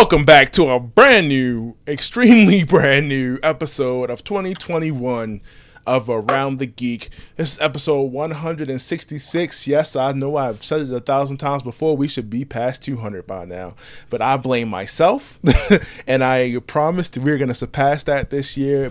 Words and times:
Welcome 0.00 0.24
back 0.24 0.50
to 0.52 0.70
a 0.70 0.80
brand 0.80 1.28
new, 1.28 1.76
extremely 1.86 2.64
brand 2.64 3.06
new 3.06 3.38
episode 3.42 4.08
of 4.08 4.24
2021 4.24 5.42
of 5.86 6.08
Around 6.08 6.58
the 6.58 6.64
Geek. 6.64 7.10
This 7.36 7.52
is 7.52 7.60
episode 7.60 8.04
166. 8.04 9.66
Yes, 9.68 9.96
I 9.96 10.12
know 10.12 10.36
I've 10.36 10.64
said 10.64 10.80
it 10.80 10.90
a 10.90 11.00
thousand 11.00 11.36
times 11.36 11.62
before. 11.62 11.98
We 11.98 12.08
should 12.08 12.30
be 12.30 12.46
past 12.46 12.82
200 12.82 13.26
by 13.26 13.44
now, 13.44 13.74
but 14.08 14.22
I 14.22 14.38
blame 14.38 14.70
myself, 14.70 15.38
and 16.06 16.24
I 16.24 16.56
promised 16.66 17.18
we're 17.18 17.36
going 17.36 17.48
to 17.48 17.54
surpass 17.54 18.02
that 18.04 18.30
this 18.30 18.56
year 18.56 18.90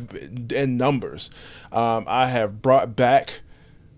in 0.53 0.77
numbers. 0.77 1.31
Um, 1.71 2.05
I 2.07 2.27
have 2.27 2.61
brought 2.61 2.95
back 2.95 3.41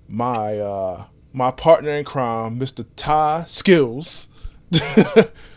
my 0.08 0.58
uh, 0.58 1.08
my 1.34 1.52
partner 1.52 1.92
in 1.92 2.06
crime, 2.06 2.58
Mr. 2.58 2.86
Ty 2.96 3.44
Skills. 3.44 4.30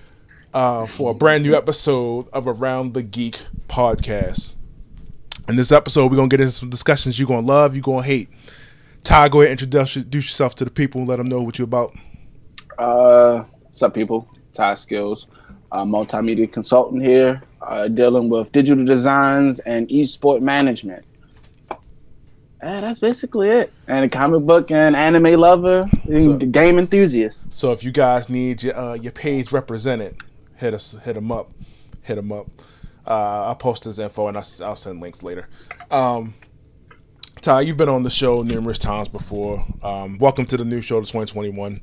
uh, 0.55 0.87
for 0.87 1.11
a 1.11 1.15
brand 1.15 1.45
new 1.45 1.55
episode 1.55 2.29
of 2.33 2.47
Around 2.47 2.95
the 2.95 3.03
Geek 3.03 3.41
podcast. 3.69 4.55
In 5.49 5.57
this 5.57 5.73
episode, 5.73 6.11
we're 6.11 6.17
gonna 6.17 6.29
get 6.29 6.41
into 6.41 6.53
some 6.53 6.71
discussions 6.71 7.19
you're 7.19 7.29
gonna 7.29 7.47
love, 7.47 7.75
you're 7.75 7.83
gonna 7.83 8.03
hate. 8.03 8.29
Ty, 9.03 9.29
go 9.29 9.41
ahead 9.41 9.51
and 9.51 9.61
introduce, 9.61 9.97
introduce 9.97 10.25
yourself 10.27 10.55
to 10.57 10.65
the 10.65 10.71
people 10.71 11.01
and 11.01 11.09
let 11.09 11.17
them 11.17 11.29
know 11.29 11.43
what 11.43 11.59
you're 11.59 11.67
about. 11.67 11.95
Uh, 12.79 13.45
what's 13.65 13.83
up, 13.83 13.93
people? 13.93 14.27
Ty 14.55 14.77
Skills, 14.77 15.27
uh, 15.73 15.85
multimedia 15.85 16.51
consultant 16.51 17.03
here, 17.03 17.43
uh, 17.61 17.89
dealing 17.89 18.29
with 18.31 18.51
digital 18.53 18.85
designs 18.85 19.59
and 19.61 19.89
esport 19.89 20.41
management. 20.41 21.05
Yeah, 22.63 22.81
that's 22.81 22.99
basically 22.99 23.51
it. 23.51 23.75
And 23.89 24.07
a 24.07 24.09
comic 24.09 24.41
book 24.47 24.71
and 24.71 24.97
anime 24.97 25.39
lover, 25.39 25.87
and 26.09 26.21
So- 26.21 26.39
game 26.39 26.79
enthusiast. 26.79 27.53
So 27.53 27.73
if 27.73 27.85
you 27.85 27.93
guys 27.93 28.31
need 28.31 28.63
your 28.63 28.75
uh, 28.75 28.95
your 28.95 29.13
page 29.13 29.53
represented, 29.53 30.17
hit 30.57 30.75
us, 30.75 30.99
hit 31.05 31.15
them 31.15 31.31
up, 31.31 31.51
hit 32.03 32.17
them 32.17 32.33
up. 32.33 32.47
Uh, 33.07 33.47
I'll 33.47 33.55
post 33.55 33.85
his 33.85 33.99
info 33.99 34.29
and 34.29 34.37
I'll, 34.37 34.47
I'll 34.65 34.77
send 34.77 35.01
links 35.01 35.23
later. 35.23 35.49
Um, 35.91 36.35
Ty, 37.41 37.63
you've 37.63 37.77
been 37.77 37.91
on 37.91 38.03
the 38.03 38.11
show 38.11 38.43
numerous 38.43 38.79
times 38.79 39.09
before. 39.09 39.65
Um, 39.83 40.17
welcome 40.19 40.47
to 40.47 40.57
the 40.57 40.65
new 40.65 40.81
show, 40.81 41.01
to 41.01 41.07
2021. 41.07 41.81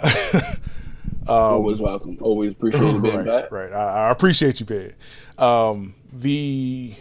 Always 1.26 1.80
welcome. 1.80 2.18
Always 2.20 2.52
appreciate 2.52 3.02
being 3.02 3.16
right, 3.16 3.24
back. 3.24 3.50
right. 3.50 3.72
I, 3.72 4.08
I 4.08 4.10
appreciate 4.10 4.60
you, 4.60 4.66
babe. 4.66 4.92
Um, 5.38 5.94
the 6.12 6.94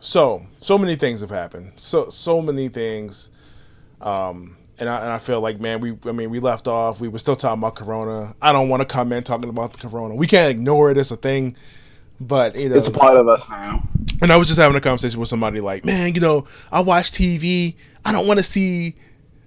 so 0.00 0.46
so 0.56 0.78
many 0.78 0.96
things 0.96 1.20
have 1.20 1.30
happened. 1.30 1.72
So 1.76 2.08
so 2.08 2.40
many 2.40 2.68
things. 2.68 3.30
Um, 4.00 4.56
and 4.78 4.88
I, 4.88 5.00
and 5.00 5.08
I 5.10 5.18
feel 5.18 5.40
like 5.40 5.60
man, 5.60 5.80
we 5.80 5.96
I 6.06 6.12
mean 6.12 6.30
we 6.30 6.40
left 6.40 6.68
off. 6.68 7.00
We 7.00 7.08
were 7.08 7.18
still 7.18 7.36
talking 7.36 7.60
about 7.62 7.76
Corona. 7.76 8.34
I 8.42 8.52
don't 8.52 8.68
want 8.68 8.80
to 8.82 8.86
come 8.86 9.12
in 9.12 9.22
talking 9.22 9.48
about 9.48 9.72
the 9.72 9.78
Corona. 9.88 10.14
We 10.14 10.26
can't 10.26 10.50
ignore 10.50 10.90
it. 10.90 10.98
It's 10.98 11.10
a 11.10 11.16
thing. 11.16 11.56
But 12.20 12.56
you 12.56 12.68
know, 12.70 12.76
It's 12.76 12.88
a 12.88 12.92
part 12.92 13.16
of 13.16 13.28
us 13.28 13.46
now. 13.48 13.82
and 14.22 14.32
I 14.32 14.36
was 14.38 14.46
just 14.48 14.58
having 14.58 14.76
a 14.76 14.80
conversation 14.80 15.20
with 15.20 15.28
somebody 15.28 15.60
like, 15.60 15.84
man, 15.84 16.14
you 16.14 16.20
know, 16.20 16.46
I 16.72 16.80
watch 16.80 17.10
TV. 17.12 17.74
I 18.04 18.12
don't 18.12 18.26
want 18.26 18.38
to 18.38 18.44
see 18.44 18.94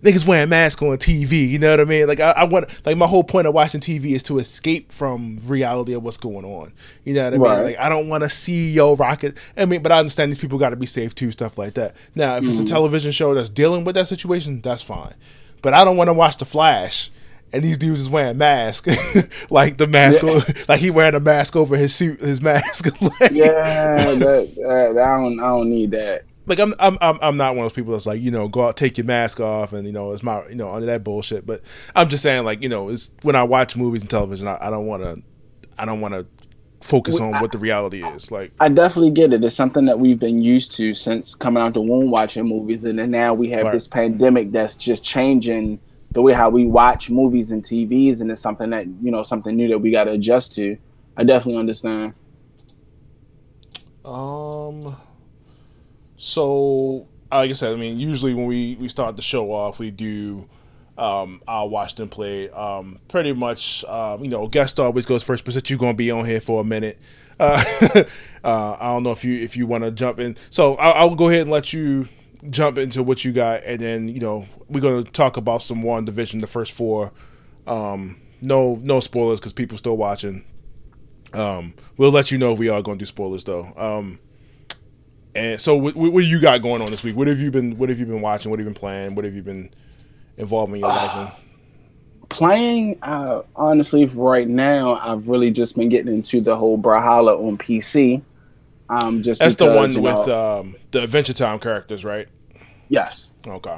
niggas 0.04 0.26
wearing 0.26 0.50
masks 0.50 0.82
on 0.82 0.98
TV. 0.98 1.50
You 1.50 1.60
know 1.60 1.72
what 1.72 1.80
I 1.80 1.86
mean? 1.86 2.08
Like, 2.08 2.20
I, 2.20 2.32
I 2.32 2.44
want, 2.46 2.86
like, 2.86 2.98
my 2.98 3.08
whole 3.08 3.24
point 3.24 3.48
of 3.48 3.54
watching 3.54 3.82
TV 3.82 4.12
is 4.12 4.24
to 4.24 4.38
escape 4.40 4.92
from 4.92 5.38
reality 5.48 5.94
of 5.94 6.04
what's 6.04 6.18
going 6.18 6.46
on. 6.46 6.74
You 7.04 7.14
know 7.14 7.26
what 7.26 7.34
I 7.34 7.58
mean? 7.58 7.64
Like, 7.64 7.80
I 7.80 7.90
don't 7.90 8.10
want 8.10 8.24
to 8.24 8.30
see 8.30 8.72
yo 8.72 8.96
rocket. 8.96 9.38
I 9.58 9.66
mean, 9.66 9.82
but 9.82 9.92
I 9.92 10.00
understand 10.00 10.32
these 10.32 10.40
people 10.40 10.58
got 10.58 10.70
to 10.70 10.76
be 10.76 10.86
safe 10.86 11.16
too, 11.16 11.32
stuff 11.32 11.58
like 11.58 11.74
that. 11.74 11.96
Now, 12.16 12.38
if 12.38 12.44
it's 12.44 12.58
a 12.58 12.62
mm-hmm. 12.62 12.66
television 12.66 13.12
show 13.12 13.34
that's 13.34 13.50
dealing 13.50 13.84
with 13.84 13.96
that 13.96 14.08
situation, 14.08 14.62
that's 14.62 14.82
fine. 14.82 15.14
But 15.62 15.74
I 15.74 15.84
don't 15.84 15.98
want 15.98 16.08
to 16.08 16.14
watch 16.14 16.38
The 16.38 16.46
Flash. 16.46 17.12
And 17.52 17.64
these 17.64 17.80
dudes 17.80 18.02
is 18.02 18.10
wearing 18.10 18.38
masks, 18.38 19.48
like 19.50 19.80
the 19.80 19.88
mask, 19.88 20.22
Yeah. 20.22 20.40
like 20.68 20.80
he 20.80 20.92
wearing 20.92 21.16
a 21.16 21.20
mask 21.20 21.56
over 21.56 21.76
his 21.76 21.96
suit, 21.96 22.20
his 22.20 22.42
mask. 22.42 22.86
Like- 23.02 23.32
Yeah, 23.32 24.14
that, 24.14 24.54
that, 24.56 24.98
I 25.00 25.18
don't 25.18 25.40
I 25.40 25.48
don't 25.48 25.72
need 25.72 25.90
that. 25.90 26.26
Like 26.50 26.60
I'm, 26.60 26.74
I'm 26.80 26.98
I'm 27.02 27.20
I'm 27.22 27.38
not 27.38 27.56
one 27.56 27.66
of 27.66 27.72
those 27.72 27.76
people 27.76 27.94
that's 27.94 28.08
like 28.08 28.22
you 28.22 28.32
know 28.32 28.48
go 28.48 28.68
out 28.68 28.76
take 28.76 28.98
your 28.98 29.06
mask 29.06 29.40
off 29.40 29.72
and 29.72 29.86
you 29.86 29.94
know 29.94 30.12
it's 30.12 30.24
my 30.24 30.46
you 30.48 30.56
know 30.56 30.70
under 30.70 30.88
that 30.88 31.04
bullshit. 31.04 31.46
But 31.46 31.62
I'm 31.96 32.10
just 32.10 32.24
saying 32.24 32.44
like 32.44 32.64
you 32.64 32.70
know 32.70 32.90
it's 32.90 33.12
when 33.22 33.36
I 33.36 33.44
watch 33.44 33.78
movies 33.78 34.02
and 34.02 34.10
television 34.10 34.48
I, 34.48 34.58
I 34.60 34.70
don't 34.70 34.88
want 34.88 35.04
to 35.04 35.22
I 35.78 35.86
don't 35.86 36.02
want 36.02 36.16
to 36.16 36.26
focus 36.82 37.20
on 37.20 37.32
what 37.40 37.52
the 37.52 37.58
reality 37.58 38.04
is 38.04 38.32
like. 38.32 38.52
I 38.60 38.70
definitely 38.70 39.12
get 39.12 39.34
it. 39.34 39.44
It's 39.44 39.56
something 39.56 39.86
that 39.86 40.00
we've 40.00 40.20
been 40.20 40.42
used 40.42 40.72
to 40.78 40.94
since 40.94 41.36
coming 41.36 41.62
out 41.62 41.74
the 41.74 41.82
womb 41.82 42.10
watching 42.10 42.46
movies, 42.46 42.84
and 42.84 42.98
then 42.98 43.12
now 43.12 43.34
we 43.34 43.50
have 43.52 43.66
Right. 43.66 43.74
this 43.74 43.88
pandemic 43.88 44.52
that's 44.52 44.76
just 44.76 45.04
changing 45.04 45.80
the 46.12 46.22
way 46.22 46.34
how 46.34 46.50
we 46.50 46.66
watch 46.66 47.10
movies 47.10 47.52
and 47.52 47.64
TVs, 47.64 48.22
and 48.22 48.32
it's 48.32 48.42
something 48.42 48.70
that 48.72 48.88
you 49.02 49.12
know 49.12 49.24
something 49.24 49.56
new 49.56 49.68
that 49.68 49.80
we 49.80 49.92
got 49.92 50.06
to 50.06 50.12
adjust 50.12 50.56
to. 50.56 50.78
I 51.18 51.24
definitely 51.24 51.60
understand. 51.60 52.14
Um. 54.06 54.96
So, 56.22 57.08
like 57.32 57.50
I 57.50 57.54
said, 57.54 57.72
I 57.72 57.78
mean, 57.78 57.98
usually 57.98 58.34
when 58.34 58.46
we 58.46 58.76
we 58.78 58.90
start 58.90 59.16
the 59.16 59.22
show 59.22 59.52
off, 59.52 59.80
we 59.80 59.90
do. 59.90 60.48
Um, 60.98 61.42
watch 61.48 61.96
them 61.96 62.10
play. 62.10 62.50
Um, 62.50 63.00
pretty 63.08 63.32
much, 63.32 63.86
um, 63.86 64.22
you 64.22 64.30
know, 64.30 64.50
guest 64.50 64.82
always 64.82 65.06
goes 65.06 65.24
first, 65.24 65.46
but 65.46 65.54
since 65.54 65.70
you're 65.70 65.80
gonna 65.80 65.94
be 65.94 66.12
on 66.12 66.26
here 66.26 66.42
for 66.42 66.60
a 66.60 66.64
minute, 66.66 66.98
uh, 67.40 67.64
uh, 68.44 68.78
I 68.78 68.88
don't 68.88 69.04
know 69.04 69.12
if 69.12 69.24
you 69.24 69.34
if 69.34 69.56
you 69.56 69.66
want 69.66 69.86
to 69.86 69.92
jump 69.92 70.20
in. 70.20 70.36
So 70.50 70.76
I'll, 70.76 71.10
I'll 71.10 71.16
go 71.16 71.30
ahead 71.30 71.44
and 71.44 71.52
let 71.52 71.72
you 71.72 72.10
jump 72.50 72.78
into 72.78 73.02
what 73.02 73.24
you 73.24 73.32
got, 73.32 73.64
and 73.64 73.80
then 73.80 74.10
you 74.10 74.20
know 74.20 74.46
we're 74.68 74.82
gonna 74.82 75.04
talk 75.04 75.38
about 75.38 75.64
some 75.64 75.84
WandaVision, 75.84 76.42
the 76.42 76.48
first 76.48 76.74
four. 76.74 77.14
Um, 77.66 78.20
no, 78.42 78.76
no 78.84 79.00
spoilers 79.00 79.40
because 79.40 79.54
people 79.54 79.78
still 79.78 79.96
watching. 79.96 80.44
Um, 81.34 81.76
we'll 81.96 82.12
let 82.12 82.30
you 82.30 82.38
know 82.38 82.52
if 82.52 82.60
we 82.60 82.68
are 82.68 82.82
going 82.82 82.98
to 82.98 83.04
do 83.04 83.08
spoilers 83.08 83.46
though. 83.46 83.72
Um, 83.78 84.20
and 85.40 85.62
so, 85.62 85.76
what, 85.76 85.96
what 85.96 86.24
you 86.26 86.42
got 86.42 86.62
going 86.62 86.82
on 86.82 86.92
this 86.92 87.04
week? 87.04 87.16
What 87.16 87.28
have 87.28 87.40
you 87.40 87.50
been? 87.52 87.78
What 87.78 87.90
have 87.90 88.00
you 88.00 88.06
been 88.06 88.22
watching? 88.22 88.50
What 88.52 88.60
have 88.60 88.68
you 88.68 88.74
been 88.74 88.80
playing? 88.80 89.16
What 89.16 89.26
have 89.26 89.34
you 89.34 89.42
been 89.42 89.70
involved 90.38 90.74
in 90.74 90.80
your 90.80 90.90
life 90.90 91.16
in? 91.18 91.44
Playing, 92.30 93.00
uh, 93.02 93.42
honestly, 93.56 94.06
right 94.06 94.48
now, 94.48 94.96
I've 94.98 95.28
really 95.28 95.50
just 95.50 95.76
been 95.76 95.90
getting 95.90 96.14
into 96.14 96.42
the 96.42 96.56
whole 96.56 96.78
Brawlhalla 96.78 97.40
on 97.40 97.58
PC. 97.58 98.22
Um, 98.88 99.24
just 99.24 99.40
That's 99.42 99.56
the 99.56 99.66
one 99.66 100.00
with 100.00 100.28
know- 100.28 100.60
um, 100.60 100.76
the 100.92 101.04
Adventure 101.04 101.34
Time 101.34 101.58
characters, 101.58 102.06
right? 102.06 102.28
yes. 102.90 103.30
Okay. 103.48 103.78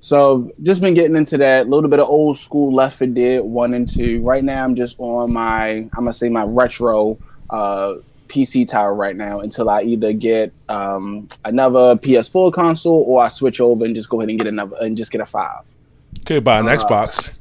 So 0.00 0.50
just 0.62 0.80
been 0.80 0.94
getting 0.94 1.14
into 1.14 1.36
that. 1.38 1.66
A 1.66 1.68
little 1.68 1.90
bit 1.90 2.00
of 2.00 2.08
old 2.08 2.38
school 2.38 2.72
Left 2.72 2.96
4 2.98 3.08
Dead 3.08 3.42
one 3.42 3.74
and 3.74 3.86
two. 3.86 4.22
Right 4.22 4.42
now, 4.42 4.64
I'm 4.64 4.74
just 4.74 4.96
on 4.98 5.32
my 5.32 5.70
I'm 5.70 5.90
gonna 5.92 6.12
say 6.12 6.30
my 6.30 6.44
retro 6.44 7.18
uh, 7.50 7.96
PC 8.30 8.66
tower 8.68 8.94
right 8.94 9.16
now 9.16 9.40
until 9.40 9.68
I 9.68 9.82
either 9.82 10.12
get 10.12 10.52
um, 10.68 11.28
another 11.44 11.96
PS4 11.96 12.52
console 12.52 13.02
or 13.06 13.22
I 13.24 13.28
switch 13.28 13.60
over 13.60 13.84
and 13.84 13.94
just 13.94 14.08
go 14.08 14.20
ahead 14.20 14.30
and 14.30 14.38
get 14.38 14.46
another 14.46 14.76
and 14.80 14.96
just 14.96 15.10
get 15.10 15.20
a 15.20 15.26
five. 15.26 15.64
Could 16.24 16.44
buy 16.44 16.60
an 16.60 16.68
Uh, 16.68 16.76
Xbox. 16.76 17.34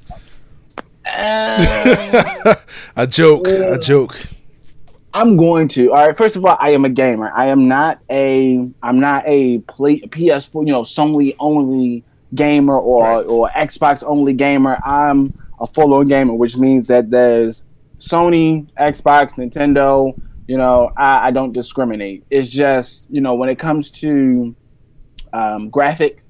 Uh, 1.06 2.56
a 2.96 3.08
joke. 3.08 3.48
A 3.48 3.78
joke. 3.80 4.16
I'm 5.14 5.38
going 5.38 5.68
to. 5.70 5.90
All 5.92 6.08
right. 6.08 6.16
First 6.16 6.36
of 6.36 6.46
all, 6.46 6.56
I 6.60 6.70
am 6.72 6.86
a 6.86 6.90
gamer. 6.90 7.32
I 7.36 7.48
am 7.48 7.68
not 7.68 8.00
a. 8.10 8.68
I'm 8.84 9.00
not 9.00 9.24
a 9.26 9.60
play, 9.60 10.02
PS4. 10.02 10.66
You 10.68 10.72
know, 10.74 10.82
Sony 10.84 11.36
only 11.40 12.04
gamer 12.36 12.78
or 12.78 13.04
Right. 13.04 13.26
or 13.26 13.50
Xbox 13.50 14.04
only 14.06 14.34
gamer. 14.34 14.80
I'm 14.86 15.34
a 15.60 15.66
full 15.68 15.94
on 15.96 16.08
gamer, 16.08 16.34
which 16.36 16.58
means 16.58 16.86
that 16.88 17.10
there's 17.10 17.64
Sony, 18.00 18.70
Xbox, 18.74 19.32
Nintendo. 19.34 20.14
You 20.50 20.58
know, 20.58 20.92
I, 20.98 21.28
I 21.28 21.32
don't 21.32 21.54
discriminate. 21.54 22.24
It's 22.32 22.50
just 22.50 23.08
you 23.12 23.22
know 23.22 23.36
when 23.36 23.50
it 23.50 23.60
comes 23.60 23.92
to 24.02 24.56
um, 25.32 25.70
graphic, 25.70 26.24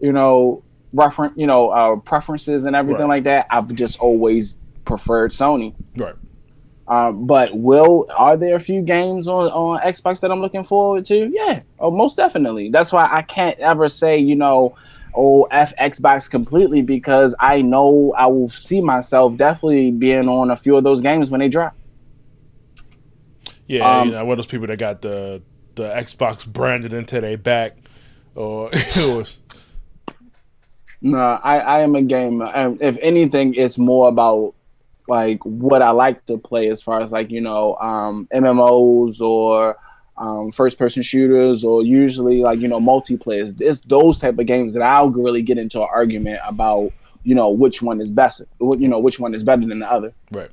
you 0.00 0.12
know, 0.12 0.62
reference, 0.92 1.32
you 1.38 1.46
know, 1.46 1.70
uh, 1.70 1.96
preferences 1.96 2.66
and 2.66 2.76
everything 2.76 3.08
Right. 3.08 3.16
like 3.16 3.24
that. 3.24 3.46
I've 3.50 3.74
just 3.74 3.98
always 4.00 4.58
preferred 4.84 5.30
Sony. 5.30 5.72
Right. 5.96 6.14
Um, 6.88 7.26
but 7.26 7.56
will 7.56 8.06
are 8.14 8.36
there 8.36 8.56
a 8.56 8.60
few 8.60 8.82
games 8.82 9.28
on 9.28 9.46
on 9.46 9.80
Xbox 9.80 10.20
that 10.20 10.30
I'm 10.30 10.42
looking 10.42 10.62
forward 10.64 11.06
to? 11.06 11.30
Yeah, 11.32 11.62
oh, 11.78 11.90
most 11.90 12.18
definitely. 12.18 12.68
That's 12.68 12.92
why 12.92 13.08
I 13.10 13.22
can't 13.22 13.58
ever 13.60 13.88
say 13.88 14.18
you 14.18 14.36
know, 14.36 14.74
oh 15.14 15.44
f 15.44 15.74
Xbox 15.76 16.28
completely 16.28 16.82
because 16.82 17.34
I 17.40 17.62
know 17.62 18.12
I 18.18 18.26
will 18.26 18.50
see 18.50 18.82
myself 18.82 19.38
definitely 19.38 19.90
being 19.90 20.28
on 20.28 20.50
a 20.50 20.56
few 20.56 20.76
of 20.76 20.84
those 20.84 21.00
games 21.00 21.30
when 21.30 21.40
they 21.40 21.48
drop. 21.48 21.74
Yeah, 23.66 24.00
Um, 24.00 24.08
you 24.08 24.14
know, 24.14 24.24
one 24.24 24.32
of 24.32 24.38
those 24.38 24.46
people 24.46 24.66
that 24.66 24.78
got 24.78 25.02
the 25.02 25.42
the 25.74 25.88
Xbox 25.88 26.46
branded 26.46 26.92
into 26.92 27.20
their 27.20 27.38
back, 27.38 27.76
or 28.34 28.70
No, 31.00 31.18
I 31.18 31.58
I 31.58 31.80
am 31.80 31.94
a 31.94 32.02
gamer, 32.02 32.46
and 32.46 32.80
if 32.80 32.96
anything, 33.02 33.54
it's 33.54 33.76
more 33.76 34.08
about 34.08 34.54
like 35.06 35.38
what 35.44 35.82
I 35.82 35.90
like 35.90 36.24
to 36.26 36.38
play 36.38 36.68
as 36.68 36.80
far 36.80 37.02
as 37.02 37.12
like 37.12 37.30
you 37.30 37.42
know 37.42 37.76
um, 37.76 38.26
MMOs 38.32 39.20
or 39.20 39.76
um, 40.16 40.50
first 40.50 40.78
person 40.78 41.02
shooters 41.02 41.62
or 41.62 41.82
usually 41.82 42.36
like 42.36 42.58
you 42.58 42.68
know 42.68 42.80
multiplayers. 42.80 43.60
It's 43.60 43.80
those 43.80 44.18
type 44.18 44.38
of 44.38 44.46
games 44.46 44.72
that 44.74 44.82
I'll 44.82 45.10
really 45.10 45.42
get 45.42 45.58
into 45.58 45.82
an 45.82 45.88
argument 45.92 46.40
about 46.42 46.90
you 47.22 47.34
know 47.34 47.50
which 47.50 47.82
one 47.82 48.00
is 48.00 48.10
best, 48.10 48.40
you 48.60 48.88
know 48.88 48.98
which 48.98 49.20
one 49.20 49.34
is 49.34 49.44
better 49.44 49.66
than 49.66 49.80
the 49.80 49.90
other. 49.90 50.10
right. 50.32 50.50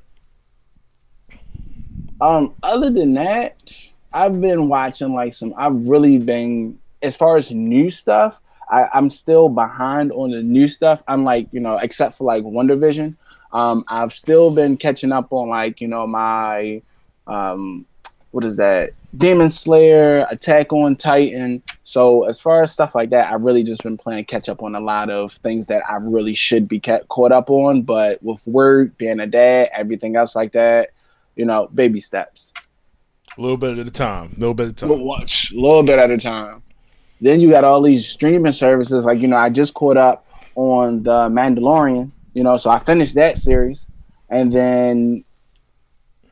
Um, 2.22 2.54
other 2.62 2.92
than 2.92 3.16
that, 3.16 3.74
I've 4.14 4.40
been 4.40 4.70
watching 4.70 5.14
like 5.14 5.34
some. 5.34 5.54
I've 5.58 5.88
really 5.88 6.20
been 6.20 6.80
as 7.02 7.18
far 7.18 7.36
as 7.36 7.52
new 7.52 7.90
stuff. 7.90 8.40
I, 8.70 8.88
I'm 8.94 9.10
still 9.10 9.50
behind 9.50 10.12
on 10.12 10.32
the 10.32 10.44
new 10.44 10.68
stuff. 10.68 11.04
I'm 11.08 11.24
like 11.24 11.48
you 11.52 11.60
know, 11.60 11.78
except 11.78 12.18
for 12.18 12.24
like 12.24 12.44
WandaVision. 12.44 13.16
Um, 13.52 13.84
I've 13.88 14.14
still 14.14 14.52
been 14.52 14.78
catching 14.78 15.12
up 15.12 15.34
on 15.34 15.50
like 15.50 15.82
you 15.82 15.88
know 15.88 16.06
my 16.06 16.82
um, 17.28 17.86
what 18.32 18.46
is 18.46 18.58
that? 18.58 18.92
Demon 19.18 19.50
Slayer, 19.50 20.26
Attack 20.30 20.72
on 20.72 20.96
Titan. 20.96 21.62
So 21.84 22.24
as 22.24 22.40
far 22.40 22.64
as 22.64 22.72
stuff 22.72 22.96
like 22.96 23.10
that, 23.10 23.32
I've 23.32 23.42
really 23.42 23.64
just 23.64 23.84
been 23.84 23.98
playing 23.98 24.24
catch 24.26 24.48
up 24.48 24.64
on 24.64 24.74
a 24.74 24.80
lot 24.80 25.10
of 25.10 25.34
things 25.34 25.68
that 25.68 25.84
I 25.90 25.96
really 25.96 26.34
should 26.34 26.70
be 26.70 26.80
kept 26.80 27.10
caught 27.10 27.34
up 27.34 27.50
on. 27.50 27.82
But 27.82 28.24
with 28.24 28.46
work, 28.48 28.98
being 28.98 29.20
a 29.20 29.28
dad, 29.28 29.70
everything 29.74 30.16
else 30.16 30.34
like 30.34 30.54
that, 30.54 30.92
you 31.36 31.46
know, 31.46 31.68
baby 31.74 32.00
steps. 32.00 32.54
A 33.38 33.42
little 33.42 33.58
bit 33.58 33.78
at 33.78 33.88
a 33.88 33.92
time. 33.92 34.34
A 34.36 34.40
little 34.40 34.54
bit 34.54 34.68
at 34.68 34.72
a 34.72 34.88
time. 34.88 35.00
Watch 35.00 35.52
a 35.52 35.56
little 35.56 35.84
bit 35.84 36.00
at 36.00 36.12
a 36.12 36.18
time. 36.18 36.64
Then 37.22 37.40
you 37.40 37.50
got 37.50 37.64
all 37.64 37.82
these 37.82 38.08
streaming 38.08 38.52
services. 38.52 39.06
Like 39.06 39.20
you 39.20 39.28
know, 39.28 39.38
I 39.38 39.50
just 39.50 39.74
caught 39.74 39.98
up 39.98 40.26
on 40.56 41.04
the 41.04 41.30
Mandalorian. 41.30 42.12
You 42.34 42.44
know, 42.44 42.58
so 42.58 42.70
I 42.70 42.80
finished 42.80 43.16
that 43.16 43.38
series, 43.38 43.88
and 44.30 44.52
then 44.52 45.24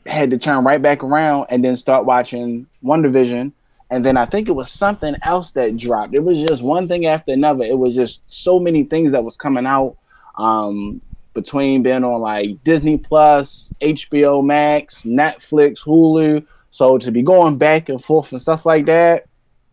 had 0.06 0.32
to 0.32 0.38
turn 0.38 0.64
right 0.64 0.82
back 0.82 1.04
around 1.04 1.48
and 1.50 1.64
then 1.64 1.76
start 1.76 2.06
watching 2.06 2.66
WandaVision. 2.84 3.52
And 3.92 4.06
then 4.06 4.18
I 4.18 4.26
think 4.26 4.48
it 4.48 4.54
was 4.54 4.72
something 4.72 5.16
else 5.24 5.54
that 5.54 5.78
dropped. 5.78 6.14
It 6.14 6.24
was 6.24 6.38
just 6.38 6.62
one 6.62 6.88
thing 6.88 7.06
after 7.06 7.32
another. 7.32 7.64
It 7.64 7.78
was 7.78 7.96
just 7.96 8.22
so 8.28 8.60
many 8.60 8.84
things 8.84 9.12
that 9.12 9.24
was 9.24 9.36
coming 9.36 9.66
out 9.66 9.98
um, 10.38 11.02
between 11.34 11.84
being 11.84 12.04
on 12.04 12.22
like 12.22 12.64
Disney 12.64 12.98
Plus, 12.98 13.72
HBO 13.82 14.44
Max, 14.44 15.04
Netflix, 15.04 15.84
Hulu. 15.84 16.46
So 16.72 16.98
to 16.98 17.12
be 17.12 17.22
going 17.22 17.58
back 17.58 17.90
and 17.90 18.04
forth 18.04 18.32
and 18.32 18.42
stuff 18.42 18.66
like 18.66 18.86
that 18.86 19.26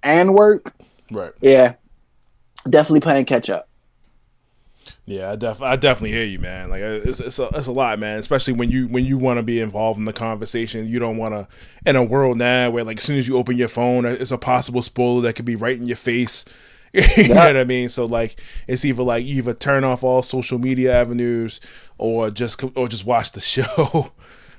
and 0.03 0.35
work, 0.35 0.73
right? 1.11 1.33
Yeah, 1.41 1.75
definitely 2.69 3.01
playing 3.01 3.27
catch 3.27 3.51
up. 3.51 3.69
Yeah, 5.05 5.31
I, 5.31 5.37
def- 5.37 5.63
I 5.63 5.77
definitely 5.77 6.11
hear 6.11 6.25
you, 6.25 6.41
man. 6.41 6.69
Like 6.69 6.81
it's 6.81 7.21
it's 7.21 7.39
a, 7.39 7.49
it's 7.55 7.69
a 7.69 7.73
lot, 7.73 7.99
man. 8.01 8.19
Especially 8.19 8.55
when 8.55 8.71
you 8.71 8.89
when 8.89 9.05
you 9.05 9.19
want 9.19 9.39
to 9.39 9.43
be 9.45 9.61
involved 9.61 10.01
in 10.01 10.05
the 10.05 10.13
conversation. 10.13 10.89
You 10.89 10.99
don't 10.99 11.17
want 11.17 11.33
to 11.33 11.49
in 11.89 11.95
a 11.95 12.03
world 12.03 12.39
now 12.39 12.71
where 12.71 12.83
like 12.83 12.99
as 12.99 13.05
soon 13.05 13.17
as 13.17 13.29
you 13.29 13.37
open 13.37 13.57
your 13.57 13.69
phone, 13.69 14.05
it's 14.05 14.33
a 14.33 14.39
possible 14.39 14.83
spoiler 14.83 15.21
that 15.23 15.35
could 15.35 15.45
be 15.45 15.55
right 15.55 15.79
in 15.79 15.87
your 15.87 15.97
face. 15.97 16.45
you 17.17 17.29
know 17.29 17.35
what 17.35 17.57
I 17.57 17.65
mean? 17.65 17.89
So 17.89 18.05
like 18.05 18.41
it's 18.67 18.85
either 18.85 19.03
like 19.03 19.25
you 19.25 19.37
either 19.37 19.55
turn 19.55 19.85
off 19.85 20.03
all 20.03 20.23
social 20.23 20.59
media 20.59 20.99
avenues 20.99 21.61
or 21.99 22.31
just 22.31 22.63
or 22.77 22.89
just 22.89 23.05
watch 23.05 23.33
the 23.33 23.41
show. 23.55 24.13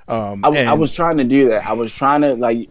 Um, 0.06 0.44
I, 0.44 0.48
and, 0.48 0.68
I 0.68 0.74
was 0.74 0.92
trying 0.92 1.18
to 1.18 1.24
do 1.24 1.48
that. 1.50 1.66
I 1.66 1.72
was 1.72 1.92
trying 1.92 2.22
to 2.22 2.34
like, 2.34 2.68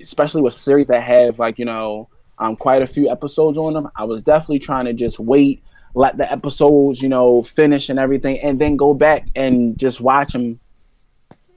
especially 0.00 0.42
with 0.42 0.54
series 0.54 0.86
that 0.86 1.02
have 1.02 1.38
like 1.38 1.58
you 1.58 1.64
know 1.64 2.08
um, 2.38 2.56
quite 2.56 2.82
a 2.82 2.86
few 2.86 3.10
episodes 3.10 3.58
on 3.58 3.74
them. 3.74 3.88
I 3.96 4.04
was 4.04 4.22
definitely 4.22 4.60
trying 4.60 4.86
to 4.86 4.92
just 4.92 5.18
wait 5.18 5.62
let 5.94 6.16
the 6.16 6.30
episodes, 6.30 7.02
you 7.02 7.08
know, 7.08 7.42
finish 7.42 7.88
and 7.88 7.98
everything, 7.98 8.38
and 8.40 8.58
then 8.58 8.76
go 8.76 8.94
back 8.94 9.28
and 9.36 9.78
just 9.78 10.00
watch 10.00 10.32
them 10.32 10.58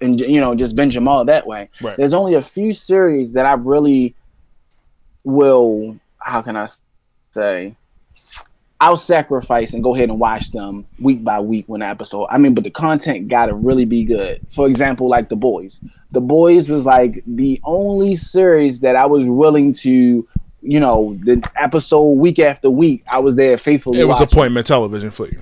and 0.01 0.19
you 0.19 0.41
know 0.41 0.53
just 0.55 0.75
binge 0.75 0.93
them 0.93 1.07
all 1.07 1.25
that 1.25 1.47
way. 1.47 1.69
Right. 1.81 1.97
There's 1.97 2.13
only 2.13 2.33
a 2.33 2.41
few 2.41 2.73
series 2.73 3.33
that 3.33 3.45
I 3.45 3.53
really 3.53 4.15
will. 5.23 5.99
How 6.25 6.41
can 6.41 6.57
I 6.57 6.67
say? 7.31 7.75
I'll 8.81 8.97
sacrifice 8.97 9.73
and 9.73 9.81
go 9.81 9.95
ahead 9.95 10.09
and 10.09 10.19
watch 10.19 10.51
them 10.51 10.85
week 10.99 11.23
by 11.23 11.39
week 11.39 11.65
when 11.67 11.81
episode. 11.81 12.27
I 12.29 12.37
mean, 12.37 12.53
but 12.53 12.63
the 12.63 12.71
content 12.71 13.29
got 13.29 13.45
to 13.45 13.53
really 13.53 13.85
be 13.85 14.03
good. 14.03 14.41
For 14.49 14.67
example, 14.67 15.07
like 15.07 15.29
The 15.29 15.35
Boys. 15.37 15.79
The 16.11 16.21
Boys 16.21 16.67
was 16.67 16.85
like 16.85 17.23
the 17.25 17.61
only 17.63 18.15
series 18.15 18.81
that 18.81 18.95
I 18.95 19.05
was 19.05 19.27
willing 19.27 19.71
to 19.73 20.27
you 20.65 20.79
know, 20.79 21.15
the 21.23 21.47
episode 21.55 22.13
week 22.13 22.39
after 22.39 22.69
week, 22.69 23.03
I 23.07 23.19
was 23.19 23.35
there 23.35 23.57
faithfully. 23.57 23.99
It 23.99 24.05
was 24.05 24.19
watching. 24.19 24.35
appointment 24.35 24.65
television 24.65 25.11
for 25.11 25.27
you. 25.27 25.41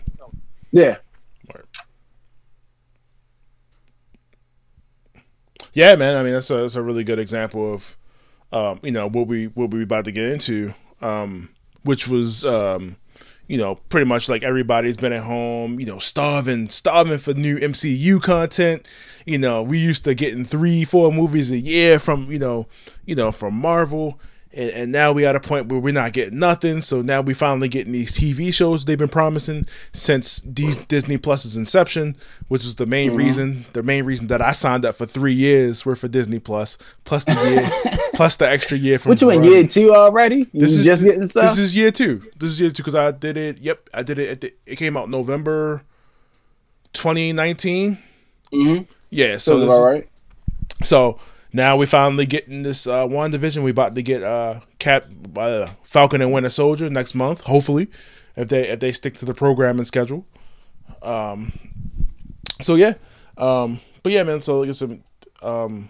Yeah. 0.72 0.98
Yeah, 5.72 5.96
man. 5.96 6.18
I 6.18 6.24
mean, 6.24 6.34
that's 6.34 6.52
a, 6.52 6.58
that's 6.58 6.76
a 6.76 6.84
really 6.84 7.04
good 7.04 7.20
example 7.20 7.74
of, 7.74 7.98
um, 8.54 8.80
you 8.84 8.92
know, 8.92 9.10
what 9.10 9.28
we 9.28 9.46
what 9.48 9.72
we 9.72 9.84
about 9.84 10.06
to 10.06 10.12
get 10.12 10.32
into, 10.32 10.74
um, 11.02 11.50
which 11.84 12.08
was, 12.08 12.46
um, 12.46 12.96
you 13.48 13.58
know, 13.58 13.76
pretty 13.90 14.06
much 14.06 14.30
like 14.30 14.44
everybody's 14.44 14.96
been 14.96 15.12
at 15.12 15.24
home, 15.24 15.80
you 15.80 15.88
know, 15.88 15.98
starving, 15.98 16.70
starving 16.70 17.18
for 17.18 17.34
new 17.34 17.58
MCU 17.58 18.22
content. 18.22 18.88
You 19.26 19.40
know, 19.40 19.64
we 19.64 19.80
used 19.80 20.04
to 20.06 20.14
getting 20.14 20.46
three, 20.46 20.86
four 20.86 21.12
movies 21.12 21.52
a 21.52 21.58
year 21.58 21.98
from, 21.98 22.32
you 22.32 22.40
know, 22.40 22.68
you 23.06 23.16
know, 23.16 23.32
from 23.32 23.56
Marvel 23.56 24.20
and, 24.56 24.70
and, 24.72 24.92
now 24.92 25.12
we 25.12 25.26
at 25.26 25.36
a 25.36 25.40
point 25.40 25.68
where 25.68 25.80
we're 25.80 25.94
not 25.94 26.14
getting 26.14 26.40
nothing. 26.40 26.82
So 26.82 27.02
now 27.02 27.22
we 27.22 27.34
finally 27.34 27.68
getting 27.68 27.92
these 27.92 28.12
TV 28.12 28.54
shows 28.54 28.86
they've 28.86 28.98
been 28.98 29.10
promising 29.10 29.66
since 29.94 30.42
D- 30.42 30.74
Disney 30.88 31.18
Plus's 31.18 31.58
inception, 31.58 32.16
which 32.48 32.64
was 32.64 32.76
the 32.76 32.86
main 32.86 33.10
mm-hmm. 33.10 33.18
reason. 33.18 33.66
The 33.74 33.84
main 33.84 34.06
reason 34.06 34.28
that 34.28 34.42
I 34.42 34.52
signed 34.52 34.86
up 34.86 34.96
for 34.96 35.06
three 35.06 35.34
years 35.34 35.86
were 35.86 35.96
for 35.96 36.08
Disney 36.08 36.40
Plus, 36.40 36.78
plus 37.04 37.26
the 37.26 37.34
year, 37.34 38.00
plus 38.14 38.38
the 38.38 38.50
extra 38.50 38.78
year 38.78 39.00
from. 39.00 39.12
Which 39.12 39.24
one? 39.24 39.44
Year 39.44 39.66
two 39.68 39.94
already? 39.94 40.50
You 40.52 40.60
this 40.60 40.74
is 40.74 40.86
just 40.86 41.04
getting 41.04 41.28
stuff. 41.28 41.44
This 41.44 41.58
is 41.58 41.76
year 41.76 41.92
two. 41.92 42.22
This 42.38 42.52
is 42.52 42.62
year 42.62 42.70
two 42.70 42.84
because 42.84 42.96
I 42.96 43.12
did 43.12 43.38
it. 43.38 43.58
Yep, 43.58 43.90
I 43.94 44.04
did 44.04 44.20
it. 44.20 44.42
The, 44.42 44.54
it 44.66 44.76
came 44.78 44.96
out 44.96 45.10
November, 45.10 45.84
twenty 46.94 47.34
nineteen. 47.34 47.98
Mm-hmm. 48.52 48.84
Yeah, 49.10 49.38
so 49.38 49.60
this, 49.60 49.72
all 49.72 49.86
right. 49.86 50.08
So 50.84 51.20
now 51.54 51.78
we 51.78 51.86
finally 51.86 52.26
getting 52.26 52.64
this 52.64 52.88
uh, 52.88 53.08
division. 53.30 53.64
We 53.64 53.72
about 53.72 53.94
to 53.96 54.02
get 54.02 54.24
uh, 54.24 54.62
Cap 54.80 55.06
uh, 55.38 55.68
Falcon 55.84 56.22
and 56.22 56.34
Winter 56.34 56.50
Soldier 56.50 56.90
next 56.90 57.14
month. 57.14 57.42
Hopefully, 57.42 57.88
if 58.36 58.50
they 58.50 58.68
if 58.68 58.80
they 58.80 58.92
stick 58.92 59.14
to 59.16 59.26
the 59.26 59.34
program 59.34 59.78
and 59.78 59.86
schedule. 59.86 60.26
Um, 61.04 61.54
so 62.60 62.76
yeah, 62.76 62.96
um, 63.38 63.80
but 64.02 64.12
yeah, 64.12 64.24
man. 64.24 64.42
So 64.42 64.64
I 64.64 64.66
guess 64.66 64.82
um, 64.82 65.90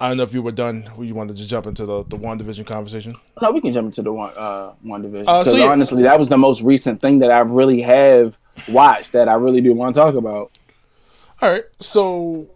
I 0.00 0.08
don't 0.08 0.18
know 0.18 0.22
if 0.22 0.34
you 0.34 0.42
were 0.42 0.52
done. 0.52 0.88
You 0.98 1.14
wanted 1.14 1.36
to 1.38 1.48
jump 1.48 1.66
into 1.66 1.86
the 1.86 2.04
the 2.04 2.18
WandaVision 2.18 2.66
conversation. 2.66 3.16
No, 3.40 3.50
we 3.50 3.60
can 3.60 3.72
jump 3.72 3.86
into 3.86 4.02
the 4.02 4.12
one 4.12 4.32
uh, 4.36 4.72
WandaVision. 4.84 5.20
Because 5.20 5.48
uh, 5.48 5.50
so 5.52 5.56
yeah. 5.56 5.66
honestly, 5.66 6.02
that 6.02 6.18
was 6.18 6.28
the 6.28 6.38
most 6.38 6.62
recent 6.62 7.00
thing 7.00 7.20
that 7.20 7.30
I 7.30 7.38
really 7.40 7.80
have 7.80 8.38
watched 8.68 9.12
that 9.12 9.28
I 9.28 9.34
really 9.34 9.62
do 9.62 9.72
want 9.72 9.94
to 9.94 10.00
talk 10.00 10.14
about. 10.14 10.52
All 11.40 11.50
right, 11.50 11.64
so 11.78 12.48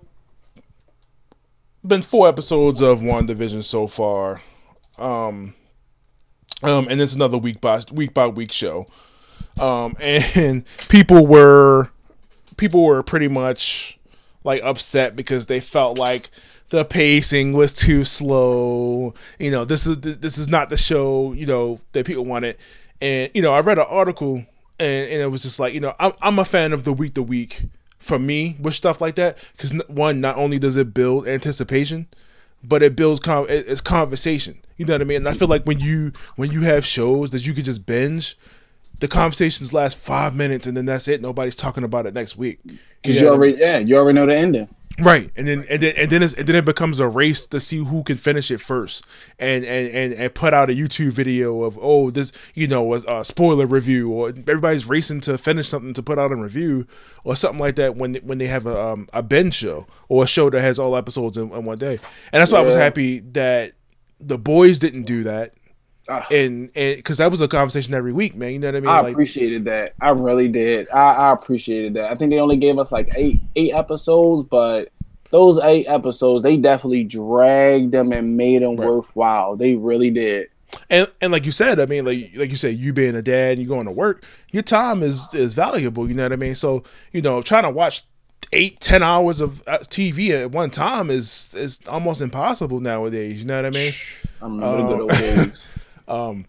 been 1.84 2.02
four 2.02 2.28
episodes 2.28 2.80
of 2.80 3.00
WandaVision 3.00 3.64
so 3.64 3.86
far. 3.86 4.40
Um, 4.98 5.54
um, 6.62 6.86
and 6.88 7.00
it's 7.00 7.14
another 7.14 7.38
week 7.38 7.60
by 7.60 7.82
week 7.92 8.14
by 8.14 8.26
week 8.28 8.52
show. 8.52 8.86
Um, 9.60 9.96
and 10.00 10.64
people 10.88 11.26
were 11.26 11.90
people 12.56 12.84
were 12.84 13.02
pretty 13.02 13.28
much 13.28 13.98
like 14.44 14.62
upset 14.62 15.16
because 15.16 15.46
they 15.46 15.60
felt 15.60 15.98
like 15.98 16.30
the 16.68 16.84
pacing 16.84 17.52
was 17.52 17.72
too 17.72 18.04
slow. 18.04 19.14
You 19.38 19.50
know, 19.50 19.64
this 19.64 19.86
is 19.86 19.98
this 19.98 20.38
is 20.38 20.48
not 20.48 20.68
the 20.68 20.76
show 20.76 21.32
you 21.32 21.46
know 21.46 21.80
that 21.92 22.06
people 22.06 22.24
wanted. 22.24 22.56
And 23.00 23.30
you 23.34 23.42
know, 23.42 23.52
I 23.52 23.60
read 23.60 23.78
an 23.78 23.86
article 23.90 24.44
and, 24.78 25.10
and 25.10 25.22
it 25.22 25.30
was 25.30 25.42
just 25.42 25.58
like 25.60 25.74
you 25.74 25.80
know 25.80 25.94
I'm 25.98 26.12
I'm 26.20 26.38
a 26.38 26.44
fan 26.44 26.72
of 26.72 26.84
the 26.84 26.92
week 26.92 27.14
to 27.14 27.22
week 27.22 27.62
for 28.02 28.18
me 28.18 28.56
with 28.60 28.74
stuff 28.74 29.00
like 29.00 29.14
that 29.14 29.38
because 29.52 29.72
one 29.86 30.20
not 30.20 30.36
only 30.36 30.58
does 30.58 30.76
it 30.76 30.92
build 30.92 31.26
anticipation 31.26 32.08
but 32.64 32.82
it 32.82 32.94
builds 32.94 33.18
con- 33.18 33.46
it's 33.48 33.80
conversation. 33.80 34.58
You 34.76 34.86
know 34.86 34.94
what 34.94 35.00
i 35.00 35.04
mean? 35.04 35.18
And 35.18 35.28
i 35.28 35.32
feel 35.32 35.48
like 35.48 35.64
when 35.64 35.80
you 35.80 36.12
when 36.36 36.50
you 36.50 36.62
have 36.62 36.84
shows 36.84 37.30
that 37.30 37.46
you 37.46 37.54
could 37.54 37.64
just 37.64 37.86
binge 37.86 38.36
the 38.98 39.08
conversations 39.08 39.72
last 39.72 39.96
five 39.96 40.34
minutes 40.34 40.66
and 40.66 40.76
then 40.76 40.84
that's 40.84 41.08
it. 41.08 41.22
Nobody's 41.22 41.56
talking 41.56 41.84
about 41.84 42.06
it 42.06 42.14
next 42.14 42.36
week. 42.36 42.60
Because 42.64 43.16
you, 43.16 43.22
you 43.22 43.28
already 43.28 43.56
yeah 43.58 43.78
you 43.78 43.96
already 43.96 44.16
know 44.16 44.26
the 44.26 44.36
ending 44.36 44.68
Right, 44.98 45.30
and 45.36 45.46
then 45.46 45.64
and 45.70 45.80
then 45.80 45.94
and 45.96 46.10
then, 46.10 46.22
and 46.22 46.32
then 46.32 46.56
it 46.56 46.64
becomes 46.64 47.00
a 47.00 47.08
race 47.08 47.46
to 47.46 47.60
see 47.60 47.78
who 47.78 48.02
can 48.02 48.16
finish 48.16 48.50
it 48.50 48.60
first, 48.60 49.06
and 49.38 49.64
and 49.64 49.88
and, 49.88 50.12
and 50.12 50.34
put 50.34 50.52
out 50.52 50.70
a 50.70 50.74
YouTube 50.74 51.12
video 51.12 51.62
of 51.62 51.78
oh 51.80 52.10
this 52.10 52.32
you 52.54 52.66
know 52.66 52.94
a, 52.94 53.20
a, 53.20 53.24
spoiler 53.24 53.66
review, 53.66 54.10
or 54.10 54.28
everybody's 54.28 54.86
racing 54.86 55.20
to 55.20 55.38
finish 55.38 55.68
something 55.68 55.94
to 55.94 56.02
put 56.02 56.18
out 56.18 56.30
a 56.30 56.36
review 56.36 56.86
or 57.24 57.36
something 57.36 57.60
like 57.60 57.76
that 57.76 57.96
when 57.96 58.16
when 58.16 58.38
they 58.38 58.48
have 58.48 58.66
a 58.66 58.82
um, 58.82 59.08
a 59.12 59.22
binge 59.22 59.54
show 59.54 59.86
or 60.08 60.24
a 60.24 60.26
show 60.26 60.50
that 60.50 60.60
has 60.60 60.78
all 60.78 60.96
episodes 60.96 61.36
in, 61.36 61.50
in 61.52 61.64
one 61.64 61.78
day, 61.78 61.98
and 62.32 62.40
that's 62.40 62.52
why 62.52 62.58
yeah. 62.58 62.62
I 62.62 62.66
was 62.66 62.74
happy 62.74 63.20
that 63.20 63.72
the 64.20 64.38
boys 64.38 64.78
didn't 64.78 65.04
do 65.04 65.22
that. 65.24 65.54
Uh, 66.08 66.22
and 66.30 66.70
and 66.74 66.96
because 66.96 67.18
that 67.18 67.30
was 67.30 67.40
a 67.40 67.48
conversation 67.48 67.94
every 67.94 68.12
week, 68.12 68.34
man. 68.34 68.52
You 68.52 68.58
know 68.58 68.68
what 68.68 68.76
I 68.76 68.80
mean? 68.80 68.88
I 68.88 69.00
like, 69.00 69.12
appreciated 69.12 69.64
that. 69.66 69.94
I 70.00 70.10
really 70.10 70.48
did. 70.48 70.88
I, 70.90 71.12
I 71.12 71.32
appreciated 71.32 71.94
that. 71.94 72.10
I 72.10 72.16
think 72.16 72.30
they 72.30 72.40
only 72.40 72.56
gave 72.56 72.78
us 72.78 72.90
like 72.90 73.08
eight 73.14 73.40
eight 73.54 73.72
episodes, 73.72 74.44
but 74.44 74.90
those 75.30 75.58
eight 75.60 75.86
episodes, 75.86 76.42
they 76.42 76.56
definitely 76.56 77.04
dragged 77.04 77.92
them 77.92 78.12
and 78.12 78.36
made 78.36 78.62
them 78.62 78.76
right. 78.76 78.88
worthwhile. 78.88 79.56
They 79.56 79.76
really 79.76 80.10
did. 80.10 80.48
And 80.90 81.10
and 81.20 81.32
like 81.32 81.46
you 81.46 81.52
said, 81.52 81.78
I 81.78 81.86
mean, 81.86 82.04
like 82.04 82.30
like 82.36 82.50
you 82.50 82.56
said, 82.56 82.76
you 82.76 82.92
being 82.92 83.14
a 83.14 83.22
dad, 83.22 83.58
you 83.58 83.66
going 83.66 83.86
to 83.86 83.92
work, 83.92 84.24
your 84.50 84.62
time 84.62 85.02
is 85.02 85.32
is 85.34 85.54
valuable. 85.54 86.08
You 86.08 86.14
know 86.14 86.24
what 86.24 86.32
I 86.32 86.36
mean? 86.36 86.54
So 86.54 86.82
you 87.12 87.22
know, 87.22 87.42
trying 87.42 87.62
to 87.64 87.70
watch 87.70 88.02
eight, 88.52 88.80
ten 88.80 89.02
hours 89.02 89.40
of 89.40 89.62
uh, 89.66 89.78
TV 89.78 90.30
at 90.30 90.50
one 90.50 90.70
time 90.70 91.10
is 91.10 91.54
is 91.56 91.80
almost 91.88 92.20
impossible 92.20 92.80
nowadays. 92.80 93.40
You 93.40 93.46
know 93.46 93.56
what 93.56 93.66
I 93.66 93.70
mean? 93.70 93.92
I'm 94.40 94.58
good 94.58 95.00
old 95.00 95.10
days. 95.10 95.62
Um, 96.08 96.46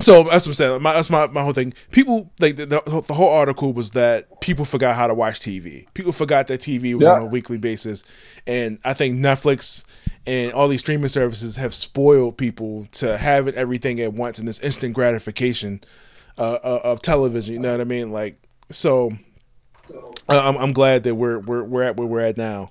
so 0.00 0.24
that's 0.24 0.46
what 0.46 0.50
I'm 0.50 0.54
saying. 0.54 0.82
My, 0.82 0.92
that's 0.92 1.08
my, 1.08 1.26
my 1.28 1.42
whole 1.42 1.54
thing. 1.54 1.72
People 1.90 2.30
like 2.38 2.56
the, 2.56 2.66
the, 2.66 3.04
the, 3.06 3.14
whole 3.14 3.30
article 3.30 3.72
was 3.72 3.92
that 3.92 4.40
people 4.40 4.66
forgot 4.66 4.94
how 4.94 5.06
to 5.06 5.14
watch 5.14 5.40
TV. 5.40 5.86
People 5.94 6.12
forgot 6.12 6.48
that 6.48 6.60
TV 6.60 6.94
was 6.94 7.06
yeah. 7.06 7.14
on 7.14 7.22
a 7.22 7.26
weekly 7.26 7.56
basis, 7.56 8.04
and 8.46 8.78
I 8.84 8.92
think 8.92 9.16
Netflix 9.16 9.84
and 10.26 10.52
all 10.52 10.68
these 10.68 10.80
streaming 10.80 11.08
services 11.08 11.56
have 11.56 11.74
spoiled 11.74 12.36
people 12.36 12.86
to 12.92 13.16
have 13.16 13.48
it 13.48 13.54
everything 13.54 14.00
at 14.00 14.12
once 14.12 14.38
and 14.38 14.46
this 14.46 14.60
instant 14.60 14.94
gratification 14.94 15.80
uh, 16.36 16.58
uh 16.62 16.80
of 16.84 17.00
television. 17.00 17.54
You 17.54 17.60
know 17.60 17.72
what 17.72 17.80
I 17.80 17.84
mean? 17.84 18.10
Like 18.10 18.38
so. 18.70 19.12
I'm, 20.28 20.56
I'm 20.56 20.72
glad 20.72 21.04
that 21.04 21.14
we're 21.14 21.38
we're 21.38 21.62
we're 21.62 21.82
at 21.84 21.96
where 21.96 22.08
we're 22.08 22.20
at 22.20 22.36
now. 22.36 22.70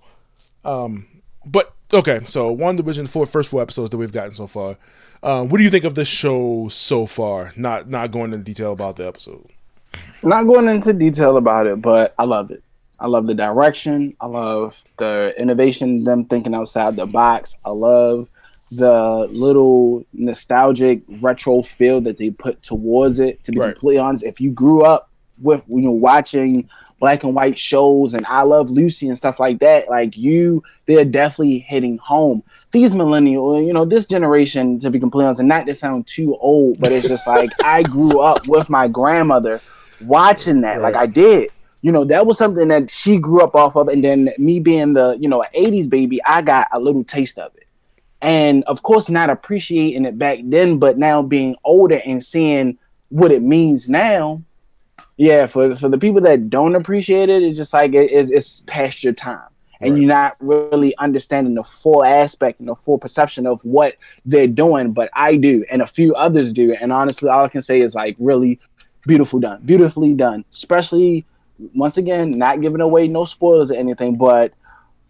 Um, 0.66 1.08
but 1.46 1.75
okay, 1.94 2.22
so 2.26 2.56
WandaVision 2.56 3.08
four 3.08 3.26
first 3.26 3.50
four 3.50 3.62
episodes 3.62 3.90
that 3.92 3.98
we've 3.98 4.12
gotten 4.12 4.32
so 4.32 4.48
far. 4.48 4.78
Um, 5.24 5.50
what 5.50 5.58
do 5.58 5.64
you 5.64 5.70
think 5.70 5.86
of 5.86 5.96
the 5.96 6.06
show 6.06 6.68
so 6.70 7.06
far? 7.06 7.52
Not 7.56 7.90
not 7.90 8.12
going 8.12 8.34
into 8.34 8.44
detail 8.44 8.72
about 8.72 8.96
the 8.98 9.08
episode. 9.08 9.50
Not 10.24 10.44
going 10.44 10.68
into 10.68 10.94
detail 10.94 11.38
about 11.38 11.68
it, 11.68 11.82
but 11.82 12.14
I 12.18 12.26
love 12.26 12.52
it. 12.52 12.64
I 13.00 13.08
love 13.08 13.28
the 13.28 13.34
direction. 13.34 14.16
I 14.22 14.28
love 14.28 14.82
the 14.98 15.34
innovation, 15.38 16.04
them 16.04 16.26
thinking 16.26 16.56
outside 16.56 16.96
the 16.96 17.06
box. 17.06 17.58
I 17.66 17.72
love 17.72 18.30
the 18.72 19.28
little 19.32 20.06
nostalgic 20.14 21.02
retro 21.22 21.62
feel 21.62 22.02
that 22.02 22.18
they 22.18 22.30
put 22.30 22.62
towards 22.64 23.20
it. 23.20 23.44
To 23.44 23.52
be 23.52 23.60
right. 23.60 23.74
completely 23.74 24.00
honest, 24.00 24.24
if 24.24 24.40
you 24.40 24.52
grew 24.52 24.84
up 24.84 25.10
with 25.40 25.64
you 25.68 25.82
know 25.82 25.92
watching 25.92 26.70
black 27.00 27.24
and 27.24 27.36
white 27.36 27.58
shows 27.58 28.14
and 28.14 28.26
I 28.26 28.44
Love 28.44 28.70
Lucy 28.70 29.08
and 29.08 29.18
stuff 29.18 29.40
like 29.40 29.60
that, 29.60 29.90
like 29.90 30.16
you, 30.18 30.64
they're 30.86 31.06
definitely 31.06 31.60
hitting 31.60 31.98
home. 31.98 32.44
These 32.72 32.94
millennial, 32.94 33.56
uh, 33.56 33.60
you 33.60 33.74
know, 33.74 33.86
this 33.86 34.06
generation, 34.06 34.80
to 34.80 34.90
be 34.90 35.00
completely 35.00 35.26
honest, 35.26 35.40
and 35.40 35.50
not 35.50 35.66
to 35.66 35.74
sound 35.74 36.08
too 36.08 36.36
old, 36.38 36.80
but 36.80 36.92
it's 36.92 37.08
just 37.08 37.28
like 37.28 37.50
I 37.64 37.84
grew 37.84 38.20
up 38.22 38.48
with 38.48 38.70
my 38.70 38.88
grandmother 38.88 39.62
watching 40.02 40.62
that. 40.62 40.82
Right. 40.82 40.94
Like 40.94 40.96
I 40.96 41.06
did. 41.06 41.52
You 41.82 41.92
know, 41.92 42.04
that 42.06 42.26
was 42.26 42.38
something 42.38 42.68
that 42.70 42.90
she 42.90 43.18
grew 43.18 43.42
up 43.42 43.56
off 43.56 43.76
of. 43.76 43.90
And 43.90 44.04
then 44.04 44.34
me 44.40 44.60
being 44.60 44.94
the, 44.94 45.18
you 45.20 45.30
know, 45.30 45.46
80s 45.56 45.88
baby, 45.88 46.20
I 46.24 46.42
got 46.42 46.68
a 46.72 46.80
little 46.80 47.04
taste 47.04 47.38
of 47.38 47.56
it. 47.56 47.68
And 48.22 48.64
of 48.64 48.82
course, 48.82 49.08
not 49.08 49.30
appreciating 49.30 50.06
it 50.06 50.18
back 50.18 50.40
then, 50.44 50.80
but 50.80 50.98
now 50.98 51.22
being 51.22 51.56
older 51.64 52.02
and 52.04 52.24
seeing 52.24 52.80
what 53.10 53.32
it 53.32 53.44
means 53.44 53.88
now, 53.88 54.42
yeah, 55.18 55.48
for 55.48 55.76
for 55.76 55.90
the 55.90 55.98
people 55.98 56.22
that 56.22 56.50
don't 56.50 56.76
appreciate 56.76 57.30
it, 57.30 57.44
it's 57.44 57.58
just 57.58 57.74
like 57.74 57.94
it, 57.94 58.12
it's, 58.12 58.30
it's 58.30 58.64
past 58.68 59.04
your 59.04 59.14
time, 59.14 59.48
and 59.80 59.94
right. 59.94 60.02
you're 60.02 60.10
not 60.10 60.36
really 60.40 60.96
understanding 60.98 61.56
the 61.56 61.64
full 61.64 62.04
aspect 62.04 62.60
and 62.60 62.68
the 62.68 62.76
full 62.76 62.98
perception 62.98 63.48
of 63.48 63.64
what 63.64 63.96
they're 64.26 64.48
doing. 64.48 64.92
But 64.92 65.10
I 65.14 65.38
do, 65.38 65.64
and 65.72 65.82
a 65.82 65.88
few 65.88 66.16
others 66.16 66.52
do, 66.52 66.74
and 66.74 66.92
honestly, 66.92 67.30
all 67.30 67.46
I 67.46 67.50
can 67.50 67.62
say 67.62 67.82
is 67.82 67.96
like 67.96 68.18
really 68.20 68.60
beautiful 69.08 69.40
done, 69.40 69.62
beautifully 69.64 70.14
done. 70.14 70.44
Especially 70.52 71.26
once 71.74 71.98
again, 71.98 72.38
not 72.38 72.62
giving 72.62 72.82
away 72.82 73.08
no 73.08 73.24
spoilers 73.24 73.72
or 73.72 73.76
anything, 73.76 74.18
but 74.18 74.54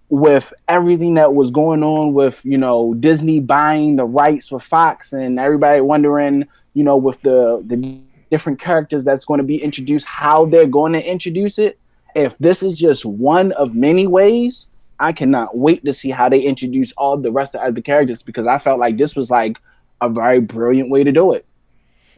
with 0.09 0.53
everything 0.67 1.15
that 1.15 1.33
was 1.33 1.49
going 1.49 1.83
on 1.83 2.13
with 2.13 2.39
you 2.43 2.57
know 2.57 2.93
Disney 2.93 3.39
buying 3.39 3.95
the 3.95 4.05
rights 4.05 4.51
with 4.51 4.61
Fox 4.61 5.13
and 5.13 5.39
everybody 5.39 5.81
wondering 5.81 6.45
you 6.75 6.83
know 6.83 6.95
with 6.95 7.21
the 7.21 7.63
the 7.65 7.99
different 8.31 8.59
characters 8.59 9.03
that's 9.03 9.25
going 9.25 9.39
to 9.39 9.43
be 9.43 9.61
introduced, 9.61 10.05
how 10.05 10.45
they're 10.45 10.67
going 10.67 10.93
to 10.93 11.03
introduce 11.03 11.57
it. 11.57 11.79
If 12.15 12.37
this 12.37 12.63
is 12.63 12.75
just 12.75 13.05
one 13.05 13.51
of 13.53 13.75
many 13.75 14.07
ways, 14.07 14.67
I 14.99 15.11
cannot 15.11 15.57
wait 15.57 15.83
to 15.85 15.93
see 15.93 16.09
how 16.09 16.29
they 16.29 16.39
introduce 16.39 16.91
all 16.93 17.17
the 17.17 17.31
rest 17.31 17.55
of 17.55 17.75
the 17.75 17.81
characters 17.81 18.23
because 18.23 18.47
I 18.47 18.57
felt 18.57 18.79
like 18.79 18.97
this 18.97 19.15
was 19.15 19.29
like 19.29 19.59
a 20.01 20.09
very 20.09 20.39
brilliant 20.39 20.89
way 20.89 21.03
to 21.03 21.11
do 21.11 21.33
it. 21.33 21.45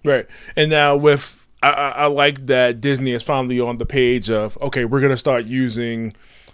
Right. 0.04 0.28
And 0.56 0.70
now 0.70 0.96
with 0.96 1.48
I, 1.64 1.70
I, 1.72 2.06
like 2.06 2.46
that 2.46 2.80
Disney 2.82 3.14
is 3.14 3.24
finally 3.24 3.60
on 3.60 3.78
the 3.78 3.86
page 3.86 4.30
of 4.30 4.58
okay, 4.62 4.86
we're 4.86 5.02
gonna 5.02 5.18
start 5.18 5.46
using 5.46 6.14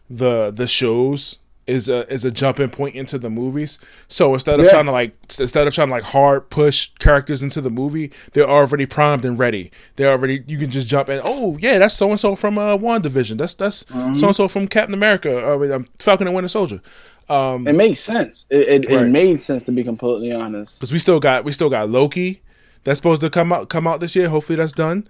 the 0.09 0.51
the 0.51 0.67
shows 0.67 1.39
is 1.65 1.87
a 1.87 2.07
is 2.11 2.25
a 2.25 2.31
jumping 2.31 2.69
point 2.69 2.95
into 2.95 3.17
the 3.17 3.29
movies. 3.29 3.79
So 4.07 4.33
instead 4.33 4.59
of 4.59 4.65
yeah. 4.65 4.71
trying 4.71 4.85
to 4.85 4.91
like 4.91 5.15
instead 5.39 5.67
of 5.67 5.73
trying 5.73 5.87
to 5.87 5.93
like 5.93 6.03
hard 6.03 6.49
push 6.49 6.91
characters 6.99 7.41
into 7.41 7.61
the 7.61 7.69
movie, 7.69 8.11
they're 8.33 8.49
already 8.49 8.85
primed 8.85 9.25
and 9.25 9.37
ready. 9.39 9.71
They're 9.95 10.11
already 10.11 10.43
you 10.47 10.57
can 10.57 10.69
just 10.69 10.87
jump 10.87 11.09
in. 11.09 11.21
Oh 11.23 11.57
yeah, 11.59 11.79
that's 11.79 11.95
so 11.95 12.09
and 12.09 12.19
so 12.19 12.35
from 12.35 12.57
uh, 12.57 12.77
WandaVision. 12.77 13.37
That's 13.37 13.53
that's 13.53 13.87
so 13.87 14.27
and 14.27 14.35
so 14.35 14.47
from 14.47 14.67
Captain 14.67 14.93
America. 14.93 15.37
Uh, 15.37 15.83
Falcon 15.99 16.27
and 16.27 16.35
Winter 16.35 16.49
Soldier. 16.49 16.81
Um, 17.29 17.67
it 17.67 17.73
makes 17.73 17.99
sense. 17.99 18.45
It, 18.49 18.85
it, 18.85 18.89
right. 18.89 19.05
it 19.05 19.09
made 19.09 19.39
sense 19.39 19.63
to 19.63 19.71
be 19.71 19.83
completely 19.83 20.33
honest. 20.33 20.79
Because 20.79 20.91
we 20.91 20.99
still 20.99 21.19
got 21.19 21.45
we 21.45 21.51
still 21.51 21.69
got 21.69 21.89
Loki. 21.89 22.41
That's 22.83 22.97
supposed 22.97 23.21
to 23.21 23.29
come 23.29 23.53
out 23.53 23.69
come 23.69 23.87
out 23.87 23.99
this 23.99 24.15
year. 24.15 24.27
Hopefully 24.27 24.57
that's 24.57 24.73
done. 24.73 25.07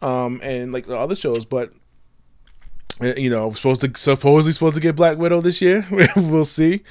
Um, 0.00 0.40
and 0.42 0.72
like 0.72 0.86
the 0.86 0.98
other 0.98 1.14
shows, 1.14 1.44
but 1.44 1.70
you 3.02 3.30
know, 3.30 3.50
supposed 3.50 3.80
to 3.82 3.90
supposedly 3.94 4.52
supposed 4.52 4.74
to 4.76 4.80
get 4.80 4.96
Black 4.96 5.18
Widow 5.18 5.40
this 5.40 5.60
year. 5.60 5.86
we'll 6.16 6.44
see. 6.44 6.82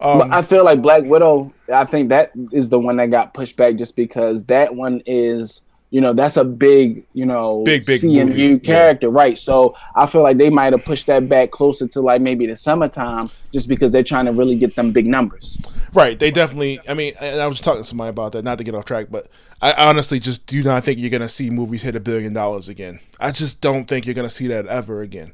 Um, 0.00 0.32
I 0.32 0.42
feel 0.42 0.64
like 0.64 0.80
Black 0.80 1.04
Widow. 1.04 1.52
I 1.72 1.84
think 1.84 2.08
that 2.08 2.32
is 2.52 2.70
the 2.70 2.78
one 2.78 2.96
that 2.96 3.10
got 3.10 3.34
pushed 3.34 3.56
back 3.56 3.76
just 3.76 3.96
because 3.96 4.44
that 4.44 4.74
one 4.74 5.02
is 5.06 5.60
you 5.90 6.00
know 6.00 6.12
that's 6.12 6.36
a 6.36 6.44
big 6.44 7.04
you 7.14 7.26
know 7.26 7.62
big 7.64 7.84
big 7.84 8.00
CMU 8.00 8.62
character, 8.62 9.08
yeah. 9.08 9.12
right? 9.12 9.36
So 9.36 9.74
I 9.96 10.06
feel 10.06 10.22
like 10.22 10.38
they 10.38 10.50
might 10.50 10.72
have 10.72 10.84
pushed 10.84 11.06
that 11.08 11.28
back 11.28 11.50
closer 11.50 11.88
to 11.88 12.00
like 12.00 12.20
maybe 12.20 12.46
the 12.46 12.56
summertime, 12.56 13.28
just 13.52 13.68
because 13.68 13.90
they're 13.90 14.04
trying 14.04 14.26
to 14.26 14.32
really 14.32 14.56
get 14.56 14.76
them 14.76 14.92
big 14.92 15.06
numbers. 15.06 15.58
Right. 15.92 16.18
They 16.18 16.30
definitely. 16.30 16.78
I 16.88 16.94
mean, 16.94 17.14
and 17.20 17.40
I 17.40 17.48
was 17.48 17.60
talking 17.60 17.82
to 17.82 17.88
somebody 17.88 18.10
about 18.10 18.32
that. 18.32 18.44
Not 18.44 18.58
to 18.58 18.64
get 18.64 18.74
off 18.74 18.84
track, 18.84 19.08
but 19.10 19.26
I 19.60 19.72
honestly 19.72 20.20
just 20.20 20.46
do 20.46 20.62
not 20.62 20.84
think 20.84 21.00
you're 21.00 21.10
going 21.10 21.22
to 21.22 21.28
see 21.28 21.50
movies 21.50 21.82
hit 21.82 21.96
a 21.96 22.00
billion 22.00 22.32
dollars 22.32 22.68
again. 22.68 23.00
I 23.18 23.32
just 23.32 23.60
don't 23.60 23.86
think 23.86 24.06
you're 24.06 24.14
going 24.14 24.28
to 24.28 24.34
see 24.34 24.46
that 24.48 24.66
ever 24.66 25.02
again. 25.02 25.32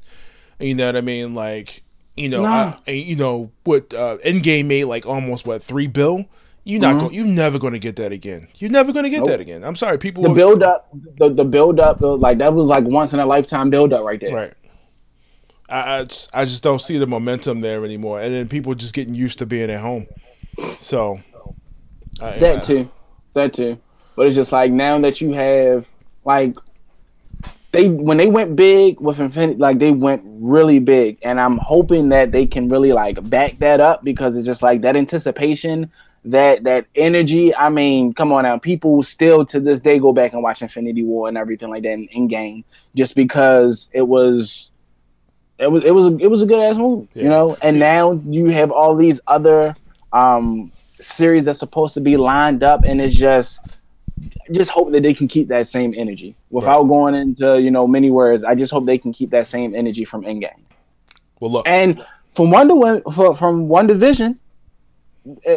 You 0.58 0.75
know 0.75 0.86
what 0.86 0.96
I 0.96 1.02
mean? 1.02 1.34
Like 1.34 1.82
you 2.16 2.30
know, 2.30 2.42
nah. 2.42 2.76
I, 2.86 2.92
you 2.92 3.16
know 3.16 3.50
what? 3.64 3.92
Uh, 3.92 4.16
Endgame 4.25 4.66
made 4.66 4.84
like 4.84 5.04
almost 5.04 5.46
what 5.46 5.62
three 5.62 5.86
bill 5.86 6.25
you're 6.66 6.80
not 6.80 6.96
mm-hmm. 6.96 6.99
going. 6.99 7.14
You're 7.14 7.26
never 7.26 7.61
going 7.61 7.75
to 7.75 7.78
get 7.78 7.94
that 7.96 8.11
again. 8.11 8.49
You're 8.58 8.73
never 8.73 8.92
going 8.92 9.04
to 9.04 9.11
get 9.11 9.18
nope. 9.18 9.28
that 9.28 9.40
again. 9.40 9.62
I'm 9.62 9.76
sorry, 9.76 9.99
people. 9.99 10.25
The 10.25 10.30
build 10.30 10.64
up, 10.64 10.88
the, 11.16 11.32
the 11.32 11.44
build 11.44 11.78
up, 11.78 12.00
like 12.00 12.38
that 12.38 12.52
was 12.52 12.66
like 12.66 12.82
once 12.85 13.12
in 13.12 13.20
a 13.20 13.25
lifetime 13.25 13.70
build 13.70 13.92
up 13.92 14.04
right 14.04 14.20
there. 14.20 14.35
Right. 14.35 14.54
I 15.68 15.99
I 15.99 16.04
just, 16.04 16.35
I 16.35 16.44
just 16.44 16.64
don't 16.64 16.80
see 16.80 16.99
the 16.99 17.06
momentum 17.06 17.61
there 17.61 17.85
anymore, 17.85 18.20
and 18.20 18.35
then 18.35 18.49
people 18.49 18.75
just 18.75 18.94
getting 18.94 19.14
used 19.14 19.38
to 19.38 19.46
being 19.46 19.70
at 19.70 19.80
home. 19.80 20.08
So 20.76 21.20
I, 22.20 22.37
that 22.40 22.64
too, 22.64 22.90
that 23.35 23.54
too. 23.54 23.78
But 24.16 24.26
it's 24.26 24.35
just 24.35 24.50
like 24.50 24.73
now 24.73 24.99
that 24.99 25.20
you 25.20 25.35
have 25.35 25.87
like 26.25 26.56
they 27.70 27.88
when 27.88 28.16
they 28.16 28.26
went 28.26 28.56
big 28.56 28.99
with 29.00 29.20
Infinity, 29.20 29.61
like 29.61 29.78
they 29.78 29.92
went 29.92 30.23
really 30.25 30.80
big, 30.80 31.18
and 31.23 31.40
I'm 31.40 31.58
hoping 31.58 32.08
that 32.08 32.32
they 32.32 32.44
can 32.44 32.68
really 32.68 32.92
like 32.92 33.30
back 33.30 33.56
that 33.61 33.78
up 33.78 34.02
because 34.02 34.37
it's 34.37 34.46
just 34.46 34.62
like 34.62 34.80
that 34.80 34.96
anticipation 34.96 35.92
that 36.26 36.64
that 36.64 36.87
energy. 36.95 37.54
I 37.54 37.68
mean, 37.68 38.12
come 38.12 38.33
on 38.33 38.42
now, 38.42 38.59
people 38.59 39.02
still 39.02 39.45
to 39.47 39.61
this 39.61 39.80
day 39.80 39.99
go 39.99 40.12
back 40.12 40.33
and 40.33 40.42
watch 40.42 40.62
Infinity 40.62 41.02
War 41.02 41.28
and 41.28 41.38
everything 41.38 41.71
like 41.71 41.83
that 41.85 41.99
in, 42.11 42.28
game, 42.28 42.64
just 42.95 43.14
because 43.14 43.88
it 43.92 44.02
was 44.02 44.71
it 45.59 45.71
was 45.71 45.85
it 45.85 45.92
was 45.92 46.06
a, 46.06 46.16
it 46.18 46.26
was 46.28 46.42
a 46.42 46.47
good 46.47 46.61
ass 46.61 46.76
movie, 46.76 47.09
yeah. 47.14 47.23
you 47.23 47.28
know. 47.28 47.56
And 47.62 47.78
now 47.78 48.12
you 48.25 48.47
have 48.47 48.71
all 48.71 48.97
these 48.97 49.21
other 49.26 49.75
um 50.12 50.73
series 51.00 51.45
that's 51.45 51.59
supposed 51.59 51.95
to 51.95 52.00
be 52.00 52.16
lined 52.16 52.62
up, 52.62 52.83
and 52.85 53.00
it's 53.00 53.14
just 53.14 53.61
just 54.52 54.71
hope 54.71 54.90
that 54.92 55.02
they 55.02 55.14
can 55.14 55.28
keep 55.28 55.49
that 55.49 55.66
same 55.66 55.95
energy 55.97 56.35
without 56.50 56.83
right. 56.83 56.88
going 56.88 57.14
into 57.14 57.61
you 57.61 57.71
know 57.71 57.87
many 57.87 58.11
words. 58.11 58.45
I 58.45 58.54
just 58.54 58.73
hope 58.73 58.85
they 58.85 58.99
can 58.99 59.12
keep 59.12 59.30
that 59.30 59.47
same 59.47 59.75
energy 59.75 60.04
from 60.04 60.23
Endgame. 60.23 60.61
Well, 61.38 61.52
look, 61.52 61.68
and 61.68 62.04
from 62.25 62.50
Wonder 62.50 62.75
Woman, 62.75 63.02
from 63.12 63.68
WandaVision, 63.68 64.38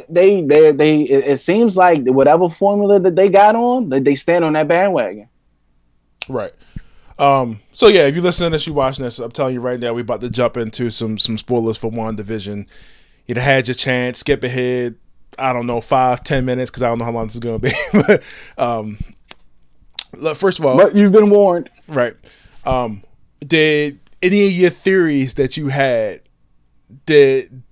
they 0.09 0.41
they 0.41 0.71
they 0.71 1.01
it, 1.01 1.39
seems 1.39 1.77
like 1.77 2.03
whatever 2.05 2.49
formula 2.49 2.99
that 2.99 3.15
they 3.15 3.29
got 3.29 3.55
on, 3.55 3.89
that 3.89 4.03
they 4.03 4.15
stand 4.15 4.43
on 4.43 4.53
that 4.53 4.67
bandwagon. 4.67 5.29
Right. 6.27 6.53
Um, 7.17 7.59
so 7.71 7.87
yeah, 7.87 8.07
if 8.07 8.15
you 8.15 8.21
listen 8.21 8.45
to 8.45 8.49
this, 8.51 8.65
you 8.65 8.73
watching 8.73 9.03
this, 9.03 9.19
I'm 9.19 9.31
telling 9.31 9.53
you 9.53 9.59
right 9.59 9.79
now, 9.79 9.93
we're 9.93 10.01
about 10.01 10.21
to 10.21 10.29
jump 10.29 10.57
into 10.57 10.89
some 10.89 11.17
some 11.17 11.37
spoilers 11.37 11.77
for 11.77 11.91
WandaVision 11.91 12.67
You 13.27 13.35
had 13.35 13.67
your 13.67 13.75
chance, 13.75 14.19
skip 14.19 14.43
ahead. 14.43 14.95
I 15.37 15.53
don't 15.53 15.67
know, 15.67 15.81
five, 15.81 16.23
ten 16.23 16.45
minutes, 16.45 16.71
because 16.71 16.83
I 16.83 16.89
don't 16.89 16.97
know 16.97 17.05
how 17.05 17.11
long 17.11 17.27
this 17.27 17.35
is 17.35 17.39
going 17.39 17.59
to 17.59 17.69
be. 17.69 17.73
but 18.07 18.23
um, 18.57 18.97
first 20.35 20.59
of 20.59 20.65
all, 20.65 20.77
but 20.77 20.95
you've 20.95 21.11
been 21.11 21.29
warned, 21.29 21.69
right? 21.87 22.13
Um, 22.65 23.03
did 23.45 23.99
any 24.21 24.47
of 24.47 24.51
your 24.53 24.69
theories 24.69 25.35
that 25.35 25.57
you 25.57 25.67
had 25.67 26.21
did 27.05 27.63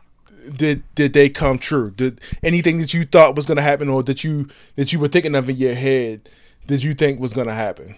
did 0.55 0.83
did 0.95 1.13
they 1.13 1.29
come 1.29 1.57
true? 1.57 1.91
Did 1.91 2.21
anything 2.43 2.77
that 2.79 2.93
you 2.93 3.05
thought 3.05 3.35
was 3.35 3.45
going 3.45 3.57
to 3.57 3.63
happen, 3.63 3.89
or 3.89 4.03
that 4.03 4.23
you 4.23 4.47
that 4.75 4.93
you 4.93 4.99
were 4.99 5.07
thinking 5.07 5.35
of 5.35 5.49
in 5.49 5.57
your 5.57 5.73
head, 5.75 6.29
did 6.67 6.83
you 6.83 6.93
think 6.93 7.19
was 7.19 7.33
going 7.33 7.47
to 7.47 7.53
happen? 7.53 7.95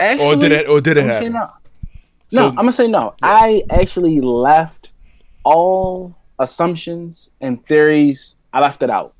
Actually, 0.00 0.26
or 0.26 0.36
did 0.36 0.52
it 0.52 0.68
or 0.68 0.80
did 0.80 0.96
it 0.96 1.04
happen? 1.04 1.32
No, 1.32 1.48
So- 2.28 2.48
I'm 2.48 2.54
gonna 2.56 2.72
say 2.72 2.88
no. 2.88 3.14
I 3.22 3.62
actually 3.70 4.20
left 4.20 4.90
all 5.44 6.16
assumptions 6.38 7.30
and 7.40 7.64
theories. 7.64 8.34
I 8.52 8.60
left 8.60 8.82
it 8.82 8.90
out, 8.90 9.14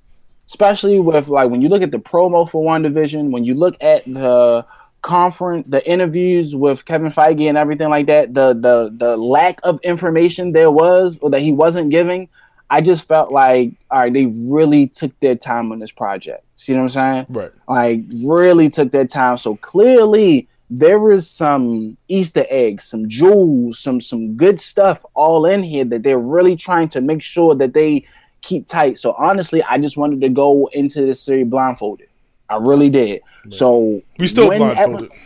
especially 0.49 0.99
with 0.99 1.29
like 1.29 1.51
when 1.51 1.63
you 1.63 1.69
look 1.69 1.83
at 1.83 1.91
the 1.93 1.99
promo 1.99 2.49
for 2.49 2.65
WandaVision, 2.65 3.31
when 3.31 3.45
you 3.45 3.55
look 3.55 3.77
at 3.81 4.05
the 4.05 4.65
conference, 5.05 5.67
the 5.69 5.87
interviews 5.87 6.57
with 6.57 6.85
Kevin 6.87 7.13
Feige 7.13 7.49
and 7.49 7.59
everything 7.59 7.91
like 7.91 8.07
that, 8.07 8.35
the 8.35 8.55
the 8.55 8.91
the 8.97 9.17
lack 9.17 9.61
of 9.63 9.79
information 9.83 10.53
there 10.53 10.71
was 10.71 11.19
or 11.21 11.31
that 11.31 11.43
he 11.43 11.53
wasn't 11.53 11.91
giving. 11.91 12.29
I 12.71 12.81
just 12.81 13.07
felt 13.07 13.31
like, 13.31 13.75
all 13.91 14.01
right, 14.01 14.13
they 14.13 14.27
really 14.51 14.89
took 14.89 15.13
their 15.21 15.37
time 15.37 15.71
on 15.71 15.79
this 15.79 15.93
project. 15.93 16.43
See 16.57 16.73
what 16.73 16.81
I'm 16.81 16.89
saying? 16.89 17.27
Right. 17.29 17.53
like 17.69 18.01
really 18.25 18.71
took 18.71 18.91
their 18.91 19.07
time. 19.07 19.37
So 19.39 19.57
clearly 19.57 20.49
there 20.71 20.99
was 20.99 21.29
some 21.29 21.99
Easter 22.09 22.47
eggs, 22.49 22.85
some 22.85 23.09
jewels, 23.09 23.79
some 23.79 24.01
some 24.01 24.37
good 24.37 24.59
stuff 24.59 25.05
all 25.13 25.45
in 25.45 25.63
here 25.63 25.85
that 25.85 26.03
they're 26.03 26.19
really 26.19 26.57
trying 26.57 26.89
to 26.89 27.03
make 27.03 27.23
sure 27.23 27.55
that 27.55 27.75
they 27.75 28.07
keep 28.41 28.67
tight. 28.67 28.99
So 28.99 29.15
honestly, 29.19 29.63
I 29.63 29.77
just 29.79 29.99
wanted 29.99 30.23
to 30.23 30.31
go 30.31 30.67
into 30.73 31.05
this 31.05 31.21
series 31.21 31.47
blindfolded. 31.47 32.09
I 32.49 32.57
really 32.57 32.91
did. 32.91 33.23
So 33.51 34.03
We 34.19 34.27
still 34.27 34.49
blindfolded. 34.51 35.11
epi- 35.11 35.21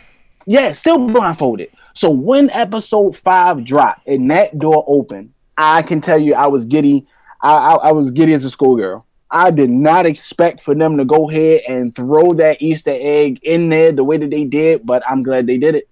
yeah, 0.47 0.73
still 0.73 1.07
blindfolded. 1.07 1.71
So 1.95 2.11
when 2.11 2.51
episode 2.51 3.17
five 3.17 3.65
dropped 3.65 4.07
and 4.07 4.31
that 4.31 4.59
door 4.59 4.85
opened, 4.87 5.33
I 5.57 5.83
can 5.83 6.01
tell 6.01 6.19
you 6.19 6.35
I 6.35 6.47
was 6.47 6.65
giddy. 6.65 7.07
I, 7.41 7.53
I, 7.55 7.75
I 7.89 7.93
was 7.93 8.11
giddy 8.11 8.33
as 8.33 8.45
a 8.45 8.51
schoolgirl. 8.51 9.05
I 9.31 9.51
did 9.51 9.69
not 9.71 10.07
expect 10.07 10.63
for 10.63 10.75
them 10.75 10.97
to 10.97 11.05
go 11.05 11.29
ahead 11.29 11.63
and 11.69 11.95
throw 11.95 12.33
that 12.35 12.63
Easter 12.63 12.95
egg 12.97 13.41
in 13.43 13.69
there 13.69 13.93
the 13.93 14.03
way 14.05 14.17
that 14.17 14.31
they 14.31 14.45
did, 14.45 14.87
but 14.87 15.03
I'm 15.09 15.23
glad 15.23 15.47
they 15.47 15.59
did 15.59 15.75
it. 15.75 15.89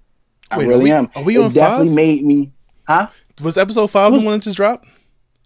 I 0.51 0.59
Wait, 0.59 0.65
are 0.67 0.69
really 0.71 0.85
we- 0.85 0.93
am. 0.93 1.11
are 1.15 1.23
we 1.23 1.37
it 1.37 1.45
on 1.45 1.53
definitely 1.53 1.89
five? 1.89 1.95
made 1.97 2.25
me, 2.25 2.53
huh? 2.89 3.09
Was 3.43 3.59
episode 3.59 3.89
five 3.89 4.13
the 4.13 4.21
hmm? 4.21 4.25
one 4.25 4.35
that 4.39 4.45
just 4.45 4.57
dropped? 4.57 4.87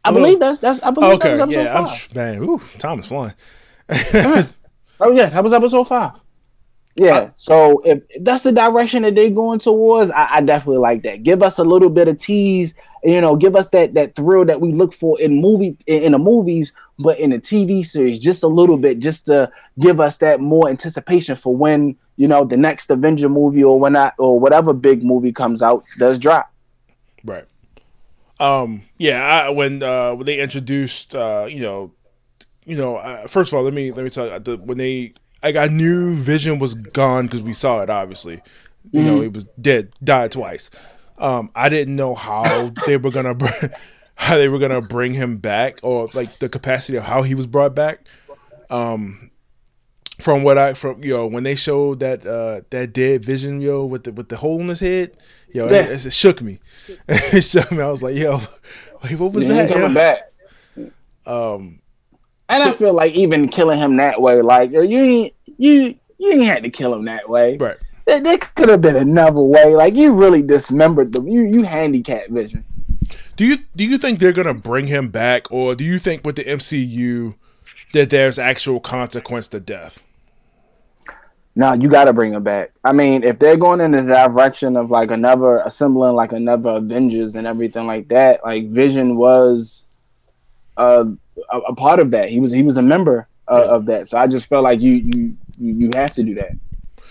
I 0.05 0.13
believe 0.13 0.39
that's 0.41 0.61
that's. 0.61 0.81
I 0.83 0.91
believe 0.93 1.19
that 1.21 1.27
Okay, 1.27 1.33
was 1.33 1.41
episode 1.41 1.63
yeah, 1.63 1.79
I'm 1.79 1.87
five. 1.87 2.15
man. 2.15 2.43
Ooh, 2.45 2.61
time 2.79 3.01
is 3.01 3.07
flying. 3.07 3.35
Oh 5.01 5.13
yeah, 5.13 5.29
that 5.31 5.43
was 5.43 5.53
episode 5.53 5.85
five. 5.85 6.13
Yeah. 6.97 7.31
so 7.37 7.81
if, 7.81 8.03
if 8.11 8.25
that's 8.25 8.43
the 8.43 8.53
direction 8.53 9.03
that 9.03 9.15
they're 9.15 9.31
going 9.31 9.59
towards, 9.59 10.11
I, 10.11 10.37
I 10.37 10.41
definitely 10.43 10.79
like 10.79 11.03
that. 11.05 11.23
Give 11.23 11.43
us 11.43 11.59
a 11.59 11.65
little 11.65 11.89
bit 11.89 12.09
of 12.09 12.19
tease, 12.19 12.75
you 13.03 13.21
know, 13.21 13.37
give 13.37 13.57
us 13.57 13.69
that 13.69 13.95
that 13.95 14.15
thrill 14.15 14.45
that 14.45 14.61
we 14.61 14.73
look 14.73 14.93
for 14.93 15.19
in 15.21 15.41
movie 15.41 15.77
in, 15.87 16.03
in 16.03 16.13
the 16.13 16.19
movies, 16.19 16.75
but 16.99 17.19
in 17.19 17.31
the 17.31 17.39
TV 17.39 17.87
series, 17.87 18.19
just 18.19 18.43
a 18.43 18.49
little 18.49 18.77
bit, 18.77 18.99
just 18.99 19.27
to 19.27 19.51
give 19.79 20.01
us 20.01 20.19
that 20.19 20.41
more 20.41 20.69
anticipation 20.69 21.37
for 21.37 21.57
when 21.57 21.97
you 22.17 22.29
know 22.29 22.45
the 22.45 22.57
next 22.57 22.91
Avenger 22.91 23.29
movie 23.29 23.65
or 23.65 23.81
when 23.81 23.97
I, 23.97 24.13
or 24.19 24.39
whatever 24.39 24.73
big 24.73 25.03
movie 25.03 25.33
comes 25.33 25.63
out 25.63 25.83
does 25.99 26.19
drop. 26.19 26.53
Right. 27.25 27.47
Um. 28.39 28.83
Yeah. 28.99 29.23
I, 29.23 29.51
when 29.51 29.83
uh 29.83 30.15
when 30.15 30.27
they 30.27 30.41
introduced 30.41 31.15
uh 31.15 31.47
you 31.49 31.61
know 31.61 31.93
you 32.67 32.77
know 32.77 32.97
uh, 32.97 33.27
first 33.27 33.53
of 33.53 33.57
all 33.57 33.63
let 33.65 33.75
me 33.75 33.91
let 33.93 34.05
me 34.05 34.11
tell 34.11 34.29
you 34.31 34.39
the, 34.39 34.57
when 34.59 34.79
they 34.79 35.13
like 35.43 35.57
I 35.57 35.67
knew 35.69 36.15
Vision 36.15 36.59
was 36.59 36.75
gone 36.75 37.27
because 37.27 37.43
we 37.43 37.53
saw 37.55 37.81
it 37.83 37.91
obviously 37.91 38.41
you 38.93 39.03
know 39.03 39.21
he 39.21 39.29
was 39.29 39.45
dead 39.61 39.93
died 40.03 40.33
twice. 40.33 40.71
Um. 41.19 41.51
I 41.55 41.69
didn't 41.69 41.97
know 41.97 42.15
how 42.15 42.71
they 42.87 42.97
were 42.97 43.11
gonna 43.11 43.35
br- 43.35 43.47
how 44.15 44.37
they 44.37 44.49
were 44.49 44.59
gonna 44.59 44.81
bring 44.81 45.13
him 45.15 45.37
back 45.39 45.81
or 45.83 46.09
like 46.15 46.39
the 46.39 46.49
capacity 46.49 46.97
of 46.99 47.05
how 47.05 47.23
he 47.23 47.35
was 47.35 47.47
brought 47.47 47.75
back. 47.75 48.01
Um. 48.71 49.31
From 50.19 50.43
what 50.43 50.59
I 50.59 50.75
from 50.75 51.03
yo 51.03 51.17
know, 51.19 51.27
when 51.29 51.45
they 51.45 51.57
showed 51.57 52.01
that 52.01 52.27
uh 52.27 52.61
that 52.71 52.93
dead 52.93 53.25
Vision 53.25 53.63
yo 53.63 53.87
with 53.87 54.05
the 54.05 54.13
with 54.13 54.29
the 54.29 54.37
hole 54.37 54.61
in 54.61 54.69
his 54.69 54.81
head 54.81 55.17
yo 55.53 55.67
Yeah. 55.71 55.85
it, 55.87 56.05
it 56.05 56.13
shook 56.13 56.43
me 56.43 56.59
it 57.09 57.43
shook 57.43 57.73
me 57.73 57.81
I 57.81 57.91
was 57.91 58.03
like 58.03 58.17
yo 58.17 58.39
wait, 59.03 59.19
what 59.19 59.33
was 59.33 59.49
ain't 59.49 59.69
that 59.69 59.73
coming 59.73 59.89
yo? 59.89 59.95
back. 59.95 60.93
um 61.27 61.81
And 62.51 62.63
I 62.63 62.67
So- 62.67 62.73
feel 62.73 62.93
like 62.93 63.13
even 63.15 63.49
killing 63.49 63.79
him 63.79 63.97
that 63.99 64.21
way, 64.21 64.43
like 64.43 64.71
you 64.73 64.83
ain't 64.83 65.35
you 65.57 65.95
you 66.19 66.33
ain't 66.33 66.45
had 66.45 66.63
to 66.65 66.71
kill 66.71 66.93
him 66.95 67.05
that 67.07 67.29
way. 67.29 67.57
right 67.59 67.77
There, 68.07 68.21
there 68.21 68.39
could 68.39 68.69
have 68.69 68.83
been 68.83 68.97
another 68.97 69.41
way. 69.41 69.75
Like 69.75 69.95
you 69.95 70.13
really 70.13 70.43
dismembered 70.43 71.13
them. 71.13 71.29
You 71.29 71.43
you 71.43 71.63
handicapped 71.63 72.31
Vision. 72.31 72.65
do 73.37 73.45
you 73.47 73.57
do 73.77 73.85
you 73.87 73.99
think 73.99 74.19
they're 74.19 74.33
gonna 74.33 74.55
bring 74.55 74.87
him 74.89 75.09
back 75.09 75.51
or 75.51 75.75
do 75.75 75.85
you 75.85 75.99
think 75.99 76.25
with 76.27 76.37
the 76.37 76.45
MCU 76.45 77.35
that 77.93 78.11
there's 78.11 78.39
actual 78.39 78.81
consequence 78.81 79.49
to 79.49 79.61
death 79.61 80.05
No, 81.57 81.73
you 81.73 81.89
got 81.89 82.05
to 82.05 82.13
bring 82.13 82.33
him 82.33 82.45
back. 82.45 82.71
I 82.85 82.93
mean, 82.93 83.25
if 83.25 83.39
they're 83.41 83.57
going 83.57 83.81
in 83.81 83.91
the 83.91 84.03
direction 84.03 84.77
of 84.77 84.91
like 84.91 85.11
another 85.11 85.59
assembling 85.67 86.15
like 86.15 86.33
another 86.33 86.71
Avengers 86.71 87.35
and 87.35 87.47
everything 87.47 87.87
like 87.89 88.09
that, 88.09 88.41
like 88.45 88.71
Vision 88.71 89.17
was 89.17 89.89
uh, 90.81 91.05
a, 91.53 91.59
a 91.59 91.75
part 91.75 92.01
of 92.01 92.11
that. 92.13 92.31
He 92.31 92.41
was 92.41 92.51
he 92.53 92.63
was 92.63 92.77
a 92.77 92.83
member 92.83 93.29
uh, 93.51 93.59
Yeah. 93.65 93.71
of 93.77 93.87
that. 93.87 94.09
So 94.09 94.19
I 94.19 94.27
just 94.27 94.49
felt 94.49 94.65
like 94.65 94.81
you 94.81 94.93
you 94.93 95.37
you 95.59 95.75
you 95.75 95.91
have 95.95 96.15
to 96.15 96.23
do 96.23 96.35
that. 96.35 96.53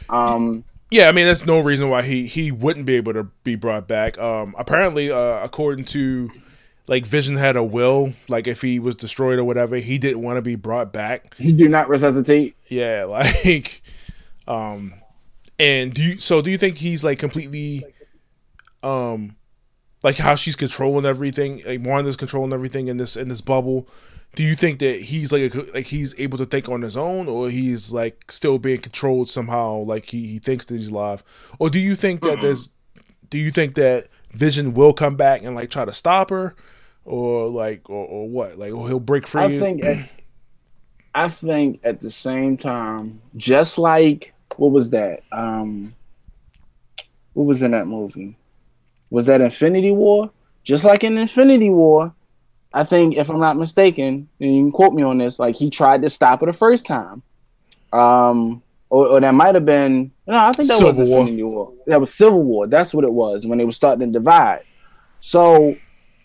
Um, 0.09 0.63
Yeah, 0.91 1.07
I 1.09 1.11
mean 1.11 1.25
that's 1.27 1.45
no 1.45 1.59
reason 1.59 1.89
why 1.89 2.01
he 2.01 2.25
he 2.25 2.51
wouldn't 2.51 2.85
be 2.85 2.95
able 2.95 3.13
to 3.13 3.23
be 3.43 3.55
brought 3.55 3.87
back. 3.87 4.17
Um, 4.17 4.55
apparently, 4.57 5.11
uh, 5.11 5.43
according 5.43 5.85
to 5.85 6.29
like 6.87 7.05
Vision 7.05 7.35
had 7.35 7.55
a 7.55 7.63
will, 7.63 8.13
like 8.27 8.47
if 8.47 8.61
he 8.63 8.79
was 8.79 8.95
destroyed 8.95 9.37
or 9.37 9.43
whatever, 9.43 9.75
he 9.77 9.99
didn't 9.99 10.23
want 10.23 10.37
to 10.37 10.41
be 10.41 10.55
brought 10.55 10.91
back. 10.91 11.35
he 11.35 11.53
do 11.53 11.67
not 11.69 11.87
resuscitate. 11.89 12.55
Yeah, 12.67 13.03
like, 13.09 13.83
um, 14.47 14.93
and 15.59 15.93
do 15.93 16.01
you 16.01 16.17
so 16.17 16.41
do 16.41 16.49
you 16.49 16.57
think 16.57 16.77
he's 16.77 17.03
like 17.03 17.19
completely, 17.19 17.83
um, 18.81 19.35
like 20.03 20.17
how 20.17 20.35
she's 20.35 20.55
controlling 20.55 21.05
everything, 21.05 21.61
like 21.65 21.85
Wanda's 21.85 22.15
controlling 22.15 22.53
everything 22.53 22.87
in 22.87 22.97
this 22.97 23.17
in 23.17 23.29
this 23.29 23.41
bubble? 23.41 23.87
Do 24.35 24.43
you 24.43 24.53
think 24.53 24.79
that 24.79 25.01
he's 25.01 25.31
like 25.31 25.53
a, 25.53 25.61
like 25.73 25.87
he's 25.87 26.17
able 26.19 26.37
to 26.37 26.45
think 26.45 26.69
on 26.69 26.81
his 26.81 26.95
own, 26.95 27.27
or 27.27 27.49
he's 27.49 27.91
like 27.91 28.31
still 28.31 28.59
being 28.59 28.79
controlled 28.79 29.29
somehow, 29.29 29.77
like 29.77 30.05
he, 30.05 30.27
he 30.27 30.39
thinks 30.39 30.65
that 30.65 30.75
he's 30.75 30.89
alive, 30.89 31.23
or 31.57 31.69
do 31.69 31.79
you 31.79 31.95
think 31.95 32.21
that 32.21 32.39
there's, 32.39 32.71
do 33.29 33.37
you 33.37 33.51
think 33.51 33.75
that 33.75 34.07
Vision 34.31 34.73
will 34.75 34.93
come 34.93 35.15
back 35.15 35.43
and 35.43 35.55
like 35.55 35.71
try 35.71 35.83
to 35.83 35.91
stop 35.91 36.29
her, 36.29 36.55
or 37.05 37.47
like 37.47 37.89
or, 37.89 38.05
or 38.05 38.29
what, 38.29 38.57
like 38.57 38.71
or 38.71 38.87
he'll 38.87 38.99
break 38.99 39.25
free? 39.25 39.41
I 39.41 39.59
think 39.59 39.83
at, 39.83 40.09
I 41.15 41.27
think 41.29 41.79
at 41.83 41.99
the 41.99 42.11
same 42.11 42.55
time, 42.55 43.19
just 43.35 43.79
like 43.79 44.33
what 44.57 44.71
was 44.71 44.91
that? 44.91 45.21
Um 45.31 45.95
what 47.33 47.45
was 47.45 47.63
in 47.63 47.71
that 47.71 47.87
movie? 47.87 48.35
Was 49.09 49.25
that 49.25 49.41
Infinity 49.41 49.91
War? 49.91 50.31
Just 50.63 50.83
like 50.83 51.03
in 51.03 51.17
Infinity 51.17 51.69
War, 51.69 52.13
I 52.73 52.83
think 52.83 53.17
if 53.17 53.29
I'm 53.29 53.39
not 53.39 53.57
mistaken, 53.57 54.29
and 54.39 54.55
you 54.55 54.63
can 54.63 54.71
quote 54.71 54.93
me 54.93 55.03
on 55.03 55.17
this, 55.17 55.39
like 55.39 55.55
he 55.55 55.69
tried 55.69 56.01
to 56.03 56.09
stop 56.09 56.43
it 56.43 56.45
the 56.45 56.53
first 56.53 56.85
time. 56.85 57.21
Um 57.91 58.61
or, 58.91 59.07
or 59.07 59.21
that 59.21 59.33
might 59.33 59.55
have 59.55 59.65
been 59.65 60.11
no, 60.27 60.35
I 60.35 60.51
think 60.51 60.67
that 60.67 60.77
Civil 60.77 60.93
was 60.93 61.09
War. 61.09 61.19
Infinity 61.21 61.43
War. 61.43 61.73
That 61.87 61.99
was 61.99 62.13
Civil 62.13 62.43
War. 62.43 62.67
That's 62.67 62.93
what 62.93 63.03
it 63.03 63.11
was 63.11 63.45
when 63.45 63.57
they 63.57 63.65
were 63.65 63.71
starting 63.71 64.07
to 64.07 64.19
divide. 64.19 64.61
So 65.21 65.75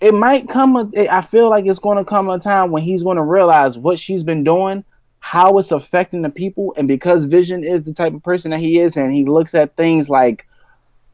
it 0.00 0.12
might 0.12 0.48
come. 0.48 0.76
A, 0.76 1.08
I 1.08 1.22
feel 1.22 1.48
like 1.48 1.66
it's 1.66 1.78
going 1.78 1.96
to 1.98 2.04
come 2.04 2.28
a 2.28 2.38
time 2.38 2.70
when 2.70 2.82
he's 2.82 3.02
going 3.02 3.16
to 3.16 3.22
realize 3.22 3.78
what 3.78 3.98
she's 3.98 4.22
been 4.22 4.44
doing, 4.44 4.84
how 5.20 5.56
it's 5.58 5.72
affecting 5.72 6.22
the 6.22 6.28
people, 6.28 6.74
and 6.76 6.86
because 6.86 7.24
Vision 7.24 7.64
is 7.64 7.84
the 7.84 7.94
type 7.94 8.12
of 8.12 8.22
person 8.22 8.50
that 8.50 8.60
he 8.60 8.78
is, 8.78 8.96
and 8.96 9.14
he 9.14 9.24
looks 9.24 9.54
at 9.54 9.76
things 9.76 10.10
like 10.10 10.46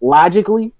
logically, 0.01 0.73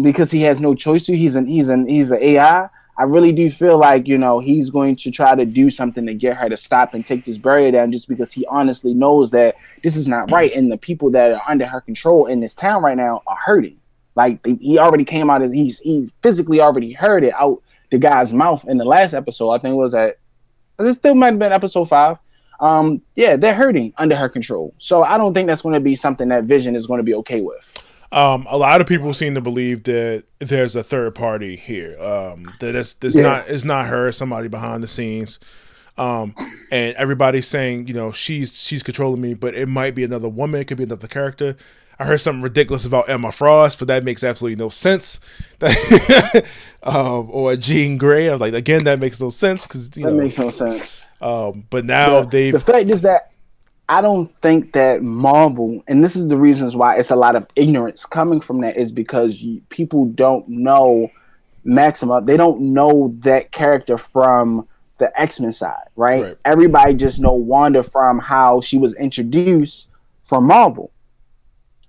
because 0.00 0.30
he 0.30 0.42
has 0.42 0.60
no 0.60 0.74
choice 0.74 1.04
to. 1.04 1.16
He's 1.16 1.36
an 1.36 1.46
he's 1.46 1.68
an 1.68 1.86
he's 1.86 2.10
an 2.10 2.22
AI. 2.22 2.68
I 2.98 3.04
really 3.04 3.32
do 3.32 3.50
feel 3.50 3.78
like 3.78 4.06
you 4.06 4.18
know 4.18 4.38
he's 4.38 4.70
going 4.70 4.96
to 4.96 5.10
try 5.10 5.34
to 5.34 5.44
do 5.44 5.70
something 5.70 6.06
to 6.06 6.14
get 6.14 6.36
her 6.36 6.48
to 6.48 6.56
stop 6.56 6.94
and 6.94 7.04
take 7.04 7.24
this 7.24 7.38
barrier 7.38 7.70
down, 7.70 7.92
just 7.92 8.08
because 8.08 8.32
he 8.32 8.46
honestly 8.46 8.94
knows 8.94 9.30
that 9.30 9.56
this 9.82 9.96
is 9.96 10.08
not 10.08 10.30
right, 10.30 10.52
and 10.52 10.70
the 10.70 10.78
people 10.78 11.10
that 11.10 11.32
are 11.32 11.42
under 11.48 11.66
her 11.66 11.80
control 11.80 12.26
in 12.26 12.40
this 12.40 12.54
town 12.54 12.82
right 12.82 12.96
now 12.96 13.22
are 13.26 13.36
hurting. 13.36 13.78
Like 14.14 14.44
he 14.44 14.78
already 14.78 15.04
came 15.04 15.30
out 15.30 15.42
of 15.42 15.52
he's 15.52 15.78
he 15.78 16.10
physically 16.22 16.60
already 16.60 16.92
heard 16.92 17.24
it 17.24 17.34
out 17.34 17.62
the 17.90 17.98
guy's 17.98 18.32
mouth 18.32 18.66
in 18.68 18.78
the 18.78 18.84
last 18.84 19.14
episode. 19.14 19.50
I 19.50 19.58
think 19.58 19.72
it 19.72 19.78
was 19.78 19.94
at 19.94 20.18
this 20.78 20.96
still 20.96 21.14
might 21.14 21.26
have 21.26 21.38
been 21.38 21.52
episode 21.52 21.84
five. 21.86 22.18
Um, 22.60 23.02
yeah, 23.16 23.36
they're 23.36 23.54
hurting 23.54 23.92
under 23.98 24.16
her 24.16 24.28
control. 24.28 24.74
So 24.78 25.02
I 25.02 25.18
don't 25.18 25.34
think 25.34 25.46
that's 25.46 25.62
going 25.62 25.74
to 25.74 25.80
be 25.80 25.94
something 25.94 26.28
that 26.28 26.44
Vision 26.44 26.76
is 26.76 26.86
going 26.86 26.98
to 26.98 27.04
be 27.04 27.14
okay 27.14 27.40
with. 27.40 27.72
Um, 28.12 28.46
a 28.50 28.58
lot 28.58 28.80
of 28.80 28.86
people 28.86 29.12
seem 29.14 29.34
to 29.36 29.40
believe 29.40 29.84
that 29.84 30.24
there's 30.38 30.76
a 30.76 30.82
third 30.84 31.14
party 31.14 31.56
here. 31.56 31.96
Um, 32.00 32.52
that 32.60 32.74
it's, 32.74 32.94
it's 33.02 33.16
Yeah. 33.16 33.22
not 33.22 33.48
it's 33.48 33.64
not 33.64 33.86
her, 33.86 34.12
somebody 34.12 34.48
behind 34.48 34.82
the 34.82 34.88
scenes. 34.88 35.40
Um, 35.98 36.34
and 36.70 36.94
everybody's 36.96 37.46
saying, 37.46 37.86
you 37.88 37.94
know, 37.94 38.12
she's 38.12 38.62
she's 38.62 38.82
controlling 38.82 39.20
me, 39.20 39.34
but 39.34 39.54
it 39.54 39.66
might 39.68 39.94
be 39.94 40.04
another 40.04 40.28
woman, 40.28 40.60
it 40.60 40.66
could 40.66 40.76
be 40.78 40.84
another 40.84 41.08
character. 41.08 41.56
I 41.98 42.04
heard 42.04 42.18
something 42.18 42.42
ridiculous 42.42 42.84
about 42.86 43.08
Emma 43.08 43.30
Frost, 43.32 43.78
but 43.78 43.88
that 43.88 44.02
makes 44.04 44.24
absolutely 44.24 44.56
no 44.62 44.68
sense. 44.70 45.20
um, 46.82 47.28
or 47.30 47.54
Jean 47.56 47.98
Grey, 47.98 48.28
I 48.28 48.32
was 48.32 48.40
like, 48.40 48.54
again, 48.54 48.84
that 48.84 48.98
makes 48.98 49.20
no 49.20 49.28
sense 49.28 49.66
because 49.66 49.90
That 49.90 50.00
know. 50.00 50.10
makes 50.14 50.38
no 50.38 50.50
sense. 50.50 51.00
um, 51.20 51.66
but 51.70 51.84
now 51.84 52.22
The- 52.22 52.28
they've 52.28 52.52
the 52.52 52.60
fact 52.60 52.88
is 52.88 53.02
that 53.02 53.31
I 53.88 54.00
don't 54.00 54.34
think 54.40 54.72
that 54.72 55.02
Marvel, 55.02 55.82
and 55.86 56.02
this 56.02 56.16
is 56.16 56.28
the 56.28 56.36
reasons 56.36 56.74
why 56.74 56.96
it's 56.96 57.10
a 57.10 57.16
lot 57.16 57.36
of 57.36 57.46
ignorance 57.56 58.06
coming 58.06 58.40
from 58.40 58.60
that, 58.62 58.76
is 58.76 58.92
because 58.92 59.42
you, 59.42 59.60
people 59.68 60.06
don't 60.06 60.48
know 60.48 61.10
Maximoff. 61.66 62.26
They 62.26 62.36
don't 62.36 62.60
know 62.72 63.14
that 63.20 63.52
character 63.52 63.98
from 63.98 64.66
the 64.98 65.20
X 65.20 65.40
Men 65.40 65.52
side, 65.52 65.88
right? 65.96 66.22
right? 66.22 66.38
Everybody 66.44 66.94
just 66.94 67.20
know 67.20 67.34
Wanda 67.34 67.82
from 67.82 68.18
how 68.18 68.60
she 68.60 68.78
was 68.78 68.94
introduced 68.94 69.88
from 70.22 70.44
Marvel. 70.44 70.90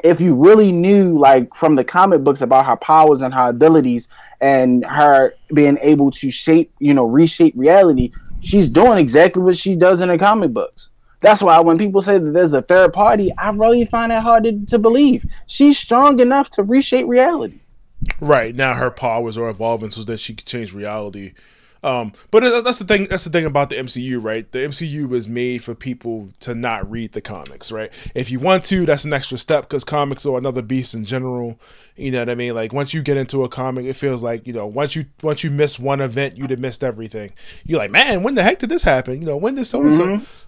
If 0.04 0.20
you 0.20 0.36
really 0.36 0.72
knew, 0.72 1.18
like 1.18 1.54
from 1.56 1.76
the 1.76 1.84
comic 1.84 2.24
books, 2.24 2.42
about 2.42 2.66
her 2.66 2.76
powers 2.76 3.22
and 3.22 3.34
her 3.34 3.50
abilities, 3.50 4.08
and 4.42 4.84
her 4.86 5.34
being 5.54 5.78
able 5.82 6.12
to 6.12 6.30
shape, 6.30 6.74
you 6.80 6.94
know, 6.94 7.06
reshape 7.06 7.54
reality, 7.56 8.12
she's 8.42 8.68
doing 8.68 8.98
exactly 8.98 9.42
what 9.42 9.56
she 9.56 9.76
does 9.76 10.02
in 10.02 10.10
the 10.10 10.18
comic 10.18 10.52
books. 10.52 10.90
That's 11.24 11.42
why 11.42 11.60
when 11.62 11.78
people 11.78 12.02
say 12.02 12.18
that 12.18 12.32
there's 12.34 12.54
a 12.54 12.62
third 12.62 12.92
party, 12.94 13.32
I 13.38 13.50
really 13.52 13.86
find 13.86 14.12
that 14.12 14.22
hard 14.22 14.44
to, 14.44 14.66
to 14.68 14.78
believe. 14.78 15.26
She's 15.48 15.78
strong 15.78 16.20
enough 16.20 16.50
to 16.52 16.64
reshape 16.64 17.08
reality. 17.08 17.62
Right 18.20 18.54
now, 18.54 18.74
her 18.74 18.92
powers 18.92 19.38
are 19.38 19.48
evolving 19.48 19.90
so 19.90 20.04
that 20.04 20.20
she 20.20 20.36
can 20.36 20.46
change 20.46 20.74
reality 20.74 21.32
um, 21.84 22.14
but 22.32 22.64
that's 22.64 22.80
the 22.80 22.86
thing. 22.86 23.08
That's 23.10 23.26
the 23.26 23.30
thing 23.30 23.46
about 23.46 23.70
the 23.70 23.76
MCU, 23.76 24.24
right? 24.24 24.50
The 24.50 24.60
MCU 24.60 25.08
was 25.08 25.28
made 25.28 25.64
for 25.64 25.76
people 25.76 26.30
to 26.40 26.56
not 26.56 26.90
read 26.90 27.12
the 27.12 27.20
comics, 27.20 27.74
right? 27.74 27.90
If 28.16 28.32
you 28.32 28.40
want 28.40 28.64
to, 28.66 28.86
that's 28.86 29.04
an 29.04 29.12
extra 29.12 29.38
step 29.38 29.64
because 29.64 29.84
comics 29.84 30.26
are 30.26 30.38
another 30.38 30.62
beast 30.62 30.94
in 30.94 31.04
general. 31.04 31.60
You 31.98 32.12
know 32.12 32.20
what 32.20 32.30
I 32.30 32.36
mean? 32.36 32.56
Like 32.56 32.72
once 32.72 32.94
you 32.94 33.02
get 33.02 33.18
into 33.18 33.44
a 33.44 33.50
comic, 33.50 33.86
it 33.86 33.96
feels 33.96 34.24
like 34.24 34.48
you 34.48 34.54
know 34.54 34.66
once 34.66 34.96
you 34.96 35.06
once 35.22 35.44
you 35.44 35.52
miss 35.52 35.78
one 35.78 36.00
event, 36.00 36.38
you'd 36.38 36.52
have 36.52 36.60
missed 36.60 36.86
everything. 36.86 37.34
You're 37.66 37.80
like, 37.80 37.92
man, 37.92 38.24
when 38.24 38.36
the 38.36 38.44
heck 38.44 38.60
did 38.60 38.70
this 38.70 38.84
happen? 38.84 39.20
You 39.20 39.28
know, 39.28 39.38
when 39.38 39.56
did 39.56 39.66
so 39.66 39.82
and 39.82 39.94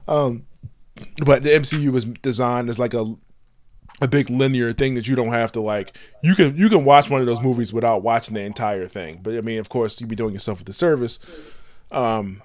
so? 0.08 0.38
But 1.24 1.44
the 1.44 1.50
MCU 1.50 1.90
was 1.90 2.06
designed 2.06 2.70
as 2.70 2.80
like 2.80 2.94
a 2.94 3.16
a 4.02 4.08
big 4.08 4.30
linear 4.30 4.74
thing 4.74 4.96
that 4.96 5.08
you 5.08 5.16
don't 5.16 5.30
have 5.30 5.52
to 5.54 5.62
like 5.62 5.96
you 6.22 6.36
can 6.36 6.56
you 6.58 6.68
can 6.68 6.84
watch 6.84 7.10
one 7.10 7.22
of 7.22 7.28
those 7.28 7.42
movies 7.42 7.72
without 7.72 8.04
watching 8.04 8.34
the 8.34 8.44
entire 8.44 8.88
thing. 8.88 9.20
But 9.24 9.36
i 9.38 9.42
mean 9.42 9.60
of 9.60 9.70
course 9.70 10.00
you'd 10.00 10.10
be 10.10 10.16
doing 10.16 10.34
yourself 10.34 10.62
a 10.62 10.64
disservice. 10.64 11.20
Um 11.92 12.42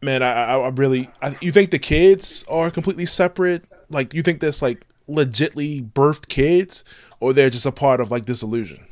man 0.00 0.22
i 0.22 0.32
i, 0.32 0.58
I 0.58 0.68
really 0.68 1.08
I, 1.22 1.36
you 1.40 1.52
think 1.52 1.70
the 1.70 1.78
kids 1.78 2.44
are 2.48 2.70
completely 2.70 3.06
separate? 3.06 3.64
Like 3.90 4.14
you 4.14 4.22
think 4.22 4.40
that's 4.40 4.62
like 4.62 4.86
legitly 5.08 5.90
birthed 5.92 6.28
kids? 6.28 6.84
Or 7.18 7.34
they're 7.34 7.50
just 7.50 7.66
a 7.66 7.72
part 7.72 8.00
of 8.00 8.10
like 8.10 8.24
this 8.24 8.42
illusion? 8.42 8.86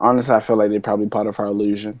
Honestly 0.00 0.34
i 0.34 0.40
feel 0.40 0.56
like 0.56 0.70
they're 0.70 0.80
probably 0.80 1.08
part 1.08 1.28
of 1.28 1.38
our 1.38 1.46
illusion 1.46 2.00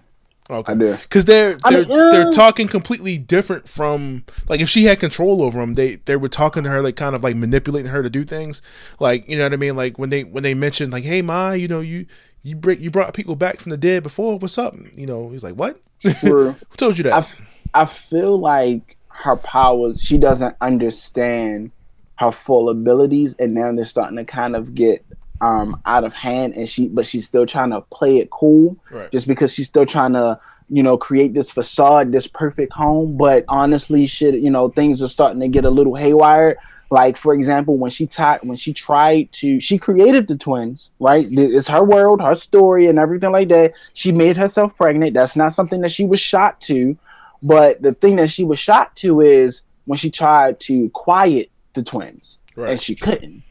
Okay. 0.50 0.72
I 0.72 0.76
do. 0.76 0.96
Because 0.96 1.24
they're 1.26 1.54
they're 1.68 1.84
I 1.84 1.84
mean, 1.84 1.88
they're 1.88 2.30
talking 2.30 2.66
completely 2.66 3.18
different 3.18 3.68
from 3.68 4.24
like 4.48 4.60
if 4.60 4.68
she 4.68 4.84
had 4.84 4.98
control 4.98 5.42
over 5.42 5.60
them, 5.60 5.74
they 5.74 5.96
they 5.96 6.16
were 6.16 6.28
talking 6.28 6.64
to 6.64 6.68
her 6.68 6.82
like 6.82 6.96
kind 6.96 7.14
of 7.14 7.22
like 7.22 7.36
manipulating 7.36 7.90
her 7.90 8.02
to 8.02 8.10
do 8.10 8.24
things. 8.24 8.60
Like 8.98 9.28
you 9.28 9.36
know 9.36 9.44
what 9.44 9.52
I 9.52 9.56
mean? 9.56 9.76
Like 9.76 9.98
when 9.98 10.10
they 10.10 10.24
when 10.24 10.42
they 10.42 10.54
mentioned 10.54 10.92
like, 10.92 11.04
hey 11.04 11.22
Ma, 11.22 11.52
you 11.52 11.68
know 11.68 11.80
you 11.80 12.06
you 12.42 12.56
bring 12.56 12.80
you 12.80 12.90
brought 12.90 13.14
people 13.14 13.36
back 13.36 13.60
from 13.60 13.70
the 13.70 13.76
dead 13.76 14.02
before. 14.02 14.38
What's 14.38 14.58
up? 14.58 14.74
You 14.94 15.06
know 15.06 15.30
he's 15.30 15.44
like, 15.44 15.54
what? 15.54 15.78
Who 16.22 16.54
told 16.76 16.98
you 16.98 17.04
that? 17.04 17.28
I, 17.74 17.82
I 17.82 17.84
feel 17.84 18.38
like 18.38 18.96
her 19.08 19.36
powers. 19.36 20.00
She 20.00 20.18
doesn't 20.18 20.56
understand 20.60 21.70
her 22.16 22.32
full 22.32 22.70
abilities, 22.70 23.34
and 23.38 23.52
now 23.52 23.72
they're 23.72 23.84
starting 23.84 24.16
to 24.16 24.24
kind 24.24 24.56
of 24.56 24.74
get 24.74 25.04
um, 25.40 25.80
out 25.86 26.04
of 26.04 26.14
hand, 26.14 26.54
and 26.54 26.68
she 26.68 26.88
but 26.88 27.06
she's 27.06 27.26
still 27.26 27.46
trying 27.46 27.70
to 27.70 27.80
play 27.82 28.18
it 28.18 28.30
cool, 28.30 28.76
right. 28.90 29.10
just 29.10 29.26
because 29.26 29.52
she's 29.52 29.68
still 29.68 29.86
trying 29.86 30.12
to 30.12 30.38
you 30.68 30.82
know 30.82 30.96
create 30.96 31.34
this 31.34 31.50
facade, 31.50 32.12
this 32.12 32.26
perfect 32.26 32.72
home. 32.72 33.16
But 33.16 33.44
honestly, 33.48 34.06
shit, 34.06 34.34
you 34.34 34.50
know 34.50 34.68
things 34.68 35.02
are 35.02 35.08
starting 35.08 35.40
to 35.40 35.48
get 35.48 35.64
a 35.64 35.70
little 35.70 35.94
haywire. 35.94 36.58
Like 36.90 37.16
for 37.16 37.34
example, 37.34 37.76
when 37.76 37.90
she 37.90 38.06
tried 38.06 38.40
when 38.42 38.56
she 38.56 38.72
tried 38.72 39.32
to 39.32 39.60
she 39.60 39.78
created 39.78 40.28
the 40.28 40.36
twins, 40.36 40.90
right? 40.98 41.26
It's 41.30 41.68
her 41.68 41.84
world, 41.84 42.20
her 42.20 42.34
story, 42.34 42.86
and 42.86 42.98
everything 42.98 43.32
like 43.32 43.48
that. 43.48 43.72
She 43.94 44.12
made 44.12 44.36
herself 44.36 44.76
pregnant. 44.76 45.14
That's 45.14 45.36
not 45.36 45.52
something 45.52 45.80
that 45.82 45.92
she 45.92 46.04
was 46.04 46.20
shot 46.20 46.60
to. 46.62 46.98
But 47.42 47.80
the 47.80 47.94
thing 47.94 48.16
that 48.16 48.28
she 48.28 48.44
was 48.44 48.58
shot 48.58 48.94
to 48.96 49.20
is 49.22 49.62
when 49.86 49.96
she 49.96 50.10
tried 50.10 50.60
to 50.60 50.90
quiet 50.90 51.50
the 51.72 51.82
twins, 51.82 52.38
right. 52.56 52.72
and 52.72 52.80
she 52.80 52.94
couldn't 52.94 53.44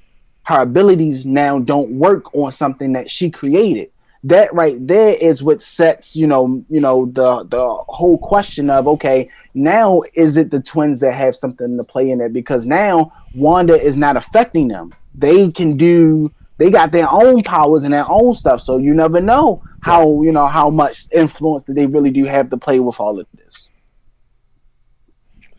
her 0.49 0.63
abilities 0.63 1.27
now 1.27 1.59
don't 1.59 1.91
work 1.91 2.33
on 2.33 2.51
something 2.51 2.93
that 2.93 3.07
she 3.07 3.29
created. 3.29 3.91
That 4.23 4.51
right 4.51 4.75
there 4.85 5.13
is 5.13 5.43
what 5.43 5.62
sets 5.62 6.15
you 6.15 6.25
know 6.25 6.65
you 6.69 6.81
know 6.81 7.05
the 7.05 7.43
the 7.43 7.67
whole 7.88 8.17
question 8.17 8.71
of 8.71 8.88
okay 8.88 9.29
now 9.53 10.01
is 10.15 10.38
it 10.38 10.49
the 10.49 10.59
twins 10.59 11.01
that 11.01 11.13
have 11.13 11.35
something 11.35 11.77
to 11.77 11.83
play 11.83 12.09
in 12.09 12.19
it? 12.19 12.33
Because 12.33 12.65
now 12.65 13.13
wanda 13.35 13.79
is 13.79 13.95
not 13.95 14.17
affecting 14.17 14.67
them. 14.67 14.91
They 15.13 15.51
can 15.51 15.77
do 15.77 16.31
they 16.57 16.71
got 16.71 16.91
their 16.91 17.09
own 17.09 17.43
powers 17.43 17.83
and 17.83 17.93
their 17.93 18.09
own 18.09 18.33
stuff. 18.33 18.59
So 18.59 18.77
you 18.77 18.95
never 18.95 19.21
know 19.21 19.62
how 19.81 20.23
you 20.23 20.31
know 20.31 20.47
how 20.47 20.71
much 20.71 21.05
influence 21.12 21.65
that 21.65 21.75
they 21.75 21.85
really 21.85 22.09
do 22.09 22.25
have 22.25 22.49
to 22.49 22.57
play 22.57 22.79
with 22.79 22.99
all 22.99 23.19
of 23.19 23.27
this. 23.35 23.69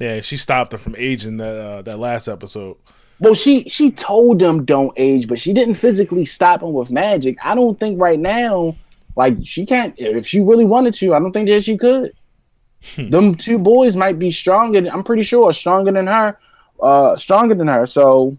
Yeah 0.00 0.20
she 0.20 0.36
stopped 0.36 0.72
her 0.72 0.78
from 0.78 0.96
aging 0.98 1.36
that 1.36 1.56
uh, 1.56 1.82
that 1.82 2.00
last 2.00 2.26
episode 2.26 2.76
well, 3.20 3.34
she 3.34 3.68
she 3.68 3.90
told 3.90 4.38
them 4.38 4.64
don't 4.64 4.92
age, 4.96 5.28
but 5.28 5.38
she 5.38 5.52
didn't 5.52 5.74
physically 5.74 6.24
stop 6.24 6.60
them 6.60 6.72
with 6.72 6.90
magic. 6.90 7.36
I 7.44 7.54
don't 7.54 7.78
think 7.78 8.00
right 8.00 8.18
now, 8.18 8.74
like 9.14 9.36
she 9.42 9.66
can't. 9.66 9.94
If 9.98 10.26
she 10.26 10.40
really 10.40 10.64
wanted 10.64 10.94
to, 10.94 11.14
I 11.14 11.18
don't 11.18 11.32
think 11.32 11.48
that 11.48 11.62
she 11.62 11.76
could. 11.76 12.12
Hmm. 12.94 13.10
them 13.10 13.34
two 13.34 13.58
boys 13.58 13.94
might 13.94 14.18
be 14.18 14.30
stronger. 14.30 14.78
I'm 14.90 15.04
pretty 15.04 15.22
sure 15.22 15.52
stronger 15.52 15.92
than 15.92 16.06
her. 16.06 16.38
Uh, 16.80 17.14
stronger 17.16 17.54
than 17.54 17.68
her. 17.68 17.84
So 17.84 18.38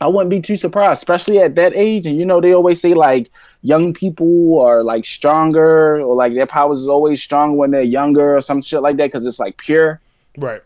I 0.00 0.06
wouldn't 0.06 0.30
be 0.30 0.40
too 0.40 0.56
surprised, 0.56 0.98
especially 0.98 1.40
at 1.40 1.54
that 1.56 1.76
age. 1.76 2.06
And 2.06 2.16
you 2.16 2.24
know, 2.24 2.40
they 2.40 2.54
always 2.54 2.80
say 2.80 2.94
like 2.94 3.30
young 3.60 3.92
people 3.92 4.60
are 4.60 4.82
like 4.82 5.04
stronger 5.04 6.00
or 6.00 6.14
like 6.14 6.34
their 6.34 6.46
powers 6.46 6.80
is 6.80 6.88
always 6.88 7.22
strong 7.22 7.58
when 7.58 7.70
they're 7.70 7.82
younger 7.82 8.36
or 8.36 8.40
some 8.40 8.62
shit 8.62 8.80
like 8.80 8.96
that 8.96 9.08
because 9.08 9.26
it's 9.26 9.38
like 9.38 9.58
pure. 9.58 10.00
Right. 10.38 10.62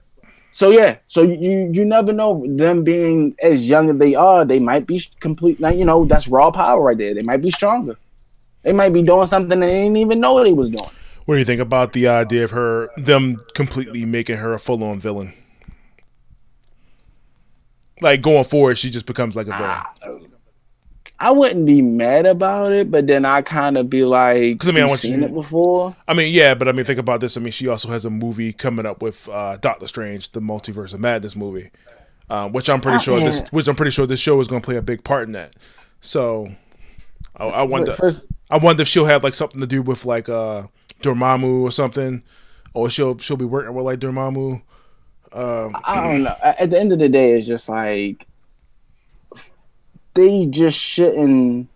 So 0.51 0.71
yeah, 0.71 0.97
so 1.07 1.23
you 1.23 1.71
you 1.73 1.85
never 1.85 2.13
know 2.13 2.45
them 2.49 2.83
being 2.83 3.37
as 3.43 3.69
young 3.69 3.91
as 3.91 3.99
they 3.99 4.15
are, 4.15 4.45
they 4.45 4.59
might 4.59 4.87
be 4.87 5.03
complete. 5.21 5.61
Like, 5.61 5.77
you 5.77 5.85
know, 5.85 6.05
that's 6.05 6.27
raw 6.27 6.51
power 6.51 6.83
right 6.83 6.97
there. 6.97 7.15
They 7.15 7.23
might 7.23 7.43
be 7.43 7.51
stronger. 7.51 7.97
They 8.63 8.73
might 8.73 8.93
be 8.93 9.03
doing 9.03 9.27
something 9.27 9.61
they 9.61 9.67
didn't 9.67 9.97
even 9.97 10.21
know 10.21 10.43
they 10.43 10.53
was 10.53 10.71
doing. 10.71 10.91
What 11.27 11.35
do 11.35 11.39
you 11.39 11.45
think 11.45 11.61
about 11.61 11.93
the 11.93 12.09
idea 12.09 12.45
of 12.45 12.53
her 12.53 12.89
them 12.97 13.45
completely 13.55 14.07
making 14.07 14.39
her 14.39 14.53
a 14.53 14.59
full 14.59 14.83
on 14.83 14.99
villain? 14.99 15.35
Like 18.01 18.23
going 18.23 18.45
forward, 18.45 18.79
she 18.79 18.91
just 18.91 19.07
becomes 19.07 19.37
like 19.37 19.49
a 19.49 19.53
villain. 19.53 19.71
Ah, 19.71 19.95
I 21.21 21.33
wouldn't 21.33 21.67
be 21.67 21.83
mad 21.83 22.27
about 22.27 22.73
it, 22.73 22.91
but 22.91 23.09
then 23.09 23.25
I 23.25 23.43
kind 23.43 23.77
of 23.77 23.91
be 23.91 24.05
like, 24.05 24.55
because 24.55 24.69
I 24.69 24.73
mean, 24.73 24.85
I 24.85 24.87
want 24.87 25.01
seen 25.01 25.21
you, 25.21 25.27
it 25.27 25.35
before. 25.35 25.97
I 26.07 26.15
mean, 26.15 26.33
yeah, 26.33 26.55
but 26.55 26.69
I 26.69 26.73
mean, 26.73 26.85
think 26.85 27.01
about 27.01 27.21
this. 27.21 27.37
I 27.37 27.41
mean, 27.41 27.51
she 27.51 27.67
also 27.67 27.89
has 27.89 28.05
a 28.05 28.11
movie 28.11 28.53
coming 28.53 28.87
up 28.87 29.03
with 29.03 29.29
uh, 29.29 29.57
Doctor 29.57 29.89
Strange, 29.89 30.31
the 30.31 30.41
Multiverse 30.41 30.95
of 30.95 31.01
Madness 31.01 31.35
movie, 31.35 31.71
uh, 32.31 32.49
which 32.49 32.71
I'm 32.71 32.81
pretty 32.81 32.97
oh, 32.97 33.01
sure 33.01 33.17
man. 33.17 33.27
this, 33.27 33.49
which 33.49 33.67
I'm 33.67 33.75
pretty 33.75 33.91
sure 33.91 34.07
this 34.07 34.21
show 34.21 34.41
is 34.41 34.47
going 34.47 34.63
to 34.63 34.65
play 34.65 34.77
a 34.77 34.83
big 34.83 35.03
part 35.03 35.27
in 35.27 35.33
that. 35.33 35.57
So, 36.01 36.53
I, 37.37 37.47
I 37.47 37.63
wonder, 37.65 37.95
First, 37.95 38.25
I 38.49 38.59
wonder 38.59 38.83
if 38.83 38.89
she'll 38.89 39.07
have 39.07 39.25
like 39.25 39.35
something 39.35 39.61
to 39.61 39.67
do 39.67 39.83
with 39.83 40.05
like 40.05 40.29
uh, 40.29 40.63
Dormammu 41.03 41.63
or 41.63 41.73
something, 41.73 42.23
or 42.75 42.91
she'll 42.91 43.19
she'll 43.19 43.37
be 43.37 43.45
working 43.45 43.75
with 43.75 43.85
like 43.85 43.99
Dormammu. 43.99 44.63
Um, 45.33 45.77
I 45.85 46.13
don't 46.13 46.23
know. 46.23 46.37
At 46.45 46.71
the 46.71 46.79
end 46.79 46.93
of 46.93 47.01
the 47.01 47.09
day, 47.09 47.33
it's 47.33 47.47
just 47.47 47.69
like 47.69 48.28
they 50.19 50.47
just 50.47 50.77
shouldn't 50.77 51.69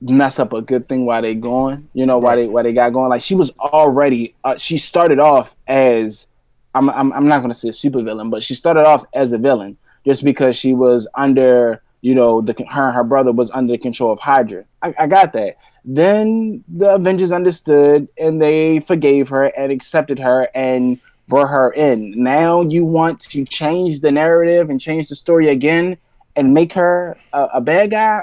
mess 0.00 0.38
up 0.38 0.54
a 0.54 0.62
good 0.62 0.88
thing 0.88 1.04
while 1.04 1.20
they're 1.20 1.34
going. 1.34 1.86
You 1.92 2.06
know 2.06 2.16
why 2.16 2.36
they 2.36 2.46
why 2.46 2.62
they 2.62 2.72
got 2.72 2.94
going. 2.94 3.10
Like 3.10 3.20
she 3.20 3.34
was 3.34 3.50
already 3.60 4.34
uh, 4.44 4.56
she 4.56 4.78
started 4.78 5.18
off 5.18 5.54
as 5.68 6.26
I'm 6.74 6.88
I'm 6.88 7.12
I'm 7.12 7.28
not 7.28 7.42
gonna 7.42 7.52
say 7.52 7.68
a 7.68 7.72
super 7.72 8.02
villain, 8.02 8.30
but 8.30 8.42
she 8.42 8.54
started 8.54 8.86
off 8.86 9.04
as 9.12 9.32
a 9.32 9.38
villain 9.38 9.76
just 10.06 10.24
because 10.24 10.56
she 10.56 10.72
was 10.72 11.06
under 11.14 11.82
you 12.00 12.14
know 12.14 12.40
the 12.40 12.54
her 12.70 12.86
and 12.86 12.96
her 12.96 13.04
brother 13.04 13.30
was 13.30 13.50
under 13.50 13.72
the 13.72 13.78
control 13.78 14.10
of 14.10 14.18
Hydra. 14.18 14.64
I, 14.80 14.94
I 14.98 15.06
got 15.06 15.34
that. 15.34 15.58
Then 15.84 16.64
the 16.66 16.94
Avengers 16.94 17.30
understood 17.30 18.08
and 18.16 18.40
they 18.40 18.80
forgave 18.80 19.28
her 19.28 19.44
and 19.44 19.70
accepted 19.70 20.18
her 20.18 20.48
and 20.54 20.98
brought 21.28 21.50
her 21.50 21.72
in. 21.72 22.22
Now 22.22 22.62
you 22.62 22.86
want 22.86 23.20
to 23.32 23.44
change 23.44 24.00
the 24.00 24.10
narrative 24.10 24.70
and 24.70 24.80
change 24.80 25.08
the 25.08 25.14
story 25.14 25.48
again 25.48 25.98
and 26.36 26.54
make 26.54 26.72
her 26.72 27.16
a, 27.32 27.48
a 27.54 27.60
bad 27.60 27.90
guy, 27.90 28.22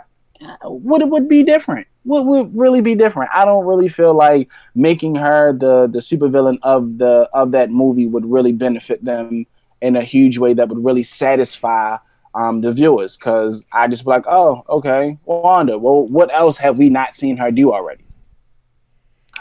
what 0.63 1.01
it 1.01 1.09
would 1.09 1.27
be 1.27 1.43
different? 1.43 1.87
What 2.03 2.25
would 2.25 2.55
really 2.55 2.81
be 2.81 2.95
different? 2.95 3.29
I 3.33 3.45
don't 3.45 3.65
really 3.65 3.89
feel 3.89 4.13
like 4.13 4.49
making 4.73 5.15
her 5.15 5.53
the 5.53 5.87
the 5.87 5.99
supervillain 5.99 6.57
of 6.63 6.97
the 6.97 7.29
of 7.33 7.51
that 7.51 7.71
movie 7.71 8.07
would 8.07 8.29
really 8.31 8.53
benefit 8.53 9.03
them 9.03 9.45
in 9.81 9.95
a 9.95 10.01
huge 10.01 10.37
way 10.37 10.53
that 10.53 10.69
would 10.69 10.83
really 10.83 11.03
satisfy 11.03 11.97
um, 12.35 12.61
the 12.61 12.71
viewers. 12.71 13.17
Because 13.17 13.65
I 13.71 13.87
just 13.87 14.05
be 14.05 14.11
like, 14.11 14.25
oh, 14.27 14.63
okay, 14.69 15.17
Wanda. 15.25 15.77
Well, 15.77 16.05
what 16.07 16.33
else 16.33 16.57
have 16.57 16.77
we 16.77 16.89
not 16.89 17.13
seen 17.13 17.37
her 17.37 17.51
do 17.51 17.73
already? 17.73 18.05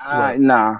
Right. 0.04 0.35
Uh, 0.35 0.38
nah, 0.38 0.78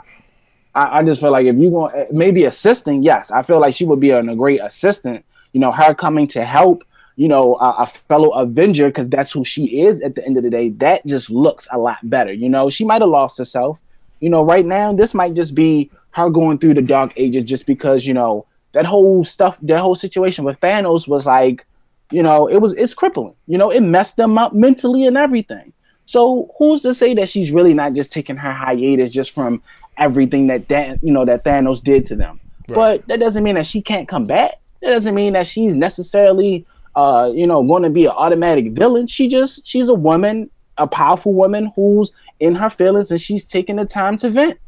I, 0.75 0.99
I 0.99 1.03
just 1.05 1.21
feel 1.21 1.31
like 1.31 1.47
if 1.47 1.57
you 1.57 1.71
going 1.71 2.07
maybe 2.11 2.45
assisting, 2.45 3.03
yes, 3.03 3.31
I 3.31 3.43
feel 3.43 3.61
like 3.61 3.75
she 3.75 3.85
would 3.85 4.01
be 4.01 4.11
an, 4.11 4.29
a 4.29 4.37
great 4.37 4.61
assistant. 4.61 5.25
You 5.53 5.61
know, 5.61 5.73
her 5.73 5.95
coming 5.95 6.27
to 6.29 6.45
help, 6.45 6.85
you 7.19 7.27
know, 7.27 7.57
a, 7.57 7.83
a 7.83 7.87
fellow 7.87 8.31
Avenger 8.31 8.87
because 8.87 9.09
that's 9.09 9.33
who 9.33 9.43
she 9.43 9.81
is 9.81 10.01
at 10.03 10.15
the 10.15 10.25
end 10.25 10.37
of 10.37 10.45
the 10.45 10.51
day. 10.51 10.69
That 10.71 11.05
just 11.05 11.31
looks 11.31 11.67
a 11.73 11.77
lot 11.77 11.99
better. 12.05 12.33
You 12.33 12.49
know, 12.49 12.71
she 12.71 12.85
might 12.85 13.03
have 13.03 13.11
lost 13.11 13.37
herself. 13.37 13.83
You 14.21 14.31
know, 14.31 14.45
right 14.45 14.65
now 14.65 14.93
this 14.93 15.15
might 15.15 15.35
just 15.35 15.57
be 15.57 15.91
her 16.13 16.31
going 16.31 16.59
through 16.59 16.75
the 16.75 16.83
dark 16.83 17.13
ages 17.17 17.43
just 17.43 17.67
because 17.67 18.07
you 18.07 18.15
know 18.15 18.47
that 18.71 18.87
whole 18.87 19.25
stuff, 19.25 19.59
that 19.63 19.81
whole 19.81 19.97
situation 19.97 20.45
with 20.45 20.61
Thanos 20.61 21.09
was 21.09 21.27
like, 21.27 21.67
you 22.13 22.23
know, 22.23 22.47
it 22.47 22.59
was 22.59 22.73
it's 22.75 22.95
crippling. 22.95 23.35
You 23.49 23.59
know, 23.59 23.71
it 23.71 23.81
messed 23.81 24.17
them 24.17 24.39
up 24.39 24.53
mentally 24.53 25.05
and 25.05 25.19
everything. 25.19 25.73
So 26.07 26.55
who's 26.57 26.83
to 26.83 26.95
say 26.95 27.15
that 27.15 27.29
she's 27.29 27.51
really 27.51 27.75
not 27.75 27.95
just 27.95 28.13
taking 28.13 28.37
her 28.37 28.53
hiatus 28.53 29.11
just 29.11 29.33
from 29.33 29.61
everything 29.97 30.47
that 30.47 30.69
that 30.69 31.03
you 31.03 31.13
know 31.13 31.25
that 31.25 31.43
Thanos 31.45 31.83
did 31.83 32.05
to 32.05 32.15
them? 32.15 32.39
Right. 32.69 32.77
But 32.77 33.09
that 33.09 33.19
doesn't 33.19 33.43
mean 33.43 33.57
that 33.57 33.67
she 33.67 33.83
can't 33.83 34.07
come 34.07 34.25
back. 34.25 34.61
That 34.83 34.91
doesn't 34.91 35.17
mean 35.17 35.33
that 35.33 35.49
she's 35.49 35.75
necessarily 35.75 36.65
uh, 36.99 37.31
you 37.33 37.47
know, 37.47 37.63
going 37.63 37.85
to 37.85 37.91
be 37.91 38.07
an 38.07 38.11
automatic 38.11 38.73
villain. 38.73 39.07
She 39.07 39.29
just 39.29 39.65
she's 39.65 39.89
a 39.89 39.95
woman, 39.95 40.51
a 40.79 40.87
powerful 40.89 41.33
woman 41.33 41.71
who's 41.77 42.11
in 42.41 42.57
her 42.57 42.69
feelings 42.69 43.13
and 43.13 43.21
she's 43.21 43.45
taking 43.45 43.77
the 43.77 43.85
time 43.85 44.17
to 44.19 44.31
vent. 44.31 44.59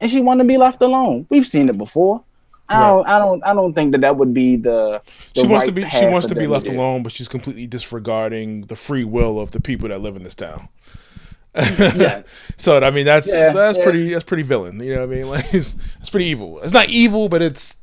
And 0.00 0.10
she 0.10 0.20
want 0.20 0.40
to 0.40 0.44
be 0.44 0.58
left 0.58 0.82
alone. 0.82 1.26
We've 1.30 1.46
seen 1.46 1.68
it 1.68 1.78
before. 1.78 2.24
I 2.68 2.80
don't, 2.80 3.06
I 3.06 3.18
don't, 3.18 3.44
I 3.44 3.54
don't 3.54 3.72
think 3.72 3.92
that 3.92 4.00
that 4.00 4.16
would 4.16 4.34
be 4.34 4.56
the. 4.56 5.00
the 5.34 5.40
she 5.42 5.46
wants 5.46 5.66
right 5.66 5.76
to 5.76 5.80
be, 5.82 5.88
she 5.88 6.06
wants 6.06 6.26
to 6.26 6.34
be 6.34 6.46
left 6.48 6.68
alone, 6.68 7.04
but 7.04 7.12
she's 7.12 7.28
completely 7.28 7.68
disregarding 7.68 8.62
the 8.62 8.74
free 8.74 9.04
will 9.04 9.38
of 9.38 9.52
the 9.52 9.60
people 9.60 9.88
that 9.90 10.00
live 10.00 10.16
in 10.16 10.24
this 10.24 10.34
town. 10.34 10.68
yeah. 11.78 12.22
so 12.56 12.80
I 12.80 12.90
mean, 12.90 13.04
that's 13.04 13.32
yeah, 13.32 13.52
that's 13.52 13.78
yeah. 13.78 13.84
pretty 13.84 14.08
that's 14.08 14.24
pretty 14.24 14.42
villain. 14.42 14.82
You 14.82 14.94
know 14.94 15.06
what 15.06 15.12
I 15.12 15.16
mean? 15.16 15.26
Like 15.28 15.54
it's, 15.54 15.76
it's 16.00 16.10
pretty 16.10 16.26
evil. 16.26 16.60
It's 16.62 16.72
not 16.72 16.88
evil, 16.88 17.28
but 17.28 17.42
it's 17.42 17.76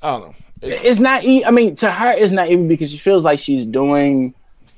I 0.00 0.12
don't 0.12 0.28
know. 0.28 0.34
It's, 0.62 0.84
it's 0.84 1.00
not. 1.00 1.24
E- 1.24 1.44
I 1.44 1.50
mean, 1.50 1.76
to 1.76 1.90
her, 1.90 2.12
it's 2.12 2.32
not 2.32 2.48
even 2.48 2.68
because 2.68 2.90
she 2.90 2.98
feels 2.98 3.24
like 3.24 3.38
she's 3.38 3.66
doing, 3.66 4.34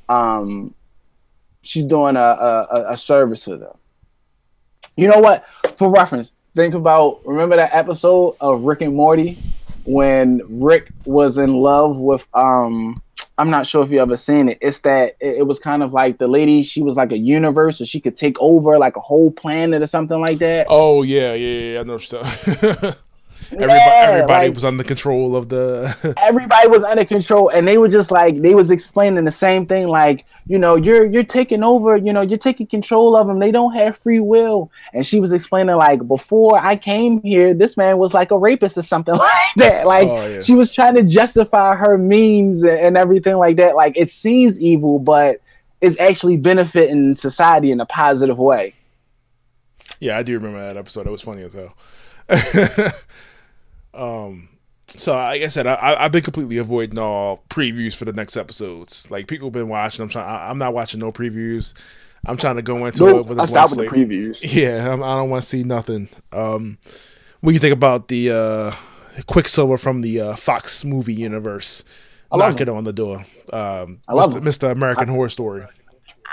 um, 0.09 0.75
she's 1.62 1.85
doing 1.85 2.16
a 2.16 2.21
a, 2.21 2.85
a 2.90 2.97
service 2.97 3.45
for 3.45 3.57
them. 3.57 3.77
You 4.97 5.09
know 5.09 5.21
what? 5.21 5.47
For 5.77 5.90
reference, 5.90 6.33
think 6.55 6.75
about 6.75 7.21
remember 7.27 7.57
that 7.57 7.75
episode 7.75 8.37
of 8.40 8.62
Rick 8.62 8.83
and 8.83 8.95
Morty 8.95 9.38
when 9.85 10.40
Rick 10.49 10.92
was 11.05 11.38
in 11.38 11.55
love 11.55 11.97
with 11.97 12.27
um 12.35 13.03
I'm 13.38 13.51
not 13.51 13.66
sure 13.66 13.83
if 13.83 13.90
you 13.90 14.01
ever 14.01 14.16
seen 14.16 14.51
it. 14.51 14.59
It's 14.61 14.81
that 14.81 15.16
it, 15.18 15.38
it 15.38 15.47
was 15.47 15.59
kind 15.59 15.83
of 15.83 15.92
like 15.92 16.18
the 16.18 16.29
lady, 16.29 16.62
she 16.62 16.83
was 16.83 16.97
like 16.97 17.12
a 17.12 17.18
universe, 17.18 17.79
so 17.79 17.85
she 17.85 18.01
could 18.01 18.14
take 18.14 18.37
over 18.40 18.79
like 18.79 18.97
a 18.97 19.01
whole 19.01 19.31
planet 19.31 19.83
or 19.83 19.87
something 19.87 20.21
like 20.21 20.38
that. 20.38 20.66
Oh 20.68 21.03
yeah, 21.03 21.33
yeah, 21.35 21.73
yeah, 21.73 21.81
I 21.81 21.83
know 21.83 21.99
stuff. 21.99 23.02
Everybody, 23.53 23.79
yeah, 23.79 24.07
everybody 24.09 24.47
like, 24.49 24.55
was 24.55 24.65
under 24.65 24.83
control 24.83 25.37
of 25.37 25.49
the. 25.51 26.15
everybody 26.17 26.69
was 26.69 26.83
under 26.83 27.05
control, 27.05 27.51
and 27.51 27.69
they 27.69 27.77
were 27.77 27.88
just 27.88 28.11
like 28.11 28.37
they 28.37 28.55
was 28.55 28.71
explaining 28.71 29.25
the 29.25 29.33
same 29.33 29.67
thing. 29.67 29.88
Like 29.88 30.25
you 30.47 30.59
know, 30.59 30.77
you're 30.77 31.05
you're 31.05 31.23
taking 31.23 31.62
over. 31.62 31.97
You 31.97 32.12
know, 32.15 32.23
you're 32.23 32.38
taking 32.38 32.67
control 32.67 33.15
of 33.15 33.27
them. 33.27 33.38
They 33.38 33.51
don't 33.51 33.75
have 33.75 33.97
free 33.97 34.21
will. 34.21 34.71
And 34.95 35.07
she 35.07 35.21
was 35.21 35.33
explaining 35.33 35.77
like 35.77 36.07
before 36.09 36.59
I 36.59 36.77
came 36.77 37.21
here, 37.23 37.53
this 37.53 37.77
man 37.77 37.99
was 37.99 38.15
like 38.15 38.31
a 38.31 38.38
rapist 38.38 38.79
or 38.79 38.83
something 38.83 39.15
like 39.17 39.55
that. 39.57 39.87
Like 39.87 40.09
oh, 40.09 40.27
yeah. 40.27 40.41
she 40.41 40.55
was 40.55 40.73
trying 40.73 40.95
to 40.95 41.03
justify 41.03 41.75
her 41.75 41.99
means 41.99 42.65
and 42.65 42.97
everything 42.97 43.37
like 43.37 43.57
that. 43.57 43.77
Like 43.77 43.97
it 43.97 44.09
seems 44.09 44.59
evil, 44.61 44.99
but 44.99 45.41
it's 45.83 45.99
actually 46.01 46.38
benefiting 46.38 47.15
society 47.15 47.71
in 47.71 47.81
a 47.81 47.87
positive 47.87 48.38
way. 48.38 48.73
Yeah, 50.01 50.17
I 50.17 50.23
do 50.23 50.35
remember 50.35 50.59
that 50.59 50.77
episode. 50.77 51.07
It 51.07 51.12
was 51.12 51.23
funny 51.23 51.43
as 51.43 51.53
hell. 51.53 51.77
Um, 53.95 54.49
so 54.87 55.15
like 55.15 55.43
I 55.43 55.49
said, 55.49 55.67
I, 55.67 56.03
have 56.03 56.13
been 56.13 56.23
completely 56.23 56.59
avoiding 56.59 56.99
all 56.99 57.45
previews 57.49 57.97
for 57.97 58.05
the 58.05 58.13
next 58.13 58.37
episodes. 58.37 59.11
Like 59.11 59.27
people 59.27 59.47
have 59.47 59.53
been 59.53 59.69
watching. 59.69 60.03
I'm 60.03 60.09
trying. 60.09 60.29
I'm 60.29 60.59
not 60.59 60.75
watching 60.75 61.01
no 61.01 61.13
previews. 61.13 61.75
I'm 62.27 62.37
trying 62.37 62.57
to 62.57 62.63
go 62.63 62.87
into 62.87 63.05
nope, 63.05 63.27
it 63.27 63.29
with 63.31 63.39
a 63.39 63.43
I 63.43 63.45
stopped 63.47 63.77
with 63.77 63.91
the 63.91 63.97
previews. 63.97 64.41
Yeah, 64.53 64.93
I'm, 64.93 65.03
I 65.03 65.07
do 65.07 65.19
not 65.19 65.25
want 65.25 65.43
to 65.43 65.49
see 65.49 65.65
nothing. 65.65 66.09
Um, 66.33 66.79
what 67.41 67.51
do 67.51 67.55
you 67.55 67.59
think 67.59 67.73
about 67.73 68.09
the 68.09 68.31
uh, 68.31 68.73
Quicksilver 69.27 69.77
from 69.77 70.03
the 70.03 70.21
uh, 70.21 70.37
Fox 70.37 70.85
movie 70.85 71.15
universe 71.15 71.85
knocking 72.33 72.69
on 72.69 72.85
the 72.85 72.93
door? 72.93 73.25
Um, 73.53 74.01
I 74.07 74.13
love 74.13 74.35
Mr. 74.35 74.41
Mr. 74.41 74.71
American 74.71 75.09
I, 75.11 75.13
Horror 75.13 75.29
Story. 75.29 75.65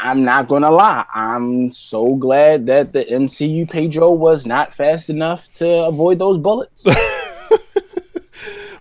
I'm 0.02 0.24
not 0.24 0.48
gonna 0.48 0.72
lie. 0.72 1.06
I'm 1.14 1.72
so 1.72 2.16
glad 2.16 2.68
that 2.68 2.94
the 2.94 3.04
MCU 3.06 3.70
Pedro 3.70 4.12
was 4.12 4.46
not 4.46 4.74
fast 4.74 5.10
enough 5.10 5.52
to 5.54 5.68
avoid 5.86 6.20
those 6.20 6.38
bullets. 6.38 6.86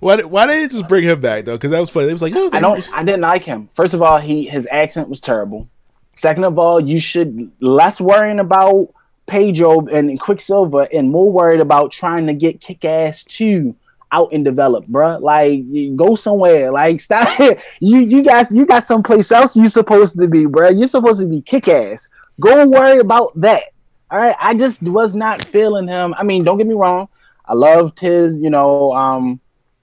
why, 0.00 0.16
why 0.22 0.46
didn't 0.46 0.62
they 0.62 0.68
just 0.68 0.88
bring 0.88 1.04
him 1.04 1.20
back 1.20 1.44
though? 1.44 1.56
Because 1.56 1.70
that 1.70 1.80
was 1.80 1.90
funny. 1.90 2.08
It 2.08 2.12
was 2.12 2.22
like, 2.22 2.34
oh, 2.36 2.50
I 2.52 2.60
don't, 2.60 2.88
I 2.92 3.04
didn't 3.04 3.22
like 3.22 3.44
him. 3.44 3.68
First 3.74 3.94
of 3.94 4.02
all, 4.02 4.18
he 4.18 4.46
his 4.46 4.68
accent 4.70 5.08
was 5.08 5.20
terrible. 5.20 5.68
Second 6.12 6.44
of 6.44 6.58
all, 6.58 6.80
you 6.80 7.00
should 7.00 7.50
less 7.60 8.00
worrying 8.00 8.40
about 8.40 8.92
Pedro 9.26 9.86
and 9.86 10.18
Quicksilver 10.20 10.88
and 10.92 11.10
more 11.10 11.30
worried 11.30 11.60
about 11.60 11.92
trying 11.92 12.26
to 12.26 12.34
get 12.34 12.60
Kick 12.60 12.84
Ass 12.84 13.22
two 13.24 13.76
out 14.12 14.32
and 14.32 14.44
develop, 14.44 14.86
bro. 14.86 15.18
Like 15.18 15.62
go 15.96 16.16
somewhere. 16.16 16.70
Like 16.70 17.00
stop. 17.00 17.38
you 17.80 17.98
you 17.98 18.22
guys 18.22 18.50
you 18.50 18.66
got 18.66 18.84
someplace 18.84 19.30
else 19.30 19.56
you 19.56 19.68
supposed 19.68 20.18
to 20.18 20.28
be, 20.28 20.46
bro. 20.46 20.70
You're 20.70 20.88
supposed 20.88 21.20
to 21.20 21.26
be 21.26 21.40
kick 21.40 21.68
ass. 21.68 22.08
Go 22.40 22.66
worry 22.66 22.98
about 22.98 23.32
that. 23.40 23.64
All 24.10 24.18
right. 24.18 24.36
I 24.40 24.54
just 24.54 24.82
was 24.82 25.14
not 25.14 25.44
feeling 25.44 25.88
him. 25.88 26.14
I 26.16 26.22
mean, 26.22 26.44
don't 26.44 26.58
get 26.58 26.66
me 26.66 26.74
wrong. 26.74 27.08
I 27.44 27.54
loved 27.54 27.98
his, 27.98 28.36
you 28.36 28.50
know, 28.50 28.92
um, 28.92 29.40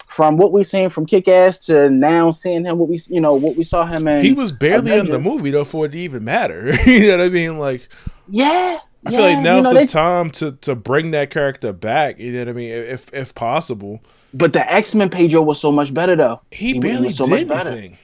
from 0.08 0.38
what 0.38 0.52
we've 0.52 0.68
seen 0.68 0.90
from 0.90 1.06
Kick 1.06 1.28
Ass 1.28 1.60
to 1.66 1.90
now 1.90 2.32
seeing 2.32 2.66
him, 2.66 2.78
what 2.78 2.90
we, 2.90 3.00
you 3.10 3.20
know, 3.20 3.34
what 3.34 3.56
we 3.56 3.64
saw 3.64 3.86
him 3.86 4.08
in. 4.08 4.24
He 4.24 4.34
was 4.34 4.52
barely 4.52 4.92
Avengers. 4.92 5.16
in 5.16 5.24
the 5.24 5.30
movie 5.30 5.52
though 5.52 5.64
for 5.64 5.86
it 5.86 5.92
to 5.92 5.98
even 5.98 6.24
matter. 6.24 6.72
you 6.86 7.08
know 7.08 7.18
what 7.18 7.26
I 7.26 7.30
mean? 7.30 7.58
Like, 7.58 7.88
yeah. 8.28 8.80
I 9.08 9.12
yeah, 9.12 9.18
feel 9.18 9.26
like 9.26 9.44
now's 9.44 9.58
you 9.58 9.64
know, 9.64 9.70
the 9.70 9.80
they, 9.82 9.86
time 9.86 10.32
to 10.32 10.52
to 10.54 10.76
bring 10.76 11.12
that 11.12 11.30
character 11.30 11.72
back. 11.74 12.20
You 12.20 12.32
know 12.32 12.40
what 12.40 12.50
I 12.50 12.54
mean? 12.54 12.72
If 12.72 13.14
if 13.14 13.36
possible. 13.36 14.02
But 14.34 14.54
the 14.54 14.72
X 14.72 14.96
Men 14.96 15.10
Pedro 15.10 15.44
was 15.44 15.60
so 15.60 15.72
much 15.72 15.94
better 15.94 16.16
though. 16.16 16.42
He, 16.52 16.74
he 16.74 16.80
barely 16.80 17.12
so 17.12 17.26
did 17.26 17.52
anything. 17.52 17.98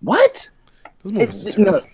What? 0.00 0.50
This 1.04 1.56
movie 1.56 1.78
it, 1.78 1.84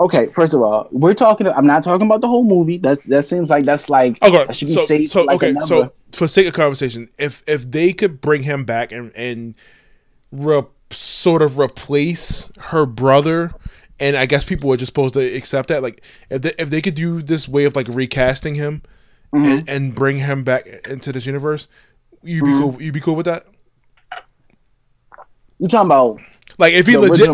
Okay, 0.00 0.26
first 0.28 0.54
of 0.54 0.62
all, 0.62 0.88
we're 0.90 1.14
talking. 1.14 1.46
I'm 1.46 1.66
not 1.66 1.84
talking 1.84 2.06
about 2.06 2.22
the 2.22 2.28
whole 2.28 2.44
movie. 2.44 2.78
That's 2.78 3.04
that 3.04 3.24
seems 3.24 3.50
like 3.50 3.64
that's 3.64 3.88
like 3.88 4.20
okay. 4.22 4.44
That 4.46 4.56
should 4.56 4.68
be 4.68 5.04
so, 5.06 5.20
so 5.20 5.24
like 5.24 5.36
okay, 5.36 5.54
so 5.60 5.92
for 6.12 6.26
sake 6.26 6.46
of 6.46 6.54
conversation, 6.54 7.08
if 7.18 7.42
if 7.46 7.70
they 7.70 7.92
could 7.92 8.20
bring 8.20 8.42
him 8.42 8.64
back 8.64 8.90
and 8.90 9.12
and 9.14 9.54
re, 10.30 10.62
sort 10.90 11.42
of 11.42 11.58
replace 11.58 12.50
her 12.58 12.86
brother, 12.86 13.52
and 14.00 14.16
I 14.16 14.26
guess 14.26 14.44
people 14.44 14.68
were 14.68 14.76
just 14.76 14.90
supposed 14.90 15.14
to 15.14 15.20
accept 15.20 15.68
that. 15.68 15.82
Like 15.82 16.02
if 16.30 16.42
they, 16.42 16.52
if 16.58 16.70
they 16.70 16.80
could 16.80 16.94
do 16.94 17.22
this 17.22 17.48
way 17.48 17.64
of 17.64 17.76
like 17.76 17.86
recasting 17.88 18.54
him 18.54 18.82
mm-hmm. 19.32 19.44
and, 19.44 19.68
and 19.68 19.94
bring 19.94 20.18
him 20.18 20.42
back 20.42 20.64
into 20.88 21.12
this 21.12 21.26
universe, 21.26 21.68
you'd 22.22 22.44
be 22.44 22.50
mm-hmm. 22.50 22.60
cool. 22.60 22.82
You'd 22.82 22.94
be 22.94 23.00
cool 23.00 23.14
with 23.14 23.26
that. 23.26 23.44
You 25.58 25.68
talking 25.68 25.86
about 25.86 26.20
like 26.58 26.74
if 26.74 26.86
he 26.86 26.96
legit, 26.96 27.28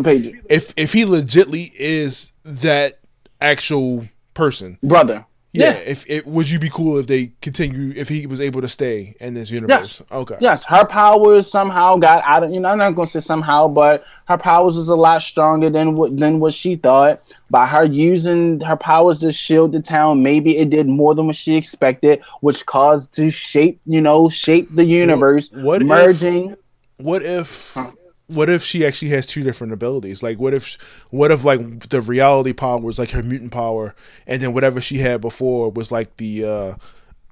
if 0.51 0.75
if 0.77 0.93
he 0.93 1.05
legitly 1.05 1.71
is 1.75 2.33
that 2.49 3.01
actual 3.41 4.07
person, 4.35 4.79
brother. 4.83 5.25
Yeah, 5.53 5.71
yeah. 5.71 5.79
If 5.87 6.11
it 6.11 6.27
would 6.27 6.49
you 6.51 6.59
be 6.59 6.69
cool 6.69 6.99
if 6.99 7.07
they 7.07 7.33
continue 7.41 7.93
if 7.97 8.09
he 8.09 8.27
was 8.27 8.41
able 8.41 8.61
to 8.61 8.69
stay 8.69 9.15
in 9.19 9.33
this 9.33 9.51
universe? 9.51 10.01
Yes. 10.01 10.13
Okay. 10.13 10.37
Yes, 10.41 10.65
her 10.65 10.85
powers 10.85 11.51
somehow 11.51 11.97
got 11.97 12.23
out 12.25 12.45
of 12.45 12.51
you 12.53 12.61
know 12.61 12.69
I'm 12.69 12.79
not 12.79 12.91
gonna 12.91 13.07
say 13.07 13.21
somehow, 13.21 13.67
but 13.67 14.05
her 14.27 14.37
powers 14.37 14.77
was 14.77 14.89
a 14.89 14.95
lot 14.95 15.23
stronger 15.23 15.71
than 15.71 15.95
what 15.95 16.17
than 16.17 16.39
what 16.39 16.53
she 16.53 16.77
thought. 16.77 17.23
By 17.51 17.67
her 17.67 17.85
using 17.85 18.61
her 18.61 18.77
powers 18.77 19.21
to 19.21 19.33
shield 19.33 19.73
the 19.73 19.81
town, 19.81 20.23
maybe 20.23 20.59
it 20.59 20.69
did 20.69 20.87
more 20.87 21.15
than 21.15 21.27
what 21.27 21.37
she 21.37 21.57
expected, 21.57 22.21
which 22.41 22.67
caused 22.67 23.15
to 23.15 23.31
shape 23.31 23.81
you 23.87 24.03
know 24.03 24.29
shape 24.29 24.75
the 24.75 24.85
universe. 24.85 25.51
What, 25.51 25.63
what 25.63 25.83
merging? 25.83 26.51
If, 26.51 26.59
what 26.99 27.23
if? 27.23 27.75
Huh 27.75 27.93
what 28.29 28.49
if 28.49 28.63
she 28.63 28.87
actually 28.87 29.09
has 29.11 29.27
two 29.27 29.43
different 29.43 29.73
abilities? 29.73 30.23
Like, 30.23 30.39
what 30.39 30.55
if, 30.55 30.77
what 31.11 31.31
if 31.31 31.45
like 31.45 31.89
the 31.89 32.01
reality 32.01 32.53
power 32.53 32.79
was 32.79 32.99
like 32.99 33.11
her 33.11 33.23
mutant 33.23 33.53
power, 33.53 33.95
and 34.27 34.41
then 34.41 34.53
whatever 34.53 34.81
she 34.81 34.99
had 34.99 35.21
before 35.21 35.71
was 35.71 35.91
like 35.91 36.17
the, 36.19 36.45
uh, 36.45 36.75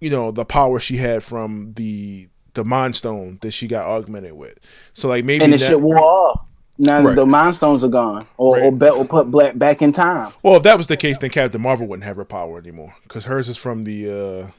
you 0.00 0.11
know, 0.11 0.30
the 0.30 0.44
power 0.44 0.80
she 0.80 0.96
had 0.96 1.22
from 1.22 1.72
the 1.74 2.28
the 2.54 2.64
Mind 2.64 2.96
Stone 2.96 3.38
that 3.42 3.52
she 3.52 3.68
got 3.68 3.87
augmented 3.87 4.32
with. 4.32 4.59
So 4.94 5.09
like 5.09 5.24
maybe 5.24 5.44
and 5.44 5.52
the 5.52 5.59
that, 5.59 5.68
shit 5.68 5.80
wore 5.80 5.98
off. 5.98 6.50
Now 6.78 7.02
right. 7.02 7.14
the 7.14 7.24
Mind 7.24 7.54
Stones 7.54 7.85
are 7.85 7.88
gone, 7.88 8.26
or 8.37 8.56
right. 8.56 8.82
or, 8.82 8.90
or 8.90 9.04
put 9.04 9.30
black 9.30 9.56
back 9.56 9.80
in 9.80 9.92
time. 9.92 10.32
Well, 10.42 10.56
if 10.56 10.62
that 10.64 10.76
was 10.76 10.88
the 10.88 10.96
case, 10.96 11.18
then 11.18 11.30
Captain 11.30 11.61
Marvel 11.61 11.87
wouldn't 11.87 12.04
have 12.04 12.16
her 12.16 12.24
power 12.24 12.59
anymore 12.59 12.94
because 13.04 13.26
hers 13.26 13.48
is 13.48 13.56
from 13.56 13.85
the 13.85 14.52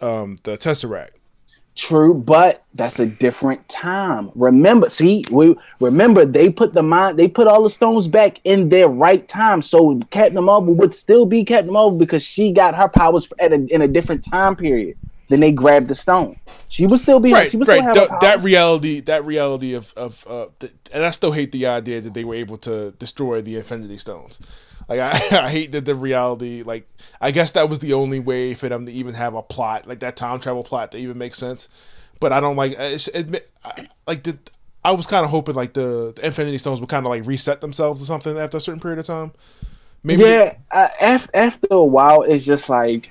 uh, 0.00 0.06
um 0.06 0.36
the 0.44 0.52
Tesseract. 0.52 1.10
True, 1.74 2.12
but 2.12 2.64
that's 2.74 2.98
a 2.98 3.06
different 3.06 3.66
time. 3.68 4.30
Remember, 4.34 4.90
see, 4.90 5.24
we 5.30 5.56
remember 5.80 6.26
they 6.26 6.50
put 6.50 6.74
the 6.74 6.82
mind, 6.82 7.18
they 7.18 7.28
put 7.28 7.46
all 7.46 7.62
the 7.62 7.70
stones 7.70 8.08
back 8.08 8.40
in 8.44 8.68
their 8.68 8.88
right 8.88 9.26
time. 9.26 9.62
So 9.62 9.98
Captain 10.10 10.44
Marvel 10.44 10.74
would 10.74 10.92
still 10.92 11.24
be 11.24 11.44
Captain 11.44 11.72
Marvel 11.72 11.98
because 11.98 12.22
she 12.22 12.52
got 12.52 12.74
her 12.74 12.88
powers 12.88 13.32
at 13.38 13.52
a, 13.52 13.66
in 13.74 13.80
a 13.82 13.88
different 13.88 14.22
time 14.22 14.54
period. 14.54 14.96
then 15.30 15.40
they 15.40 15.50
grabbed 15.50 15.88
the 15.88 15.94
stone. 15.94 16.36
She 16.68 16.86
would 16.86 17.00
still 17.00 17.20
be 17.20 17.32
right. 17.32 17.50
She 17.50 17.56
would 17.56 17.66
right. 17.68 17.76
still 17.78 17.84
have 17.84 18.08
Th- 18.10 18.20
that 18.20 18.42
reality. 18.42 19.00
That 19.00 19.24
reality 19.24 19.72
of 19.72 19.94
of 19.96 20.26
uh, 20.28 20.46
th- 20.60 20.72
and 20.92 21.04
I 21.06 21.10
still 21.10 21.32
hate 21.32 21.52
the 21.52 21.66
idea 21.66 22.02
that 22.02 22.12
they 22.12 22.24
were 22.24 22.34
able 22.34 22.58
to 22.58 22.90
destroy 22.92 23.40
the 23.40 23.56
Infinity 23.56 23.96
Stones. 23.96 24.40
Like 24.88 25.00
I, 25.00 25.10
I 25.44 25.50
hate 25.50 25.72
that 25.72 25.84
the 25.84 25.94
reality. 25.94 26.62
Like 26.62 26.88
I 27.20 27.30
guess 27.30 27.52
that 27.52 27.68
was 27.68 27.80
the 27.80 27.92
only 27.92 28.20
way 28.20 28.54
for 28.54 28.68
them 28.68 28.86
to 28.86 28.92
even 28.92 29.14
have 29.14 29.34
a 29.34 29.42
plot 29.42 29.86
like 29.86 30.00
that 30.00 30.16
time 30.16 30.40
travel 30.40 30.64
plot 30.64 30.92
to 30.92 30.98
even 30.98 31.18
make 31.18 31.34
sense. 31.34 31.68
But 32.20 32.32
I 32.32 32.40
don't 32.40 32.56
like 32.56 32.74
it's, 32.78 33.08
it, 33.08 33.50
I, 33.64 33.88
like 34.06 34.22
the. 34.24 34.38
I 34.84 34.92
was 34.92 35.06
kind 35.06 35.24
of 35.24 35.30
hoping 35.30 35.54
like 35.54 35.74
the, 35.74 36.12
the 36.16 36.26
Infinity 36.26 36.58
Stones 36.58 36.80
would 36.80 36.88
kind 36.88 37.06
of 37.06 37.10
like 37.10 37.24
reset 37.24 37.60
themselves 37.60 38.02
or 38.02 38.04
something 38.04 38.36
after 38.36 38.56
a 38.56 38.60
certain 38.60 38.80
period 38.80 38.98
of 38.98 39.06
time. 39.06 39.32
Maybe 40.02 40.22
yeah. 40.22 40.56
Uh, 40.72 40.88
after 40.98 41.68
a 41.70 41.84
while, 41.84 42.22
it's 42.22 42.44
just 42.44 42.68
like, 42.68 43.10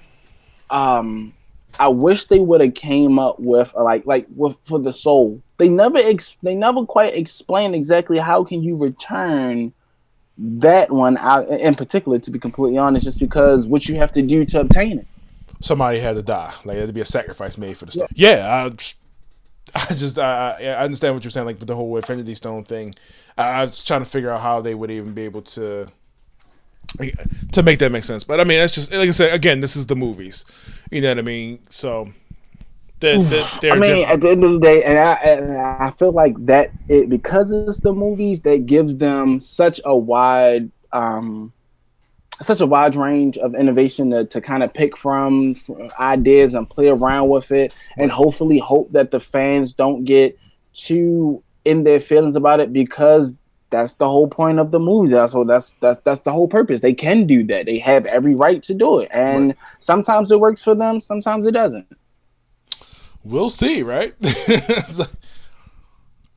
um, 0.69 1.33
I 1.79 1.87
wish 1.87 2.25
they 2.25 2.39
would 2.39 2.59
have 2.59 2.73
came 2.73 3.17
up 3.19 3.39
with 3.39 3.73
like 3.73 4.05
like 4.05 4.27
with 4.35 4.57
for 4.65 4.79
the 4.79 4.91
soul. 4.91 5.41
They 5.57 5.69
never 5.69 5.97
ex- 5.97 6.35
they 6.43 6.55
never 6.55 6.85
quite 6.85 7.15
explained 7.15 7.75
exactly 7.75 8.17
how 8.17 8.43
can 8.43 8.61
you 8.61 8.75
return 8.75 9.71
that 10.41 10.91
one 10.91 11.17
out 11.17 11.47
in 11.49 11.75
particular. 11.75 12.19
To 12.19 12.31
be 12.31 12.39
completely 12.39 12.77
honest, 12.77 13.05
just 13.05 13.19
because 13.19 13.67
what 13.67 13.87
you 13.87 13.95
have 13.95 14.11
to 14.13 14.21
do 14.21 14.45
to 14.45 14.61
obtain 14.61 14.99
it. 14.99 15.07
Somebody 15.61 15.99
had 15.99 16.15
to 16.15 16.23
die. 16.23 16.51
Like 16.65 16.75
there 16.75 16.79
had 16.81 16.87
to 16.87 16.93
be 16.93 17.01
a 17.01 17.05
sacrifice 17.05 17.57
made 17.57 17.77
for 17.77 17.85
the 17.85 17.91
stuff. 17.91 18.11
Yeah, 18.13 18.37
yeah 18.37 18.69
I, 19.75 19.85
I 19.89 19.93
just 19.93 20.17
I, 20.17 20.57
I 20.59 20.83
understand 20.83 21.15
what 21.15 21.23
you're 21.23 21.31
saying. 21.31 21.45
Like 21.45 21.59
with 21.59 21.67
the 21.67 21.75
whole 21.75 21.95
Infinity 21.95 22.35
Stone 22.35 22.63
thing, 22.63 22.95
I, 23.37 23.61
I 23.61 23.65
was 23.65 23.83
trying 23.83 24.01
to 24.01 24.09
figure 24.09 24.31
out 24.31 24.41
how 24.41 24.61
they 24.61 24.75
would 24.75 24.91
even 24.91 25.13
be 25.13 25.23
able 25.23 25.43
to 25.43 25.87
to 27.51 27.63
make 27.63 27.79
that 27.79 27.91
make 27.91 28.03
sense. 28.03 28.23
But 28.23 28.39
I 28.39 28.43
mean, 28.43 28.59
that's 28.59 28.73
just 28.73 28.91
like 28.91 29.07
I 29.07 29.11
said. 29.11 29.33
Again, 29.33 29.59
this 29.59 29.75
is 29.75 29.85
the 29.85 29.95
movies. 29.95 30.45
You 30.89 31.01
know 31.01 31.09
what 31.09 31.19
I 31.19 31.23
mean? 31.23 31.59
So 31.69 32.11
they're, 33.01 33.23
they're, 33.23 33.47
they're 33.61 33.73
I 33.73 33.79
mean, 33.79 33.95
different. 33.95 34.11
at 34.11 34.21
the 34.21 34.29
end 34.29 34.43
of 34.43 34.53
the 34.53 34.59
day, 34.59 34.83
and 34.83 34.97
I 34.97 35.13
and 35.13 35.57
I 35.57 35.91
feel 35.91 36.11
like 36.11 36.35
that 36.45 36.71
it 36.87 37.09
because 37.09 37.51
it's 37.51 37.79
the 37.79 37.93
movies 37.93 38.41
that 38.41 38.65
gives 38.65 38.95
them 38.97 39.39
such 39.39 39.81
a 39.83 39.95
wide 39.95 40.71
um 40.93 41.51
such 42.41 42.61
a 42.61 42.65
wide 42.65 42.95
range 42.95 43.37
of 43.37 43.53
innovation 43.55 44.09
to, 44.11 44.25
to 44.25 44.41
kind 44.41 44.63
of 44.63 44.73
pick 44.73 44.97
from, 44.97 45.53
from 45.53 45.89
ideas 45.99 46.55
and 46.55 46.67
play 46.69 46.87
around 46.87 47.29
with 47.29 47.51
it 47.51 47.75
and 47.97 48.11
hopefully 48.11 48.57
hope 48.57 48.91
that 48.91 49.11
the 49.11 49.19
fans 49.19 49.73
don't 49.73 50.05
get 50.05 50.37
too 50.73 51.43
in 51.65 51.83
their 51.83 51.99
feelings 51.99 52.35
about 52.35 52.59
it 52.59 52.73
because 52.73 53.35
that's 53.69 53.93
the 53.93 54.07
whole 54.07 54.27
point 54.27 54.59
of 54.59 54.71
the 54.71 54.79
movie. 54.79 55.11
That's 55.11 55.33
what 55.33 55.47
that's 55.47 55.73
that's 55.79 55.99
that's 56.03 56.21
the 56.21 56.31
whole 56.31 56.47
purpose. 56.47 56.81
They 56.81 56.93
can 56.93 57.25
do 57.25 57.43
that. 57.45 57.65
They 57.65 57.79
have 57.79 58.05
every 58.07 58.35
right 58.35 58.61
to 58.63 58.73
do 58.73 58.99
it. 58.99 59.09
And 59.11 59.47
right. 59.47 59.57
sometimes 59.79 60.31
it 60.31 60.39
works 60.39 60.61
for 60.61 60.75
them, 60.75 60.99
sometimes 60.99 61.45
it 61.45 61.51
doesn't. 61.51 61.87
We'll 63.23 63.49
see, 63.49 63.83
right? 63.83 64.13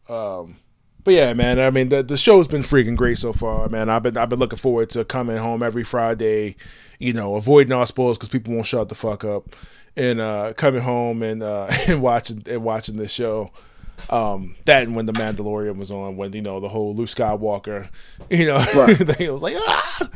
um 0.09 0.57
but 1.05 1.12
yeah, 1.12 1.35
man. 1.35 1.61
I 1.61 1.70
mean, 1.70 1.90
the 1.90 2.03
the 2.03 2.16
show's 2.16 2.49
been 2.49 2.62
freaking 2.62 2.97
great 2.97 3.18
so 3.18 3.35
far, 3.35 3.68
man. 3.68 3.90
I've 3.90 4.03
been 4.03 4.16
I've 4.16 4.31
been 4.31 4.38
looking 4.38 4.59
forward 4.59 4.88
to 4.90 5.05
coming 5.05 5.37
home 5.37 5.62
every 5.62 5.85
Friday, 5.85 6.57
you 6.99 7.12
know, 7.12 7.37
avoiding 7.37 7.73
all 7.73 7.85
spoilers 7.85 8.16
because 8.16 8.31
people 8.31 8.55
won't 8.55 8.66
shut 8.66 8.88
the 8.88 8.94
fuck 8.94 9.23
up, 9.23 9.55
and 9.97 10.18
uh, 10.18 10.55
coming 10.55 10.81
home 10.81 11.23
and 11.23 11.42
uh, 11.42 11.68
and 11.88 12.01
watching 12.01 12.42
and 12.49 12.64
watching 12.64 12.97
this 12.97 13.12
show 13.12 13.53
um, 14.11 14.54
that 14.66 14.83
and 14.83 14.94
when 14.94 15.07
the 15.07 15.12
Mandalorian 15.12 15.76
was 15.76 15.90
on, 15.90 16.16
when 16.16 16.33
you 16.33 16.42
know 16.42 16.61
the 16.61 16.68
whole 16.68 16.94
Luke 16.94 17.09
Skywalker, 17.09 17.88
you 18.30 18.46
know, 18.46 18.57
right. 18.76 18.96
thing, 18.96 19.26
it 19.26 19.33
was 19.33 19.42
like 19.42 19.57
ah. 19.59 20.11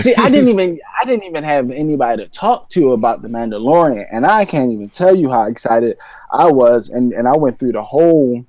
See, 0.00 0.14
I 0.14 0.30
didn't 0.30 0.48
even 0.48 0.80
I 1.00 1.04
didn't 1.04 1.24
even 1.24 1.44
have 1.44 1.70
anybody 1.70 2.22
to 2.22 2.28
talk 2.30 2.70
to 2.70 2.92
about 2.92 3.22
the 3.22 3.28
Mandalorian, 3.28 4.06
and 4.10 4.26
I 4.26 4.44
can't 4.44 4.70
even 4.70 4.88
tell 4.88 5.14
you 5.14 5.30
how 5.30 5.44
excited 5.44 5.98
I 6.32 6.50
was, 6.50 6.88
and 6.88 7.12
and 7.12 7.26
I 7.28 7.36
went 7.36 7.58
through 7.58 7.72
the 7.72 7.82
whole. 7.82 8.44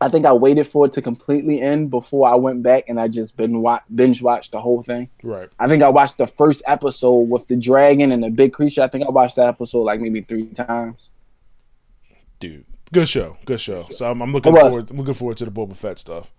I 0.00 0.08
think 0.08 0.26
I 0.26 0.32
waited 0.32 0.66
for 0.66 0.86
it 0.86 0.92
to 0.94 1.02
completely 1.02 1.60
end 1.60 1.90
before 1.90 2.26
I 2.26 2.34
went 2.34 2.64
back 2.64 2.88
and 2.88 2.98
I 2.98 3.06
just 3.06 3.36
been 3.36 3.62
wa- 3.62 3.82
binge 3.94 4.20
watched 4.20 4.50
the 4.50 4.60
whole 4.60 4.82
thing. 4.82 5.08
Right. 5.22 5.48
I 5.60 5.68
think 5.68 5.84
I 5.84 5.90
watched 5.90 6.18
the 6.18 6.26
first 6.26 6.64
episode 6.66 7.28
with 7.28 7.46
the 7.46 7.54
dragon 7.54 8.10
and 8.10 8.20
the 8.20 8.30
big 8.30 8.52
creature. 8.52 8.82
I 8.82 8.88
think 8.88 9.06
I 9.06 9.10
watched 9.10 9.36
that 9.36 9.46
episode 9.46 9.82
like 9.82 10.00
maybe 10.00 10.22
three 10.22 10.46
times. 10.46 11.10
Dude, 12.40 12.64
Good 12.92 13.08
show, 13.08 13.38
good 13.46 13.60
show. 13.60 13.86
So 13.90 14.10
I'm, 14.10 14.20
I'm 14.20 14.32
looking 14.32 14.54
forward. 14.54 14.90
I'm 14.90 14.98
looking 14.98 15.14
forward 15.14 15.38
to 15.38 15.46
the 15.46 15.50
Boba 15.50 15.74
Fett 15.74 15.98
stuff. 15.98 16.30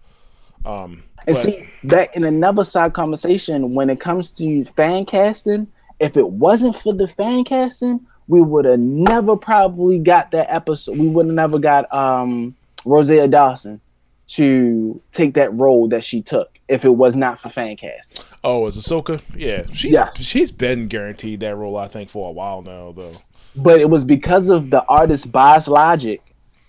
Um, 0.65 1.03
and 1.25 1.35
but, 1.35 1.43
see 1.43 1.67
that 1.85 2.15
in 2.15 2.23
another 2.23 2.63
side 2.63 2.93
conversation, 2.93 3.73
when 3.73 3.89
it 3.89 3.99
comes 3.99 4.29
to 4.37 4.63
fan 4.63 5.05
casting, 5.05 5.67
if 5.99 6.15
it 6.15 6.29
wasn't 6.29 6.75
for 6.75 6.93
the 6.93 7.07
fan 7.07 7.43
casting, 7.43 8.05
we 8.27 8.41
would 8.41 8.65
have 8.65 8.79
never 8.79 9.35
probably 9.35 9.97
got 9.97 10.31
that 10.31 10.53
episode. 10.53 10.97
We 10.97 11.07
would 11.07 11.25
have 11.25 11.35
never 11.35 11.57
got 11.57 11.91
um, 11.93 12.55
Rosario 12.85 13.27
Dawson 13.27 13.81
to 14.27 15.01
take 15.11 15.33
that 15.33 15.53
role 15.53 15.87
that 15.89 16.03
she 16.03 16.21
took 16.21 16.57
if 16.67 16.85
it 16.85 16.89
was 16.89 17.15
not 17.15 17.39
for 17.39 17.49
fan 17.49 17.77
casting. 17.77 18.23
Oh, 18.43 18.67
as 18.67 18.77
Ahsoka? 18.77 19.21
Yeah, 19.35 19.65
she 19.73 19.89
yes. 19.89 20.21
she's 20.21 20.51
been 20.51 20.87
guaranteed 20.87 21.39
that 21.41 21.55
role 21.55 21.77
I 21.77 21.87
think 21.87 22.09
for 22.09 22.29
a 22.29 22.31
while 22.31 22.61
now 22.61 22.91
though. 22.91 23.13
But 23.55 23.81
it 23.81 23.89
was 23.89 24.05
because 24.05 24.49
of 24.49 24.69
the 24.69 24.83
artist 24.85 25.31
Boss 25.31 25.67
Logic 25.67 26.21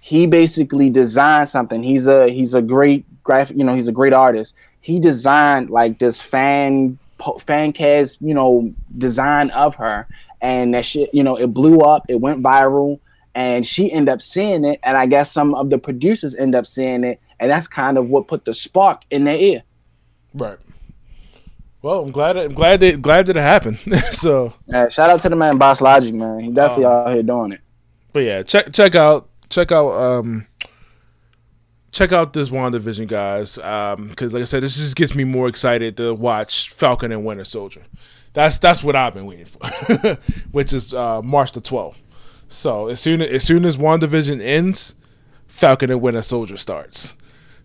he 0.05 0.27
basically 0.27 0.91
designed 0.91 1.49
something. 1.49 1.83
He's 1.83 2.07
a 2.07 2.29
he's 2.29 2.53
a 2.53 2.61
great 2.61 3.07
graphic, 3.25 3.57
you 3.57 3.65
know, 3.65 3.75
he's 3.75 3.89
a 3.89 3.93
great 3.93 4.13
artist. 4.13 4.55
He 4.83 5.01
designed 5.01 5.71
like 5.71 5.99
this 5.99 6.21
fan 6.21 6.99
fan 7.41 7.73
cast, 7.73 8.21
you 8.21 8.35
know, 8.35 8.71
design 8.99 9.49
of 9.53 9.77
her, 9.77 10.07
and 10.43 10.75
that 10.75 10.85
shit, 10.85 11.09
you 11.15 11.25
know, 11.25 11.37
it 11.37 11.55
blew 11.55 11.81
up. 11.81 12.05
It 12.11 12.21
went 12.21 12.43
viral, 12.43 13.01
and 13.35 13.67
she 13.67 13.91
ended 13.91 14.13
up 14.13 14.21
seeing 14.21 14.67
it, 14.67 14.79
and 14.83 14.95
I 14.95 15.07
guess 15.07 15.33
some 15.33 15.55
of 15.55 15.71
the 15.71 15.79
producers 15.79 16.35
end 16.35 16.55
up 16.55 16.67
seeing 16.67 17.03
it, 17.03 17.19
and 17.41 17.51
that's 17.51 17.67
kind 17.67 17.97
of 17.97 18.11
what 18.11 18.29
put 18.29 18.45
the 18.45 18.53
spark 18.53 19.05
in 19.11 19.25
their 19.25 19.37
ear. 19.37 19.63
Right. 20.35 20.59
Well, 21.81 22.01
I'm 22.01 22.11
glad. 22.11 22.37
I'm 22.37 22.53
glad 22.53 22.81
that 22.81 23.01
glad 23.01 23.25
that 23.25 23.39
it 23.39 23.41
happened. 23.41 23.79
so, 24.11 24.53
yeah, 24.67 24.91
shout 24.91 25.09
out 25.09 25.23
to 25.23 25.31
the 25.31 25.37
man, 25.37 25.57
Boss 25.57 25.81
Logic, 25.81 26.13
man. 26.13 26.41
He 26.41 26.51
definitely 26.51 26.85
um, 26.85 26.93
out 26.93 27.15
here 27.15 27.23
doing 27.23 27.53
it. 27.53 27.61
But 28.13 28.25
yeah, 28.25 28.43
check 28.43 28.71
check 28.71 28.95
out 28.95 29.31
check 29.55 29.73
out 29.73 29.91
um 29.91 30.47
check 31.95 32.13
out 32.13 32.33
this 32.33 32.51
WandaVision, 32.51 33.07
guys. 33.07 33.57
Um, 33.59 34.09
because 34.09 34.35
like 34.35 34.43
I 34.43 34.45
said, 34.45 34.63
this 34.63 34.77
just 34.77 34.97
gets 34.97 35.15
me 35.15 35.25
more 35.25 35.49
excited 35.49 35.97
to 35.99 36.13
watch 36.13 36.71
Falcon 36.71 37.13
and 37.13 37.25
Winter 37.25 37.45
Soldier. 37.45 37.83
That's 38.33 38.59
that's 38.59 38.83
what 38.83 38.97
I've 38.97 39.15
been 39.15 39.27
waiting 39.27 39.47
for, 39.47 39.61
which 40.51 40.73
is 40.73 40.93
uh, 40.93 41.23
March 41.23 41.53
the 41.53 41.61
twelfth. 41.61 42.03
So 42.49 42.89
as 42.89 43.01
soon 43.01 43.23
as, 43.23 43.45
soon 43.45 43.65
as 43.65 43.77
WandaVision 43.77 44.43
ends, 44.43 44.97
Falcon 45.47 45.91
and 45.91 46.01
Winter 46.03 46.23
Soldier 46.23 46.57
starts. 46.57 47.17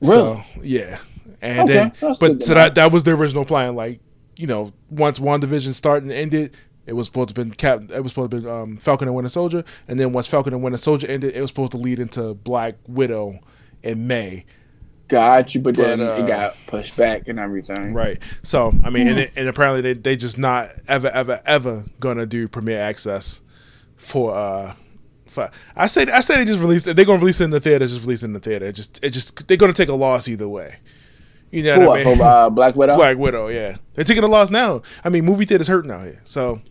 Really? 0.02 0.14
So 0.14 0.42
yeah, 0.62 1.00
and 1.42 1.70
okay, 1.70 1.92
then 2.00 2.16
but 2.20 2.44
so 2.44 2.54
that 2.54 2.76
that 2.76 2.92
was 2.92 3.04
the 3.04 3.12
original 3.12 3.46
plan. 3.46 3.76
Like 3.76 4.00
you 4.38 4.46
know, 4.48 4.72
once 4.90 5.20
WandaVision 5.20 5.74
started 5.74 6.04
and 6.04 6.12
ended, 6.14 6.56
it 6.90 6.94
was 6.96 7.06
supposed 7.06 7.34
to 7.34 7.46
be 7.46 7.52
Cap. 7.52 7.84
It 7.90 8.02
was 8.02 8.12
supposed 8.12 8.32
to 8.32 8.42
be 8.42 8.48
um, 8.48 8.78
Falcon 8.78 9.08
and 9.08 9.16
Winter 9.16 9.30
Soldier, 9.30 9.64
and 9.88 10.00
then 10.00 10.12
once 10.12 10.28
Falcon 10.28 10.54
and 10.54 10.64
Winter 10.64 10.78
Soldier 10.78 11.08
ended, 11.08 11.36
it 11.36 11.42
was 11.42 11.50
supposed 11.50 11.72
to 11.72 11.78
lead 11.78 12.00
into 12.00 12.34
Black 12.34 12.76
Widow 12.88 13.40
in 13.84 14.08
May. 14.08 14.46
Got 15.08 15.56
you, 15.56 15.62
but, 15.62 15.76
but 15.76 15.84
then 15.84 16.02
uh, 16.02 16.16
it 16.16 16.28
got 16.28 16.56
pushed 16.68 16.98
back 16.98 17.28
and 17.28 17.40
everything. 17.40 17.94
Right. 17.94 18.20
So 18.44 18.74
I 18.84 18.90
mean, 18.90 19.08
and, 19.08 19.32
and, 19.36 19.48
apparently 19.48 19.82
they 19.82 19.94
they 19.94 20.16
just 20.16 20.38
not 20.38 20.70
ever 20.88 21.10
ever 21.14 21.40
ever 21.46 21.86
gonna 22.00 22.26
do 22.26 22.48
premiere 22.48 22.80
access 22.80 23.42
for 23.96 24.34
uh. 24.36 24.74
For, 25.26 25.48
I 25.76 25.86
say 25.86 26.08
I 26.12 26.22
say 26.22 26.38
they 26.38 26.46
just 26.46 26.60
release 26.60 26.88
it. 26.88 26.96
They're 26.96 27.06
gonna 27.06 27.20
release 27.20 27.40
it 27.40 27.44
in 27.44 27.50
the 27.52 27.60
theater. 27.60 27.86
Just 27.86 28.02
release 28.02 28.24
it 28.24 28.26
in 28.26 28.34
the 28.34 28.40
theater. 28.40 28.66
It 28.66 28.74
just 28.74 29.04
it 29.04 29.12
just 29.12 29.48
they're 29.48 29.58
gonna 29.58 29.74
take 29.74 29.90
a 29.90 29.94
loss 29.94 30.28
either 30.28 30.50
way. 30.50 30.78
You 31.52 31.64
know 31.64 31.76
for 31.76 31.88
what, 31.88 32.00
I 32.00 32.04
mean? 32.04 32.18
For 32.18 32.24
uh, 32.24 32.50
Black 32.50 32.76
Widow. 32.76 32.96
Black 32.98 33.18
Widow, 33.18 33.48
yeah. 33.48 33.76
They're 33.94 34.06
taking 34.06 34.24
a 34.24 34.28
loss 34.28 34.50
now. 34.50 34.82
I 35.04 35.10
mean, 35.10 35.26
movie 35.26 35.46
theaters 35.46 35.68
hurting 35.68 35.92
out 35.92 36.04
here. 36.04 36.20
So 36.24 36.62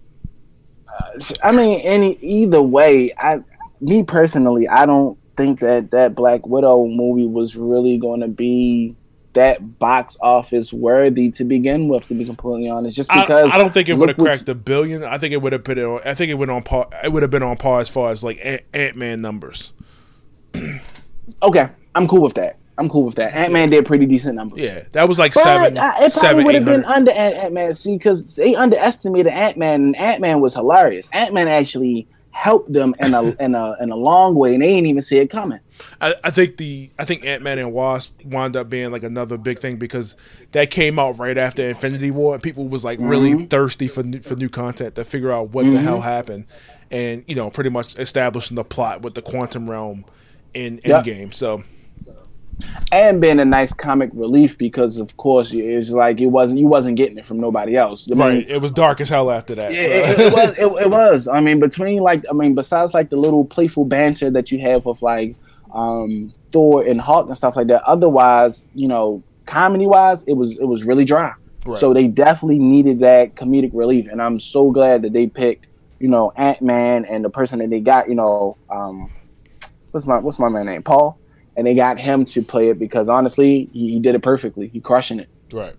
I 1.43 1.53
mean, 1.53 1.81
any 1.81 2.15
either 2.21 2.63
way, 2.63 3.13
I 3.19 3.41
me 3.81 4.03
personally, 4.03 4.69
I 4.69 4.87
don't 4.87 5.19
think 5.37 5.61
that 5.61 5.91
that 5.93 6.15
Black 6.15 6.47
Widow 6.47 6.87
movie 6.87 7.27
was 7.27 7.57
really 7.57 7.99
going 7.99 8.21
to 8.21 8.29
be 8.29 8.97
that 9.35 9.79
box 9.79 10.17
office 10.21 10.73
worthy 10.73 11.31
to 11.31 11.45
begin 11.45 11.89
with. 11.89 12.07
To 12.09 12.15
be 12.15 12.25
completely 12.25 12.69
honest, 12.69 12.97
just 12.97 13.11
because 13.11 13.51
I, 13.51 13.55
I 13.55 13.59
don't 13.59 13.73
think 13.73 13.89
it 13.89 13.95
would 13.95 14.09
have 14.09 14.19
cracked 14.19 14.49
a 14.49 14.55
billion. 14.55 15.05
I 15.05 15.19
think 15.19 15.33
it 15.33 15.43
would 15.43 15.53
have 15.53 15.65
put 15.65 15.79
it 15.79 15.85
on. 15.85 16.01
I 16.05 16.15
think 16.15 16.31
it 16.31 16.35
went 16.35 16.51
on 16.51 16.63
par. 16.63 16.89
It 17.05 17.13
would 17.13 17.23
have 17.23 17.31
been 17.31 17.43
on 17.43 17.57
par 17.57 17.81
as 17.81 17.89
far 17.89 18.11
as 18.11 18.25
like 18.25 18.39
Ant 18.73 18.97
Man 18.97 19.21
numbers. 19.21 19.73
okay, 21.43 21.69
I'm 21.95 22.09
cool 22.09 22.23
with 22.23 22.35
that. 22.35 22.59
I'm 22.79 22.89
cool 22.89 23.05
with 23.05 23.17
that. 23.17 23.35
Ant 23.35 23.53
Man 23.53 23.71
did 23.71 23.85
pretty 23.85 24.07
decent 24.07 24.37
numbers. 24.37 24.61
Yeah, 24.61 24.83
that 24.93 25.09
was 25.09 25.19
like 25.19 25.35
but 25.35 25.43
seven. 25.43 25.77
Uh, 25.79 25.93
it 26.01 26.13
probably 26.15 26.45
would 26.45 26.55
have 26.55 26.65
been 26.65 26.85
under 26.85 27.11
Ant 27.11 27.53
Man. 27.53 27.75
See, 27.75 27.97
because 27.97 28.35
they 28.37 28.55
underestimated 28.55 29.33
Ant 29.33 29.57
Man, 29.57 29.83
and 29.83 29.97
Ant 29.97 30.21
Man 30.21 30.41
was 30.41 30.55
hilarious. 30.55 31.09
Ant 31.13 31.35
Man 31.35 31.49
actually 31.49 32.07
helped 32.31 32.73
them 32.73 32.95
in 33.01 33.15
a 33.15 33.31
in 33.43 33.55
a 33.57 33.75
in 33.81 33.91
a 33.91 33.97
long 33.97 34.35
way, 34.37 34.55
and 34.55 34.63
they 34.63 34.69
ain't 34.69 34.87
even 34.87 35.03
see 35.03 35.19
it 35.19 35.29
coming. 35.29 35.59
I, 36.01 36.15
I 36.23 36.31
think 36.31 36.57
the 36.57 36.91
I 36.99 37.05
think 37.05 37.25
Ant 37.25 37.43
Man 37.43 37.59
and 37.59 37.73
Wasp 37.73 38.15
wound 38.25 38.55
up 38.57 38.69
being 38.71 38.91
like 38.93 39.03
another 39.03 39.37
big 39.39 39.59
thing 39.59 39.77
because 39.77 40.17
that 40.53 40.71
came 40.71 40.99
out 40.99 41.19
right 41.19 41.37
after 41.39 41.63
Infinity 41.69 42.11
War, 42.13 42.35
and 42.35 42.43
people 42.43 42.69
was 42.69 42.85
like 42.85 42.99
really 43.01 43.33
Mm-hmm. 43.33 43.47
thirsty 43.47 43.89
for 43.89 44.03
new, 44.05 44.21
for 44.21 44.37
new 44.37 44.49
content 44.49 44.95
to 44.97 45.05
figure 45.05 45.31
out 45.33 45.51
what 45.51 45.71
the 45.71 45.81
hell 45.81 46.01
happened, 46.01 46.47
and 46.93 47.25
you 47.27 47.35
know, 47.35 47.51
pretty 47.51 47.71
much 47.71 47.99
establishing 47.99 48.55
the 48.55 48.65
plot 48.65 49.03
with 49.03 49.15
the 49.15 49.23
quantum 49.23 49.69
realm 49.69 50.05
in 50.55 50.81
Yep. 50.85 51.05
Endgame. 51.05 51.35
So 51.35 51.63
and 52.91 53.21
being 53.21 53.39
a 53.39 53.45
nice 53.45 53.73
comic 53.73 54.11
relief 54.13 54.59
because 54.59 54.99
of 54.99 55.17
course 55.17 55.53
it's 55.53 55.91
like 55.91 56.21
it 56.21 56.27
wasn't 56.27 56.59
you 56.59 56.67
wasn't 56.67 56.97
getting 56.97 57.19
it 57.19 57.25
from 57.25 57.41
nobody 57.41 57.77
else. 57.77 58.09
I 58.11 58.15
mean, 58.15 58.19
right, 58.21 58.49
it 58.49 58.61
was 58.61 58.73
dark 58.73 59.01
as 59.01 59.09
hell 59.09 59.31
after 59.31 59.55
that. 59.55 59.73
It, 59.73 59.79
so. 59.79 59.91
it, 59.91 60.27
it 60.27 60.33
was. 60.33 60.51
It, 60.59 60.83
it 60.85 60.91
was. 60.91 61.29
I 61.29 61.41
mean, 61.41 61.61
between 61.61 62.01
like, 62.01 62.25
I 62.29 62.33
mean, 62.33 62.55
besides 62.55 62.95
like 62.95 63.11
the 63.11 63.17
little 63.17 63.45
playful 63.45 63.85
banter 63.85 64.31
that 64.31 64.51
you 64.51 64.59
have 64.61 64.85
with 64.85 65.03
like 65.03 65.37
um, 65.73 66.33
Thor 66.53 66.85
and 66.85 67.01
Hulk 67.01 67.29
and 67.29 67.37
stuff 67.37 67.57
like 67.57 67.67
that. 67.69 67.83
Otherwise, 67.85 68.69
you 68.75 68.89
know, 68.89 69.23
comedy 69.47 69.87
wise, 69.87 70.25
it 70.25 70.35
was 70.35 70.59
it 70.59 70.65
was 70.65 70.85
really 70.85 71.05
dry. 71.05 71.33
Right. 71.67 71.79
So 71.79 71.93
they 71.93 72.07
definitely 72.07 72.59
needed 72.59 73.01
that 73.01 73.35
comedic 73.35 73.71
relief, 73.75 74.09
and 74.09 74.23
I'm 74.23 74.41
so 74.41 74.71
glad 74.71 75.03
that 75.03 75.13
they 75.13 75.27
picked, 75.27 75.67
you 75.99 76.09
know, 76.09 76.33
Ant 76.37 76.63
Man 76.63 77.05
and 77.05 77.25
the 77.25 77.31
person 77.31 77.59
that 77.59 77.71
they 77.71 77.81
got, 77.81 78.09
you 78.09 78.15
know, 78.15 78.57
um, 78.71 79.11
what's 79.91 80.07
my 80.07 80.19
what's 80.19 80.39
my 80.39 80.49
man 80.49 80.67
name, 80.67 80.83
Paul, 80.83 81.19
and 81.59 81.67
they 81.67 81.75
got 81.75 81.99
him 81.99 82.25
to 82.25 82.41
play 82.41 82.69
it 82.69 82.79
because 82.79 83.09
honestly, 83.09 83.69
he, 83.73 83.91
he 83.91 83.99
did 83.99 84.15
it 84.15 84.23
perfectly. 84.23 84.69
He 84.69 84.81
crushing 84.81 85.19
it. 85.19 85.29
Right. 85.53 85.75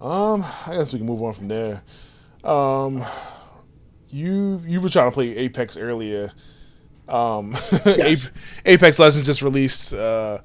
Um, 0.00 0.44
I 0.66 0.76
guess 0.76 0.92
we 0.92 1.00
can 1.00 1.06
move 1.06 1.20
on 1.20 1.32
from 1.32 1.48
there. 1.48 1.82
Um, 2.44 3.04
you 4.08 4.62
you 4.64 4.80
were 4.80 4.88
trying 4.88 5.10
to 5.10 5.14
play 5.14 5.36
Apex 5.36 5.76
earlier. 5.76 6.30
Um, 7.08 7.56
Yes. 7.86 8.30
Apex 8.64 9.00
Legends 9.00 9.26
just 9.26 9.42
released 9.42 9.92
uh, 9.94 10.38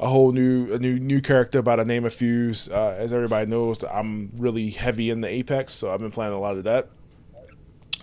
a 0.00 0.08
whole 0.08 0.32
new 0.32 0.72
a 0.74 0.80
new 0.80 0.98
new 0.98 1.20
character 1.20 1.62
by 1.62 1.76
the 1.76 1.84
name 1.84 2.04
of 2.04 2.12
Fuse. 2.12 2.68
Uh, 2.68 2.96
as 2.98 3.12
everybody 3.12 3.48
knows, 3.48 3.84
I'm 3.84 4.32
really 4.38 4.70
heavy 4.70 5.10
in 5.10 5.20
the 5.20 5.28
Apex, 5.28 5.72
so 5.72 5.94
I've 5.94 6.00
been 6.00 6.10
playing 6.10 6.32
a 6.32 6.40
lot 6.40 6.56
of 6.56 6.64
that. 6.64 6.88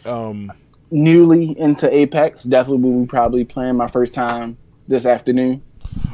Um, 0.05 0.53
Newly 0.89 1.59
into 1.59 1.93
Apex, 1.93 2.43
definitely 2.43 2.89
will 2.89 3.01
be 3.01 3.07
probably 3.07 3.43
playing 3.43 3.75
my 3.75 3.87
first 3.87 4.13
time 4.13 4.57
this 4.87 5.05
afternoon. 5.05 5.61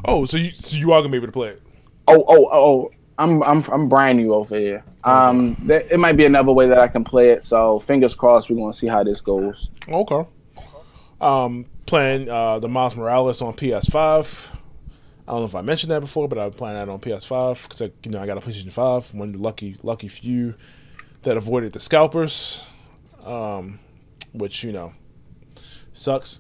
oh, 0.06 0.26
so 0.26 0.38
you 0.38 0.50
so 0.50 0.78
you 0.78 0.92
are 0.92 1.02
gonna 1.02 1.12
be 1.12 1.18
able 1.18 1.28
to 1.28 1.34
play 1.34 1.50
it? 1.50 1.62
Oh, 2.08 2.24
oh, 2.28 2.50
oh! 2.52 2.92
I'm 3.18 3.44
I'm 3.44 3.64
I'm 3.72 3.90
brand 3.90 4.18
new 4.18 4.34
over 4.34 4.58
here. 4.58 4.84
Um, 5.04 5.56
there, 5.60 5.82
it 5.82 6.00
might 6.00 6.18
be 6.18 6.26
another 6.26 6.52
way 6.52 6.68
that 6.68 6.80
I 6.80 6.88
can 6.88 7.04
play 7.04 7.32
it. 7.32 7.44
So 7.44 7.80
fingers 7.80 8.16
crossed, 8.16 8.50
we're 8.50 8.58
gonna 8.58 8.74
see 8.74 8.88
how 8.88 9.04
this 9.04 9.22
goes. 9.22 9.70
Okay. 9.88 10.24
Um, 11.22 11.66
playing 11.86 12.30
uh, 12.30 12.60
the 12.60 12.70
Miles 12.70 12.96
Morales 12.96 13.42
on 13.42 13.54
PS5. 13.54 14.48
I 15.28 15.32
don't 15.32 15.42
know 15.42 15.46
if 15.46 15.56
I 15.56 15.62
mentioned 15.62 15.92
that 15.92 16.00
before, 16.00 16.28
but 16.28 16.40
I'm 16.40 16.52
playing 16.52 16.76
that 16.76 16.90
on 16.90 17.00
PS5 17.00 17.64
because 17.64 17.82
I, 17.82 17.92
you 18.04 18.12
know 18.12 18.20
I 18.20 18.26
got 18.26 18.38
a 18.38 18.42
PlayStation 18.42 18.72
5. 18.72 19.14
One 19.14 19.30
of 19.30 19.34
the 19.36 19.42
lucky 19.42 19.76
lucky 19.84 20.08
few 20.08 20.56
that 21.24 21.38
avoided 21.38 21.74
the 21.74 21.80
scalpers, 21.80 22.66
um, 23.26 23.80
which 24.34 24.64
you 24.64 24.72
know 24.72 24.94
sucks. 25.94 26.40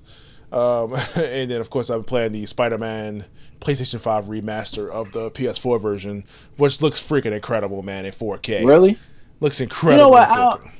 Um, 0.52 0.94
and 1.16 1.52
then 1.52 1.62
of 1.62 1.70
course 1.70 1.90
I'm 1.90 2.04
playing 2.04 2.32
the 2.32 2.46
Spider-Man 2.46 3.26
PlayStation 3.60 4.00
5 4.00 4.26
remaster 4.26 4.90
of 4.90 5.12
the 5.12 5.30
PS4 5.32 5.80
version, 5.82 6.24
which 6.58 6.82
looks 6.82 7.02
freaking 7.02 7.34
incredible, 7.34 7.84
man, 7.84 8.06
in 8.06 8.12
4K. 8.12 8.66
Really? 8.66 8.98
Looks 9.40 9.62
incredible. 9.62 10.06
You 10.06 10.06
know 10.06 10.10
what? 10.10 10.28
in 10.28 10.34
I 10.34 10.38
don't- 10.38 10.62
4K. 10.62 10.72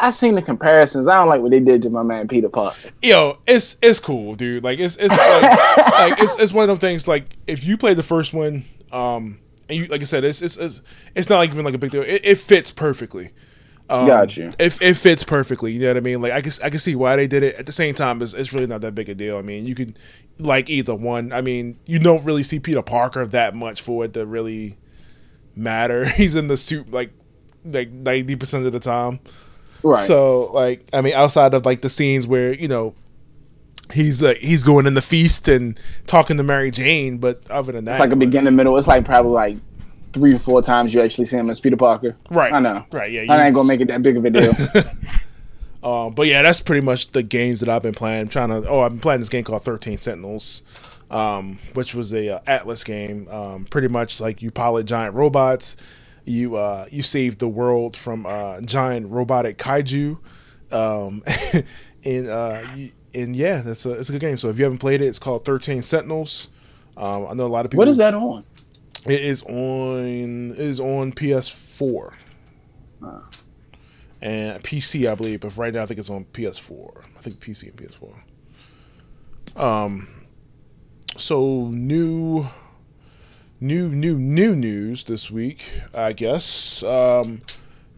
I 0.00 0.10
seen 0.10 0.34
the 0.34 0.42
comparisons. 0.42 1.08
I 1.08 1.14
don't 1.14 1.28
like 1.28 1.40
what 1.40 1.50
they 1.50 1.60
did 1.60 1.82
to 1.82 1.90
my 1.90 2.02
man 2.02 2.28
Peter 2.28 2.48
Parker. 2.48 2.90
yo, 3.02 3.38
it's 3.46 3.78
it's 3.82 3.98
cool, 3.98 4.34
dude. 4.34 4.62
Like 4.62 4.78
it's 4.78 4.96
it's 4.96 5.16
like, 5.18 5.42
like 5.76 6.20
it's 6.20 6.38
it's 6.38 6.52
one 6.52 6.64
of 6.64 6.68
them 6.68 6.76
things. 6.76 7.08
Like 7.08 7.36
if 7.46 7.64
you 7.64 7.76
play 7.76 7.94
the 7.94 8.02
first 8.02 8.32
one, 8.32 8.64
um, 8.92 9.40
and 9.68 9.78
you 9.78 9.86
like 9.86 10.02
I 10.02 10.04
said, 10.04 10.24
it's 10.24 10.40
it's 10.42 10.56
it's, 10.56 10.82
it's 11.16 11.28
not 11.28 11.38
like 11.38 11.50
even 11.50 11.64
like 11.64 11.74
a 11.74 11.78
big 11.78 11.90
deal. 11.90 12.02
It, 12.02 12.20
it 12.22 12.38
fits 12.38 12.70
perfectly. 12.70 13.30
Um, 13.90 14.06
Got 14.06 14.36
you. 14.36 14.50
It, 14.58 14.80
it 14.82 14.94
fits 14.94 15.24
perfectly. 15.24 15.72
You 15.72 15.80
know 15.80 15.88
what 15.88 15.96
I 15.96 16.00
mean? 16.00 16.20
Like 16.20 16.32
I 16.32 16.42
can 16.42 16.52
I 16.62 16.70
can 16.70 16.78
see 16.78 16.94
why 16.94 17.16
they 17.16 17.26
did 17.26 17.42
it. 17.42 17.54
At 17.56 17.66
the 17.66 17.72
same 17.72 17.94
time, 17.94 18.20
it's, 18.20 18.34
it's 18.34 18.52
really 18.52 18.66
not 18.66 18.82
that 18.82 18.94
big 18.94 19.08
a 19.08 19.14
deal. 19.14 19.38
I 19.38 19.42
mean, 19.42 19.64
you 19.64 19.74
can 19.74 19.96
like 20.38 20.68
either 20.68 20.94
one. 20.94 21.32
I 21.32 21.40
mean, 21.40 21.78
you 21.86 21.98
don't 21.98 22.24
really 22.24 22.42
see 22.42 22.60
Peter 22.60 22.82
Parker 22.82 23.26
that 23.26 23.54
much 23.54 23.80
for 23.80 24.04
it 24.04 24.12
to 24.14 24.26
really 24.26 24.76
matter. 25.56 26.06
He's 26.16 26.34
in 26.34 26.48
the 26.48 26.56
suit 26.56 26.90
like 26.90 27.12
like 27.64 27.90
ninety 27.90 28.36
percent 28.36 28.66
of 28.66 28.72
the 28.72 28.80
time. 28.80 29.20
Right. 29.82 29.98
So 29.98 30.50
like 30.52 30.88
I 30.92 31.00
mean 31.00 31.14
outside 31.14 31.54
of 31.54 31.64
like 31.64 31.80
the 31.80 31.88
scenes 31.88 32.26
where, 32.26 32.52
you 32.52 32.68
know, 32.68 32.94
he's 33.92 34.22
like 34.22 34.38
he's 34.38 34.64
going 34.64 34.86
in 34.86 34.94
the 34.94 35.02
feast 35.02 35.48
and 35.48 35.78
talking 36.06 36.36
to 36.36 36.42
Mary 36.42 36.70
Jane, 36.70 37.18
but 37.18 37.48
other 37.50 37.72
than 37.72 37.84
that 37.86 37.92
it's 37.92 38.00
like 38.00 38.10
a 38.10 38.16
beginning, 38.16 38.54
middle. 38.56 38.76
It's 38.76 38.86
like 38.86 39.04
probably 39.04 39.32
like 39.32 39.56
three 40.12 40.34
or 40.34 40.38
four 40.38 40.62
times 40.62 40.94
you 40.94 41.00
actually 41.02 41.24
see 41.26 41.36
him 41.36 41.50
as 41.50 41.60
Peter 41.60 41.76
Parker. 41.76 42.16
Right. 42.30 42.52
I 42.52 42.60
know. 42.60 42.84
Right, 42.92 43.10
yeah. 43.10 43.24
I 43.28 43.46
ain't 43.46 43.54
gonna 43.54 43.68
make 43.68 43.80
it 43.80 43.88
that 43.88 44.02
big 44.02 44.16
of 44.16 44.24
a 44.24 44.30
deal. 44.30 44.52
Um, 45.80 46.12
but 46.12 46.26
yeah, 46.26 46.42
that's 46.42 46.60
pretty 46.60 46.84
much 46.84 47.12
the 47.12 47.22
games 47.22 47.60
that 47.60 47.68
I've 47.68 47.82
been 47.84 47.94
playing. 47.94 48.22
I'm 48.22 48.28
trying 48.28 48.48
to 48.48 48.68
oh, 48.68 48.80
I've 48.80 48.90
been 48.90 48.98
playing 49.00 49.20
this 49.20 49.28
game 49.28 49.44
called 49.44 49.62
13 49.62 49.96
Sentinels. 49.96 50.62
Um, 51.10 51.58
which 51.74 51.94
was 51.94 52.12
a 52.12 52.36
uh, 52.36 52.40
Atlus 52.46 52.84
game. 52.84 53.28
Um, 53.28 53.64
pretty 53.64 53.88
much 53.88 54.20
like 54.20 54.42
you 54.42 54.50
pilot 54.50 54.84
giant 54.84 55.14
robots, 55.14 55.76
you 56.26 56.56
uh, 56.56 56.86
you 56.90 57.00
save 57.00 57.38
the 57.38 57.48
world 57.48 57.96
from 57.96 58.26
uh, 58.26 58.60
giant 58.60 59.08
robotic 59.08 59.56
kaiju, 59.56 60.18
um, 60.70 61.22
and 62.04 62.26
uh, 62.26 62.60
y- 62.74 62.92
and 63.14 63.34
yeah, 63.34 63.62
that's 63.62 63.86
a 63.86 63.92
it's 63.92 64.10
a 64.10 64.12
good 64.12 64.20
game. 64.20 64.36
So 64.36 64.48
if 64.50 64.58
you 64.58 64.64
haven't 64.64 64.80
played 64.80 65.00
it, 65.00 65.06
it's 65.06 65.18
called 65.18 65.46
13 65.46 65.80
Sentinels. 65.80 66.48
Um, 66.98 67.26
I 67.28 67.32
know 67.34 67.46
a 67.46 67.48
lot 67.48 67.64
of 67.64 67.70
people. 67.70 67.78
what 67.82 67.88
is 67.88 67.96
that 67.98 68.12
on? 68.12 68.44
It 69.08 69.24
is 69.24 69.42
on 69.44 70.50
it 70.52 70.58
is 70.58 70.80
on 70.80 71.12
PS4 71.12 72.14
and 74.20 74.62
PC, 74.62 75.10
I 75.10 75.14
believe. 75.14 75.40
But 75.40 75.56
right 75.56 75.72
now, 75.72 75.82
I 75.82 75.86
think 75.86 75.98
it's 76.00 76.10
on 76.10 76.24
PS4. 76.26 77.04
I 77.16 77.20
think 77.20 77.40
PC 77.40 77.70
and 77.70 77.76
PS4. 77.76 79.60
Um. 79.60 80.08
So 81.16 81.68
new, 81.72 82.46
new, 83.60 83.88
new, 83.88 84.18
new 84.18 84.54
news 84.54 85.04
this 85.04 85.30
week, 85.30 85.68
I 85.92 86.12
guess. 86.12 86.82
Um, 86.84 87.40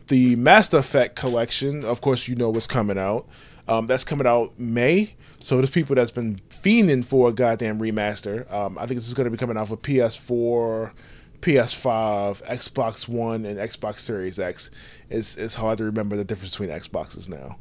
the 0.08 0.36
Mass 0.36 0.72
Effect 0.72 1.16
collection, 1.16 1.84
of 1.84 2.00
course, 2.00 2.28
you 2.28 2.34
know 2.34 2.48
what's 2.50 2.66
coming 2.66 2.96
out. 2.98 3.26
Um, 3.70 3.86
that's 3.86 4.02
coming 4.02 4.26
out 4.26 4.58
May. 4.58 5.14
So 5.38 5.56
there's 5.56 5.70
people 5.70 5.94
that's 5.94 6.10
been 6.10 6.40
fiending 6.48 7.04
for 7.04 7.28
a 7.28 7.32
goddamn 7.32 7.78
remaster. 7.78 8.50
Um, 8.52 8.76
I 8.76 8.86
think 8.86 8.98
this 8.98 9.06
is 9.06 9.14
going 9.14 9.26
to 9.26 9.30
be 9.30 9.36
coming 9.36 9.56
out 9.56 9.68
for 9.68 9.76
PS4, 9.76 10.92
PS5, 11.40 12.44
Xbox 12.46 13.08
One, 13.08 13.44
and 13.44 13.58
Xbox 13.60 14.00
Series 14.00 14.40
X. 14.40 14.72
It's 15.08 15.36
it's 15.36 15.54
hard 15.54 15.78
to 15.78 15.84
remember 15.84 16.16
the 16.16 16.24
difference 16.24 16.56
between 16.56 16.76
Xboxes 16.76 17.28
now. 17.28 17.58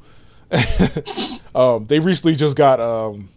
um, 1.55 1.86
they 1.86 1.99
recently 1.99 2.36
just 2.36 2.57
got 2.57 2.80
um, 2.80 3.30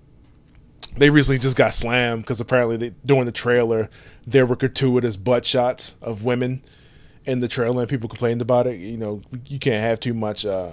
they 0.96 1.10
recently 1.10 1.38
just 1.38 1.58
got 1.58 1.74
slammed 1.74 2.22
because 2.22 2.40
apparently 2.40 2.78
they, 2.78 2.94
during 3.04 3.26
the 3.26 3.32
trailer 3.32 3.90
there 4.26 4.46
were 4.46 4.56
gratuitous 4.56 5.16
butt 5.16 5.44
shots 5.44 5.96
of 6.00 6.24
women 6.24 6.62
in 7.26 7.40
the 7.40 7.48
trailer 7.48 7.82
and 7.82 7.90
people 7.90 8.08
complained 8.08 8.40
about 8.40 8.66
it. 8.66 8.76
You 8.76 8.96
know, 8.96 9.20
you 9.46 9.58
can't 9.58 9.82
have 9.82 10.00
too 10.00 10.14
much 10.14 10.46
uh 10.46 10.72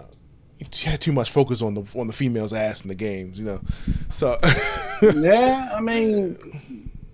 you 0.59 0.89
have 0.91 0.99
too 0.99 1.13
much 1.13 1.31
focus 1.31 1.61
on 1.61 1.73
the 1.73 1.81
on 1.99 2.07
the 2.07 2.13
female's 2.13 2.53
ass 2.53 2.81
in 2.83 2.87
the 2.89 2.95
games, 2.95 3.39
you 3.39 3.45
know. 3.45 3.59
So 4.09 4.37
yeah, 5.15 5.71
I 5.73 5.79
mean, 5.79 6.37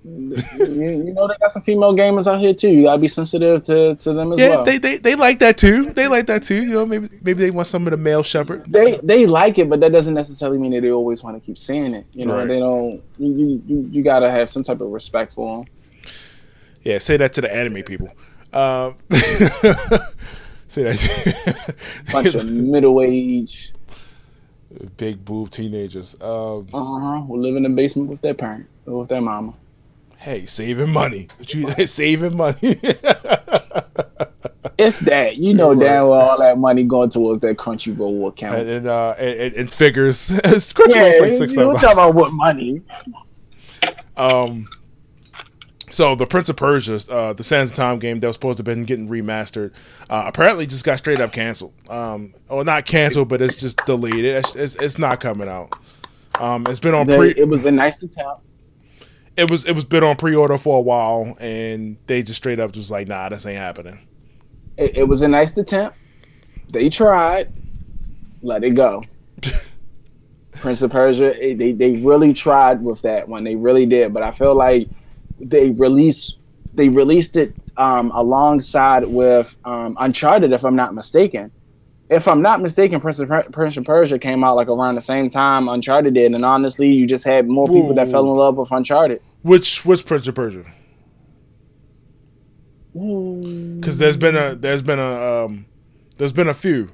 you, 0.04 0.38
you 0.58 1.14
know 1.14 1.28
they 1.28 1.36
got 1.40 1.52
some 1.52 1.62
female 1.62 1.96
gamers 1.96 2.28
out 2.28 2.40
here 2.40 2.54
too. 2.54 2.70
You 2.70 2.84
gotta 2.84 3.02
be 3.02 3.08
sensitive 3.08 3.64
to, 3.64 3.96
to 3.96 4.14
them 4.14 4.34
as 4.34 4.40
yeah, 4.40 4.50
well. 4.50 4.60
Yeah, 4.60 4.64
they, 4.64 4.78
they 4.78 4.98
they 4.98 5.16
like 5.16 5.40
that 5.40 5.58
too. 5.58 5.92
They 5.92 6.08
like 6.08 6.28
that 6.28 6.44
too. 6.44 6.64
You 6.64 6.74
know, 6.74 6.86
maybe 6.86 7.08
maybe 7.22 7.40
they 7.40 7.52
want 7.52 7.68
some 7.68 7.86
of 7.88 7.92
the 7.92 7.98
male 7.98 8.24
Shepard. 8.24 8.66
they 8.68 9.00
they 9.04 9.26
like 9.26 9.58
it, 9.58 9.70
but 9.70 9.80
that 9.80 9.92
doesn't 9.92 10.14
necessarily 10.14 10.58
mean 10.58 10.72
that 10.74 10.82
they 10.82 10.92
always 10.92 11.24
want 11.24 11.40
to 11.42 11.46
keep 11.46 11.58
saying 11.58 11.94
it. 11.94 12.06
You 12.14 12.26
know, 12.26 12.38
Right. 12.38 12.48
they 12.48 12.60
don't. 12.60 13.02
You, 13.18 13.32
you 13.34 13.64
you 13.68 13.90
you 13.92 14.04
gotta 14.04 14.30
have 14.30 14.50
some 14.50 14.64
type 14.64 14.82
of 14.82 14.90
respect 14.90 15.34
for 15.34 15.58
them. 15.58 15.66
Yeah, 16.84 17.00
say 17.00 17.18
that 17.18 17.34
to 17.34 17.42
the 17.42 17.56
anime 17.56 17.84
people. 17.84 18.10
Um, 18.54 18.96
say 20.76 20.84
that. 20.84 21.76
Bunch 22.12 22.34
of 22.36 22.46
middle 22.52 23.02
age, 23.02 23.74
big 24.98 25.24
boob 25.24 25.50
teenagers. 25.50 26.16
Um, 26.22 26.68
uh 26.74 26.80
huh, 26.84 27.22
who 27.22 27.38
live 27.42 27.56
in 27.56 27.64
the 27.64 27.70
basement 27.70 28.10
with 28.10 28.22
their 28.22 28.34
parent 28.34 28.68
or 28.86 29.00
with 29.00 29.10
their 29.10 29.22
mama. 29.22 29.54
hey, 30.18 30.46
saving 30.46 30.92
money. 30.92 31.28
You 31.50 31.70
saving 31.86 32.36
money? 32.38 32.76
If 34.78 35.00
that, 35.02 35.38
you 35.38 35.54
know 35.54 35.70
Right. 35.74 35.80
damn 35.86 36.08
well 36.08 36.20
all 36.32 36.38
that 36.40 36.58
money 36.58 36.84
going 36.84 37.10
towards 37.10 37.40
that 37.42 37.58
country 37.58 37.94
Crunchyroll 37.94 38.28
account. 38.28 38.58
and 38.58 38.70
and, 38.70 38.88
uh, 38.88 39.12
and, 39.18 39.54
and- 39.54 39.74
figures. 39.74 40.32
Crunchyroll's 40.44 40.96
yeah, 40.96 41.22
like 41.22 41.32
six 41.32 41.40
you 41.40 41.50
seven. 41.50 41.76
talking 41.76 41.92
about 41.94 42.14
what 42.14 42.34
money? 42.34 42.82
Um. 44.18 44.68
So 45.90 46.16
the 46.16 46.26
Prince 46.26 46.50
of 46.50 46.56
Persia, 46.56 47.00
uh, 47.14 47.34
the 47.34 47.44
Sands 47.44 47.72
of 47.72 47.78
Time 47.78 48.00
game 48.00 48.20
that 48.20 48.28
was 48.28 48.36
supposed 48.36 48.58
to 48.58 48.62
have 48.62 48.66
been 48.66 48.82
getting 48.84 49.08
remastered, 49.08 49.74
uh, 50.10 50.24
apparently 50.26 50.66
just 50.66 50.84
got 50.84 50.98
straight 50.98 51.22
up 51.22 51.32
canceled. 51.32 51.74
Um, 51.90 52.34
or 52.50 52.64
not 52.64 52.86
canceled, 52.86 53.30
but 53.30 53.42
it's 53.42 53.60
just 53.62 53.78
deleted. 53.86 54.26
It's, 54.36 54.56
it's, 54.56 54.76
it's 54.76 54.98
not 54.98 55.20
coming 55.20 55.48
out. 55.48 55.70
Um, 56.40 56.66
it's 56.68 56.80
been 56.80 56.94
on 56.96 57.08
They- 57.08 57.18
pre. 57.18 57.30
it 57.38 57.48
was 57.48 57.66
a 57.66 57.72
nice 57.72 58.02
attempt. 58.04 58.42
It 59.38 59.52
was 59.52 59.66
it 59.66 59.74
was 59.74 59.84
been 59.84 60.04
on 60.04 60.16
pre 60.16 60.34
order 60.34 60.58
for 60.58 60.78
a 60.80 60.82
while, 60.82 61.36
and 61.42 61.98
they 62.08 62.24
just 62.24 62.38
straight 62.38 62.58
up 62.60 62.74
was 62.76 62.90
like, 62.90 63.08
nah, 63.10 63.28
this 63.30 63.46
ain't 63.46 63.58
happening. 63.58 64.00
It, 64.78 64.98
it 65.00 65.04
was 65.04 65.22
a 65.24 65.28
nice 65.28 65.56
attempt. 65.58 65.98
They 66.70 66.90
tried. 66.90 67.52
Let 68.42 68.64
it 68.64 68.72
go. 68.72 69.04
Prince 70.54 70.82
of 70.82 70.92
Persia, 70.92 71.38
it- 71.52 71.58
they 71.58 71.74
they 71.74 71.92
really 71.98 72.34
tried 72.34 72.82
with 72.82 73.02
that 73.02 73.28
one. 73.28 73.44
They 73.44 73.56
really 73.56 73.86
did. 73.86 74.14
But 74.14 74.24
I 74.24 74.32
feel 74.32 74.56
like 74.56 74.88
they 75.40 75.72
released 75.72 76.38
they 76.74 76.90
released 76.90 77.36
it 77.36 77.54
um, 77.78 78.12
alongside 78.12 79.06
with 79.06 79.56
um, 79.66 79.98
Uncharted, 80.00 80.52
if 80.52 80.64
I'm 80.64 80.76
not 80.76 80.94
mistaken. 80.94 81.52
If 82.10 82.28
I'm 82.28 82.42
not 82.42 82.62
mistaken, 82.62 83.02
Prince 83.02 83.20
of, 83.20 83.30
Per- 83.30 83.50
Prince 83.52 83.78
of 83.78 83.86
Persia 83.86 84.20
came 84.20 84.44
out 84.44 84.56
like 84.56 84.68
around 84.68 84.96
the 84.96 85.02
same 85.02 85.28
time 85.28 85.68
Uncharted 85.68 86.14
did, 86.14 86.34
and 86.34 86.46
honestly, 86.46 86.92
you 86.92 87.08
just 87.08 87.24
had 87.24 87.48
more 87.48 87.68
people 87.68 87.96
that 87.96 88.10
fell 88.10 88.30
in 88.30 88.38
love 88.38 88.58
with 88.58 88.72
Uncharted. 88.72 89.22
Which 89.42 89.84
which 89.86 90.06
Prince 90.06 90.28
of 90.28 90.36
Persia? 90.36 90.66
Because 92.94 93.98
there's 93.98 94.18
been 94.18 94.36
a 94.36 94.56
there's 94.56 94.82
been 94.82 95.00
a 95.00 95.46
um, 95.46 95.66
there's 96.18 96.34
been 96.34 96.48
a 96.48 96.54
few. 96.54 96.92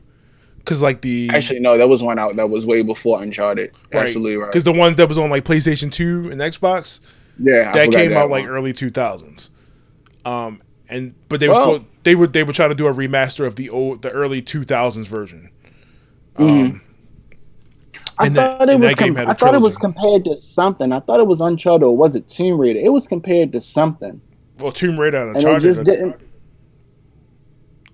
Because 0.58 0.82
like 0.82 1.02
the 1.02 1.30
Actually, 1.34 1.60
no, 1.60 1.78
that 1.78 1.90
was 1.90 2.04
one 2.04 2.20
out 2.20 2.36
that 2.36 2.50
was 2.50 2.66
way 2.66 2.82
before 2.82 3.22
Uncharted. 3.22 3.76
Actually, 3.92 4.38
right? 4.38 4.50
Because 4.50 4.64
the 4.64 4.72
ones 4.72 4.96
that 4.96 5.10
was 5.10 5.18
on 5.18 5.30
like 5.30 5.44
PlayStation 5.44 5.92
Two 5.92 6.30
and 6.32 6.40
Xbox 6.40 7.02
yeah, 7.40 7.72
that 7.72 7.86
forgot 7.86 7.92
came 8.00 8.14
out 8.18 8.30
like 8.30 8.46
early 8.46 8.74
two 8.74 8.90
thousands. 8.90 9.52
Um, 10.26 10.62
and 10.90 11.14
but 11.30 11.40
they 11.40 11.48
was 11.48 11.58
Well- 11.58 11.66
supposed- 11.74 11.86
they 12.04 12.16
would 12.16 12.34
they 12.34 12.44
were 12.44 12.54
trying 12.54 12.70
to 12.70 12.76
do 12.76 12.88
a 12.88 12.94
remaster 12.94 13.46
of 13.46 13.56
the 13.56 13.70
old 13.70 14.02
the 14.02 14.10
early 14.12 14.42
two 14.42 14.64
thousands 14.64 15.08
version. 15.08 15.50
Um, 16.38 16.48
Mm-hmm. 16.48 16.78
I 18.20 18.26
and 18.28 18.36
that- 18.36 18.58
thought 18.60 18.70
it 18.70 18.80
was. 18.80 18.90
that 18.90 18.98
Com- 18.98 19.16
had 19.16 19.28
a 19.28 19.32
I 19.32 19.34
thought 19.34 19.56
it 19.56 19.62
was 19.62 19.78
compared 19.78 20.24
to 20.26 20.38
something. 20.38 20.92
I 20.92 21.00
thought 21.00 21.20
it 21.20 21.28
was 21.28 21.42
Uncharted 21.42 21.84
or 21.84 21.96
was 21.98 22.16
it 22.16 22.28
Tomb 22.28 22.60
Raider? 22.60 22.80
It 22.80 22.92
was 22.92 23.08
compared 23.08 23.52
to 23.54 23.62
something, 23.62 24.20
well, 24.60 24.72
Tomb 24.72 25.00
Raider 25.00 25.18
and 25.22 25.36
Uncharted. 25.38 25.56
and 25.56 25.64
it 25.66 25.68
just 25.68 25.84
didn't. 25.84 26.16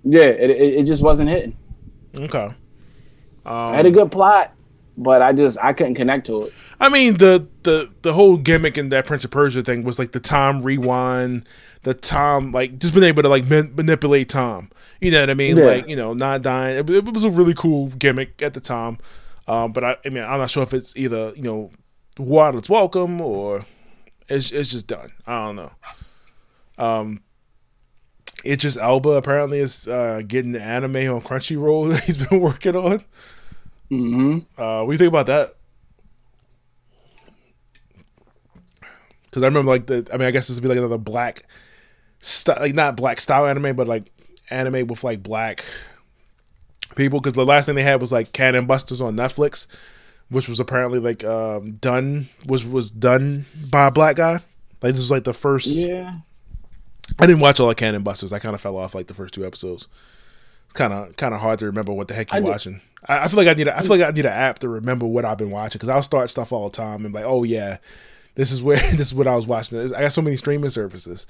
Yeah, 0.03 0.21
it, 0.23 0.49
it, 0.49 0.73
it 0.75 0.83
just 0.83 1.03
wasn't 1.03 1.29
hitting. 1.29 1.55
Okay. 2.15 2.49
I 3.45 3.75
had 3.75 3.85
a 3.85 3.89
Um, 3.89 3.93
good 3.93 4.11
plot, 4.11 4.53
but 4.97 5.21
I 5.21 5.31
just 5.31 5.57
I 5.59 5.73
couldn't 5.73 5.95
connect 5.95 6.25
to 6.27 6.43
it. 6.43 6.53
I 6.79 6.89
mean 6.89 7.17
the 7.17 7.47
the 7.63 7.91
the 8.01 8.13
whole 8.13 8.37
gimmick 8.37 8.77
in 8.77 8.89
that 8.89 9.05
Prince 9.05 9.23
of 9.23 9.31
Persia 9.31 9.61
thing 9.61 9.83
was 9.83 9.99
like 9.99 10.11
the 10.11 10.19
time 10.19 10.63
rewind, 10.63 11.47
the 11.83 11.93
time 11.93 12.51
like 12.51 12.79
just 12.79 12.93
being 12.93 13.05
able 13.05 13.21
to 13.23 13.29
like 13.29 13.45
man- 13.45 13.73
manipulate 13.75 14.29
time. 14.29 14.69
You 14.99 15.11
know 15.11 15.19
what 15.19 15.29
I 15.29 15.35
mean? 15.35 15.57
Yeah. 15.57 15.65
Like 15.65 15.87
you 15.87 15.95
know, 15.95 16.13
not 16.13 16.41
dying. 16.41 16.77
It, 16.77 16.89
it 16.89 17.05
was 17.05 17.23
a 17.23 17.29
really 17.29 17.53
cool 17.53 17.87
gimmick 17.89 18.41
at 18.41 18.53
the 18.53 18.59
time. 18.59 18.97
Um, 19.47 19.71
but 19.71 19.83
I, 19.83 19.97
I 20.03 20.09
mean, 20.09 20.23
I'm 20.23 20.39
not 20.39 20.49
sure 20.49 20.63
if 20.63 20.73
it's 20.73 20.97
either 20.97 21.31
you 21.35 21.43
know, 21.43 21.71
wild 22.17 22.55
it's 22.55 22.69
welcome 22.69 23.21
or 23.21 23.65
it's 24.27 24.51
it's 24.51 24.71
just 24.71 24.87
done. 24.87 25.11
I 25.25 25.45
don't 25.45 25.55
know. 25.57 25.71
Um, 26.79 27.21
it's 28.43 28.61
just 28.63 28.77
Alba 28.77 29.11
apparently 29.11 29.59
is 29.59 29.87
uh, 29.87 30.21
getting 30.27 30.51
the 30.51 30.61
anime 30.61 30.95
on 30.95 31.21
Crunchyroll 31.21 31.89
that 31.91 32.03
he's 32.03 32.17
been 32.17 32.39
working 32.39 32.75
on. 32.75 33.03
Hmm 33.89 34.39
Uh, 34.57 34.81
what 34.83 34.87
do 34.87 34.91
you 34.93 34.97
think 34.97 35.09
about 35.09 35.27
that? 35.27 35.53
Because 39.25 39.43
I 39.43 39.47
remember 39.47 39.71
like 39.71 39.87
the, 39.87 40.07
I 40.13 40.17
mean, 40.17 40.27
I 40.27 40.31
guess 40.31 40.47
this 40.47 40.57
would 40.57 40.63
be 40.63 40.69
like 40.69 40.77
another 40.77 40.97
black, 40.97 41.43
st- 42.19 42.59
like 42.59 42.73
not 42.73 42.95
black 42.95 43.19
style 43.19 43.45
anime, 43.45 43.75
but 43.75 43.87
like 43.87 44.11
anime 44.49 44.87
with 44.87 45.03
like 45.03 45.21
black 45.21 45.63
people. 46.95 47.19
Because 47.19 47.33
the 47.33 47.45
last 47.45 47.65
thing 47.65 47.75
they 47.75 47.83
had 47.83 48.01
was 48.01 48.11
like 48.11 48.31
Cannon 48.31 48.65
Busters 48.65 49.01
on 49.01 49.15
Netflix, 49.15 49.67
which 50.29 50.47
was 50.47 50.59
apparently 50.59 50.99
like 50.99 51.23
um, 51.23 51.73
done 51.73 52.29
was 52.45 52.65
was 52.65 52.89
done 52.89 53.45
by 53.69 53.87
a 53.87 53.91
black 53.91 54.15
guy. 54.15 54.33
Like 54.81 54.93
this 54.93 55.01
was 55.01 55.11
like 55.11 55.23
the 55.25 55.33
first. 55.33 55.67
Yeah, 55.67 56.15
I 57.19 57.25
didn't 57.25 57.41
watch 57.41 57.59
all 57.59 57.69
of 57.69 57.75
Cannon 57.75 58.03
Busters. 58.03 58.31
I 58.33 58.39
kind 58.39 58.55
of 58.55 58.61
fell 58.61 58.77
off 58.77 58.95
like 58.95 59.07
the 59.07 59.13
first 59.13 59.33
two 59.33 59.45
episodes. 59.45 59.87
It's 60.65 60.73
kind 60.73 60.93
of 60.93 61.15
kind 61.17 61.33
of 61.33 61.41
hard 61.41 61.59
to 61.59 61.65
remember 61.65 61.91
what 61.93 62.07
the 62.07 62.13
heck 62.13 62.31
you're 62.31 62.41
did- 62.41 62.47
watching. 62.49 62.81
I, 63.07 63.19
I 63.25 63.27
feel 63.27 63.37
like 63.37 63.47
I 63.47 63.53
need 63.53 63.67
a, 63.67 63.77
I 63.77 63.81
feel 63.81 63.97
like 63.97 64.07
I 64.07 64.11
need 64.11 64.25
an 64.25 64.31
app 64.31 64.59
to 64.59 64.69
remember 64.69 65.05
what 65.05 65.25
I've 65.25 65.37
been 65.37 65.51
watching 65.51 65.79
because 65.79 65.89
I'll 65.89 66.03
start 66.03 66.29
stuff 66.29 66.51
all 66.51 66.69
the 66.69 66.75
time 66.77 67.03
and 67.05 67.13
be 67.13 67.19
like, 67.19 67.27
oh 67.29 67.43
yeah, 67.43 67.77
this 68.35 68.51
is 68.51 68.61
where 68.61 68.77
this 68.91 69.07
is 69.07 69.13
what 69.15 69.27
I 69.27 69.35
was 69.35 69.47
watching. 69.47 69.79
I 69.79 70.01
got 70.01 70.11
so 70.11 70.21
many 70.21 70.35
streaming 70.35 70.69
services. 70.69 71.27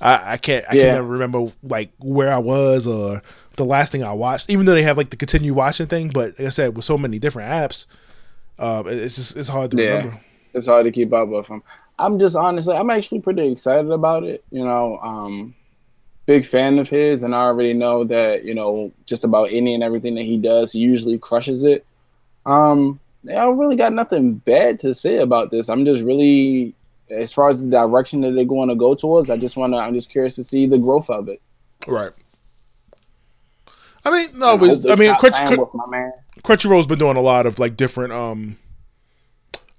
I, 0.00 0.32
I 0.34 0.36
can't 0.36 0.64
I 0.70 0.74
Yeah. 0.76 0.84
can 0.84 0.92
never 0.94 1.08
remember 1.08 1.46
like 1.62 1.90
where 1.98 2.32
I 2.32 2.38
was 2.38 2.86
or 2.86 3.20
the 3.56 3.64
last 3.64 3.90
thing 3.92 4.04
I 4.04 4.12
watched. 4.12 4.48
Even 4.50 4.64
though 4.66 4.74
they 4.74 4.82
have 4.84 4.96
like 4.96 5.10
the 5.10 5.16
continue 5.16 5.54
watching 5.54 5.86
thing, 5.86 6.08
but 6.10 6.38
like 6.38 6.46
I 6.46 6.50
said, 6.50 6.76
with 6.76 6.84
so 6.84 6.96
many 6.96 7.18
different 7.18 7.50
apps, 7.50 7.86
um, 8.58 8.86
it's 8.88 9.16
just 9.16 9.36
it's 9.36 9.48
hard 9.48 9.70
to 9.72 9.76
Yeah. 9.76 9.84
remember. 9.94 10.20
it's 10.54 10.66
hard 10.66 10.84
to 10.86 10.92
keep 10.92 11.12
up 11.12 11.28
with 11.28 11.48
them. 11.48 11.62
I'm 11.98 12.18
just 12.20 12.36
honestly, 12.36 12.76
I'm 12.76 12.90
actually 12.90 13.20
pretty 13.20 13.50
excited 13.50 13.90
about 13.90 14.22
it. 14.22 14.44
You 14.52 14.64
know, 14.64 14.98
um, 14.98 15.54
big 16.28 16.44
fan 16.44 16.78
of 16.78 16.90
his, 16.90 17.22
and 17.22 17.34
I 17.34 17.38
already 17.38 17.72
know 17.72 18.04
that 18.04 18.44
you 18.44 18.54
know 18.54 18.92
just 19.06 19.24
about 19.24 19.48
any 19.50 19.74
and 19.74 19.82
everything 19.82 20.14
that 20.14 20.24
he 20.24 20.36
does, 20.36 20.72
he 20.72 20.78
usually 20.78 21.18
crushes 21.18 21.64
it. 21.64 21.84
Um, 22.46 23.00
I 23.28 23.46
really 23.46 23.76
got 23.76 23.94
nothing 23.94 24.34
bad 24.34 24.78
to 24.80 24.94
say 24.94 25.16
about 25.16 25.50
this. 25.50 25.68
I'm 25.70 25.84
just 25.86 26.02
really, 26.02 26.74
as 27.10 27.32
far 27.32 27.48
as 27.48 27.64
the 27.64 27.70
direction 27.70 28.20
that 28.20 28.32
they're 28.32 28.44
going 28.44 28.68
to 28.68 28.74
go 28.74 28.94
towards, 28.94 29.30
I 29.30 29.38
just 29.38 29.56
want 29.56 29.72
to. 29.72 29.78
I'm 29.78 29.94
just 29.94 30.10
curious 30.10 30.34
to 30.36 30.44
see 30.44 30.66
the 30.66 30.78
growth 30.78 31.08
of 31.08 31.28
it. 31.28 31.40
Right. 31.86 32.12
I 34.04 34.10
mean, 34.10 34.38
no, 34.38 34.54
was, 34.54 34.86
I 34.86 34.94
mean, 34.94 35.08
stop 35.08 35.20
Crunch, 35.20 35.34
playing 35.34 35.46
Crunch, 35.46 35.60
with 35.60 35.74
my 35.74 35.86
man. 35.86 36.12
Crunchyroll's 36.42 36.86
been 36.86 36.98
doing 36.98 37.16
a 37.16 37.22
lot 37.22 37.46
of 37.46 37.58
like 37.58 37.76
different 37.76 38.12
um 38.12 38.58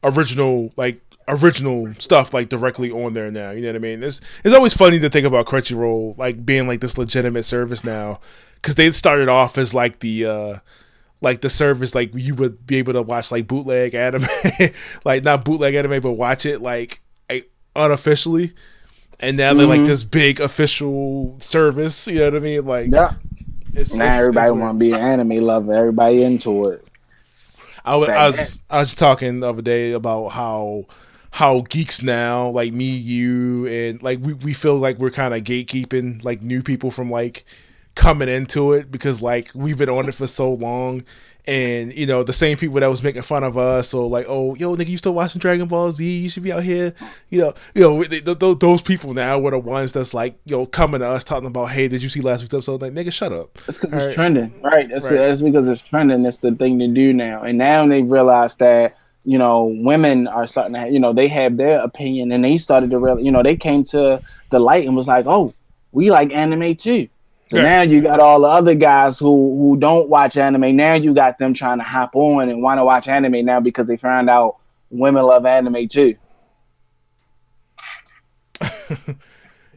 original 0.04 0.72
like 0.76 1.02
original 1.30 1.94
stuff 2.00 2.34
like 2.34 2.50
directly 2.50 2.92
on 2.92 3.14
there 3.14 3.30
now. 3.32 3.52
You 3.52 3.62
know 3.62 3.70
what 3.70 3.76
I 3.76 3.80
mean? 3.80 4.04
It's 4.04 4.20
it's 4.44 4.54
always 4.54 4.74
funny 4.74 5.00
to 5.00 5.10
think 5.10 5.26
about 5.26 5.46
Crunchyroll 5.46 6.18
like 6.18 6.46
being 6.46 6.68
like 6.68 6.82
this 6.82 6.98
legitimate 6.98 7.44
service 7.44 7.84
now 7.84 8.20
because 8.56 8.76
they 8.76 8.92
started 8.92 9.30
off 9.30 9.58
as 9.58 9.74
like 9.74 10.00
the 10.00 10.26
uh 10.26 10.56
like 11.22 11.42
the 11.42 11.50
service 11.50 11.94
like 11.96 12.12
you 12.16 12.34
would 12.36 12.66
be 12.66 12.78
able 12.78 12.94
to 12.94 13.02
watch 13.02 13.32
like 13.32 13.48
bootleg 13.48 13.94
anime 13.94 14.26
like 15.06 15.24
not 15.24 15.44
bootleg 15.46 15.76
anime 15.76 16.02
but 16.02 16.14
watch 16.14 16.46
it 16.46 16.62
like 16.62 17.02
unofficially 17.76 18.52
and 19.20 19.38
now 19.38 19.54
they're 19.54 19.68
like 19.68 19.82
Mhm. 19.82 19.86
this 19.88 20.04
big 20.04 20.40
official 20.40 21.36
service 21.40 22.08
you 22.08 22.16
know 22.16 22.26
what 22.26 22.36
i 22.36 22.40
mean 22.40 22.66
like 22.66 22.90
Yeah. 22.92 23.14
it's, 23.74 23.96
Now 23.96 24.06
it's- 24.06 24.20
everybody 24.22 24.52
want 24.52 24.76
to 24.76 24.80
be 24.80 24.92
an 24.92 25.00
anime 25.00 25.44
lover. 25.44 25.74
Everybody 25.74 26.24
into 26.24 26.70
it. 26.70 26.84
I 27.86 27.96
was 27.96 28.62
I 28.70 28.80
was 28.80 28.96
talking 28.96 29.40
the 29.40 29.50
other 29.50 29.62
day 29.62 29.92
about 29.94 30.30
how 30.30 30.86
how 31.32 31.62
geeks 31.70 32.02
now 32.02 32.50
like 32.50 32.74
me 32.74 32.86
you 32.90 33.68
and 33.68 34.02
like 34.02 34.20
we, 34.22 34.34
we 34.34 34.54
feel 34.54 34.78
like 34.78 34.98
we're 34.98 35.12
kind 35.12 35.34
of 35.34 35.44
gatekeeping 35.44 36.24
like 36.24 36.42
new 36.42 36.64
people 36.64 36.90
from 36.92 37.10
like 37.10 37.46
coming 37.96 38.30
into 38.30 38.74
it 38.74 38.90
because 38.92 39.22
like 39.22 39.52
we've 39.54 39.78
been 39.78 39.90
on 39.90 40.08
it 40.08 40.16
for 40.16 40.26
so 40.28 40.54
long 40.54 41.04
and 41.48 41.94
you 41.94 42.06
know 42.06 42.24
the 42.24 42.34
same 42.34 42.58
people 42.58 42.80
that 42.80 42.88
was 42.88 43.04
making 43.04 43.22
fun 43.22 43.44
of 43.44 43.58
us 43.58 43.94
or 43.94 44.08
like 44.10 44.26
oh 44.30 44.56
yo 44.56 44.76
nigga 44.76 44.88
you 44.88 44.98
still 44.98 45.14
watching 45.14 45.40
Dragon 45.40 45.68
Ball 45.68 45.92
Z 45.92 46.04
you 46.20 46.30
should 46.30 46.44
be 46.44 46.52
out 46.52 46.64
here 46.64 46.94
you 47.30 47.42
know 47.42 47.54
you 47.76 47.82
know 47.82 48.02
th- 48.04 48.24
th- 48.24 48.40
th- 48.40 48.60
those 48.60 48.82
people 48.82 49.14
now 49.14 49.38
were 49.38 49.52
the 49.52 49.60
ones 49.60 49.92
that's 49.94 50.14
like 50.14 50.38
you 50.46 50.56
know 50.56 50.66
coming 50.66 51.02
to 51.02 51.08
us 51.08 51.24
talking 51.24 51.48
about 51.48 51.66
hey 51.70 51.88
did 51.88 52.02
you 52.02 52.10
see 52.10 52.22
last 52.22 52.42
week's 52.42 52.54
episode 52.54 52.82
like 52.82 52.94
nigga 52.94 53.12
shut 53.12 53.34
up 53.34 53.58
It's 53.68 53.78
because 53.78 53.94
it's 53.94 54.06
right. 54.06 54.14
trending, 54.16 54.62
right? 54.62 54.88
That's 54.90 55.06
Right. 55.06 55.16
that's 55.16 55.42
because 55.42 55.68
it's 55.68 55.82
trending. 55.82 56.26
It's 56.26 56.40
the 56.40 56.54
thing 56.56 56.80
to 56.80 56.88
do 56.88 57.14
now, 57.14 57.42
and 57.44 57.58
now 57.58 57.86
they 57.88 58.02
realize 58.04 58.56
that 58.58 58.96
you 59.30 59.38
know 59.38 59.66
women 59.92 60.28
are 60.28 60.48
starting 60.48 60.74
to, 60.74 60.80
have, 60.80 60.92
you 60.92 61.00
know, 61.00 61.14
they 61.14 61.28
have 61.28 61.56
their 61.58 61.80
opinion, 61.80 62.32
and 62.32 62.44
they 62.44 62.58
started 62.58 62.90
to 62.90 62.98
really, 62.98 63.24
you 63.24 63.32
know, 63.32 63.44
they 63.44 63.56
came 63.56 63.84
to 63.84 64.20
the 64.50 64.60
light 64.60 64.88
and 64.88 64.96
was 64.96 65.08
like, 65.08 65.26
oh, 65.28 65.54
we 65.92 66.10
like 66.10 66.34
anime 66.34 66.76
too. 66.76 67.08
So 67.52 67.58
Yeah. 67.58 67.64
now 67.64 67.82
you 67.84 68.02
got 68.02 68.20
all 68.20 68.40
the 68.42 68.48
other 68.48 68.74
guys 68.74 69.20
who 69.20 69.58
who 69.60 69.78
don't 69.78 70.10
watch 70.10 70.36
anime. 70.38 70.76
Now 70.76 70.96
you 70.96 71.14
got 71.14 71.38
them 71.38 71.54
trying 71.54 71.78
to 71.78 71.84
hop 71.84 72.16
on 72.16 72.50
and 72.50 72.64
want 72.64 72.80
to 72.80 72.86
watch 72.86 73.08
anime 73.08 73.46
now 73.46 73.60
because 73.60 73.88
they 73.88 73.98
found 73.98 74.30
out 74.30 74.58
women 74.90 75.24
love 75.24 75.46
anime 75.46 75.88
too. 75.88 76.16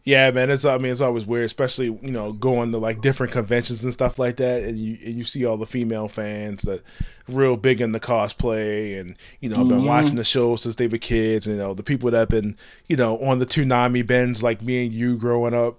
Yeah, 0.05 0.33
man. 0.33 0.51
It's 0.51 0.65
I 0.65 0.79
mean 0.79 0.91
it's 0.91 1.01
always 1.01 1.27
weird, 1.27 1.45
especially 1.45 1.87
you 1.87 2.11
know 2.11 2.33
going 2.33 2.73
to 2.73 2.79
like 2.79 3.01
different 3.01 3.33
conventions 3.33 3.85
and 3.85 3.93
stuff 3.93 4.19
like 4.19 4.37
that, 4.39 4.65
and 4.65 4.77
you 4.77 4.99
and 5.05 5.15
you 5.15 5.23
see 5.23 5.45
all 5.47 5.57
the 5.57 5.67
female 5.67 6.09
fans 6.09 6.63
that 6.63 6.83
real 7.29 7.57
big 7.57 7.81
in 7.81 7.93
the 7.93 8.01
cosplay, 8.01 8.99
and 9.01 9.15
you 9.41 9.49
know 9.49 9.63
been 9.65 9.83
Mhm. 9.83 9.87
watching 9.87 10.17
the 10.17 10.25
show 10.25 10.57
since 10.57 10.75
they 10.75 10.89
were 10.89 10.99
kids, 10.99 11.47
and 11.47 11.55
you 11.57 11.63
know 11.63 11.73
the 11.73 11.85
people 11.85 12.11
that 12.11 12.19
have 12.19 12.29
been 12.29 12.57
you 12.89 12.97
know 12.97 13.17
on 13.21 13.39
the 13.39 13.47
Toonami 13.47 14.05
bends 14.05 14.43
like 14.43 14.61
me 14.61 14.85
and 14.87 14.93
you 14.93 15.17
growing 15.17 15.55
up, 15.55 15.79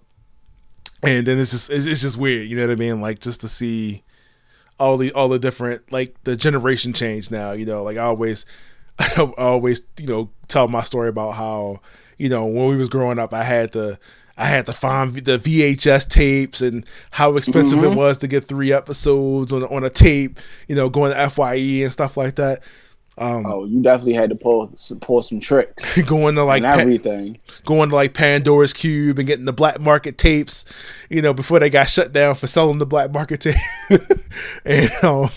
and 1.02 1.28
then 1.28 1.38
it's 1.38 1.52
just 1.52 1.70
it's, 1.70 1.86
it's 1.86 2.02
just 2.02 2.16
weird, 2.18 2.48
you 2.50 2.56
know 2.56 2.64
what 2.66 2.72
I 2.72 2.76
mean? 2.76 3.02
Like 3.02 3.20
just 3.20 3.42
to 3.42 3.50
see 3.50 4.04
all 4.80 4.96
the 4.96 5.12
all 5.12 5.28
the 5.28 5.38
different 5.40 5.92
like 5.92 6.16
the 6.24 6.38
generation 6.38 6.94
change 6.94 7.30
now, 7.30 7.52
you 7.52 7.66
know. 7.66 7.84
Like 7.84 7.98
I 7.98 8.04
always 8.04 8.46
I 9.00 9.30
always 9.38 9.82
you 10.00 10.08
know 10.08 10.30
tell 10.48 10.70
my 10.70 10.84
story 10.84 11.10
about 11.10 11.32
how 11.34 11.82
you 12.18 12.30
know 12.30 12.46
when 12.46 12.68
we 12.68 12.78
was 12.78 12.90
growing 12.90 13.20
up, 13.20 13.34
I 13.34 13.44
had 13.44 13.72
to 13.74 14.00
I 14.38 14.48
had 14.48 14.66
to 14.66 14.74
find 14.74 15.14
the 15.14 15.38
VHS 15.38 16.10
tapes 16.10 16.62
and 16.62 16.86
how 17.12 17.36
expensive 17.36 17.80
mm-hmm. 17.80 17.94
it 17.94 17.96
was 17.96 18.18
to 18.20 18.28
get 18.28 18.46
three 18.46 18.72
episodes 18.72 19.54
on 19.54 19.64
on 19.64 19.84
a 19.84 19.90
tape. 19.90 20.40
You 20.68 20.76
know, 20.76 20.90
going 20.90 21.14
to 21.14 21.30
Fye 21.30 21.56
and 21.56 21.92
stuff 21.92 22.18
like 22.18 22.36
that. 22.36 22.64
Um, 23.16 23.46
oh, 23.46 23.66
you 23.66 23.84
definitely 23.84 24.14
had 24.14 24.32
to 24.32 24.36
pull 24.36 24.74
pull 25.02 25.22
some 25.22 25.40
tricks. 25.40 26.02
going 26.08 26.34
to 26.36 26.44
like 26.44 26.64
everything. 26.64 27.38
going 27.64 27.90
to 27.90 27.96
like 27.96 28.16
Pandora's 28.16 28.74
Cube 28.74 29.20
and 29.20 29.28
getting 29.28 29.46
the 29.46 29.54
black 29.54 29.80
market 29.80 30.18
tapes. 30.18 30.66
You 31.12 31.22
know, 31.22 31.34
before 31.34 31.60
they 31.60 31.70
got 31.70 31.90
shut 31.90 32.12
down 32.12 32.34
for 32.34 32.48
selling 32.48 32.80
the 32.80 32.88
black 32.88 33.14
market 33.14 33.42
tape. 33.42 33.56
and 34.66 34.90
um, 35.04 35.30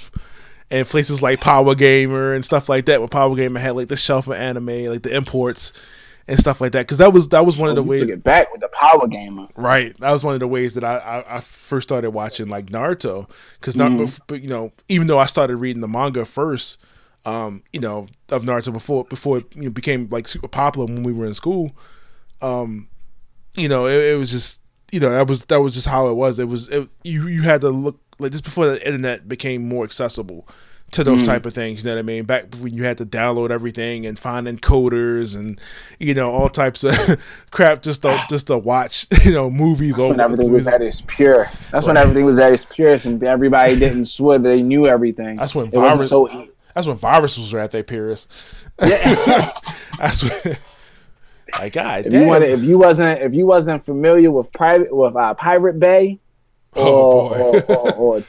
and 0.70 0.86
places 0.86 1.22
like 1.22 1.42
Power 1.42 1.74
Gamer 1.74 2.32
and 2.32 2.44
stuff 2.46 2.70
like 2.70 2.86
that. 2.86 3.00
Where 3.00 3.08
Power 3.08 3.36
Gamer 3.36 3.60
had 3.60 3.76
like 3.76 3.88
the 3.88 3.96
shelf 3.96 4.26
of 4.26 4.34
anime, 4.34 4.86
like 4.86 5.02
the 5.02 5.14
imports 5.14 5.74
and 6.28 6.38
stuff 6.38 6.60
like 6.60 6.72
that. 6.72 6.80
Because 6.80 6.98
that 6.98 7.12
was 7.12 7.28
that 7.28 7.46
was 7.46 7.56
one 7.56 7.68
oh, 7.68 7.70
of 7.70 7.76
the 7.76 7.82
ways. 7.82 8.06
Get 8.06 8.22
back 8.22 8.52
with 8.52 8.60
the 8.60 8.68
Power 8.68 9.06
Gamer. 9.06 9.48
Right, 9.56 9.96
that 9.98 10.10
was 10.10 10.24
one 10.24 10.34
of 10.34 10.40
the 10.40 10.48
ways 10.48 10.74
that 10.74 10.84
I 10.84 10.96
I, 10.98 11.36
I 11.36 11.40
first 11.40 11.88
started 11.88 12.10
watching 12.10 12.48
like 12.48 12.66
Naruto. 12.66 13.30
Because 13.60 13.76
mm. 13.76 14.20
but 14.26 14.42
you 14.42 14.48
know, 14.48 14.72
even 14.88 15.06
though 15.06 15.18
I 15.18 15.26
started 15.26 15.56
reading 15.56 15.80
the 15.80 15.88
manga 15.88 16.24
first, 16.24 16.78
um, 17.24 17.62
you 17.72 17.80
know, 17.80 18.06
of 18.30 18.44
Naruto 18.44 18.72
before 18.72 19.04
before 19.04 19.38
it 19.38 19.56
you 19.56 19.64
know, 19.64 19.70
became 19.70 20.08
like 20.10 20.26
super 20.26 20.48
popular 20.48 20.86
when 20.86 21.02
we 21.02 21.12
were 21.12 21.26
in 21.26 21.34
school. 21.34 21.76
Um, 22.42 22.88
you 23.54 23.68
know, 23.68 23.86
it, 23.86 24.12
it 24.12 24.18
was 24.18 24.30
just 24.30 24.62
you 24.92 25.00
know 25.00 25.10
that 25.10 25.28
was 25.28 25.44
that 25.46 25.60
was 25.60 25.74
just 25.74 25.88
how 25.88 26.08
it 26.08 26.14
was. 26.14 26.38
It 26.38 26.48
was 26.48 26.68
it, 26.68 26.88
you 27.04 27.28
you 27.28 27.42
had 27.42 27.60
to 27.62 27.70
look 27.70 28.00
like 28.18 28.32
just 28.32 28.44
before 28.44 28.66
the 28.66 28.84
internet 28.86 29.28
became 29.28 29.68
more 29.68 29.84
accessible 29.84 30.48
to 30.92 31.04
those 31.04 31.22
mm. 31.22 31.26
type 31.26 31.46
of 31.46 31.54
things. 31.54 31.82
You 31.82 31.90
know 31.90 31.96
what 31.96 32.00
I 32.00 32.02
mean? 32.02 32.24
Back 32.24 32.54
when 32.56 32.74
you 32.74 32.84
had 32.84 32.98
to 32.98 33.06
download 33.06 33.50
everything 33.50 34.06
and 34.06 34.18
find 34.18 34.46
encoders 34.46 35.36
and 35.36 35.60
you 35.98 36.14
know 36.14 36.30
all 36.30 36.48
types 36.48 36.84
of 36.84 37.46
crap 37.50 37.82
just 37.82 38.02
to 38.02 38.24
just 38.30 38.46
to 38.48 38.58
watch 38.58 39.06
you 39.24 39.32
know 39.32 39.50
movies. 39.50 39.96
That's 39.96 40.08
when 40.08 40.20
everything 40.20 40.52
was 40.52 40.68
at 40.68 40.82
its 40.82 41.02
pure. 41.06 41.44
That's 41.44 41.72
right. 41.72 41.86
when 41.86 41.96
everything 41.96 42.24
was 42.24 42.38
at 42.38 42.52
its 42.52 42.64
purest, 42.64 43.06
and 43.06 43.22
everybody 43.22 43.78
didn't 43.78 44.06
swear 44.06 44.38
they 44.38 44.62
knew 44.62 44.86
everything. 44.86 45.36
That's 45.36 45.54
when 45.54 45.70
virus. 45.70 46.10
So, 46.10 46.48
that's 46.74 46.86
when 46.86 46.98
viruses 46.98 47.52
were 47.52 47.60
at 47.60 47.70
their 47.70 47.82
purest. 47.82 48.30
Yeah. 48.84 49.50
that's 49.98 50.22
when. 50.22 50.56
My 51.58 51.68
God, 51.70 52.06
if 52.06 52.12
damn. 52.12 52.22
you 52.22 52.28
wanted, 52.28 52.50
if 52.50 52.62
you 52.62 52.76
wasn't 52.76 53.22
if 53.22 53.34
you 53.34 53.46
wasn't 53.46 53.84
familiar 53.84 54.30
with 54.30 54.52
private 54.52 54.94
with 54.94 55.16
uh, 55.16 55.32
Pirate 55.34 55.78
Bay, 55.78 56.18
Oh, 56.76 57.28
or, 57.28 57.62
or, 57.62 57.94
or, 57.94 58.22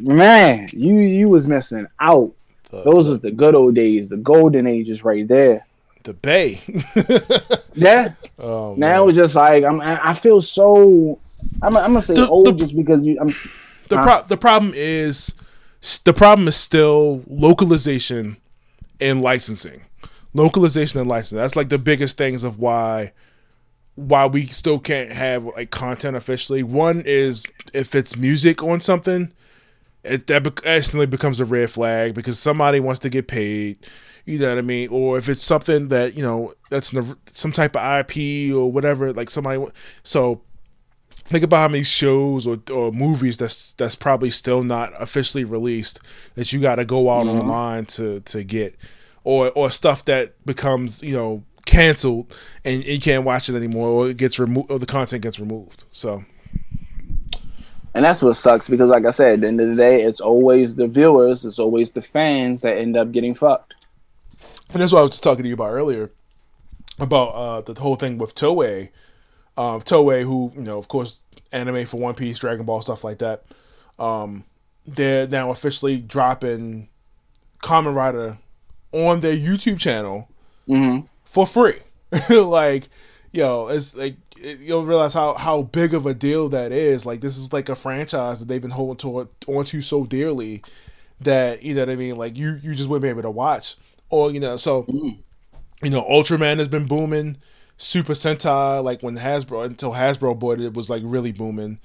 man, 0.00 0.68
you 0.72 0.96
you 0.98 1.28
was 1.28 1.46
missing 1.46 1.86
out. 1.98 2.32
The, 2.70 2.82
Those 2.82 3.06
the, 3.06 3.10
was 3.10 3.20
the 3.20 3.30
good 3.30 3.54
old 3.54 3.74
days, 3.74 4.08
the 4.08 4.16
golden 4.16 4.68
ages, 4.70 5.04
right 5.04 5.26
there. 5.26 5.66
The 6.02 6.14
Bay. 6.14 6.60
yeah. 7.74 8.12
Oh, 8.38 8.74
now 8.76 9.02
man. 9.04 9.08
it's 9.10 9.16
just 9.16 9.34
like 9.34 9.64
I'm. 9.64 9.80
I 9.80 10.14
feel 10.14 10.40
so. 10.40 11.18
I'm. 11.62 11.76
I'm 11.76 11.92
gonna 11.92 12.02
say 12.02 12.14
the, 12.14 12.28
old 12.28 12.58
just 12.58 12.74
because 12.74 13.02
you. 13.02 13.18
I'm. 13.20 13.28
The 13.88 14.00
pro- 14.00 14.22
the 14.22 14.36
problem 14.36 14.72
is 14.74 15.34
the 16.04 16.12
problem 16.12 16.48
is 16.48 16.56
still 16.56 17.22
localization 17.28 18.36
and 19.00 19.20
licensing. 19.20 19.82
Localization 20.32 21.00
and 21.00 21.08
licensing. 21.08 21.38
That's 21.38 21.56
like 21.56 21.68
the 21.68 21.78
biggest 21.78 22.16
things 22.16 22.44
of 22.44 22.58
why 22.58 23.12
why 24.08 24.26
we 24.26 24.46
still 24.46 24.78
can't 24.78 25.12
have 25.12 25.44
like 25.44 25.70
content 25.70 26.16
officially. 26.16 26.62
One 26.62 27.02
is 27.04 27.44
if 27.74 27.94
it's 27.94 28.16
music 28.16 28.62
on 28.62 28.80
something, 28.80 29.32
it 30.04 30.26
that 30.28 30.42
be- 30.42 30.68
instantly 30.68 31.06
becomes 31.06 31.40
a 31.40 31.44
red 31.44 31.70
flag 31.70 32.14
because 32.14 32.38
somebody 32.38 32.80
wants 32.80 33.00
to 33.00 33.10
get 33.10 33.28
paid. 33.28 33.86
You 34.24 34.38
know 34.38 34.50
what 34.50 34.58
I 34.58 34.62
mean? 34.62 34.88
Or 34.90 35.18
if 35.18 35.28
it's 35.28 35.42
something 35.42 35.88
that 35.88 36.14
you 36.16 36.22
know 36.22 36.52
that's 36.70 36.92
some 37.32 37.52
type 37.52 37.76
of 37.76 38.00
IP 38.00 38.54
or 38.54 38.70
whatever, 38.70 39.12
like 39.12 39.30
somebody. 39.30 39.64
So 40.02 40.42
think 41.30 41.44
about 41.44 41.58
how 41.58 41.68
many 41.68 41.84
shows 41.84 42.46
or, 42.46 42.58
or 42.72 42.92
movies 42.92 43.38
that's 43.38 43.74
that's 43.74 43.94
probably 43.94 44.30
still 44.30 44.62
not 44.62 44.90
officially 45.00 45.44
released 45.44 46.00
that 46.34 46.52
you 46.52 46.60
got 46.60 46.76
to 46.76 46.84
go 46.84 47.08
out 47.08 47.24
mm-hmm. 47.24 47.40
online 47.40 47.86
to 47.86 48.20
to 48.20 48.42
get, 48.44 48.76
or 49.24 49.50
or 49.50 49.70
stuff 49.70 50.04
that 50.06 50.44
becomes 50.44 51.02
you 51.02 51.14
know 51.14 51.44
canceled 51.70 52.36
and 52.64 52.84
you 52.84 52.98
can't 52.98 53.24
watch 53.24 53.48
it 53.48 53.54
anymore 53.54 53.88
or 53.88 54.10
it 54.10 54.16
gets 54.16 54.40
removed 54.40 54.70
or 54.70 54.78
the 54.78 54.86
content 54.86 55.22
gets 55.22 55.38
removed. 55.38 55.84
So 55.92 56.24
and 57.94 58.04
that's 58.04 58.22
what 58.22 58.34
sucks 58.34 58.68
because 58.68 58.90
like 58.90 59.04
I 59.04 59.12
said, 59.12 59.34
at 59.34 59.40
the 59.42 59.48
end 59.48 59.60
of 59.60 59.68
the 59.68 59.76
day, 59.76 60.02
it's 60.02 60.20
always 60.20 60.74
the 60.74 60.88
viewers, 60.88 61.44
it's 61.44 61.60
always 61.60 61.92
the 61.92 62.02
fans 62.02 62.60
that 62.62 62.76
end 62.76 62.96
up 62.96 63.12
getting 63.12 63.34
fucked. 63.34 63.74
And 64.72 64.82
that's 64.82 64.92
what 64.92 64.98
I 64.98 65.02
was 65.02 65.12
just 65.12 65.24
talking 65.24 65.44
to 65.44 65.48
you 65.48 65.54
about 65.54 65.72
earlier 65.72 66.10
about 66.98 67.28
uh, 67.28 67.60
the 67.60 67.80
whole 67.80 67.96
thing 67.96 68.18
with 68.18 68.34
Toei. 68.34 68.90
Um, 69.56 69.80
Toei, 69.80 70.22
who, 70.22 70.52
you 70.54 70.62
know, 70.62 70.78
of 70.78 70.88
course, 70.88 71.22
anime 71.50 71.86
for 71.86 71.98
One 71.98 72.14
Piece, 72.14 72.38
Dragon 72.38 72.66
Ball, 72.66 72.82
stuff 72.82 73.04
like 73.04 73.18
that. 73.18 73.44
Um, 73.98 74.44
they're 74.86 75.26
now 75.26 75.50
officially 75.50 76.00
dropping 76.00 76.88
Kamen 77.62 77.94
Rider 77.94 78.38
on 78.92 79.20
their 79.20 79.36
YouTube 79.36 79.78
channel 79.78 80.28
mm-hmm 80.68 81.06
for 81.30 81.46
free. 81.46 81.76
like, 82.30 82.88
yo, 83.32 83.68
it's 83.68 83.94
like 83.96 84.16
you'll 84.58 84.84
realize 84.84 85.14
how 85.14 85.34
how 85.34 85.62
big 85.62 85.94
of 85.94 86.04
a 86.04 86.12
deal 86.12 86.48
that 86.48 86.72
is. 86.72 87.06
Like, 87.06 87.20
this 87.20 87.38
is 87.38 87.52
like 87.52 87.68
a 87.68 87.76
franchise 87.76 88.40
that 88.40 88.48
they've 88.48 88.60
been 88.60 88.72
holding 88.72 88.96
to 88.96 89.28
onto 89.46 89.80
so 89.80 90.04
dearly 90.04 90.62
that 91.20 91.62
you 91.62 91.74
know 91.74 91.82
what 91.82 91.90
I 91.90 91.96
mean. 91.96 92.16
Like, 92.16 92.36
you 92.36 92.58
you 92.60 92.74
just 92.74 92.88
wouldn't 92.88 93.04
be 93.04 93.08
able 93.08 93.22
to 93.22 93.30
watch, 93.30 93.76
or 94.10 94.32
you 94.32 94.40
know, 94.40 94.56
so 94.56 94.82
mm. 94.84 95.18
you 95.82 95.90
know, 95.90 96.02
Ultraman 96.02 96.58
has 96.58 96.68
been 96.68 96.86
booming. 96.86 97.36
Super 97.76 98.12
Sentai, 98.12 98.84
like 98.84 99.02
when 99.02 99.16
Hasbro 99.16 99.64
until 99.64 99.92
Hasbro 99.92 100.38
bought 100.38 100.60
it, 100.60 100.66
it 100.66 100.74
was 100.74 100.90
like 100.90 101.02
really 101.02 101.32
booming. 101.32 101.78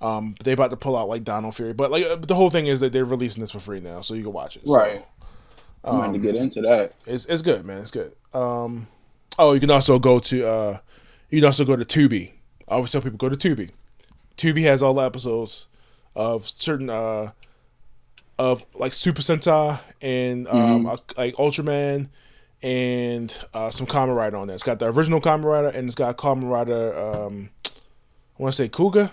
Um, 0.00 0.36
they 0.44 0.52
about 0.52 0.70
to 0.70 0.76
pull 0.76 0.96
out 0.96 1.08
like 1.08 1.24
Donald 1.24 1.56
Fury, 1.56 1.72
but 1.72 1.90
like 1.90 2.22
the 2.22 2.36
whole 2.36 2.50
thing 2.50 2.68
is 2.68 2.80
that 2.80 2.92
they're 2.92 3.04
releasing 3.04 3.40
this 3.40 3.50
for 3.50 3.58
free 3.58 3.80
now, 3.80 4.00
so 4.02 4.14
you 4.14 4.22
can 4.22 4.32
watch 4.32 4.56
it. 4.56 4.62
Right. 4.66 5.04
I'm 5.84 6.00
um, 6.00 6.12
to 6.12 6.18
get 6.18 6.34
into 6.34 6.60
that. 6.62 6.92
It's 7.06 7.26
it's 7.26 7.42
good, 7.42 7.64
man. 7.64 7.80
It's 7.80 7.90
good. 7.90 8.14
Um, 8.34 8.86
oh, 9.38 9.52
you 9.54 9.60
can 9.60 9.70
also 9.70 9.98
go 9.98 10.18
to 10.18 10.46
uh, 10.46 10.78
you 11.30 11.40
can 11.40 11.46
also 11.46 11.64
go 11.64 11.76
to 11.76 11.84
Tubi. 11.84 12.32
I 12.68 12.74
always 12.74 12.90
tell 12.90 13.00
people 13.00 13.16
go 13.16 13.28
to 13.28 13.36
Tubi. 13.36 13.70
Tubi 14.36 14.62
has 14.62 14.82
all 14.82 14.94
the 14.94 15.02
episodes 15.02 15.68
of 16.14 16.46
certain 16.46 16.90
uh, 16.90 17.32
of 18.38 18.64
like 18.74 18.92
Super 18.92 19.22
Sentai 19.22 19.80
and 20.00 20.46
um, 20.48 20.84
mm-hmm. 20.84 21.20
like 21.20 21.34
Ultraman 21.36 22.08
and 22.62 23.36
uh, 23.54 23.70
some 23.70 23.86
Kamen 23.86 24.16
Rider 24.16 24.36
on 24.36 24.46
there. 24.48 24.54
It's 24.54 24.62
got 24.62 24.78
the 24.78 24.90
original 24.92 25.20
Kamen 25.20 25.44
Rider 25.44 25.68
and 25.68 25.86
it's 25.86 25.94
got 25.94 26.16
Kamen 26.16 26.50
Rider. 26.50 26.98
Um, 26.98 27.50
I 27.66 28.42
want 28.42 28.54
to 28.54 28.62
say 28.62 28.68
Kuuga. 28.68 29.10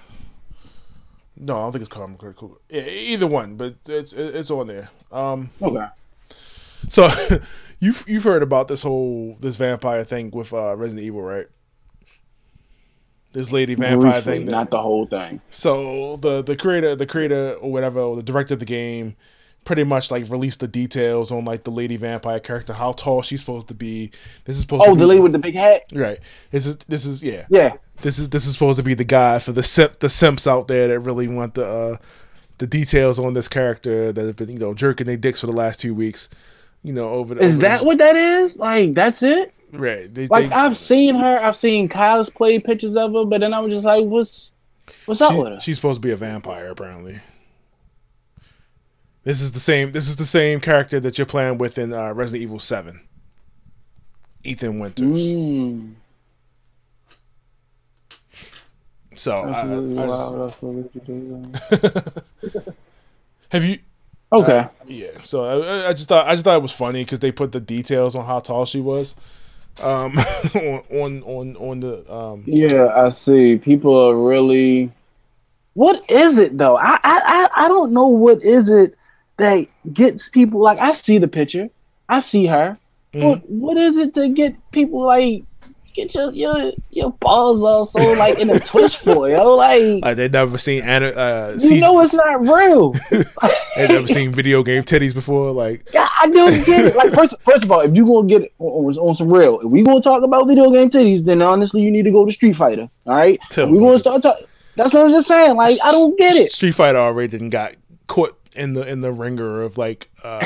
No, 1.40 1.58
I 1.58 1.62
don't 1.64 1.72
think 1.74 1.86
it's 1.86 1.96
Kamen 1.96 2.22
Rider 2.22 2.34
Kuuga. 2.34 2.58
Yeah, 2.70 2.86
either 2.86 3.28
one, 3.28 3.56
but 3.56 3.76
it's 3.88 4.14
it's 4.14 4.52
on 4.52 4.68
there. 4.68 4.90
Um, 5.12 5.50
okay. 5.62 5.88
So 6.88 7.10
you've 7.80 8.04
you've 8.08 8.24
heard 8.24 8.44
about 8.44 8.68
this 8.68 8.82
whole 8.82 9.36
this 9.40 9.56
vampire 9.56 10.04
thing 10.04 10.32
with 10.32 10.54
uh, 10.54 10.76
Resident 10.76 11.06
Evil, 11.06 11.22
right? 11.22 11.48
This 13.34 13.52
lady 13.52 13.76
vampire 13.76 14.14
Briefly, 14.14 14.22
thing, 14.22 14.46
that, 14.46 14.52
not 14.52 14.72
the 14.72 14.80
whole 14.80 15.06
thing. 15.06 15.42
So 15.50 16.16
the 16.18 16.42
the 16.42 16.56
creator, 16.56 16.96
the 16.96 17.06
creator 17.06 17.54
or 17.62 17.72
whatever, 17.72 18.00
or 18.00 18.16
the 18.16 18.24
director 18.24 18.54
of 18.54 18.60
the 18.60 18.66
game, 18.66 19.16
pretty 19.64 19.84
much 19.84 20.10
like 20.10 20.30
released 20.30 20.62
the 20.62 20.68
details 20.68 21.32
on 21.32 21.46
like 21.46 21.64
the 21.64 21.72
lady 21.72 21.98
vampire 21.98 22.40
character, 22.40 22.74
how 22.74 22.94
tall 22.94 23.22
she's 23.22 23.42
supposed 23.42 23.68
to 23.68 23.74
be. 23.74 24.12
This 24.46 24.56
is 24.56 24.62
supposed. 24.62 24.84
Oh, 24.88 24.94
to 24.94 25.00
the 25.00 25.06
lady 25.06 25.20
with 25.20 25.34
the 25.34 25.40
big 25.40 25.56
hat. 25.56 25.84
Right. 25.94 26.20
This 26.52 26.66
is 26.66 26.78
this 26.88 27.06
is 27.06 27.22
yeah. 27.22 27.46
Yeah. 27.50 27.74
This 28.02 28.18
is 28.18 28.30
this 28.30 28.48
is 28.48 28.54
supposed 28.54 28.78
to 28.78 28.84
be 28.84 28.94
the 28.94 29.04
guy 29.04 29.40
for 29.40 29.52
the 29.52 29.64
simp, 29.64 30.00
the 30.00 30.10
simps 30.10 30.48
out 30.48 30.68
there 30.68 30.88
that 30.88 31.00
really 31.02 31.28
want 31.28 31.56
the 31.56 31.68
uh, 31.68 31.98
the 32.60 32.68
details 32.68 33.20
on 33.20 33.34
this 33.34 33.48
character 33.48 34.12
that 34.12 34.26
have 34.26 34.36
been 34.36 34.50
you 34.50 34.60
know 34.60 34.74
jerking 34.74 35.06
their 35.06 35.18
dicks 35.18 35.42
for 35.42 35.48
the 35.48 35.54
last 35.54 35.80
two 35.80 35.94
weeks 35.94 36.30
you 36.84 36.94
know, 36.94 37.10
over. 37.10 37.36
The, 37.36 37.44
is 37.44 37.58
over 37.60 37.68
that 37.68 37.86
what 37.86 37.98
that 37.98 38.16
is? 38.16 38.58
Like 38.58 38.94
that's 38.94 39.24
it? 39.24 39.54
Right. 39.72 40.14
They, 40.14 40.28
like 40.28 40.50
they, 40.50 40.56
I've 40.56 40.78
seen 40.78 41.16
her. 41.16 41.40
I've 41.44 41.56
seen 41.56 41.90
cosplay 41.90 42.64
pictures 42.64 42.96
of 42.96 43.14
her, 43.14 43.26
but 43.26 43.42
then 43.42 43.54
I 43.54 43.60
was 43.60 43.74
just 43.74 43.86
like, 43.86 44.06
what's 44.06 44.52
what's 45.06 45.22
up 45.22 45.38
with 45.38 45.48
her? 45.48 45.60
She's 45.60 45.78
supposed 45.78 46.02
to 46.02 46.08
be 46.08 46.12
a 46.12 46.18
vampire, 46.18 46.72
apparently. 46.72 47.20
This 49.24 49.42
is 49.42 49.52
the 49.52 49.60
same. 49.60 49.92
This 49.92 50.08
is 50.08 50.16
the 50.16 50.26
same 50.26 50.62
character 50.62 51.00
that 51.02 51.18
you're 51.18 51.28
playing 51.28 51.58
with 51.58 51.78
in 51.78 51.92
uh, 51.92 52.14
Resident 52.14 52.44
Evil 52.44 52.60
Seven. 52.60 53.02
Ethan 54.44 54.80
Winters. 54.80 55.34
Mm. 55.34 55.96
So 59.16 59.40
I, 59.40 59.62
I, 59.62 60.06
just... 60.06 60.62
have 63.52 63.66
you 63.66 63.78
Okay. 64.32 64.60
Uh, 64.60 64.68
yeah. 64.86 65.22
So 65.24 65.44
I, 65.46 65.90
I, 65.90 65.92
just 65.92 66.10
thought 66.10 66.28
I 66.28 66.34
just 66.34 66.44
thought 66.44 66.58
it 66.58 66.62
was 66.62 66.72
funny 66.72 67.04
because 67.04 67.20
they 67.20 67.32
put 67.32 67.52
the 67.52 67.60
details 67.60 68.16
on 68.16 68.26
how 68.26 68.40
tall 68.40 68.66
she 68.66 68.82
was, 68.82 69.16
um, 69.82 70.18
on 70.92 71.24
on 71.24 71.56
on 71.56 71.80
the. 71.80 72.14
Um, 72.14 72.44
yeah, 72.46 72.94
I 72.96 73.10
see. 73.10 73.58
People 73.58 73.96
are 73.96 74.16
really. 74.16 74.92
What 75.74 76.10
is 76.10 76.40
it 76.40 76.58
though? 76.58 76.78
I 76.78 77.00
I 77.04 77.50
I 77.56 77.68
don't 77.68 77.94
know 77.94 78.08
what 78.08 78.44
is 78.44 78.68
it 78.70 78.98
that 79.38 79.68
gets 79.94 80.28
people 80.28 80.60
like. 80.62 80.80
I 80.80 80.92
see 80.92 81.20
the 81.20 81.28
picture, 81.28 81.70
I 82.10 82.20
see 82.20 82.48
her, 82.48 82.76
Mm-hmm. 83.14 83.26
What 83.26 83.50
what 83.50 83.78
is 83.78 83.98
it 83.98 84.14
to 84.16 84.30
get 84.30 84.56
people 84.72 85.04
like 85.04 85.44
get 85.98 86.14
your 86.14 86.32
your 86.32 86.72
your 86.92 87.12
balls 87.14 87.62
also 87.64 88.00
like 88.18 88.40
in 88.40 88.50
a 88.52 88.60
twitch 88.60 88.98
for 88.98 89.30
yo 89.30 89.56
like 89.56 90.04
like 90.04 90.16
they 90.16 90.30
never 90.30 90.58
seen. 90.58 90.84
Uh, 90.84 91.58
you 91.60 91.82
know 91.82 92.00
it's 92.00 92.14
not 92.14 92.42
real. 92.42 92.92
they 93.76 93.88
never 93.88 94.08
seen 94.08 94.32
video 94.32 94.64
game 94.64 94.84
titties 94.84 95.14
before. 95.14 95.52
Like 95.52 95.84
yeah, 95.94 96.08
I 96.22 96.28
don't 96.30 96.66
get 96.66 96.86
it. 96.86 96.96
Like 96.96 97.14
first 97.14 97.36
first 97.42 97.66
of 97.66 97.72
all, 97.72 97.82
if 97.82 97.96
you 97.96 98.06
gonna 98.06 98.28
get 98.28 98.44
it 98.44 98.54
on, 98.60 98.96
on, 98.96 99.16
some 99.16 99.34
real, 99.34 99.60
if 99.60 99.66
we 99.66 99.82
gonna 99.82 100.02
talk 100.02 100.24
about 100.24 100.48
video 100.48 100.70
game 100.72 100.90
titties, 100.90 101.26
then 101.26 101.42
honestly 101.42 101.82
you 101.82 101.92
need 101.92 102.04
to 102.04 102.12
go 102.12 102.26
to 102.26 102.32
Street 102.32 102.56
Fighter. 102.56 102.90
All 103.06 103.16
right, 103.16 103.40
we 103.58 103.80
gonna 103.80 104.00
start 104.00 104.22
talking. 104.22 104.46
That's 104.76 104.94
what 104.94 105.06
I'm 105.06 105.12
just 105.12 105.28
saying. 105.28 105.56
Like 105.56 105.78
I 105.84 105.92
don't 105.92 106.18
get 106.18 106.36
it. 106.36 106.52
Street 106.52 106.76
Fighter 106.76 107.00
already 107.00 107.30
didn't 107.30 107.50
got 107.50 107.74
caught 108.06 108.38
in 108.56 108.74
the 108.74 108.88
in 108.88 109.00
the 109.00 109.12
ringer 109.12 109.64
of 109.64 109.78
like 109.78 110.10
um, 110.24 110.42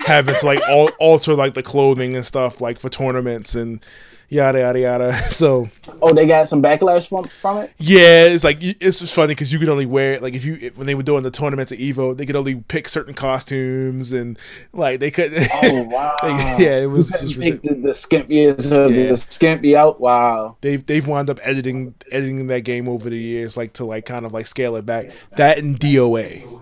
having 0.00 0.34
to 0.34 0.46
like 0.46 0.60
al- 0.62 0.90
alter 0.98 1.34
like 1.34 1.54
the 1.54 1.62
clothing 1.62 2.14
and 2.14 2.26
stuff 2.26 2.60
like 2.60 2.78
for 2.78 2.88
tournaments 2.88 3.54
and 3.54 3.84
yada 4.30 4.60
yada 4.60 4.80
yada. 4.80 5.12
So 5.30 5.68
oh, 6.00 6.14
they 6.14 6.26
got 6.26 6.48
some 6.48 6.62
backlash 6.62 7.08
from 7.08 7.24
from 7.24 7.58
it. 7.58 7.72
Yeah, 7.78 8.24
it's 8.24 8.44
like 8.44 8.58
it's 8.60 9.00
just 9.00 9.14
funny 9.14 9.32
because 9.32 9.52
you 9.52 9.58
could 9.58 9.68
only 9.68 9.86
wear 9.86 10.14
it 10.14 10.22
like 10.22 10.34
if 10.34 10.44
you 10.44 10.56
if, 10.60 10.78
when 10.78 10.86
they 10.86 10.94
were 10.94 11.02
doing 11.02 11.22
the 11.22 11.30
tournaments 11.30 11.72
at 11.72 11.78
Evo, 11.78 12.16
they 12.16 12.26
could 12.26 12.36
only 12.36 12.56
pick 12.56 12.88
certain 12.88 13.14
costumes 13.14 14.12
and 14.12 14.38
like 14.72 15.00
they 15.00 15.10
could. 15.10 15.32
Oh 15.62 15.84
wow! 15.90 16.16
they, 16.22 16.64
yeah, 16.64 16.78
it 16.78 16.86
was 16.86 17.10
just 17.10 17.38
pick 17.38 17.60
the, 17.62 17.74
the 17.74 17.90
skimpiest 17.90 18.72
of 18.72 18.94
yeah. 18.94 19.08
the 19.08 19.16
skimpy 19.16 19.76
out. 19.76 20.00
Wow. 20.00 20.56
They've 20.60 20.84
they've 20.84 21.06
wound 21.06 21.28
up 21.28 21.38
editing 21.42 21.94
editing 22.10 22.46
that 22.46 22.62
game 22.62 22.88
over 22.88 23.10
the 23.10 23.18
years, 23.18 23.56
like 23.56 23.74
to 23.74 23.84
like 23.84 24.06
kind 24.06 24.24
of 24.24 24.32
like 24.32 24.46
scale 24.46 24.76
it 24.76 24.86
back. 24.86 25.10
That 25.36 25.58
and 25.58 25.78
DOA. 25.78 26.60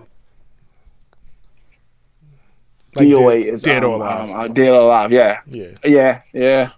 Like 2.95 3.07
DOA 3.07 3.45
is 3.45 3.61
dead 3.61 3.83
um, 3.83 3.91
or 3.91 3.95
alive. 3.95 4.29
Um, 4.29 4.35
uh, 4.35 4.47
dead 4.47 4.69
or 4.69 4.81
alive. 4.81 5.11
Yeah. 5.11 5.41
Yeah. 5.47 5.77
Yeah. 5.83 6.21
Yeah. 6.33 6.71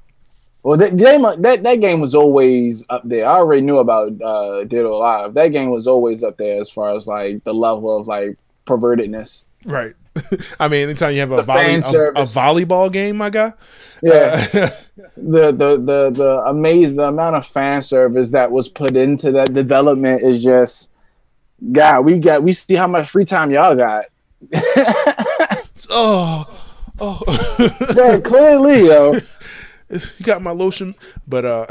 Well, 0.64 0.78
that 0.78 0.96
game 0.96 1.24
that 1.24 1.64
that 1.64 1.76
game 1.82 2.00
was 2.00 2.14
always 2.14 2.84
up 2.90 3.02
there. 3.04 3.28
I 3.28 3.38
already 3.38 3.62
knew 3.62 3.80
about 3.80 4.22
uh, 4.22 4.64
Dead 4.66 4.86
or 4.86 4.92
Alive. 4.92 5.34
That 5.34 5.48
game 5.48 5.72
was 5.72 5.88
always 5.88 6.24
up 6.24 6.38
there 6.38 6.62
as 6.62 6.70
far 6.70 6.96
as 6.96 7.08
like 7.08 7.44
the 7.44 7.54
level 7.54 7.98
of 7.98 8.08
like 8.08 8.38
pervertedness. 8.68 9.46
Right. 9.66 9.96
I 10.60 10.68
mean, 10.68 10.84
anytime 10.84 11.14
you 11.14 11.22
have 11.22 11.32
a, 11.32 11.42
volley, 11.42 11.76
a, 11.76 11.80
a, 11.80 12.26
volleyball 12.26 12.92
game, 12.92 13.18
my 13.18 13.30
guy. 13.30 13.54
Yeah. 14.04 14.12
Uh, 14.54 14.70
the, 15.18 15.52
the 15.52 15.78
the 15.78 16.12
the 16.12 16.44
amazing 16.48 16.98
the 16.98 17.06
amount 17.06 17.38
of 17.38 17.48
fan 17.48 17.82
service 17.82 18.30
that 18.32 18.52
was 18.52 18.68
put 18.68 18.96
into 18.96 19.32
that 19.32 19.54
development 19.54 20.22
is 20.22 20.44
just, 20.44 20.90
God, 21.72 22.02
we 22.02 22.20
got 22.20 22.44
we 22.44 22.52
see 22.52 22.76
how 22.76 22.88
much 22.88 23.10
free 23.10 23.26
time 23.26 23.52
y'all 23.52 23.76
got. 23.76 24.06
oh, 25.90 26.46
oh. 27.00 27.22
yeah, 27.96 28.20
clearly, 28.20 28.88
yo. 28.88 29.18
You 29.92 30.26
got 30.26 30.42
my 30.42 30.52
lotion. 30.52 30.96
But 31.28 31.46
uh 31.46 31.68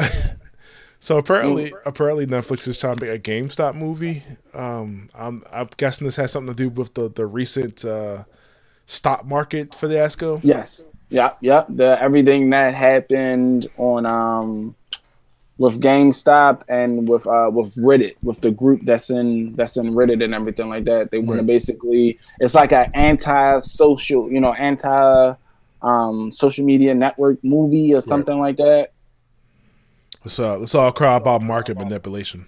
so 0.98 1.18
apparently 1.18 1.72
apparently 1.86 2.26
Netflix 2.26 2.68
is 2.68 2.78
trying 2.78 2.96
to 2.96 3.04
make 3.04 3.14
a 3.14 3.18
GameStop 3.18 3.74
movie. 3.74 4.22
Um 4.54 5.08
I'm 5.14 5.42
I'm 5.52 5.68
guessing 5.76 6.06
this 6.06 6.16
has 6.16 6.32
something 6.32 6.54
to 6.54 6.56
do 6.56 6.68
with 6.68 6.94
the 6.94 7.08
the 7.08 7.26
recent 7.26 7.84
uh 7.84 8.24
stock 8.86 9.24
market 9.24 9.74
for 9.74 9.88
the 9.88 9.96
ASCO. 9.96 10.40
Yes. 10.42 10.84
Yeah, 11.08 11.32
yeah. 11.40 11.64
The 11.68 12.00
everything 12.00 12.50
that 12.50 12.74
happened 12.74 13.68
on 13.76 14.06
um 14.06 14.76
with 15.58 15.78
GameStop 15.80 16.62
and 16.68 17.06
with 17.08 17.26
uh 17.26 17.50
with 17.52 17.74
Reddit, 17.74 18.16
with 18.22 18.40
the 18.40 18.50
group 18.50 18.80
that's 18.84 19.10
in 19.10 19.52
that's 19.52 19.76
in 19.76 19.92
Reddit 19.92 20.24
and 20.24 20.34
everything 20.34 20.68
like 20.68 20.84
that. 20.84 21.10
They 21.10 21.18
want 21.18 21.38
to 21.38 21.44
basically 21.44 22.18
it's 22.38 22.54
like 22.54 22.72
an 22.72 22.90
anti-social, 22.94 24.30
you 24.30 24.40
know, 24.40 24.54
anti 24.54 25.34
um, 25.82 26.32
social 26.32 26.64
media 26.64 26.94
network 26.94 27.42
movie 27.42 27.94
or 27.94 28.00
something 28.02 28.38
right. 28.38 28.48
like 28.48 28.56
that. 28.58 28.92
Let's 30.24 30.38
uh, 30.38 30.58
let's 30.58 30.74
all 30.74 30.92
cry 30.92 31.16
about 31.16 31.42
market 31.42 31.78
manipulation. 31.78 32.46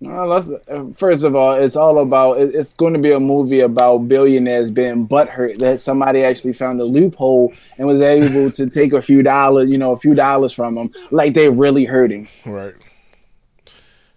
Well, 0.00 0.28
let's, 0.28 0.48
first 0.96 1.24
of 1.24 1.34
all, 1.34 1.54
it's 1.54 1.74
all 1.74 1.98
about. 1.98 2.38
It's 2.38 2.74
going 2.74 2.92
to 2.92 3.00
be 3.00 3.10
a 3.10 3.18
movie 3.18 3.60
about 3.60 4.06
billionaires 4.06 4.70
being 4.70 5.08
butthurt 5.08 5.58
that 5.58 5.80
somebody 5.80 6.22
actually 6.22 6.52
found 6.52 6.80
a 6.80 6.84
loophole 6.84 7.52
and 7.78 7.86
was 7.86 8.00
able 8.00 8.50
to 8.52 8.70
take 8.70 8.92
a 8.92 9.02
few 9.02 9.24
dollars, 9.24 9.68
you 9.68 9.76
know, 9.76 9.90
a 9.90 9.96
few 9.96 10.14
dollars 10.14 10.52
from 10.52 10.76
them, 10.76 10.92
like 11.10 11.34
they're 11.34 11.50
really 11.50 11.84
hurting. 11.84 12.28
Right. 12.46 12.74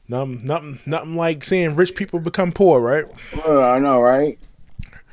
Nothing, 0.08 0.46
nothing, 0.46 0.80
nothing 0.86 1.16
like 1.16 1.44
seeing 1.44 1.76
rich 1.76 1.96
people 1.96 2.20
become 2.20 2.52
poor, 2.52 2.80
right? 2.80 3.06
I 3.34 3.80
know, 3.80 4.02
right? 4.02 4.38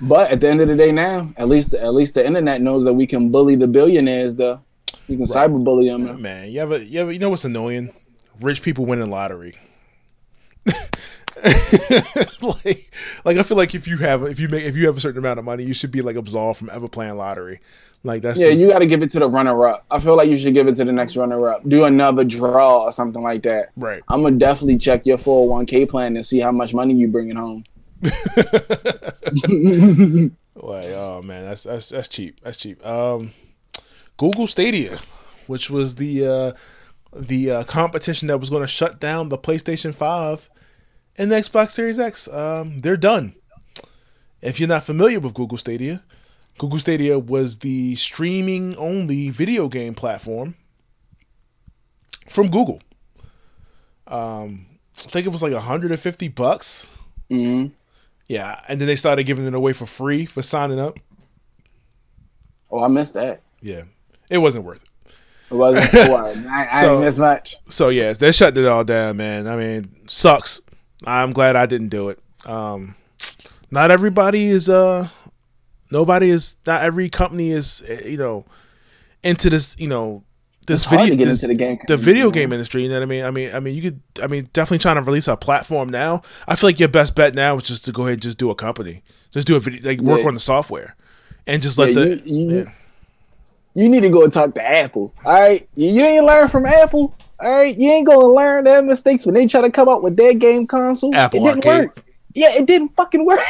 But 0.01 0.31
at 0.31 0.41
the 0.41 0.49
end 0.49 0.61
of 0.61 0.69
the 0.69 0.77
day, 0.77 0.93
now 0.93 1.33
at 1.37 1.49
least 1.49 1.75
at 1.75 1.93
least 1.93 2.15
the 2.15 2.25
internet 2.25 2.61
knows 2.61 2.85
that 2.85 2.95
we 2.95 3.07
can 3.07 3.31
bully 3.31 3.57
the 3.57 3.67
billionaires. 3.67 4.37
Though 4.37 4.61
we 5.09 5.17
can 5.17 5.25
right. 5.25 5.51
cyberbully 5.51 5.91
them. 5.91 6.23
Man, 6.23 6.51
you 6.51 6.61
ever 6.61 6.79
you 6.79 7.01
ever 7.01 7.13
you 7.13 7.19
know 7.19 7.31
what's 7.31 7.45
annoying? 7.45 7.93
Rich 8.41 8.63
people 8.63 8.87
winning 8.87 9.11
lottery. 9.11 9.57
like, 12.43 12.91
like 13.25 13.37
I 13.37 13.43
feel 13.43 13.57
like 13.57 13.75
if 13.75 13.87
you 13.89 13.97
have 13.99 14.23
if 14.25 14.39
you 14.39 14.49
make 14.49 14.65
if 14.65 14.77
you 14.77 14.87
have 14.87 14.97
a 14.97 15.01
certain 15.01 15.19
amount 15.19 15.39
of 15.39 15.45
money, 15.45 15.65
you 15.65 15.75
should 15.75 15.91
be 15.91 16.03
like 16.03 16.17
absolved 16.17 16.59
from 16.59 16.71
ever 16.71 16.89
playing 16.89 17.17
lottery. 17.17 17.61
Like 18.05 18.23
that's 18.23 18.41
yeah, 18.41 18.51
just, 18.51 18.61
you 18.61 18.69
got 18.69 18.79
to 18.79 18.87
give 18.87 19.03
it 19.03 19.11
to 19.13 19.19
the 19.19 19.29
runner 19.29 19.67
up. 19.67 19.85
I 19.91 19.99
feel 19.99 20.17
like 20.17 20.29
you 20.29 20.37
should 20.37 20.55
give 20.55 20.69
it 20.69 20.77
to 20.77 20.85
the 20.85 20.93
next 20.93 21.17
runner 21.17 21.51
up. 21.51 21.69
Do 21.69 21.85
another 21.85 22.23
draw 22.23 22.85
or 22.85 22.93
something 22.93 23.23
like 23.23 23.43
that. 23.43 23.71
Right. 23.77 24.03
I'm 24.09 24.23
gonna 24.23 24.37
definitely 24.37 24.79
check 24.79 25.05
your 25.05 25.19
401k 25.19 25.89
plan 25.89 26.17
and 26.17 26.25
see 26.25 26.39
how 26.39 26.53
much 26.53 26.75
money 26.75 26.95
you 26.95 27.09
bringing 27.09 27.37
home. 27.37 27.65
Oh 30.63 31.23
man, 31.23 31.45
that's 31.45 31.65
that's 31.65 31.89
that's 31.91 32.09
cheap. 32.09 32.41
That's 32.41 32.57
cheap. 32.57 32.85
Um, 32.87 33.33
Google 34.17 34.47
Stadia, 34.47 34.99
which 35.47 35.71
was 35.71 35.97
the 35.97 36.27
uh, 36.27 36.53
the 37.15 37.51
uh, 37.51 37.65
competition 37.65 38.29
that 38.29 38.39
was 38.39 38.51
going 38.51 38.63
to 38.63 38.69
shut 38.69 39.01
down 39.01 39.29
the 39.29 39.39
PlayStation 39.39 39.95
Five 39.95 40.49
and 41.17 41.31
the 41.31 41.37
Xbox 41.37 41.71
Series 41.73 41.99
X. 41.99 42.29
Um, 42.29 42.79
they're 42.81 42.97
done. 42.97 43.35
If 44.41 44.61
you're 44.61 44.69
not 44.69 44.85
familiar 44.85 45.19
with 45.19 45.35
Google 45.35 45.59
Stadia, 45.59 46.05
Google 46.59 46.79
Stadia 46.79 47.19
was 47.19 47.59
the 47.59 47.97
streaming 47.97 48.77
only 48.77 49.31
video 49.31 49.69
game 49.69 49.95
platform 49.95 50.55
from 52.29 52.49
Google. 52.49 52.81
Um, 54.07 54.67
I 54.97 55.01
think 55.01 55.27
it 55.27 55.31
was 55.31 55.43
like 55.43 55.53
150 55.53 56.29
bucks. 56.29 56.99
Mm-hmm. 57.31 57.73
Yeah, 58.29 58.61
and 58.69 58.79
then 58.81 58.87
they 58.87 58.97
started 58.97 59.25
giving 59.25 59.47
it 59.47 59.55
away 59.55 59.73
for 59.73 59.87
free 59.87 60.27
for 60.27 60.43
signing 60.43 60.79
up. 60.79 60.99
Oh, 62.71 62.85
I 62.85 62.89
missed 62.89 63.15
that. 63.15 63.41
Yeah, 63.63 63.85
it 64.31 64.39
wasn't 64.39 64.67
worth 64.67 64.83
it. 64.83 65.15
It 65.51 65.55
wasn't. 65.55 66.47
I, 66.51 66.69
I 66.71 66.81
so, 66.81 66.89
didn't 66.89 67.05
miss 67.05 67.19
much. 67.19 67.57
So 67.69 67.89
yeah, 67.89 68.13
they 68.13 68.33
shut 68.33 68.57
it 68.57 68.67
all 68.67 68.85
down, 68.85 69.17
man. 69.17 69.49
I 69.49 69.57
mean, 69.57 69.91
sucks. 70.07 70.61
I'm 71.07 71.33
glad 71.33 71.57
I 71.57 71.65
didn't 71.67 71.89
do 71.89 72.11
it. 72.11 72.19
Um, 72.45 72.95
not 73.71 73.91
everybody 73.91 74.47
is. 74.47 74.69
Uh, 74.69 75.09
nobody 75.91 76.29
is. 76.29 76.57
Not 76.67 76.83
every 76.83 77.09
company 77.09 77.51
is. 77.51 77.83
Eh, 77.89 78.09
you 78.09 78.19
know, 78.19 78.45
into 79.23 79.49
this. 79.49 79.75
You 79.79 79.89
know, 79.89 80.23
this 80.69 80.85
it's 80.85 80.91
video 80.91 81.17
this, 81.17 81.41
the, 81.41 81.55
game 81.55 81.79
the 81.89 81.97
video 81.97 82.31
game 82.31 82.53
industry. 82.53 82.83
You 82.83 82.89
know 82.91 82.97
what 82.97 83.03
I 83.03 83.07
mean? 83.07 83.25
I 83.25 83.31
mean, 83.31 83.51
I 83.53 83.59
mean, 83.61 83.75
you 83.75 83.83
could. 83.83 84.01
I 84.23 84.27
mean, 84.29 84.49
definitely 84.53 84.79
trying 84.79 84.97
to 84.97 85.03
release 85.03 85.27
a 85.27 85.37
platform 85.37 85.89
now. 85.89 86.23
I 86.47 86.55
feel 86.55 86.69
like 86.69 86.79
your 86.79 86.89
best 86.89 87.17
bet 87.17 87.35
now 87.35 87.57
is 87.57 87.65
just 87.65 87.85
to 87.87 87.93
go 87.93 88.03
ahead 88.03 88.15
and 88.15 88.23
just 88.23 88.39
do 88.39 88.51
a 88.51 88.55
company, 88.55 89.03
just 89.33 89.47
do 89.47 89.57
a 89.57 89.61
video, 89.61 89.83
like 89.83 90.01
work 90.01 90.21
yeah. 90.21 90.29
on 90.29 90.35
the 90.35 90.41
software, 90.41 90.95
and 91.47 91.61
just 91.61 91.79
let 91.79 91.89
yeah, 91.89 91.95
the. 91.95 92.23
You, 92.25 92.37
you, 92.37 92.57
yeah. 92.57 92.73
you, 93.75 93.89
need 93.89 94.01
to 94.01 94.11
go 94.11 94.23
and 94.23 94.33
talk 94.33 94.55
to 94.55 94.65
Apple. 94.65 95.13
All 95.25 95.33
right, 95.33 95.69
you, 95.75 95.91
you 95.91 96.05
ain't 96.05 96.25
learn 96.25 96.49
from 96.49 96.67
Apple. 96.67 97.15
All 97.41 97.51
right, 97.51 97.77
you 97.77 97.91
ain't 97.91 98.07
gonna 98.07 98.27
learn 98.27 98.65
their 98.65 98.83
mistakes 98.83 99.25
when 99.25 99.35
they 99.35 99.47
try 99.47 99.63
to 99.63 99.71
come 99.71 99.89
up 99.89 100.03
with 100.03 100.17
their 100.17 100.35
game 100.35 100.67
console. 100.67 101.15
Apple 101.15 101.41
it 101.41 101.51
didn't 101.51 101.67
Arcade. 101.67 101.89
work. 101.89 102.05
Yeah, 102.35 102.51
it 102.53 102.67
didn't 102.67 102.91
fucking 102.91 103.25
work. 103.25 103.41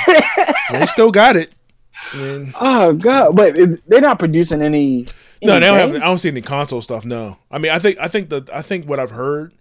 they 0.70 0.86
still 0.86 1.10
got 1.10 1.36
it. 1.36 1.52
I 2.12 2.16
mean, 2.16 2.54
oh 2.60 2.92
god, 2.92 3.34
but 3.34 3.58
it, 3.58 3.88
they're 3.88 4.00
not 4.00 4.20
producing 4.20 4.62
any 4.62 5.06
no, 5.42 5.54
they 5.54 5.60
don't 5.60 5.78
have. 5.78 5.94
I 6.02 6.06
don't 6.06 6.18
see 6.18 6.28
any 6.28 6.42
console 6.42 6.80
stuff. 6.80 7.04
No, 7.04 7.38
I 7.50 7.58
mean, 7.58 7.72
I 7.72 7.78
think 7.78 7.98
I 8.00 8.08
think 8.08 8.30
the 8.30 8.48
I 8.52 8.62
think 8.62 8.86
what 8.86 8.98
I've 8.98 9.10
heard 9.10 9.52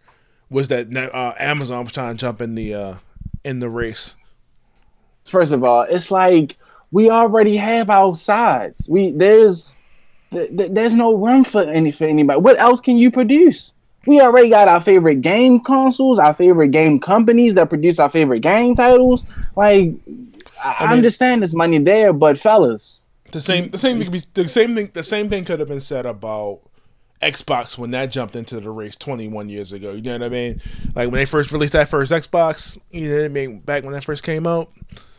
was 0.49 0.69
that 0.69 0.95
uh, 0.95 1.33
Amazon 1.39 1.83
was 1.83 1.93
trying 1.93 2.15
to 2.15 2.19
jump 2.19 2.41
in 2.41 2.55
the 2.55 2.73
uh, 2.73 2.95
in 3.43 3.59
the 3.59 3.69
race. 3.69 4.15
First 5.25 5.51
of 5.51 5.63
all, 5.63 5.81
it's 5.81 6.09
like 6.09 6.55
we 6.91 7.09
already 7.09 7.57
have 7.57 7.89
our 7.89 8.15
sides. 8.15 8.87
We 8.87 9.11
there's 9.11 9.75
th- 10.31 10.55
th- 10.55 10.71
there's 10.71 10.93
no 10.93 11.15
room 11.15 11.43
for 11.43 11.63
any 11.63 11.91
for 11.91 12.05
anybody. 12.05 12.39
What 12.39 12.59
else 12.59 12.81
can 12.81 12.97
you 12.97 13.11
produce? 13.11 13.73
We 14.05 14.21
already 14.21 14.49
got 14.49 14.69
our 14.69 14.79
favorite 14.79 15.21
game 15.21 15.59
consoles, 15.59 16.17
our 16.17 16.33
favorite 16.33 16.69
game 16.69 16.97
companies 16.99 17.55
that 17.55 17.67
produce 17.67 17.99
our 17.99 18.07
favorite 18.07 18.39
game 18.39 18.73
titles. 18.73 19.25
Like, 19.57 19.91
I, 20.63 20.75
I 20.79 20.83
mean, 20.85 20.97
understand 20.97 21.41
there's 21.41 21.53
money 21.53 21.77
there, 21.79 22.13
but 22.13 22.39
fellas, 22.39 23.06
the 23.31 23.41
same, 23.41 23.69
the 23.69 23.77
same 23.77 23.99
thing. 23.99 24.11
Be, 24.11 24.21
the 24.33 24.47
same 24.49 24.75
thing. 24.75 24.89
The 24.93 25.03
same 25.03 25.29
thing 25.29 25.45
could 25.45 25.59
have 25.59 25.67
been 25.67 25.81
said 25.81 26.05
about 26.05 26.61
Xbox 27.21 27.77
when 27.77 27.91
that 27.91 28.11
jumped 28.11 28.35
into 28.35 28.59
the 28.59 28.69
race 28.69 28.95
21 28.95 29.49
years 29.49 29.71
ago. 29.71 29.93
You 29.93 30.01
know 30.01 30.13
what 30.13 30.23
I 30.23 30.29
mean? 30.29 30.61
Like 30.95 31.09
when 31.09 31.19
they 31.19 31.25
first 31.25 31.51
released 31.51 31.73
that 31.73 31.89
first 31.89 32.11
Xbox. 32.11 32.79
You 32.91 33.09
know 33.09 33.15
what 33.17 33.25
I 33.25 33.29
mean? 33.29 33.59
Back 33.59 33.83
when 33.83 33.93
that 33.93 34.03
first 34.03 34.23
came 34.23 34.45
out. 34.45 34.71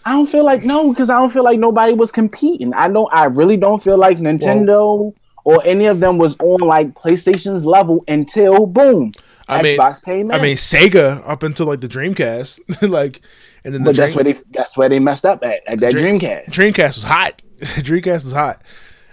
I 0.05 0.13
don't 0.13 0.27
feel 0.27 0.45
like 0.45 0.65
no, 0.65 0.91
because 0.91 1.11
I 1.11 1.19
don't 1.19 1.31
feel 1.31 1.45
like 1.45 1.59
nobody 1.59 1.93
was 1.93 2.11
competing. 2.11 2.73
I 2.75 2.89
don't. 2.89 3.09
I 3.13 3.25
really 3.25 3.57
don't 3.57 3.83
feel 3.83 3.99
like 3.99 4.19
Nintendo 4.19 4.67
well, 4.67 5.15
or 5.45 5.63
any 5.67 5.87
of 5.87 6.01
them 6.01 6.19
was 6.19 6.37
on 6.41 6.61
like 6.61 6.95
PlayStation's 6.95 7.67
level 7.67 8.05
until 8.09 8.67
boom, 8.67 9.13
I 9.49 9.63
mean, 9.63 9.79
Xbox 9.79 10.03
came 10.05 10.31
in. 10.31 10.33
I 10.33 10.43
mean, 10.43 10.57
Sega 10.57 11.23
up 11.27 11.43
until 11.43 11.67
like 11.67 11.81
the 11.81 11.89
Dreamcast, 11.89 12.89
like, 12.89 13.21
and 13.65 13.75
then 13.75 13.83
the 13.83 13.91
but 13.91 13.97
that's 13.97 14.13
Dream- 14.15 14.25
where 14.25 14.35
they 14.35 14.41
that's 14.51 14.77
where 14.77 14.89
they 14.89 14.99
messed 14.99 15.25
up 15.25 15.43
at 15.43 15.61
at 15.67 15.81
that 15.81 15.93
Dream- 15.93 16.21
Dreamcast. 16.21 16.47
Dreamcast 16.47 16.97
was 16.97 17.05
hot. 17.05 17.43
Dreamcast 17.83 18.27
is 18.27 18.33
hot, 18.33 18.63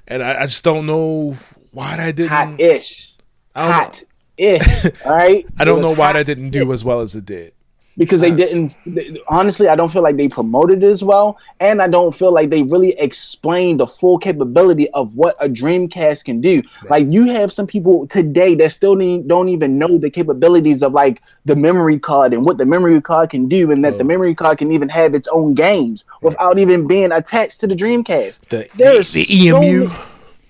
and 0.08 0.22
I, 0.22 0.41
I 0.41 0.46
just 0.46 0.64
don't 0.64 0.86
know 0.86 1.36
why 1.72 1.98
that 1.98 2.16
didn't. 2.16 2.30
Hot 2.30 2.60
ish, 2.60 3.12
I 3.56 3.62
don't 3.62 3.70
know. 3.70 3.76
hot 3.76 4.04
ish. 4.38 4.86
All 5.06 5.16
right, 5.16 5.46
I 5.58 5.66
don't 5.66 5.82
know 5.82 5.93
why 5.93 6.14
that 6.14 6.26
didn't 6.26 6.52
do 6.52 6.72
as 6.72 6.86
well 6.86 7.02
as 7.02 7.16
it 7.16 7.26
did. 7.26 7.55
Because 7.98 8.22
they 8.22 8.32
didn't 8.32 8.76
they- 8.86 9.18
honestly 9.28 9.68
i 9.68 9.76
don't 9.76 9.91
feel 9.91 10.02
like 10.02 10.18
they 10.18 10.28
promoted 10.28 10.84
it 10.84 10.88
as 10.88 11.04
well. 11.04 11.38
And 11.60 11.82
i 11.82 11.88
don't 11.88 12.14
feel 12.14 12.32
like 12.34 12.50
they 12.50 12.64
really 12.64 12.91
explained 13.00 13.80
the 13.80 13.88
full 13.88 14.18
capability 14.18 14.89
of 14.91 15.16
what 15.16 15.36
a 15.39 15.48
dreamcast 15.48 16.26
can 16.26 16.41
do. 16.41 16.62
Like 16.89 17.08
you 17.10 17.26
have 17.28 17.52
some 17.54 17.68
people 17.68 18.06
today 18.08 18.56
that 18.56 18.72
still 18.72 18.96
need, 18.96 19.28
don't 19.28 19.50
even 19.50 19.78
know 19.78 19.98
the 19.98 20.10
capabilities 20.10 20.84
of 20.84 20.93
like 20.93 21.22
the 21.46 21.56
memory 21.56 22.00
card 22.00 22.34
and 22.34 22.46
what 22.46 22.58
the 22.58 22.66
memory 22.66 23.02
card 23.02 23.30
can 23.30 23.48
do 23.48 23.72
and 23.72 23.84
that 23.86 23.98
the 23.98 24.04
Oh. 24.04 24.08
memory 24.08 24.36
card 24.36 24.58
can 24.58 24.72
even 24.72 24.89
have 24.89 25.16
its 25.16 25.28
own 25.30 25.54
games 25.54 26.04
without 26.22 26.58
even 26.58 26.88
being 26.88 27.12
attached 27.12 27.60
to 27.62 27.68
the 27.68 27.76
dreamcast. 27.76 28.48
The, 28.50 28.68
There's 28.76 29.12
the, 29.14 29.26
the 29.26 29.50
so 29.50 29.58
EMU. 29.64 29.80
many- 29.88 30.00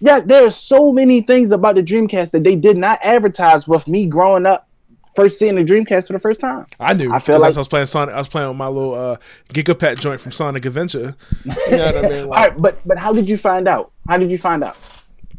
yeah, 0.01 0.19
there's 0.19 0.55
so 0.57 0.91
many 0.91 1.21
things 1.21 1.51
about 1.51 1.75
the 1.75 1.81
Dreamcast 1.81 2.31
that 2.31 2.43
they 2.43 2.55
did 2.57 2.77
not 2.77 2.99
advertise 3.01 3.65
with 3.67 3.87
me 3.87 4.05
growing 4.05 4.45
up, 4.45 4.67
first 5.15 5.39
seeing 5.39 5.55
the 5.55 5.63
Dreamcast 5.63 6.07
for 6.07 6.13
the 6.13 6.19
first 6.19 6.39
time. 6.39 6.65
I 6.79 6.93
knew. 6.93 7.11
I 7.13 7.19
feel 7.19 7.39
like- 7.39 7.55
I 7.55 7.57
was 7.59 7.67
playing 7.67 7.85
Sonic. 7.87 8.13
I 8.13 8.17
was 8.17 8.27
playing 8.27 8.49
with 8.49 8.57
my 8.57 8.67
little 8.67 8.93
uh, 8.93 9.17
Gigapet 9.53 9.99
joint 9.99 10.19
from 10.21 10.31
Sonic 10.31 10.65
Adventure. 10.65 11.15
You 11.45 11.77
know 11.77 11.85
what 11.85 11.97
I 12.05 12.09
mean? 12.09 12.27
Like, 12.29 12.49
right, 12.51 12.61
but 12.61 12.79
but 12.85 12.97
how 12.97 13.13
did 13.13 13.29
you 13.29 13.37
find 13.37 13.67
out? 13.67 13.91
How 14.07 14.17
did 14.17 14.31
you 14.31 14.37
find 14.37 14.63
out? 14.63 14.77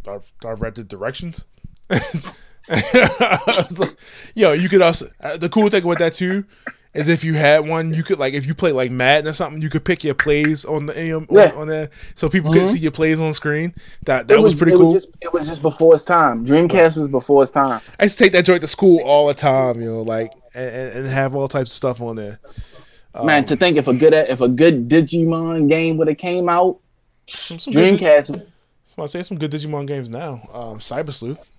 I've, 0.08 0.32
I've 0.44 0.60
read 0.60 0.74
the 0.76 0.84
directions. 0.84 1.46
Like, 2.68 3.96
Yo, 4.34 4.52
you 4.52 4.68
could 4.68 4.82
also. 4.82 5.06
Uh, 5.20 5.36
the 5.36 5.48
cool 5.48 5.68
thing 5.68 5.84
with 5.86 5.98
that 5.98 6.12
too 6.14 6.44
is 6.96 7.08
if 7.08 7.24
you 7.24 7.34
had 7.34 7.66
one, 7.66 7.92
you 7.94 8.02
could 8.02 8.18
like 8.18 8.34
if 8.34 8.46
you 8.46 8.54
play 8.54 8.72
like 8.72 8.90
Madden 8.90 9.28
or 9.28 9.32
something, 9.32 9.62
you 9.62 9.68
could 9.68 9.84
pick 9.84 10.04
your 10.04 10.14
plays 10.14 10.64
on 10.64 10.86
the 10.86 10.98
AM 10.98 11.26
Yeah. 11.30 11.48
Mm-hmm. 11.48 11.56
on, 11.56 11.62
on 11.62 11.68
there, 11.68 11.90
so 12.14 12.28
people 12.28 12.52
could 12.52 12.68
see 12.68 12.78
your 12.78 12.92
plays 12.92 13.20
on 13.20 13.32
screen. 13.34 13.74
That 14.04 14.28
that 14.28 14.38
It 14.38 14.42
was, 14.42 14.54
pretty 14.54 14.72
it 14.72 14.76
cool. 14.76 14.92
Was 14.92 15.04
just, 15.04 15.16
it 15.20 15.32
was 15.32 15.46
just 15.46 15.62
before 15.62 15.94
its 15.94 16.04
time. 16.04 16.44
Dreamcast 16.44 16.96
was 16.96 17.08
before 17.08 17.42
its 17.42 17.52
time. 17.52 17.80
I 17.98 18.04
used 18.04 18.18
to 18.18 18.24
take 18.24 18.32
that 18.32 18.44
joint 18.44 18.60
to 18.62 18.66
school 18.66 19.00
all 19.04 19.26
the 19.26 19.34
time, 19.34 19.80
you 19.80 19.90
know, 19.90 20.02
like 20.02 20.32
and, 20.54 20.92
and 20.92 21.06
have 21.06 21.34
all 21.34 21.48
types 21.48 21.70
of 21.70 21.74
stuff 21.74 22.00
on 22.00 22.16
there. 22.16 22.38
Man, 23.22 23.44
to 23.46 23.56
think 23.56 23.78
if 23.78 23.88
a 23.88 23.94
good 23.94 24.12
if 24.12 24.40
a 24.40 24.48
good 24.48 24.88
Digimon 24.88 25.68
game 25.68 25.96
would 25.96 26.08
have 26.08 26.18
came 26.18 26.48
out, 26.48 26.78
Some, 27.26 27.58
some 27.58 27.72
good, 27.72 27.98
Dreamcast. 27.98 28.46
I 28.98 29.06
say 29.06 29.22
some 29.22 29.38
good 29.38 29.50
Digimon 29.50 29.86
games 29.86 30.08
now. 30.08 30.40
Um, 30.52 30.78
Cyber 30.78 31.12
Sleuth. 31.12 31.50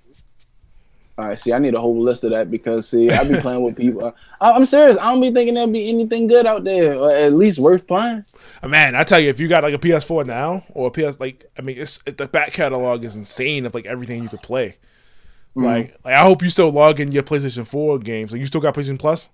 All 1.17 1.25
right, 1.25 1.39
see, 1.39 1.51
I 1.51 1.57
need 1.57 1.73
a 1.73 1.81
whole 1.81 1.99
list 1.99 2.23
of 2.23 2.29
that 2.29 2.51
because 2.51 2.87
see, 2.87 3.09
I 3.09 3.27
be 3.27 3.39
playing 3.39 3.63
with 3.63 3.75
people. 3.75 4.15
I, 4.41 4.51
I'm 4.51 4.65
serious. 4.65 4.97
I 4.97 5.11
don't 5.11 5.21
be 5.21 5.31
thinking 5.31 5.55
there'll 5.55 5.71
be 5.71 5.89
anything 5.89 6.27
good 6.27 6.45
out 6.45 6.63
there, 6.63 6.95
or 6.95 7.11
at 7.11 7.33
least 7.33 7.57
worth 7.57 7.87
playing. 7.87 8.23
Uh, 8.61 8.67
Man, 8.67 8.95
I 8.95 9.01
tell 9.01 9.19
you, 9.19 9.29
if 9.29 9.39
you 9.39 9.47
got 9.47 9.63
like 9.63 9.73
a 9.73 9.79
PS4 9.79 10.27
now 10.27 10.63
or 10.73 10.87
a 10.87 10.91
PS, 10.91 11.19
like 11.19 11.45
I 11.57 11.63
mean, 11.63 11.77
it's 11.79 11.97
the 12.03 12.27
back 12.27 12.51
catalog 12.53 13.03
is 13.03 13.15
insane 13.15 13.65
of 13.65 13.73
like 13.73 13.87
everything 13.87 14.21
you 14.21 14.29
could 14.29 14.43
play. 14.43 14.77
Like, 15.55 15.95
like 16.05 16.13
I 16.13 16.21
hope 16.21 16.43
you 16.43 16.51
still 16.51 16.69
log 16.69 16.99
in 16.99 17.09
your 17.09 17.23
PlayStation 17.23 17.67
4 17.67 17.97
games. 17.97 18.31
Like, 18.31 18.39
you 18.39 18.45
still 18.45 18.61
got 18.61 18.75
PlayStation 18.75 18.99
Plus? 18.99 19.29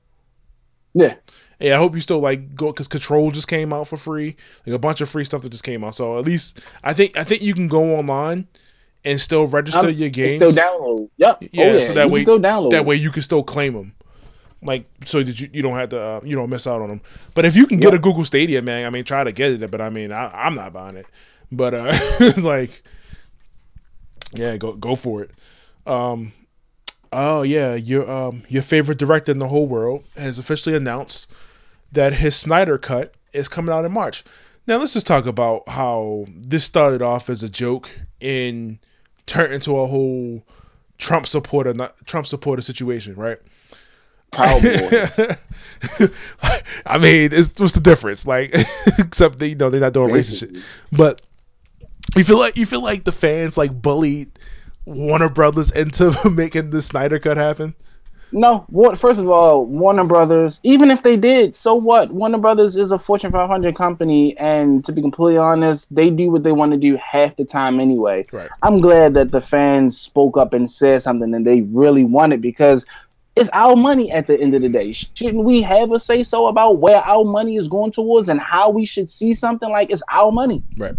Yeah, 0.93 1.15
Yeah, 1.59 1.75
I 1.75 1.77
hope 1.79 1.95
you 1.95 2.01
still 2.01 2.19
like 2.19 2.55
go 2.55 2.67
because 2.67 2.88
Control 2.88 3.31
just 3.31 3.47
came 3.47 3.73
out 3.73 3.88
for 3.89 3.97
free. 3.97 4.36
Like 4.65 4.75
a 4.75 4.79
bunch 4.79 5.01
of 5.01 5.09
free 5.09 5.23
stuff 5.23 5.41
that 5.41 5.49
just 5.49 5.63
came 5.63 5.84
out. 5.84 5.95
So 5.95 6.17
at 6.17 6.23
least 6.23 6.61
I 6.84 6.93
think 6.93 7.17
I 7.17 7.23
think 7.25 7.41
you 7.41 7.53
can 7.53 7.67
go 7.67 7.95
online 7.97 8.47
and 9.05 9.19
still 9.19 9.47
register 9.47 9.87
I'm- 9.87 9.93
your 9.93 10.09
games. 10.09 10.51
Still 10.51 10.63
download. 10.63 11.09
Yep. 11.17 11.43
Yeah, 11.51 11.63
oh, 11.63 11.73
yeah. 11.75 11.81
so 11.81 11.93
that 11.93 12.07
you 12.07 12.11
way 12.11 12.21
still 12.23 12.39
download. 12.39 12.71
that 12.71 12.85
way 12.85 12.95
you 12.95 13.11
can 13.11 13.21
still 13.21 13.43
claim 13.43 13.73
them, 13.73 13.93
like 14.61 14.85
so 15.05 15.21
that 15.23 15.39
you, 15.39 15.49
you 15.53 15.61
don't 15.61 15.75
have 15.75 15.89
to 15.89 15.99
uh, 15.99 16.21
you 16.23 16.35
don't 16.35 16.49
miss 16.49 16.67
out 16.67 16.81
on 16.81 16.89
them. 16.89 17.01
But 17.35 17.45
if 17.45 17.55
you 17.55 17.65
can 17.67 17.79
get 17.79 17.93
a 17.93 17.99
Google 17.99 18.25
Stadia, 18.25 18.61
man, 18.61 18.85
I 18.85 18.89
mean, 18.89 19.03
try 19.03 19.23
to 19.23 19.31
get 19.31 19.51
it. 19.51 19.71
But 19.71 19.81
I 19.81 19.89
mean, 19.89 20.11
I, 20.11 20.31
I'm 20.33 20.53
not 20.53 20.73
buying 20.73 20.95
it. 20.95 21.05
But 21.51 21.73
uh, 21.73 21.93
like, 22.41 22.81
yeah, 24.33 24.57
go 24.57 24.73
go 24.73 24.95
for 24.95 25.23
it. 25.23 25.31
Um, 25.85 26.31
oh 27.11 27.43
yeah, 27.43 27.75
your 27.75 28.09
um 28.09 28.43
your 28.49 28.63
favorite 28.63 28.97
director 28.97 29.31
in 29.31 29.39
the 29.39 29.47
whole 29.47 29.67
world 29.67 30.03
has 30.17 30.39
officially 30.39 30.75
announced 30.75 31.29
that 31.91 32.15
his 32.15 32.35
Snyder 32.35 32.77
cut 32.77 33.13
is 33.33 33.47
coming 33.47 33.73
out 33.73 33.85
in 33.85 33.91
March. 33.91 34.23
Now 34.65 34.77
let's 34.77 34.93
just 34.93 35.07
talk 35.07 35.25
about 35.25 35.67
how 35.67 36.25
this 36.29 36.63
started 36.63 37.01
off 37.01 37.29
as 37.29 37.43
a 37.43 37.49
joke 37.49 37.89
and 38.21 38.79
turned 39.26 39.53
into 39.53 39.78
a 39.78 39.88
whole 39.88 40.43
Trump 40.97 41.28
supporter 41.28 41.74
not 41.74 41.93
Trump 42.05 42.28
supporter 42.28 42.61
situation, 42.61 43.15
right? 43.15 43.38
Proud 44.32 44.61
boy. 44.63 46.07
I 46.86 46.97
mean, 46.97 47.30
it's, 47.32 47.59
what's 47.59 47.74
the 47.74 47.82
difference? 47.82 48.26
Like, 48.26 48.53
except 48.97 49.38
they, 49.38 49.49
you 49.49 49.55
know 49.55 49.69
they're 49.69 49.82
not 49.82 49.93
doing 49.93 50.13
racist 50.13 50.39
shit. 50.39 50.57
But 50.91 51.21
you 52.15 52.24
feel 52.24 52.39
like 52.39 52.57
you 52.57 52.65
feel 52.65 52.82
like 52.82 53.03
the 53.03 53.11
fans 53.11 53.57
like 53.57 53.82
bullied 53.82 54.32
Warner 54.86 55.30
Brothers 55.30 55.71
into 55.71 56.15
making 56.32 56.71
the 56.71 56.82
Snyder 56.82 57.19
cut 57.19 57.38
happen. 57.38 57.76
No, 58.34 58.65
what? 58.69 58.97
First 58.97 59.19
of 59.19 59.29
all, 59.29 59.65
Warner 59.65 60.03
Brothers. 60.03 60.59
Even 60.63 60.89
if 60.89 61.03
they 61.03 61.15
did, 61.15 61.55
so 61.55 61.75
what? 61.75 62.11
Warner 62.11 62.39
Brothers 62.39 62.75
is 62.75 62.91
a 62.91 62.97
Fortune 62.97 63.31
500 63.31 63.75
company, 63.75 64.36
and 64.38 64.84
to 64.86 64.91
be 64.91 65.01
completely 65.01 65.38
honest, 65.38 65.93
they 65.93 66.09
do 66.09 66.31
what 66.31 66.43
they 66.43 66.51
want 66.51 66.71
to 66.71 66.77
do 66.77 66.97
half 66.97 67.36
the 67.36 67.45
time 67.45 67.79
anyway. 67.79 68.23
Right. 68.31 68.49
I'm 68.63 68.81
glad 68.81 69.13
that 69.13 69.31
the 69.31 69.39
fans 69.39 69.97
spoke 69.97 70.36
up 70.36 70.53
and 70.53 70.69
said 70.69 71.01
something 71.03 71.29
that 71.31 71.43
they 71.43 71.61
really 71.61 72.03
wanted 72.03 72.41
because 72.41 72.86
it's 73.36 73.49
our 73.53 73.75
money 73.75 74.11
at 74.11 74.27
the 74.27 74.39
end 74.39 74.53
of 74.55 74.61
the 74.63 74.69
day. 74.69 74.91
Shouldn't 74.91 75.43
we 75.43 75.61
have 75.61 75.91
a 75.91 75.99
say 75.99 76.23
so 76.23 76.47
about 76.47 76.79
where 76.79 77.01
our 77.01 77.23
money 77.25 77.55
is 77.57 77.67
going 77.67 77.91
towards 77.91 78.29
and 78.29 78.39
how 78.39 78.69
we 78.69 78.86
should 78.86 79.09
see 79.09 79.34
something 79.34 79.69
like 79.69 79.89
it's 79.91 80.03
our 80.11 80.31
money? 80.31 80.63
Right. 80.77 80.93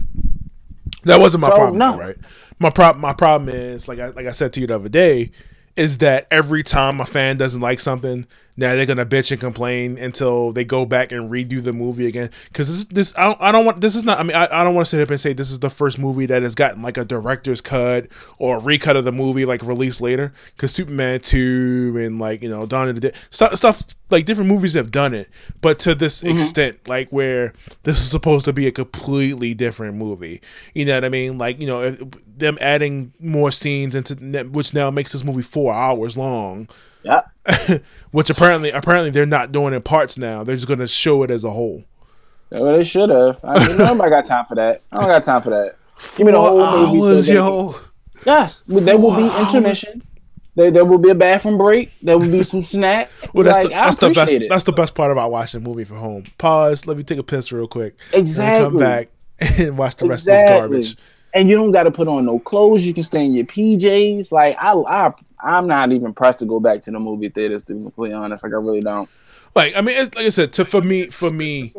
That 1.03 1.21
wasn't 1.21 1.43
my 1.43 1.51
So, 1.51 1.57
problem, 1.57 1.79
no. 1.79 1.93
though, 1.93 1.99
right? 1.99 2.17
My 2.59 2.71
problem, 2.71 3.03
my 3.03 3.13
problem 3.13 3.49
is 3.55 3.89
like 3.89 3.99
I 3.99 4.09
like 4.09 4.27
I 4.27 4.31
said 4.31 4.53
to 4.55 4.61
you 4.61 4.67
the 4.67 4.77
other 4.77 4.89
day, 4.89 5.31
is 5.77 5.99
that 5.99 6.27
every 6.31 6.63
time 6.63 7.01
a 7.01 7.05
fan 7.05 7.37
doesn't 7.37 7.61
like 7.61 7.81
something, 7.81 8.27
now 8.57 8.75
they're 8.75 8.87
gonna 8.87 9.07
bitch 9.07 9.33
and 9.33 9.41
complain 9.41 9.99
until 9.99 10.53
they 10.53 10.65
go 10.65 10.87
back 10.87 11.11
and 11.11 11.31
redo 11.31 11.63
the 11.63 11.73
movie 11.73 12.07
again. 12.07 12.31
Because 12.49 12.69
this, 12.69 12.85
this 12.87 13.19
I 13.19 13.25
don't, 13.25 13.43
I 13.43 13.53
don't 13.53 13.65
want 13.65 13.81
this 13.81 13.97
is 13.97 14.05
not. 14.05 14.21
I 14.21 14.23
mean, 14.23 14.37
I, 14.37 14.47
I 14.53 14.65
don't 14.65 14.75
want 14.75 14.87
to 14.87 14.91
sit 14.91 15.03
up 15.03 15.11
and 15.11 15.21
say 15.21 15.33
this 15.33 15.51
is 15.51 15.59
the 15.59 15.71
first 15.71 15.99
movie 15.99 16.27
that 16.27 16.43
has 16.43 16.55
gotten 16.55 16.81
like 16.81 16.97
a 16.97 17.05
director's 17.05 17.61
cut 17.61 18.07
or 18.39 18.59
a 18.59 18.61
recut 18.61 18.97
of 18.97 19.05
the 19.05 19.13
movie 19.13 19.45
like 19.45 19.63
released 19.63 20.01
later. 20.01 20.33
Because 20.55 20.73
Superman 20.73 21.21
two 21.21 21.95
and 21.99 22.21
like 22.21 22.43
you 22.43 22.49
know 22.49 22.65
Dawn 22.65 22.89
of 22.89 22.95
the 22.95 23.01
Dead 23.01 23.17
stuff, 23.31 23.55
stuff 23.57 23.83
like 24.11 24.25
different 24.25 24.49
movies 24.49 24.75
have 24.75 24.93
done 24.93 25.15
it, 25.15 25.29
but 25.61 25.81
to 25.81 25.95
this 25.95 26.23
mm-hmm. 26.23 26.37
extent, 26.37 26.87
like 26.87 27.09
where 27.11 27.53
this 27.83 27.99
is 27.99 28.09
supposed 28.09 28.45
to 28.45 28.53
be 28.53 28.69
a 28.69 28.73
completely 28.73 29.55
different 29.55 29.97
movie. 29.97 30.41
You 30.75 30.85
know 30.85 30.95
what 30.95 31.05
I 31.05 31.09
mean? 31.09 31.39
Like 31.39 31.61
you 31.61 31.67
know 31.67 31.83
if, 31.83 32.01
them 32.39 32.57
adding 32.61 33.13
more 33.19 33.51
scenes 33.51 33.97
into 33.97 34.15
which 34.45 34.75
now 34.75 34.91
makes 34.93 35.13
this 35.13 35.25
movie 35.25 35.43
four 35.43 35.75
hours 35.75 36.17
long 36.17 36.69
Yeah. 37.05 37.21
which 38.11 38.31
apparently 38.31 38.71
apparently 38.71 39.11
they're 39.11 39.27
not 39.27 39.53
doing 39.53 39.75
in 39.75 39.83
parts 39.83 40.17
now. 40.17 40.43
They're 40.45 40.57
just 40.57 40.67
going 40.69 40.79
to 40.81 40.89
show 40.89 41.23
it 41.23 41.31
as 41.31 41.45
a 41.45 41.51
whole. 41.51 41.85
Well, 42.51 42.77
they 42.77 42.85
should 42.85 43.11
have. 43.11 43.39
I 43.45 43.67
mean, 43.69 43.77
nobody 43.79 44.11
got 44.11 44.27
time 44.27 44.45
for 44.47 44.55
that. 44.55 44.81
I 44.93 44.97
don't 44.99 45.07
got 45.09 45.25
time 45.25 45.43
for 45.43 45.51
that. 45.51 45.77
Give 46.17 46.27
me 46.27 46.33
the 46.33 46.39
Four 46.39 46.49
whole 46.67 47.03
hours, 47.03 47.27
so 47.27 47.33
they- 47.33 47.39
yo. 47.39 47.77
Yes, 48.25 48.63
there 48.67 48.97
will 48.99 49.17
be 49.17 49.29
Four 49.29 49.41
intermission. 49.41 50.03
There, 50.57 50.71
there 50.71 50.85
will 50.85 50.99
be 50.99 51.11
a 51.11 51.15
bathroom 51.17 51.59
break. 51.59 51.91
There 52.01 52.17
will 52.17 52.31
be 52.31 52.45
some 52.45 52.63
snack. 52.75 53.11
Well, 53.35 53.45
that's 53.45 53.59
like, 53.59 53.67
the 53.69 53.73
that's 53.75 53.97
the 53.97 54.11
best 54.11 54.33
it. 54.41 54.49
that's 54.49 54.63
the 54.63 54.73
best 54.73 54.95
part 54.95 55.11
about 55.11 55.31
watching 55.33 55.61
a 55.61 55.65
movie 55.69 55.85
from 55.85 55.97
home. 55.99 56.23
Pause. 56.39 56.87
Let 56.87 56.97
me 56.97 57.03
take 57.03 57.19
a 57.19 57.25
piss 57.25 57.51
real 57.53 57.67
quick. 57.67 57.97
And 58.13 58.21
Exactly. 58.23 58.65
come 58.71 58.79
back 58.79 59.09
and 59.59 59.77
watch 59.77 59.97
the 59.97 60.07
rest 60.09 60.29
Exactly. 60.29 60.65
of 60.65 60.71
this 60.71 60.95
garbage. 60.95 61.14
And 61.35 61.51
you 61.51 61.57
don't 61.57 61.73
got 61.73 61.83
to 61.83 61.91
put 61.91 62.09
on 62.09 62.25
no 62.25 62.39
clothes. 62.39 62.87
You 62.87 62.95
can 62.95 63.03
stay 63.03 63.25
in 63.25 63.35
your 63.35 63.45
PJs. 63.45 64.33
Like 64.33 64.57
I, 64.59 64.73
I, 64.73 65.13
I'm 65.41 65.67
not 65.67 65.93
even 65.93 66.15
pressed 66.15 66.39
to 66.39 66.47
go 66.47 66.61
back 66.61 66.83
to 66.83 66.91
the 66.91 67.01
movie 67.01 67.29
theaters. 67.29 67.65
To 67.65 67.75
be 67.75 67.83
completely 67.83 68.17
honest, 68.17 68.45
like 68.45 68.53
I 68.53 68.57
really 68.57 68.81
don't. 68.81 69.11
Like 69.55 69.77
I 69.77 69.83
mean, 69.83 69.97
it's, 69.99 70.15
like 70.15 70.27
I 70.27 70.31
said, 70.31 70.53
to 70.55 70.65
for 70.65 70.81
me, 70.81 71.07
for 71.07 71.31
me, 71.31 71.75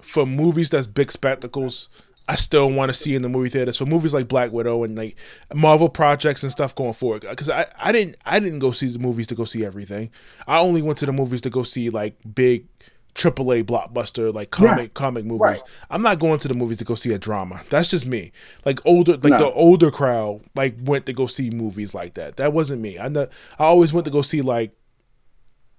for 0.00 0.24
movies 0.24 0.70
that's 0.70 0.86
big 0.86 1.10
spectacles, 1.10 1.88
I 2.28 2.36
still 2.36 2.70
want 2.70 2.90
to 2.90 2.94
see 2.94 3.14
in 3.14 3.22
the 3.22 3.28
movie 3.28 3.48
theaters. 3.48 3.76
For 3.76 3.86
movies 3.86 4.14
like 4.14 4.28
Black 4.28 4.52
Widow 4.52 4.84
and 4.84 4.96
like 4.96 5.16
Marvel 5.52 5.88
projects 5.88 6.44
and 6.44 6.52
stuff 6.52 6.74
going 6.74 6.92
forward, 6.92 7.22
because 7.22 7.50
I, 7.50 7.66
I 7.80 7.90
didn't 7.90 8.16
I 8.24 8.38
didn't 8.38 8.60
go 8.60 8.70
see 8.70 8.86
the 8.86 9.00
movies 9.00 9.26
to 9.28 9.34
go 9.34 9.44
see 9.44 9.64
everything. 9.64 10.10
I 10.46 10.60
only 10.60 10.82
went 10.82 10.98
to 10.98 11.06
the 11.06 11.12
movies 11.12 11.40
to 11.42 11.50
go 11.50 11.64
see 11.64 11.90
like 11.90 12.16
big 12.34 12.66
AAA 13.14 13.62
blockbuster 13.64 14.32
like 14.32 14.50
comic 14.50 14.70
Right. 14.76 14.94
comic 14.94 15.24
movies. 15.26 15.40
Right. 15.40 15.62
I'm 15.90 16.00
not 16.02 16.18
going 16.18 16.38
to 16.38 16.48
the 16.48 16.54
movies 16.54 16.78
to 16.78 16.84
go 16.84 16.94
see 16.94 17.12
a 17.12 17.18
drama. 17.18 17.60
That's 17.68 17.88
just 17.90 18.06
me. 18.06 18.32
Like 18.64 18.80
older 18.86 19.12
like 19.18 19.32
No. 19.32 19.36
the 19.38 19.50
older 19.52 19.90
crowd 19.90 20.40
like 20.56 20.76
went 20.84 21.06
to 21.06 21.12
go 21.12 21.26
see 21.26 21.50
movies 21.50 21.94
like 21.94 22.14
that. 22.14 22.36
That 22.36 22.52
wasn't 22.54 22.80
me. 22.80 22.98
I 22.98 23.08
know, 23.08 23.26
I 23.58 23.64
always 23.64 23.92
went 23.92 24.06
to 24.06 24.10
go 24.10 24.22
see 24.22 24.40
like 24.40 24.72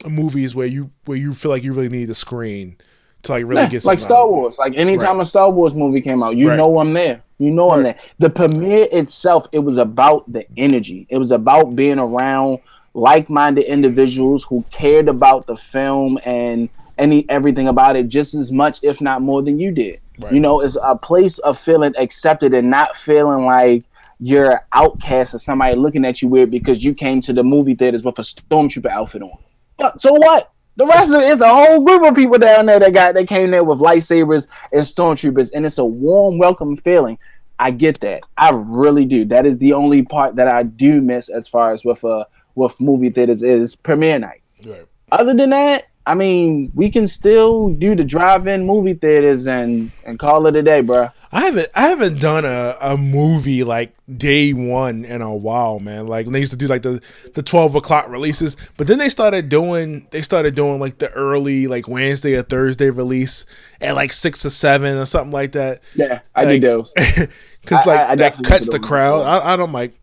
movies 0.07 0.53
where 0.53 0.67
you 0.67 0.91
where 1.05 1.17
you 1.17 1.33
feel 1.33 1.49
like 1.51 1.63
you 1.63 1.73
really 1.73 1.89
need 1.89 2.09
a 2.09 2.15
screen 2.15 2.75
to 3.23 3.31
like 3.31 3.45
really 3.45 3.61
Yeah, 3.61 3.69
get 3.69 3.85
like 3.85 3.99
Star 3.99 4.23
out. 4.23 4.29
Wars. 4.29 4.59
Like 4.59 4.73
anytime 4.77 5.17
Right. 5.17 5.21
a 5.23 5.25
Star 5.25 5.49
Wars 5.49 5.75
movie 5.75 6.01
came 6.01 6.21
out, 6.21 6.35
you 6.35 6.49
Right. 6.49 6.57
know 6.57 6.79
I'm 6.79 6.93
there. 6.93 7.23
You 7.39 7.51
know 7.51 7.69
right. 7.71 7.83
that 7.83 7.99
the 8.19 8.29
premiere 8.29 8.87
itself, 8.91 9.47
it 9.51 9.59
was 9.59 9.77
about 9.77 10.31
the 10.31 10.45
energy. 10.57 11.07
It 11.09 11.17
was 11.17 11.31
about 11.31 11.75
being 11.75 11.99
around 11.99 12.59
like-minded 12.93 13.63
individuals 13.65 14.43
who 14.43 14.63
cared 14.71 15.07
about 15.07 15.47
the 15.47 15.55
film 15.57 16.19
and 16.25 16.69
any 16.97 17.27
everything 17.29 17.67
about 17.67 17.95
it 17.95 18.07
just 18.07 18.33
as 18.33 18.51
much, 18.51 18.79
if 18.83 19.01
not 19.01 19.21
more, 19.21 19.41
than 19.41 19.59
you 19.59 19.71
did. 19.71 19.99
Right. 20.19 20.33
You 20.33 20.39
know, 20.39 20.61
it's 20.61 20.77
a 20.81 20.95
place 20.95 21.39
of 21.39 21.57
feeling 21.57 21.93
accepted 21.97 22.53
and 22.53 22.69
not 22.69 22.95
feeling 22.95 23.45
like 23.45 23.83
you're 24.19 24.65
outcast 24.73 25.33
or 25.33 25.39
somebody 25.39 25.75
looking 25.75 26.05
at 26.05 26.21
you 26.21 26.27
weird 26.27 26.51
because 26.51 26.83
you 26.83 26.93
came 26.93 27.19
to 27.21 27.33
the 27.33 27.43
movie 27.43 27.75
theaters 27.75 28.03
with 28.03 28.19
a 28.19 28.21
stormtrooper 28.21 28.89
outfit 28.89 29.21
on. 29.21 29.37
But 29.77 29.99
So 29.99 30.13
what? 30.13 30.51
The 30.75 30.87
rest 30.87 31.13
of 31.13 31.21
it 31.21 31.29
is 31.29 31.41
a 31.41 31.53
whole 31.53 31.83
group 31.83 32.03
of 32.03 32.15
people 32.15 32.39
down 32.39 32.65
there 32.65 32.79
that 32.79 32.93
got 32.93 33.13
that 33.13 33.27
came 33.27 33.51
there 33.51 33.63
with 33.63 33.77
lightsabers 33.77 34.47
and 34.71 34.81
stormtroopers, 34.81 35.51
and 35.53 35.67
it's 35.67 35.77
a 35.77 35.85
warm, 35.85 36.39
welcome 36.39 36.77
feeling. 36.77 37.19
I 37.59 37.69
get 37.69 37.99
that. 37.99 38.23
I 38.37 38.51
really 38.51 39.05
do. 39.05 39.23
That 39.25 39.45
is 39.45 39.59
the 39.59 39.73
only 39.73 40.01
part 40.01 40.35
that 40.37 40.47
I 40.47 40.63
do 40.63 40.99
miss 40.99 41.29
as 41.29 41.47
far 41.47 41.71
as 41.71 41.85
with 41.85 42.03
a 42.03 42.25
with 42.55 42.79
movie 42.79 43.09
theaters 43.09 43.43
is 43.43 43.75
premiere 43.75 44.19
night. 44.19 44.41
Right. 44.65 44.87
Other 45.11 45.35
than 45.35 45.51
that, 45.51 45.85
I 46.05 46.15
mean, 46.15 46.71
we 46.75 46.91
can 46.91 47.07
still 47.07 47.69
do 47.69 47.95
the 47.95 48.03
drive-in 48.03 48.65
movie 48.65 48.93
theaters 48.93 49.47
and 49.47 49.91
and 50.05 50.19
call 50.19 50.45
it 50.47 50.55
a 50.55 50.61
day, 50.61 50.81
bro. 50.81 51.09
I 51.31 51.45
haven't 51.45 51.67
I 51.73 51.81
haven't 51.83 52.19
done 52.19 52.43
a, 52.43 52.75
a 52.81 52.97
movie 52.97 53.63
like 53.63 53.93
day 54.17 54.51
one 54.51 55.05
in 55.05 55.21
a 55.21 55.33
while, 55.33 55.79
man. 55.79 56.07
Like 56.07 56.25
when 56.25 56.33
they 56.33 56.41
used 56.41 56.51
to 56.51 56.57
do 56.57 56.67
like 56.67 56.81
the 56.81 57.01
the 57.33 57.41
twelve 57.41 57.75
o'clock 57.75 58.09
releases, 58.09 58.57
but 58.75 58.87
then 58.87 58.97
they 58.97 59.07
started 59.07 59.47
doing 59.47 60.05
they 60.11 60.21
started 60.21 60.55
doing 60.55 60.79
like 60.79 60.97
the 60.97 61.09
early 61.11 61.67
like 61.67 61.87
Wednesday 61.87 62.35
or 62.35 62.43
Thursday 62.43 62.89
release 62.89 63.45
at 63.79 63.95
like 63.95 64.11
six 64.11 64.45
or 64.45 64.49
seven 64.49 64.97
or 64.97 65.05
something 65.05 65.31
like 65.31 65.53
that. 65.53 65.79
Yeah, 65.95 66.19
I 66.35 66.43
like, 66.43 66.61
do 66.61 66.67
those 66.67 66.91
because 67.61 67.85
like 67.87 67.99
I, 67.99 68.11
I 68.11 68.15
that 68.15 68.43
cuts 68.43 68.67
the 68.69 68.79
crowd. 68.79 69.21
I, 69.21 69.53
I 69.53 69.57
don't 69.57 69.71
like, 69.71 69.93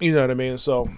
you 0.00 0.14
know 0.14 0.22
what 0.22 0.30
I 0.30 0.34
mean. 0.34 0.56
So 0.56 0.88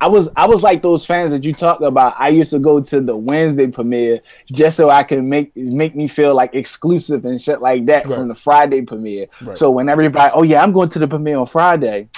I 0.00 0.08
was 0.08 0.30
I 0.34 0.46
was 0.46 0.62
like 0.62 0.82
those 0.82 1.04
fans 1.04 1.30
that 1.32 1.44
you 1.44 1.52
talked 1.52 1.82
about. 1.82 2.14
I 2.18 2.28
used 2.28 2.50
to 2.50 2.58
go 2.58 2.80
to 2.80 3.00
the 3.00 3.14
Wednesday 3.14 3.66
premiere 3.66 4.20
just 4.50 4.76
so 4.76 4.88
I 4.88 5.02
could 5.02 5.22
make 5.22 5.54
make 5.54 5.94
me 5.94 6.08
feel 6.08 6.34
like 6.34 6.54
exclusive 6.54 7.26
and 7.26 7.40
shit 7.40 7.60
like 7.60 7.84
that 7.86 8.06
right. 8.06 8.16
from 8.16 8.28
the 8.28 8.34
Friday 8.34 8.82
premiere. 8.82 9.26
Right. 9.42 9.58
So 9.58 9.70
when 9.70 9.88
everybody, 9.88 10.32
oh 10.34 10.42
yeah, 10.42 10.62
I'm 10.62 10.72
going 10.72 10.88
to 10.90 10.98
the 10.98 11.08
premiere 11.08 11.38
on 11.38 11.46
Friday. 11.46 12.08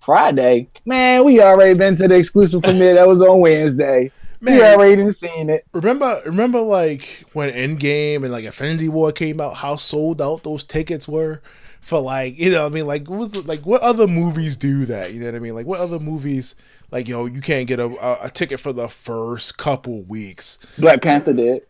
Friday, 0.00 0.66
man, 0.86 1.24
we 1.24 1.40
already 1.40 1.78
been 1.78 1.94
to 1.96 2.08
the 2.08 2.16
exclusive 2.16 2.62
premiere 2.62 2.94
that 2.94 3.06
was 3.06 3.22
on 3.22 3.38
Wednesday. 3.38 4.10
Man, 4.40 4.56
we 4.56 4.64
already 4.64 5.10
seen 5.10 5.50
it. 5.50 5.66
Remember, 5.72 6.20
remember, 6.24 6.60
like 6.60 7.24
when 7.34 7.50
Endgame 7.50 8.24
and 8.24 8.32
like 8.32 8.44
Infinity 8.44 8.88
War 8.88 9.12
came 9.12 9.40
out, 9.40 9.54
how 9.54 9.76
sold 9.76 10.22
out 10.22 10.42
those 10.42 10.64
tickets 10.64 11.06
were 11.06 11.42
for 11.80 12.00
like 12.00 12.38
you 12.38 12.50
know, 12.50 12.66
I 12.66 12.68
mean, 12.68 12.86
like 12.86 13.08
what 13.08 13.18
was 13.18 13.46
like 13.46 13.60
what 13.60 13.82
other 13.82 14.06
movies 14.06 14.56
do 14.56 14.86
that? 14.86 15.12
You 15.12 15.20
know 15.20 15.26
what 15.26 15.34
I 15.34 15.38
mean? 15.40 15.54
Like 15.54 15.66
what 15.66 15.80
other 15.80 15.98
movies? 15.98 16.54
like 16.90 17.08
yo, 17.08 17.26
you 17.26 17.40
can't 17.40 17.66
get 17.66 17.80
a, 17.80 17.86
a, 17.86 18.26
a 18.26 18.30
ticket 18.30 18.60
for 18.60 18.72
the 18.72 18.88
first 18.88 19.58
couple 19.58 20.02
weeks. 20.02 20.58
Black 20.78 21.02
Panther 21.02 21.32
did. 21.32 21.62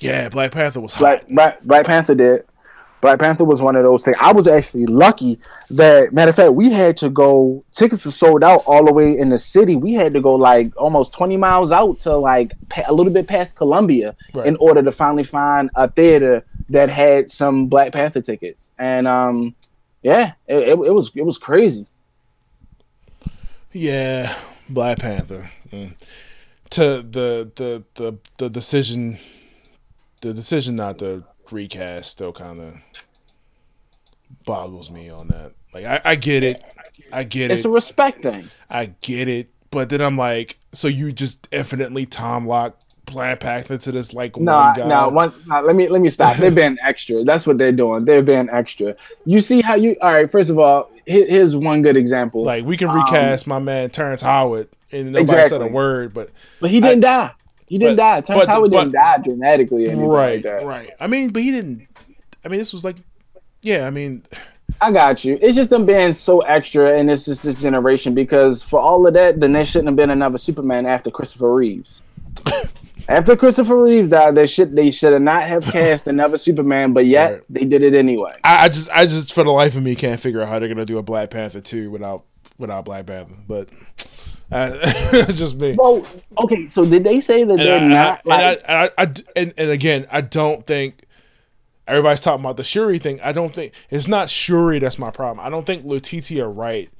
Yeah, 0.00 0.28
Black 0.28 0.52
Panther 0.52 0.80
was 0.80 0.94
Black, 0.94 1.26
Black, 1.28 1.62
Black 1.62 1.86
Panther 1.86 2.14
did. 2.14 2.44
Black 3.00 3.20
Panther 3.20 3.44
was 3.44 3.62
one 3.62 3.76
of 3.76 3.84
those 3.84 4.04
things. 4.04 4.16
I 4.20 4.32
was 4.32 4.48
actually 4.48 4.86
lucky 4.86 5.38
that, 5.70 6.12
matter 6.12 6.30
of 6.30 6.34
fact, 6.34 6.54
we 6.54 6.70
had 6.70 6.96
to 6.96 7.08
go. 7.08 7.64
Tickets 7.72 8.04
were 8.04 8.10
sold 8.10 8.42
out 8.42 8.62
all 8.66 8.84
the 8.84 8.92
way 8.92 9.16
in 9.16 9.28
the 9.28 9.38
city. 9.38 9.76
We 9.76 9.92
had 9.92 10.12
to 10.14 10.20
go 10.20 10.34
like 10.34 10.76
almost 10.76 11.12
twenty 11.12 11.36
miles 11.36 11.70
out 11.70 12.00
to 12.00 12.16
like 12.16 12.54
a 12.86 12.92
little 12.92 13.12
bit 13.12 13.28
past 13.28 13.54
Columbia 13.54 14.16
right. 14.34 14.46
in 14.46 14.56
order 14.56 14.82
to 14.82 14.90
finally 14.90 15.22
find 15.22 15.70
a 15.76 15.88
theater 15.88 16.44
that 16.70 16.90
had 16.90 17.30
some 17.30 17.66
Black 17.66 17.92
Panther 17.92 18.20
tickets. 18.20 18.72
And 18.78 19.06
um, 19.08 19.54
yeah, 20.02 20.32
it, 20.46 20.56
it, 20.56 20.68
it 20.68 20.94
was 20.94 21.10
it 21.14 21.22
was 21.22 21.38
crazy. 21.38 21.86
Yeah, 23.72 24.34
Black 24.68 24.98
Panther. 24.98 25.50
Mm. 25.72 25.94
To 26.70 26.80
the 27.02 27.50
the 27.54 27.84
the 27.94 28.18
the 28.38 28.50
decision, 28.50 29.18
the 30.20 30.34
decision 30.34 30.76
not 30.76 30.98
to 30.98 31.24
recast 31.50 32.10
still 32.10 32.32
kind 32.32 32.60
of 32.60 32.78
boggles 34.44 34.90
me 34.90 35.08
on 35.08 35.28
that. 35.28 35.52
Like 35.72 35.84
I, 35.84 36.00
I 36.04 36.14
get 36.14 36.42
it, 36.42 36.62
I 37.12 37.24
get 37.24 37.50
it's 37.50 37.52
it. 37.52 37.54
It's 37.58 37.64
a 37.64 37.70
respect 37.70 38.22
thing. 38.22 38.48
I 38.68 38.92
get 39.00 39.28
it, 39.28 39.50
but 39.70 39.88
then 39.88 40.00
I'm 40.00 40.16
like, 40.16 40.58
so 40.72 40.88
you 40.88 41.12
just 41.12 41.48
infinitely 41.50 42.06
Tom 42.06 42.46
Lock 42.46 42.78
Black 43.10 43.40
Panther 43.40 43.78
to 43.78 43.92
this 43.92 44.14
like 44.14 44.36
no, 44.36 44.52
one 44.52 44.74
guy. 44.74 44.88
No, 44.88 45.08
one. 45.08 45.32
No, 45.46 45.60
let 45.60 45.76
me 45.76 45.88
let 45.88 46.00
me 46.00 46.08
stop. 46.08 46.36
They're 46.36 46.50
being 46.50 46.76
extra. 46.84 47.24
That's 47.24 47.46
what 47.46 47.58
they're 47.58 47.72
doing. 47.72 48.04
They're 48.04 48.22
being 48.22 48.48
extra. 48.50 48.96
You 49.24 49.40
see 49.40 49.60
how 49.60 49.74
you? 49.74 49.96
All 50.00 50.12
right. 50.12 50.30
First 50.30 50.50
of 50.50 50.58
all, 50.58 50.90
here's 51.06 51.56
one 51.56 51.82
good 51.82 51.96
example. 51.96 52.44
Like 52.44 52.64
we 52.64 52.76
can 52.76 52.90
recast 52.90 53.46
um, 53.46 53.50
my 53.50 53.58
man 53.58 53.90
Terrence 53.90 54.22
Howard 54.22 54.68
and 54.92 55.12
nobody 55.12 55.22
exactly. 55.22 55.58
said 55.58 55.62
a 55.62 55.72
word, 55.72 56.14
but 56.14 56.30
but 56.60 56.70
he 56.70 56.80
didn't 56.80 57.04
I, 57.04 57.26
die. 57.26 57.32
He 57.66 57.78
didn't 57.78 57.96
but, 57.96 58.02
die. 58.02 58.20
Terrence 58.22 58.46
but, 58.46 58.52
Howard 58.52 58.72
but, 58.72 58.80
didn't 58.80 58.94
die 58.94 59.18
dramatically. 59.18 59.94
Right, 59.94 60.44
like 60.44 60.64
right. 60.64 60.90
I 61.00 61.06
mean, 61.06 61.30
but 61.30 61.42
he 61.42 61.50
didn't. 61.50 61.86
I 62.44 62.48
mean, 62.48 62.58
this 62.58 62.72
was 62.72 62.84
like, 62.84 62.96
yeah. 63.62 63.86
I 63.86 63.90
mean, 63.90 64.22
I 64.80 64.92
got 64.92 65.24
you. 65.24 65.38
It's 65.40 65.56
just 65.56 65.70
them 65.70 65.86
being 65.86 66.14
so 66.14 66.40
extra, 66.40 66.98
and 66.98 67.10
it's 67.10 67.24
just 67.24 67.42
this 67.42 67.60
generation 67.60 68.14
because 68.14 68.62
for 68.62 68.80
all 68.80 69.06
of 69.06 69.14
that, 69.14 69.40
then 69.40 69.52
there 69.52 69.64
shouldn't 69.64 69.88
have 69.88 69.96
been 69.96 70.10
another 70.10 70.38
Superman 70.38 70.86
after 70.86 71.10
Christopher 71.10 71.54
Reeves. 71.54 72.02
After 73.08 73.36
Christopher 73.36 73.82
Reeves 73.82 74.08
died, 74.08 74.34
they 74.34 74.46
should 74.46 74.76
they 74.76 74.90
should 74.90 75.12
have 75.12 75.22
not 75.22 75.44
have 75.44 75.64
cast 75.72 76.06
another 76.06 76.38
Superman, 76.38 76.92
but 76.92 77.06
yet 77.06 77.32
right. 77.32 77.42
they 77.48 77.64
did 77.64 77.82
it 77.82 77.94
anyway. 77.94 78.34
I, 78.44 78.64
I, 78.64 78.68
just 78.68 78.90
I 78.90 79.06
just 79.06 79.32
for 79.32 79.44
the 79.44 79.50
life 79.50 79.76
of 79.76 79.82
me 79.82 79.94
can't 79.94 80.20
figure 80.20 80.42
out 80.42 80.48
how 80.48 80.58
they're 80.58 80.68
gonna 80.68 80.84
do 80.84 80.98
a 80.98 81.02
Black 81.02 81.30
Panther 81.30 81.60
two 81.60 81.90
without 81.90 82.24
without 82.58 82.84
Black 82.84 83.06
Panther, 83.06 83.34
but 83.46 83.68
it's 84.50 85.38
just 85.38 85.56
me. 85.56 85.74
Well, 85.78 86.06
okay. 86.38 86.68
So 86.68 86.84
did 86.84 87.04
they 87.04 87.20
say 87.20 87.44
that 87.44 87.58
and 87.58 87.60
they're 87.60 87.80
I, 87.80 87.88
not? 87.88 88.22
I, 88.24 88.28
like... 88.28 88.40
and, 88.40 88.60
I, 88.68 88.90
I, 88.98 89.06
and, 89.36 89.54
and 89.56 89.70
again, 89.70 90.06
I 90.10 90.20
don't 90.20 90.66
think 90.66 91.04
everybody's 91.86 92.20
talking 92.20 92.44
about 92.44 92.56
the 92.56 92.64
Shuri 92.64 92.98
thing. 92.98 93.20
I 93.22 93.32
don't 93.32 93.54
think 93.54 93.74
it's 93.90 94.08
not 94.08 94.28
Shuri 94.28 94.78
that's 94.78 94.98
my 94.98 95.10
problem. 95.10 95.44
I 95.44 95.50
don't 95.50 95.66
think 95.66 95.84
Letitia 95.84 96.46
Wright 96.46 96.90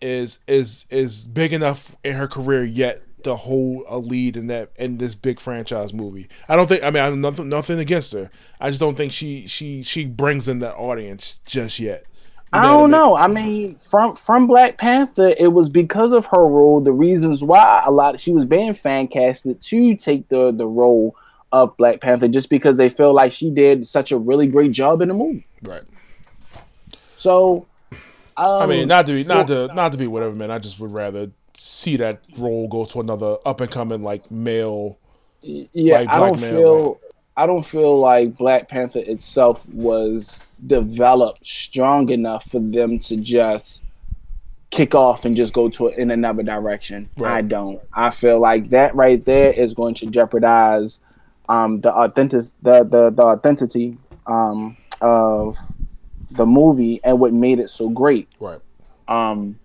is 0.00 0.40
is 0.46 0.86
is 0.90 1.26
big 1.26 1.52
enough 1.52 1.96
in 2.02 2.14
her 2.14 2.28
career 2.28 2.64
yet 2.64 3.00
to 3.24 3.34
whole 3.34 3.84
a 3.88 3.98
lead 3.98 4.36
in 4.36 4.46
that 4.46 4.70
in 4.76 4.98
this 4.98 5.14
big 5.14 5.40
franchise 5.40 5.92
movie. 5.92 6.28
I 6.48 6.56
don't 6.56 6.68
think. 6.68 6.82
I 6.82 6.90
mean, 6.90 7.02
I 7.02 7.10
nothing 7.10 7.48
nothing 7.48 7.78
against 7.78 8.12
her. 8.12 8.30
I 8.60 8.68
just 8.68 8.80
don't 8.80 8.96
think 8.96 9.12
she 9.12 9.46
she 9.46 9.82
she 9.82 10.06
brings 10.06 10.48
in 10.48 10.60
that 10.60 10.76
audience 10.76 11.40
just 11.44 11.80
yet. 11.80 12.04
I 12.52 12.68
don't 12.68 12.90
know. 12.90 13.16
I 13.16 13.26
mean, 13.26 13.76
from 13.78 14.14
from 14.14 14.46
Black 14.46 14.78
Panther, 14.78 15.34
it 15.38 15.52
was 15.52 15.68
because 15.68 16.12
of 16.12 16.26
her 16.26 16.46
role. 16.46 16.80
The 16.80 16.92
reasons 16.92 17.42
why 17.42 17.82
a 17.84 17.90
lot 17.90 18.20
she 18.20 18.32
was 18.32 18.44
being 18.44 18.74
fan 18.74 19.08
casted 19.08 19.60
to 19.60 19.96
take 19.96 20.28
the 20.28 20.52
the 20.52 20.66
role 20.66 21.16
of 21.50 21.76
Black 21.76 22.00
Panther, 22.00 22.28
just 22.28 22.50
because 22.50 22.76
they 22.76 22.88
feel 22.88 23.12
like 23.12 23.32
she 23.32 23.50
did 23.50 23.86
such 23.86 24.12
a 24.12 24.18
really 24.18 24.46
great 24.46 24.70
job 24.70 25.00
in 25.00 25.08
the 25.08 25.14
movie. 25.14 25.46
Right. 25.62 25.82
So, 27.18 27.66
um, 28.36 28.62
I 28.62 28.66
mean, 28.66 28.86
not 28.86 29.06
to 29.06 29.12
be 29.14 29.24
not 29.24 29.48
to 29.48 29.68
not 29.74 29.90
to 29.92 29.98
be 29.98 30.06
whatever, 30.06 30.34
man. 30.34 30.52
I 30.52 30.58
just 30.58 30.78
would 30.78 30.92
rather 30.92 31.32
see 31.54 31.96
that 31.96 32.20
role 32.38 32.68
go 32.68 32.84
to 32.84 33.00
another 33.00 33.36
up 33.44 33.60
and 33.60 33.70
coming 33.70 34.02
like 34.02 34.30
male. 34.30 34.98
Yeah, 35.42 36.00
like 36.00 36.08
I 36.08 36.18
don't 36.18 36.38
feel. 36.38 36.84
Man. 36.84 36.94
I 37.36 37.46
don't 37.46 37.64
feel 37.64 37.98
like 37.98 38.36
Black 38.36 38.68
Panther 38.68 39.00
itself 39.00 39.66
was 39.70 40.46
developed 40.68 41.44
strong 41.44 42.08
enough 42.10 42.48
for 42.48 42.60
them 42.60 43.00
to 43.00 43.16
just 43.16 43.82
kick 44.70 44.94
off 44.94 45.24
and 45.24 45.36
just 45.36 45.52
go 45.52 45.68
to 45.70 45.88
it 45.88 45.98
in 45.98 46.10
another 46.10 46.42
direction. 46.42 47.08
Right. 47.16 47.38
I 47.38 47.42
don't. 47.42 47.80
I 47.92 48.10
feel 48.10 48.40
like 48.40 48.68
that 48.70 48.94
right 48.94 49.24
there 49.24 49.52
is 49.52 49.74
going 49.74 49.94
to 49.96 50.06
jeopardize 50.06 51.00
um, 51.48 51.80
the 51.80 51.92
authentic 51.92 52.44
the 52.62 52.84
the, 52.84 53.10
the 53.10 53.22
authenticity 53.22 53.98
um, 54.26 54.76
of 55.00 55.56
the 56.30 56.46
movie 56.46 57.00
and 57.04 57.18
what 57.18 57.32
made 57.32 57.58
it 57.58 57.70
so 57.70 57.88
great. 57.88 58.28
Right. 58.40 58.60
Um. 59.08 59.58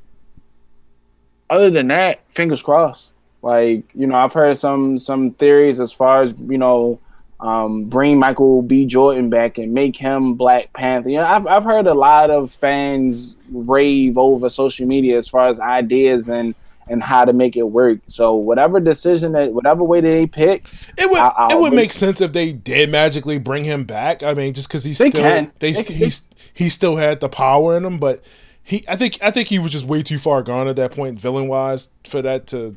Other 1.49 1.69
than 1.69 1.87
that, 1.87 2.21
fingers 2.33 2.61
crossed. 2.61 3.13
Like 3.41 3.83
you 3.93 4.07
know, 4.07 4.15
I've 4.15 4.33
heard 4.33 4.57
some 4.57 4.97
some 4.97 5.31
theories 5.31 5.79
as 5.79 5.91
far 5.91 6.21
as 6.21 6.33
you 6.37 6.57
know 6.57 6.99
um, 7.39 7.85
bring 7.85 8.19
Michael 8.19 8.61
B. 8.61 8.85
Jordan 8.85 9.29
back 9.29 9.57
and 9.57 9.73
make 9.73 9.95
him 9.95 10.33
Black 10.33 10.73
Panther. 10.73 11.09
You 11.09 11.17
know, 11.17 11.25
I've 11.25 11.47
I've 11.47 11.63
heard 11.63 11.87
a 11.87 11.93
lot 11.93 12.29
of 12.29 12.51
fans 12.51 13.37
rave 13.49 14.17
over 14.17 14.49
social 14.49 14.87
media 14.87 15.17
as 15.17 15.27
far 15.27 15.47
as 15.47 15.59
ideas 15.59 16.27
and 16.27 16.53
and 16.89 17.03
how 17.03 17.23
to 17.23 17.31
make 17.31 17.55
it 17.55 17.63
work. 17.63 17.99
So 18.07 18.33
whatever 18.33 18.79
decision 18.79 19.31
that 19.33 19.53
whatever 19.53 19.83
way 19.83 20.01
that 20.01 20.07
they 20.07 20.27
pick, 20.27 20.67
it 20.97 21.09
would 21.09 21.19
I, 21.19 21.49
it 21.51 21.59
would 21.59 21.73
make 21.73 21.93
sense 21.93 22.19
if 22.19 22.33
they 22.33 22.51
did 22.51 22.89
magically 22.89 23.37
bring 23.37 23.63
him 23.63 23.85
back. 23.85 24.21
I 24.21 24.33
mean, 24.33 24.53
just 24.53 24.67
because 24.67 24.83
he's 24.83 24.97
they 24.97 25.09
still 25.09 25.21
can. 25.21 25.51
they, 25.59 25.71
they 25.71 25.93
he's 25.93 26.25
he 26.53 26.69
still 26.69 26.97
had 26.97 27.21
the 27.21 27.29
power 27.29 27.77
in 27.77 27.85
him, 27.85 27.99
but 27.99 28.21
he 28.63 28.83
I 28.87 28.95
think 28.95 29.17
I 29.21 29.31
think 29.31 29.47
he 29.47 29.59
was 29.59 29.71
just 29.71 29.85
way 29.85 30.01
too 30.01 30.17
far 30.17 30.43
gone 30.43 30.67
at 30.67 30.75
that 30.75 30.91
point, 30.91 31.19
villain 31.19 31.47
wise, 31.47 31.89
for 32.03 32.21
that 32.21 32.47
to 32.47 32.75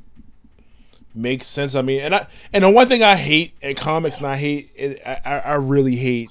make 1.15 1.45
sense. 1.45 1.75
I 1.75 1.83
mean, 1.83 2.01
and 2.01 2.15
I 2.15 2.27
and 2.53 2.65
the 2.65 2.71
one 2.71 2.89
thing 2.89 3.03
I 3.03 3.17
hate 3.17 3.55
in 3.61 3.77
comics, 3.77 4.19
and 4.19 4.27
I 4.27 4.37
hate, 4.37 4.71
I, 5.05 5.43
I 5.45 5.55
really 5.55 5.97
hate 5.97 6.31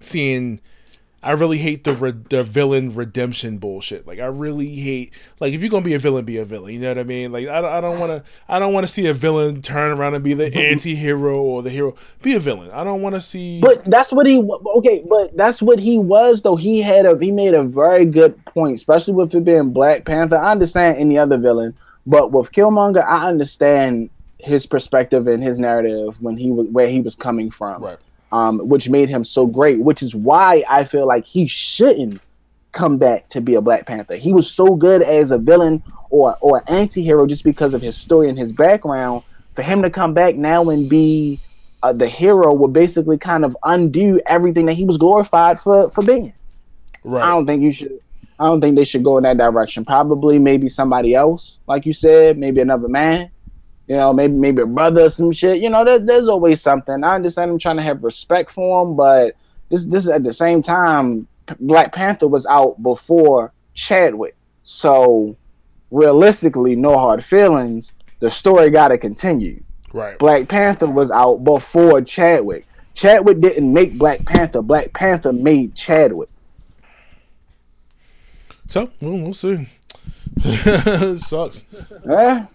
seeing 0.00 0.60
I 1.20 1.32
really 1.32 1.58
hate 1.58 1.82
the 1.82 1.94
re- 1.94 2.12
the 2.12 2.44
villain 2.44 2.94
redemption 2.94 3.58
bullshit. 3.58 4.06
Like 4.06 4.20
I 4.20 4.26
really 4.26 4.76
hate 4.76 5.12
like 5.40 5.52
if 5.52 5.60
you're 5.60 5.70
gonna 5.70 5.84
be 5.84 5.94
a 5.94 5.98
villain, 5.98 6.24
be 6.24 6.36
a 6.38 6.44
villain. 6.44 6.74
You 6.74 6.80
know 6.80 6.88
what 6.88 6.98
I 6.98 7.04
mean? 7.04 7.32
Like 7.32 7.48
I, 7.48 7.78
I 7.78 7.80
don't 7.80 7.98
want 7.98 8.12
to 8.12 8.30
I 8.48 8.60
don't 8.60 8.72
want 8.72 8.86
to 8.86 8.92
see 8.92 9.06
a 9.08 9.14
villain 9.14 9.60
turn 9.60 9.98
around 9.98 10.14
and 10.14 10.22
be 10.22 10.34
the 10.34 10.56
anti-hero 10.56 11.40
or 11.40 11.62
the 11.62 11.70
hero. 11.70 11.96
Be 12.22 12.34
a 12.34 12.40
villain. 12.40 12.70
I 12.70 12.84
don't 12.84 13.02
want 13.02 13.16
to 13.16 13.20
see. 13.20 13.60
But 13.60 13.84
that's 13.84 14.12
what 14.12 14.26
he 14.26 14.48
okay. 14.76 15.04
But 15.08 15.36
that's 15.36 15.60
what 15.60 15.80
he 15.80 15.98
was 15.98 16.42
though. 16.42 16.56
He 16.56 16.80
had 16.80 17.04
a 17.04 17.18
he 17.18 17.32
made 17.32 17.54
a 17.54 17.64
very 17.64 18.04
good 18.04 18.44
point, 18.46 18.76
especially 18.76 19.14
with 19.14 19.34
it 19.34 19.44
being 19.44 19.70
Black 19.70 20.04
Panther. 20.04 20.38
I 20.38 20.52
understand 20.52 20.98
any 20.98 21.18
other 21.18 21.36
villain, 21.36 21.74
but 22.06 22.30
with 22.30 22.52
Killmonger, 22.52 23.04
I 23.04 23.26
understand 23.26 24.10
his 24.38 24.66
perspective 24.66 25.26
and 25.26 25.42
his 25.42 25.58
narrative 25.58 26.22
when 26.22 26.36
he 26.36 26.52
was 26.52 26.68
where 26.68 26.86
he 26.86 27.00
was 27.00 27.16
coming 27.16 27.50
from. 27.50 27.82
Right 27.82 27.98
um, 28.32 28.58
which 28.58 28.88
made 28.88 29.08
him 29.08 29.24
so 29.24 29.46
great, 29.46 29.78
which 29.78 30.02
is 30.02 30.14
why 30.14 30.64
I 30.68 30.84
feel 30.84 31.06
like 31.06 31.24
he 31.24 31.46
shouldn't 31.46 32.20
come 32.72 32.98
back 32.98 33.28
to 33.30 33.40
be 33.40 33.54
a 33.54 33.60
Black 33.60 33.86
Panther. 33.86 34.16
He 34.16 34.32
was 34.32 34.50
so 34.50 34.74
good 34.74 35.02
as 35.02 35.30
a 35.30 35.38
villain 35.38 35.82
or 36.10 36.36
or 36.40 36.62
anti-hero 36.66 37.26
just 37.26 37.44
because 37.44 37.74
of 37.74 37.82
his 37.82 37.96
story 37.96 38.28
and 38.28 38.38
his 38.38 38.52
background. 38.52 39.22
For 39.54 39.62
him 39.62 39.82
to 39.82 39.90
come 39.90 40.14
back 40.14 40.36
now 40.36 40.70
and 40.70 40.88
be 40.88 41.40
uh, 41.82 41.92
the 41.92 42.08
hero 42.08 42.52
would 42.54 42.72
basically 42.72 43.18
kind 43.18 43.44
of 43.44 43.56
undo 43.64 44.20
everything 44.26 44.66
that 44.66 44.74
he 44.74 44.84
was 44.84 44.96
glorified 44.96 45.60
for 45.60 45.90
for 45.90 46.04
being. 46.04 46.32
Right. 47.04 47.22
I 47.22 47.30
don't 47.30 47.46
think 47.46 47.62
you 47.62 47.72
should. 47.72 47.98
I 48.40 48.46
don't 48.46 48.60
think 48.60 48.76
they 48.76 48.84
should 48.84 49.02
go 49.02 49.16
in 49.16 49.24
that 49.24 49.36
direction. 49.36 49.84
Probably 49.84 50.38
maybe 50.38 50.68
somebody 50.68 51.14
else, 51.14 51.58
like 51.66 51.84
you 51.84 51.92
said, 51.92 52.38
maybe 52.38 52.60
another 52.60 52.86
man 52.86 53.32
you 53.88 53.96
know, 53.96 54.12
maybe 54.12 54.34
maybe 54.34 54.62
a 54.62 54.66
brother 54.66 55.06
or 55.06 55.10
some 55.10 55.32
shit. 55.32 55.62
You 55.62 55.70
know, 55.70 55.82
there, 55.82 55.98
there's 55.98 56.28
always 56.28 56.60
something. 56.60 57.02
I 57.02 57.14
understand 57.14 57.50
I'm 57.50 57.58
trying 57.58 57.78
to 57.78 57.82
have 57.82 58.04
respect 58.04 58.50
for 58.50 58.82
him, 58.82 58.94
but 58.94 59.34
this 59.70 59.86
this 59.86 60.08
at 60.08 60.22
the 60.24 60.32
same 60.32 60.60
time, 60.60 61.26
Black 61.58 61.92
Panther 61.92 62.28
was 62.28 62.44
out 62.46 62.82
before 62.82 63.52
Chadwick, 63.72 64.36
so 64.62 65.36
realistically, 65.90 66.76
no 66.76 66.98
hard 66.98 67.24
feelings. 67.24 67.92
The 68.20 68.30
story 68.30 68.68
got 68.68 68.88
to 68.88 68.98
continue. 68.98 69.62
Right. 69.94 70.18
Black 70.18 70.48
Panther 70.48 70.86
was 70.86 71.10
out 71.10 71.44
before 71.44 72.02
Chadwick. 72.02 72.66
Chadwick 72.92 73.40
didn't 73.40 73.72
make 73.72 73.96
Black 73.96 74.22
Panther. 74.26 74.60
Black 74.60 74.92
Panther 74.92 75.32
made 75.32 75.74
Chadwick. 75.74 76.28
So 78.66 78.90
well, 79.00 79.12
we'll 79.12 79.32
see. 79.32 79.66
sucks. 81.16 81.64
Yeah 82.06 82.46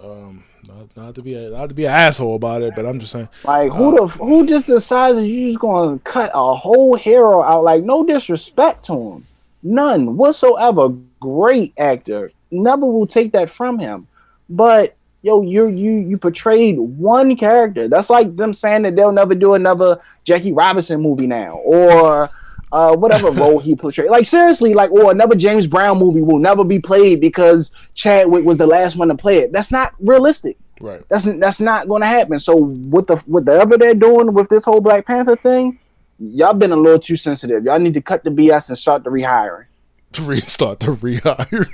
um, 0.00 0.44
not, 0.66 0.96
not 0.96 1.14
to 1.16 1.22
be 1.22 1.34
a, 1.34 1.50
not 1.50 1.68
to 1.68 1.74
be 1.74 1.84
an 1.84 1.92
asshole 1.92 2.36
about 2.36 2.62
it, 2.62 2.74
but 2.76 2.86
I'm 2.86 3.00
just 3.00 3.12
saying. 3.12 3.28
Like 3.44 3.72
who 3.72 3.88
uh, 3.88 4.06
the 4.06 4.06
who 4.06 4.46
just 4.46 4.66
decides 4.66 5.18
you 5.20 5.48
just 5.48 5.58
gonna 5.58 5.98
cut 6.00 6.30
a 6.34 6.54
whole 6.54 6.94
hero 6.94 7.42
out? 7.42 7.64
Like 7.64 7.82
no 7.84 8.04
disrespect 8.04 8.84
to 8.86 8.92
him, 8.92 9.26
none 9.62 10.16
whatsoever. 10.16 10.90
Great 11.20 11.72
actor, 11.76 12.30
never 12.50 12.86
will 12.86 13.06
take 13.06 13.32
that 13.32 13.50
from 13.50 13.78
him. 13.78 14.06
But 14.48 14.94
yo, 15.22 15.42
you 15.42 15.66
you 15.66 15.92
you 15.92 16.16
portrayed 16.16 16.78
one 16.78 17.36
character. 17.36 17.88
That's 17.88 18.10
like 18.10 18.36
them 18.36 18.54
saying 18.54 18.82
that 18.82 18.94
they'll 18.94 19.12
never 19.12 19.34
do 19.34 19.54
another 19.54 20.00
Jackie 20.24 20.52
Robinson 20.52 21.00
movie 21.00 21.26
now, 21.26 21.56
or 21.64 22.30
uh, 22.72 22.96
whatever 22.96 23.30
role 23.30 23.58
he 23.58 23.74
portrayed. 23.74 24.10
Like 24.10 24.26
seriously, 24.26 24.74
like 24.74 24.90
or 24.90 25.10
another 25.10 25.34
James 25.34 25.66
Brown 25.66 25.98
movie 25.98 26.22
will 26.22 26.38
never 26.38 26.64
be 26.64 26.78
played 26.78 27.20
because 27.20 27.70
Chadwick 27.94 28.44
was 28.44 28.58
the 28.58 28.66
last 28.66 28.96
one 28.96 29.08
to 29.08 29.14
play 29.14 29.38
it. 29.38 29.52
That's 29.52 29.70
not 29.70 29.94
realistic. 30.00 30.56
Right. 30.80 31.02
That's 31.08 31.24
that's 31.24 31.60
not 31.60 31.88
going 31.88 32.02
to 32.02 32.08
happen. 32.08 32.38
So 32.38 32.56
with 32.56 33.06
the 33.06 33.16
with 33.26 33.46
whatever 33.46 33.76
they're 33.76 33.94
doing 33.94 34.32
with 34.32 34.48
this 34.48 34.64
whole 34.64 34.80
Black 34.80 35.06
Panther 35.06 35.36
thing, 35.36 35.78
y'all 36.18 36.54
been 36.54 36.72
a 36.72 36.76
little 36.76 37.00
too 37.00 37.16
sensitive. 37.16 37.64
Y'all 37.64 37.78
need 37.78 37.94
to 37.94 38.02
cut 38.02 38.24
the 38.24 38.30
BS 38.30 38.68
and 38.68 38.78
start 38.78 39.04
the 39.04 39.10
rehiring. 39.10 39.66
To 40.12 40.22
restart 40.22 40.80
the 40.80 40.86
rehiring. 40.86 41.68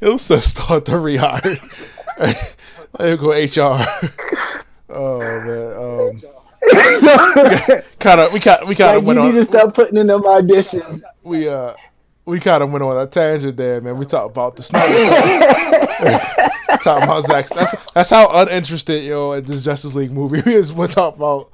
It'll 0.00 0.18
say 0.18 0.40
start 0.40 0.84
the 0.84 0.92
rehiring. 0.92 1.62
Let 2.98 3.18
go 3.18 3.30
HR. 3.30 3.84
Oh 4.88 5.18
man. 5.20 6.22
Um, 6.26 6.35
kind 7.98 8.20
of 8.20 8.32
we 8.32 8.40
kind 8.40 8.68
we 8.68 8.74
kind 8.74 8.96
of 8.96 9.04
like 9.04 9.06
went 9.06 9.18
you 9.18 9.24
on. 9.24 9.32
need 9.32 9.38
to 9.38 9.44
stop 9.44 9.74
putting 9.74 9.96
in 9.96 10.06
them 10.06 10.22
auditions. 10.22 11.02
We 11.22 11.48
uh 11.48 11.74
we 12.24 12.40
kind 12.40 12.62
of 12.62 12.72
went 12.72 12.82
on 12.82 12.98
a 12.98 13.06
tangent 13.06 13.56
there, 13.56 13.80
man. 13.80 13.96
We 13.96 14.04
talked 14.04 14.30
about 14.30 14.56
the 14.56 14.62
Snyder. 14.62 14.92
talking 16.82 17.04
about 17.04 17.24
Zack. 17.24 17.48
That's 17.48 17.92
that's 17.92 18.10
how 18.10 18.28
uninterested 18.42 19.04
yo 19.04 19.32
in 19.32 19.44
this 19.44 19.64
Justice 19.64 19.94
League 19.94 20.12
movie 20.12 20.42
is. 20.50 20.72
We're 20.72 20.86
talking 20.86 21.18
about 21.18 21.50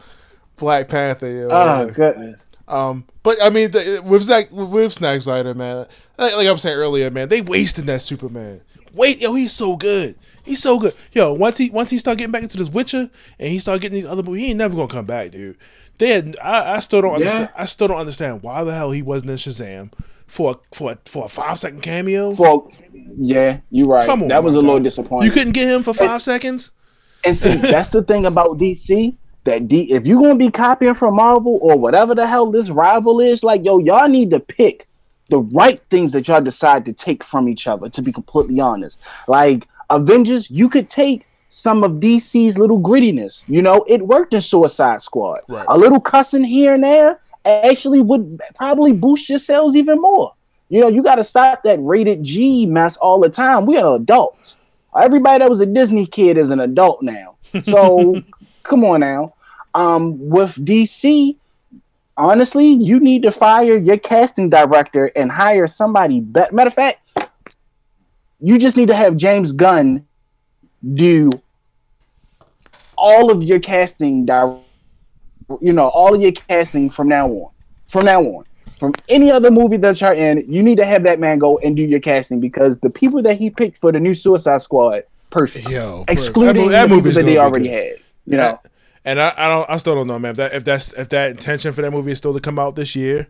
Black 0.56 0.88
Panther. 0.88 1.30
Yo, 1.30 1.48
oh 1.50 1.90
goodness. 1.90 2.44
Um, 2.68 3.04
but 3.22 3.36
I 3.42 3.50
mean, 3.50 3.70
the, 3.70 4.02
with 4.04 4.22
Zack 4.22 4.50
with 4.50 4.92
Zack 4.92 5.20
Snyder, 5.20 5.54
man, 5.54 5.86
like, 6.16 6.36
like 6.36 6.46
I 6.46 6.52
was 6.52 6.62
saying 6.62 6.76
earlier, 6.76 7.10
man, 7.10 7.28
they 7.28 7.42
wasted 7.42 7.86
that 7.86 8.00
Superman. 8.00 8.60
Wait, 8.94 9.20
yo, 9.20 9.34
he's 9.34 9.52
so 9.52 9.76
good. 9.76 10.16
He's 10.44 10.60
so 10.60 10.78
good. 10.78 10.94
Yo, 11.12 11.32
once 11.32 11.58
he 11.58 11.70
once 11.70 11.90
he 11.90 11.98
start 11.98 12.18
getting 12.18 12.32
back 12.32 12.42
into 12.42 12.56
this 12.56 12.68
Witcher 12.68 13.10
and 13.38 13.48
he 13.48 13.58
start 13.58 13.80
getting 13.80 13.96
these 13.96 14.06
other 14.06 14.22
movies, 14.22 14.42
he 14.42 14.48
ain't 14.50 14.58
never 14.58 14.74
gonna 14.74 14.88
come 14.88 15.06
back, 15.06 15.30
dude. 15.30 15.56
They 15.98 16.08
had 16.08 16.36
I, 16.42 16.74
I 16.74 16.80
still 16.80 17.00
don't 17.00 17.12
yeah. 17.12 17.26
understand 17.26 17.48
I 17.56 17.66
still 17.66 17.88
don't 17.88 17.98
understand 17.98 18.42
why 18.42 18.64
the 18.64 18.74
hell 18.74 18.90
he 18.90 19.02
wasn't 19.02 19.30
in 19.30 19.36
Shazam 19.36 19.92
for 20.26 20.60
for 20.72 20.96
for 21.06 21.26
a 21.26 21.28
five 21.28 21.58
second 21.58 21.80
cameo. 21.80 22.34
For 22.34 22.68
yeah, 23.16 23.60
you're 23.70 23.86
right. 23.86 24.06
Come 24.06 24.22
on, 24.22 24.28
that 24.28 24.42
was 24.42 24.54
a 24.54 24.58
God. 24.58 24.64
little 24.64 24.80
disappointing. 24.80 25.26
You 25.26 25.32
couldn't 25.32 25.52
get 25.52 25.68
him 25.68 25.82
for 25.82 25.94
five 25.94 26.22
seconds. 26.22 26.72
And 27.24 27.36
see, 27.36 27.54
that's 27.70 27.90
the 27.90 28.02
thing 28.02 28.24
about 28.24 28.58
DC. 28.58 29.14
That 29.44 29.68
D, 29.68 29.92
if 29.92 30.06
you're 30.06 30.20
gonna 30.20 30.36
be 30.36 30.50
copying 30.50 30.94
from 30.94 31.16
Marvel 31.16 31.58
or 31.62 31.76
whatever 31.76 32.14
the 32.14 32.26
hell 32.26 32.50
this 32.50 32.70
rival 32.70 33.20
is, 33.20 33.42
like 33.42 33.64
yo, 33.64 33.78
y'all 33.78 34.08
need 34.08 34.30
to 34.30 34.40
pick 34.40 34.88
the 35.28 35.40
right 35.40 35.80
things 35.90 36.12
that 36.12 36.28
y'all 36.28 36.40
decide 36.40 36.84
to 36.84 36.92
take 36.92 37.24
from 37.24 37.48
each 37.48 37.66
other. 37.66 37.88
To 37.88 38.02
be 38.02 38.12
completely 38.12 38.60
honest, 38.60 38.98
like 39.28 39.66
Avengers, 39.96 40.50
you 40.50 40.68
could 40.68 40.88
take 40.88 41.26
some 41.48 41.84
of 41.84 41.92
DC's 41.92 42.58
little 42.58 42.80
grittiness. 42.80 43.42
You 43.46 43.62
know, 43.62 43.84
it 43.86 44.00
worked 44.00 44.32
in 44.32 44.40
Suicide 44.40 45.02
Squad. 45.02 45.40
Right. 45.48 45.66
A 45.68 45.76
little 45.76 46.00
cussing 46.00 46.44
here 46.44 46.74
and 46.74 46.82
there 46.82 47.20
actually 47.44 48.00
would 48.00 48.40
probably 48.54 48.92
boost 48.92 49.28
your 49.28 49.38
sales 49.38 49.76
even 49.76 50.00
more. 50.00 50.32
You 50.70 50.80
know, 50.80 50.88
you 50.88 51.02
got 51.02 51.16
to 51.16 51.24
stop 51.24 51.62
that 51.64 51.78
rated 51.82 52.22
G 52.22 52.64
mess 52.64 52.96
all 52.96 53.20
the 53.20 53.28
time. 53.28 53.66
We 53.66 53.76
are 53.76 53.96
adults. 53.96 54.56
Everybody 54.98 55.40
that 55.40 55.50
was 55.50 55.60
a 55.60 55.66
Disney 55.66 56.06
kid 56.06 56.38
is 56.38 56.50
an 56.50 56.60
adult 56.60 57.02
now. 57.02 57.36
So 57.64 58.22
come 58.62 58.84
on 58.84 59.00
now. 59.00 59.34
Um, 59.74 60.30
with 60.30 60.54
DC, 60.56 61.36
honestly, 62.16 62.68
you 62.68 63.00
need 63.00 63.22
to 63.24 63.30
fire 63.30 63.76
your 63.76 63.98
casting 63.98 64.48
director 64.48 65.06
and 65.14 65.30
hire 65.30 65.66
somebody 65.66 66.20
better. 66.20 66.54
Matter 66.54 66.68
of 66.68 66.74
fact, 66.74 67.00
you 68.42 68.58
just 68.58 68.76
need 68.76 68.88
to 68.88 68.96
have 68.96 69.16
James 69.16 69.52
Gunn 69.52 70.04
do 70.94 71.30
all 72.98 73.30
of 73.30 73.42
your 73.42 73.60
casting, 73.60 74.28
you 74.28 75.72
know, 75.72 75.88
all 75.88 76.14
of 76.14 76.20
your 76.20 76.32
casting 76.32 76.90
from 76.90 77.08
now 77.08 77.28
on. 77.28 77.52
From 77.88 78.06
now 78.06 78.22
on, 78.22 78.44
from 78.78 78.94
any 79.08 79.30
other 79.30 79.50
movie 79.50 79.76
that 79.76 80.00
you're 80.00 80.14
in, 80.14 80.44
you 80.48 80.62
need 80.62 80.76
to 80.76 80.84
have 80.84 81.02
that 81.04 81.20
man 81.20 81.38
go 81.38 81.58
and 81.58 81.76
do 81.76 81.82
your 81.82 82.00
casting 82.00 82.40
because 82.40 82.78
the 82.78 82.90
people 82.90 83.22
that 83.22 83.38
he 83.38 83.50
picked 83.50 83.76
for 83.76 83.92
the 83.92 84.00
new 84.00 84.14
Suicide 84.14 84.62
Squad, 84.62 85.04
perfect. 85.30 85.68
Yo, 85.68 86.04
excluding 86.08 86.68
that, 86.68 86.88
movie, 86.88 87.10
that, 87.10 87.16
that 87.16 87.24
they 87.24 87.38
already 87.38 87.68
had. 87.68 87.96
You 88.26 88.38
know. 88.38 88.58
And 89.04 89.20
I, 89.20 89.32
I 89.36 89.48
don't, 89.48 89.70
I 89.70 89.76
still 89.76 89.94
don't 89.94 90.06
know, 90.06 90.18
man. 90.18 90.30
If 90.30 90.36
that, 90.36 90.54
if 90.54 90.64
that's, 90.64 90.92
if 90.94 91.08
that 91.10 91.32
intention 91.32 91.72
for 91.72 91.82
that 91.82 91.90
movie 91.90 92.12
is 92.12 92.18
still 92.18 92.32
to 92.34 92.40
come 92.40 92.58
out 92.58 92.76
this 92.76 92.96
year, 92.96 93.26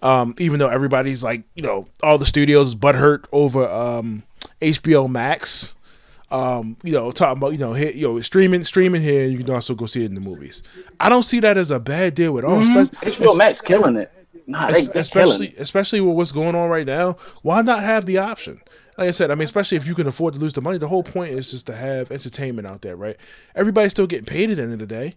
um, 0.00 0.34
even 0.38 0.58
though 0.58 0.68
everybody's 0.68 1.22
like, 1.22 1.42
you 1.54 1.62
know, 1.62 1.86
all 2.02 2.16
the 2.16 2.26
studios 2.26 2.74
butthurt 2.74 3.26
over 3.32 3.68
um, 3.68 4.22
HBO 4.60 5.08
Max. 5.08 5.74
Um, 6.28 6.76
you 6.82 6.92
know, 6.92 7.12
talking 7.12 7.38
about 7.38 7.52
you 7.52 7.58
know, 7.58 7.72
hit, 7.72 7.94
you 7.94 8.08
know, 8.08 8.20
streaming, 8.20 8.64
streaming 8.64 9.00
here. 9.00 9.26
You 9.26 9.38
can 9.38 9.50
also 9.50 9.74
go 9.74 9.86
see 9.86 10.02
it 10.02 10.06
in 10.06 10.14
the 10.14 10.20
movies. 10.20 10.62
I 10.98 11.08
don't 11.08 11.22
see 11.22 11.38
that 11.40 11.56
as 11.56 11.70
a 11.70 11.78
bad 11.78 12.14
deal 12.14 12.36
at 12.38 12.44
all. 12.44 12.62
Mm-hmm. 12.62 12.96
HBO 12.96 13.36
Max 13.36 13.60
killing 13.60 13.96
it. 13.96 14.12
Nah, 14.48 14.70
they, 14.70 14.88
especially, 14.94 15.54
especially 15.58 16.00
with 16.00 16.16
what's 16.16 16.32
going 16.32 16.54
on 16.54 16.68
right 16.68 16.86
now. 16.86 17.16
Why 17.42 17.62
not 17.62 17.82
have 17.82 18.06
the 18.06 18.18
option? 18.18 18.60
Like 18.96 19.08
I 19.08 19.10
said, 19.10 19.30
I 19.30 19.34
mean, 19.34 19.44
especially 19.44 19.76
if 19.76 19.86
you 19.86 19.94
can 19.94 20.06
afford 20.06 20.34
to 20.34 20.40
lose 20.40 20.52
the 20.52 20.62
money. 20.62 20.78
The 20.78 20.88
whole 20.88 21.02
point 21.02 21.32
is 21.32 21.50
just 21.50 21.66
to 21.66 21.74
have 21.74 22.10
entertainment 22.10 22.66
out 22.66 22.82
there, 22.82 22.96
right? 22.96 23.16
Everybody's 23.54 23.90
still 23.90 24.06
getting 24.06 24.24
paid 24.24 24.50
at 24.50 24.56
the 24.56 24.62
end 24.62 24.72
of 24.72 24.78
the 24.78 24.86
day. 24.86 25.14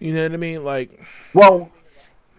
You 0.00 0.14
know 0.14 0.22
what 0.22 0.32
I 0.32 0.36
mean? 0.36 0.64
Like, 0.64 0.98
well, 1.34 1.70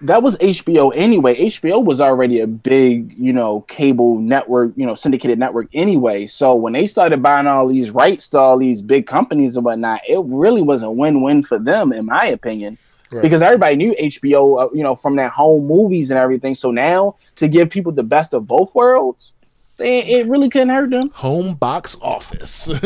that 0.01 0.23
was 0.23 0.37
HBO 0.37 0.91
anyway. 0.95 1.35
HBO 1.47 1.83
was 1.83 1.99
already 1.99 2.39
a 2.39 2.47
big, 2.47 3.13
you 3.17 3.33
know, 3.33 3.61
cable 3.61 4.17
network, 4.17 4.71
you 4.75 4.85
know, 4.85 4.95
syndicated 4.95 5.37
network 5.37 5.67
anyway. 5.73 6.25
So 6.25 6.55
when 6.55 6.73
they 6.73 6.85
started 6.85 7.21
buying 7.21 7.47
all 7.47 7.67
these 7.67 7.91
rights 7.91 8.29
to 8.29 8.37
all 8.37 8.57
these 8.57 8.81
big 8.81 9.07
companies 9.07 9.55
and 9.55 9.65
whatnot, 9.65 10.01
it 10.07 10.19
really 10.25 10.61
was 10.61 10.83
a 10.83 10.91
win-win 10.91 11.43
for 11.43 11.59
them, 11.59 11.91
in 11.91 12.05
my 12.05 12.27
opinion, 12.27 12.77
right. 13.11 13.21
because 13.21 13.41
everybody 13.41 13.75
knew 13.75 13.93
HBO, 13.99 14.63
uh, 14.63 14.69
you 14.73 14.83
know, 14.83 14.95
from 14.95 15.15
their 15.15 15.29
home 15.29 15.65
movies 15.67 16.11
and 16.11 16.19
everything. 16.19 16.55
So 16.55 16.71
now 16.71 17.15
to 17.35 17.47
give 17.47 17.69
people 17.69 17.91
the 17.91 18.03
best 18.03 18.33
of 18.33 18.47
both 18.47 18.73
worlds, 18.73 19.33
it, 19.79 20.07
it 20.07 20.27
really 20.27 20.49
couldn't 20.49 20.69
hurt 20.69 20.91
them. 20.91 21.09
Home 21.11 21.55
box 21.55 21.97
office, 22.01 22.67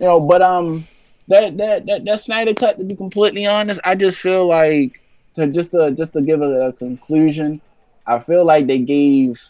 you 0.00 0.06
know. 0.06 0.20
But 0.20 0.42
um, 0.42 0.86
that 1.28 1.56
that 1.56 1.86
that 1.86 2.04
that 2.04 2.20
Snyder 2.20 2.54
cut. 2.54 2.78
To 2.78 2.84
be 2.84 2.94
completely 2.94 3.46
honest, 3.46 3.80
I 3.84 3.96
just 3.96 4.20
feel 4.20 4.46
like 4.46 5.00
to 5.36 5.46
just 5.46 5.70
to 5.70 5.92
just 5.92 6.12
to 6.14 6.20
give 6.20 6.42
a, 6.42 6.68
a 6.68 6.72
conclusion, 6.72 7.60
I 8.06 8.18
feel 8.18 8.44
like 8.44 8.66
they 8.66 8.78
gave. 8.78 9.40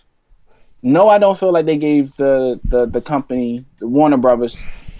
No, 0.82 1.08
I 1.08 1.18
don't 1.18 1.38
feel 1.38 1.52
like 1.52 1.66
they 1.66 1.78
gave 1.78 2.14
the 2.16 2.60
the 2.64 2.86
the 2.86 3.00
company, 3.00 3.64
the 3.78 3.88
Warner 3.88 4.18
Brothers, 4.18 4.56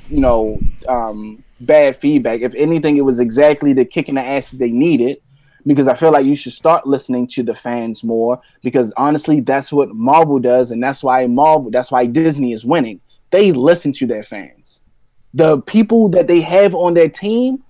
you 0.09 0.21
know, 0.21 0.59
um, 0.89 1.45
bad 1.61 1.97
feedback. 2.01 2.41
If 2.41 2.55
anything, 2.55 2.97
it 2.97 3.03
was 3.03 3.21
exactly 3.21 3.73
the 3.73 3.85
kick 3.85 4.09
in 4.09 4.15
the 4.15 4.23
ass 4.23 4.51
they 4.51 4.71
needed. 4.71 5.19
Because 5.67 5.89
I 5.89 5.95
feel 5.95 6.13
like 6.13 6.25
you 6.25 6.37
should 6.37 6.53
start 6.53 6.87
listening 6.87 7.27
to 7.29 7.43
the 7.43 7.55
fans 7.55 8.05
more. 8.05 8.41
Because 8.63 8.93
honestly, 8.97 9.41
that's 9.41 9.73
what 9.73 9.93
Marvel 9.95 10.39
does, 10.39 10.71
and 10.71 10.81
that's 10.81 11.03
why 11.03 11.27
Marvel, 11.27 11.73
that's 11.73 11.91
why 11.91 12.07
Disney 12.07 12.53
is 12.53 12.65
winning. 12.65 13.01
They 13.31 13.51
listen 13.51 13.93
to 13.95 14.07
their 14.07 14.23
fans. 14.23 14.81
The 15.35 15.61
people 15.63 16.09
that 16.11 16.29
they 16.29 16.41
have 16.41 16.75
on 16.75 16.95
their 16.95 17.09
team 17.09 17.65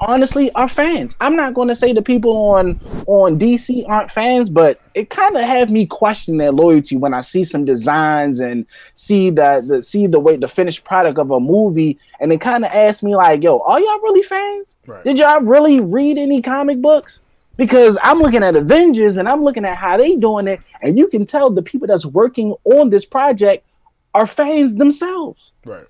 honestly 0.00 0.50
are 0.52 0.68
fans. 0.68 1.14
I'm 1.20 1.36
not 1.36 1.54
going 1.54 1.68
to 1.68 1.76
say 1.76 1.92
the 1.92 2.02
people 2.02 2.36
on 2.54 2.80
on 3.06 3.38
DC 3.38 3.88
aren't 3.88 4.10
fans, 4.10 4.50
but 4.50 4.80
it 4.94 5.10
kind 5.10 5.36
of 5.36 5.42
have 5.42 5.70
me 5.70 5.86
question 5.86 6.36
their 6.36 6.52
loyalty 6.52 6.96
when 6.96 7.14
I 7.14 7.20
see 7.20 7.44
some 7.44 7.64
designs 7.64 8.40
and 8.40 8.66
see 8.94 9.30
the, 9.30 9.64
the 9.66 9.82
see 9.82 10.06
the 10.06 10.20
way 10.20 10.36
the 10.36 10.48
finished 10.48 10.84
product 10.84 11.18
of 11.18 11.30
a 11.30 11.40
movie, 11.40 11.98
and 12.20 12.32
it 12.32 12.40
kind 12.40 12.64
of 12.64 12.72
asks 12.72 13.02
me 13.02 13.16
like, 13.16 13.42
"Yo, 13.42 13.58
are 13.60 13.80
y'all 13.80 14.00
really 14.00 14.22
fans? 14.22 14.76
Right. 14.86 15.04
Did 15.04 15.18
y'all 15.18 15.40
really 15.40 15.80
read 15.80 16.18
any 16.18 16.42
comic 16.42 16.80
books?" 16.80 17.20
Because 17.56 17.98
I'm 18.02 18.18
looking 18.18 18.42
at 18.42 18.56
Avengers 18.56 19.18
and 19.18 19.28
I'm 19.28 19.44
looking 19.44 19.66
at 19.66 19.76
how 19.76 19.96
they 19.96 20.16
doing 20.16 20.48
it, 20.48 20.60
and 20.80 20.96
you 20.96 21.08
can 21.08 21.26
tell 21.26 21.50
the 21.50 21.62
people 21.62 21.86
that's 21.86 22.06
working 22.06 22.54
on 22.64 22.90
this 22.90 23.04
project 23.04 23.64
are 24.14 24.26
fans 24.26 24.74
themselves 24.76 25.52
Right. 25.64 25.86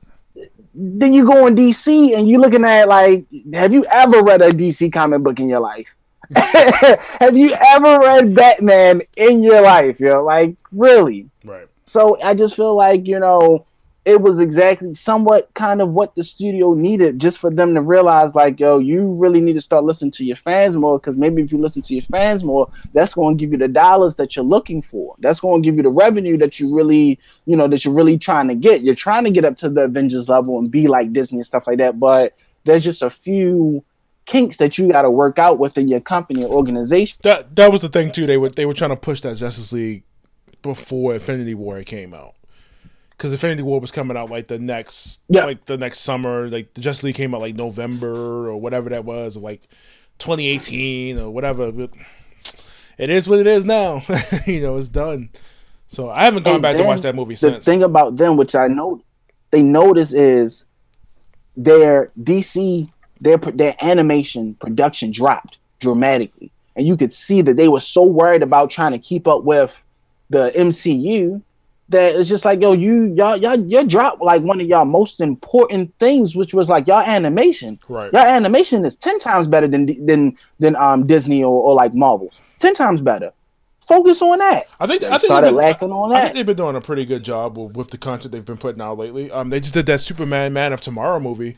Then 0.75 1.13
you 1.13 1.27
go 1.27 1.47
in 1.47 1.55
DC 1.55 2.17
and 2.17 2.29
you're 2.29 2.41
looking 2.41 2.65
at 2.65 2.89
like, 2.89 3.25
have 3.53 3.73
you 3.73 3.85
ever 3.91 4.23
read 4.23 4.43
a 4.43 4.51
DC 4.51 4.93
comic 4.93 5.23
book 5.23 5.39
in 5.41 5.49
your 5.49 5.61
life? 5.61 5.95
have 6.37 7.37
you 7.37 7.55
ever 7.55 7.99
read 7.99 8.35
Batman 8.35 9.03
in 9.17 9.43
your 9.43 9.61
life? 9.61 10.01
Yo, 10.01 10.23
like 10.23 10.57
really? 10.71 11.29
Right. 11.45 11.67
So 11.87 12.21
I 12.23 12.35
just 12.35 12.57
feel 12.57 12.75
like 12.75 13.07
you 13.07 13.19
know 13.19 13.67
it 14.05 14.21
was 14.21 14.41
exactly 14.41 14.95
somewhat 14.95 15.49
kind 15.55 15.81
of 15.81 15.91
what 15.91 16.15
the 16.17 16.25
studio 16.25 16.75
needed 16.75 17.21
just 17.21 17.39
for 17.39 17.51
them 17.51 17.75
to 17.75 17.81
realize 17.81 18.35
like 18.35 18.59
yo 18.59 18.79
you 18.79 19.13
really 19.19 19.41
need 19.41 19.53
to 19.53 19.61
start 19.61 19.85
listening 19.85 20.11
to 20.11 20.25
your 20.25 20.37
fans 20.37 20.77
more 20.77 20.99
because 20.99 21.17
maybe 21.17 21.43
if 21.43 21.53
you 21.53 21.59
listen 21.59 21.83
to 21.83 21.95
your 21.95 22.03
fans 22.03 22.43
more 22.43 22.69
that's 22.93 23.15
going 23.15 23.37
to 23.37 23.41
give 23.41 23.53
you 23.53 23.59
the 23.59 23.69
dollars 23.69 24.17
that 24.17 24.35
you're 24.35 24.45
looking 24.45 24.83
for 24.83 25.15
that's 25.21 25.41
going 25.41 25.63
to 25.63 25.67
give 25.67 25.77
you 25.77 25.83
the 25.83 25.89
revenue 25.89 26.37
that 26.37 26.59
you 26.59 26.75
really 26.75 27.19
you 27.47 27.57
know 27.57 27.69
that 27.69 27.85
you're 27.85 27.95
really 27.95 28.19
trying 28.19 28.49
to 28.49 28.55
get 28.55 28.83
you're 28.83 28.95
trying 28.95 29.25
to 29.25 29.31
get 29.31 29.45
up 29.45 29.57
to 29.57 29.69
the 29.69 29.83
avengers 29.83 30.29
level 30.29 30.59
and 30.59 30.71
be 30.71 30.89
like 30.89 31.13
disney 31.13 31.39
and 31.39 31.47
stuff 31.47 31.67
like 31.67 31.79
that 31.79 32.01
but 32.01 32.37
there's 32.65 32.85
just 32.85 33.03
a 33.03 33.11
few 33.11 33.85
kinks 34.25 34.59
that 34.59 34.79
you 34.79 34.91
got 34.91 35.03
to 35.03 35.11
work 35.11 35.39
out 35.39 35.59
within 35.59 35.89
your 35.89 36.01
company 36.01 36.45
or 36.45 36.51
organization 36.53 37.19
That 37.23 37.55
that 37.57 37.73
was 37.73 37.83
the 37.83 37.89
thing 37.89 38.13
too. 38.13 38.27
They 38.27 38.37
were 38.37 38.51
they 38.51 38.67
were 38.67 38.75
trying 38.75 38.91
to 38.91 38.97
push 38.97 39.21
that 39.23 39.37
Justice 39.37 39.73
League 39.73 40.05
before 40.63 41.15
Infinity 41.15 41.55
War 41.55 41.83
came 41.83 42.15
out. 42.15 42.35
Because 43.17 43.33
Infinity 43.33 43.63
War 43.63 43.81
was 43.81 43.93
coming 43.93 44.17
out 44.17 44.31
like 44.31 44.49
the 44.49 44.59
next, 44.59 45.23
Yeah. 45.29 45.45
like 45.45 45.67
the 45.67 45.77
next 45.79 46.01
summer. 46.01 46.49
Like 46.49 46.75
the 46.75 46.81
Justice 46.81 47.05
League 47.05 47.15
came 47.15 47.35
out 47.35 47.41
like 47.41 47.55
November 47.55 48.49
or 48.49 48.57
whatever 48.61 48.91
that 48.91 49.05
was, 49.05 49.37
or 49.37 49.41
like 49.41 49.63
2018 50.19 51.19
or 51.19 51.31
whatever. 51.31 51.71
But 51.73 51.91
it 52.99 53.11
is 53.11 53.29
what 53.29 53.39
it 53.39 53.47
is 53.47 53.65
now. 53.65 54.03
you 54.47 54.61
know, 54.61 54.77
it's 54.77 54.89
done. 54.89 55.31
So 55.87 56.09
I 56.11 56.25
haven't 56.25 56.45
gone 56.45 56.55
And 56.55 56.63
back 56.63 56.77
to 56.77 56.85
watch 56.85 57.03
that 57.03 57.15
movie 57.15 57.35
the 57.35 57.39
since. 57.39 57.65
thing 57.65 57.83
about 57.83 58.17
them, 58.17 58.37
which 58.37 58.55
I 58.55 58.67
know 58.67 59.03
they 59.51 59.63
notice, 59.63 60.13
is 60.15 60.65
their 61.57 62.11
DC 62.21 62.91
their 63.21 63.37
their 63.37 63.77
animation 63.81 64.55
production 64.55 65.11
dropped 65.13 65.59
dramatically, 65.81 66.51
and 66.75 66.87
you 66.87 66.97
could 66.97 67.13
see 67.13 67.41
that 67.43 67.57
they 67.57 67.69
were 67.69 67.79
so 67.79 68.03
worried 68.05 68.43
about 68.43 68.71
trying 68.71 68.93
to 68.93 68.99
keep 68.99 69.29
up 69.29 69.45
with 69.45 69.85
the 70.31 70.51
MCU 70.57 71.43
that 71.89 72.15
it's 72.17 72.29
just 72.29 72.45
like 72.45 72.61
yo, 72.61 72.73
you 72.73 73.13
y'all 73.15 73.37
y'all 73.37 73.59
you 73.59 73.85
dropped 73.87 74.23
like 74.23 74.43
one 74.43 74.61
of 74.61 74.67
y'all 74.67 74.85
most 74.85 75.21
important 75.21 75.93
things, 75.99 76.35
which 76.35 76.55
was 76.55 76.69
like 76.69 76.87
y'all 76.87 77.01
animation. 77.01 77.79
Right. 77.89 78.13
Y'all 78.13 78.27
animation 78.27 78.85
is 78.85 78.97
ten 78.97 79.19
times 79.19 79.47
better 79.47 79.69
than 79.69 79.87
than 80.07 80.37
than 80.59 80.77
um 80.77 81.07
Disney 81.07 81.43
or, 81.43 81.63
or 81.63 81.75
like 81.75 81.95
Marvel's. 81.95 82.41
Ten 82.59 82.75
times 82.75 83.01
better. 83.01 83.33
Focus 83.81 84.23
on 84.23 84.39
that. 84.39 84.67
I 84.79 84.87
think 84.87 85.03
I 85.03 85.11
think 85.11 85.25
started 85.25 85.49
they've 85.49 85.57
been, 85.57 85.65
lacking 85.65 85.93
on 85.93 86.13
I 86.13 86.21
think 86.21 86.29
that. 86.29 86.35
they've 86.37 86.47
been 86.47 86.57
doing 86.57 86.77
a 86.77 86.81
pretty 86.81 87.05
good 87.05 87.25
job 87.25 87.59
with, 87.59 87.77
with 87.77 87.89
the 87.89 87.99
content 87.99 88.33
they've 88.33 88.45
been 88.45 88.57
putting 88.57 88.81
out 88.81 88.97
lately. 88.97 89.31
Um, 89.31 89.51
they 89.51 89.61
just 89.61 89.75
did 89.75 89.87
that 89.87 90.01
Superman 90.01 90.53
Man 90.53 90.73
of 90.73 90.81
Tomorrow 90.81 91.19
movie. 91.19 91.57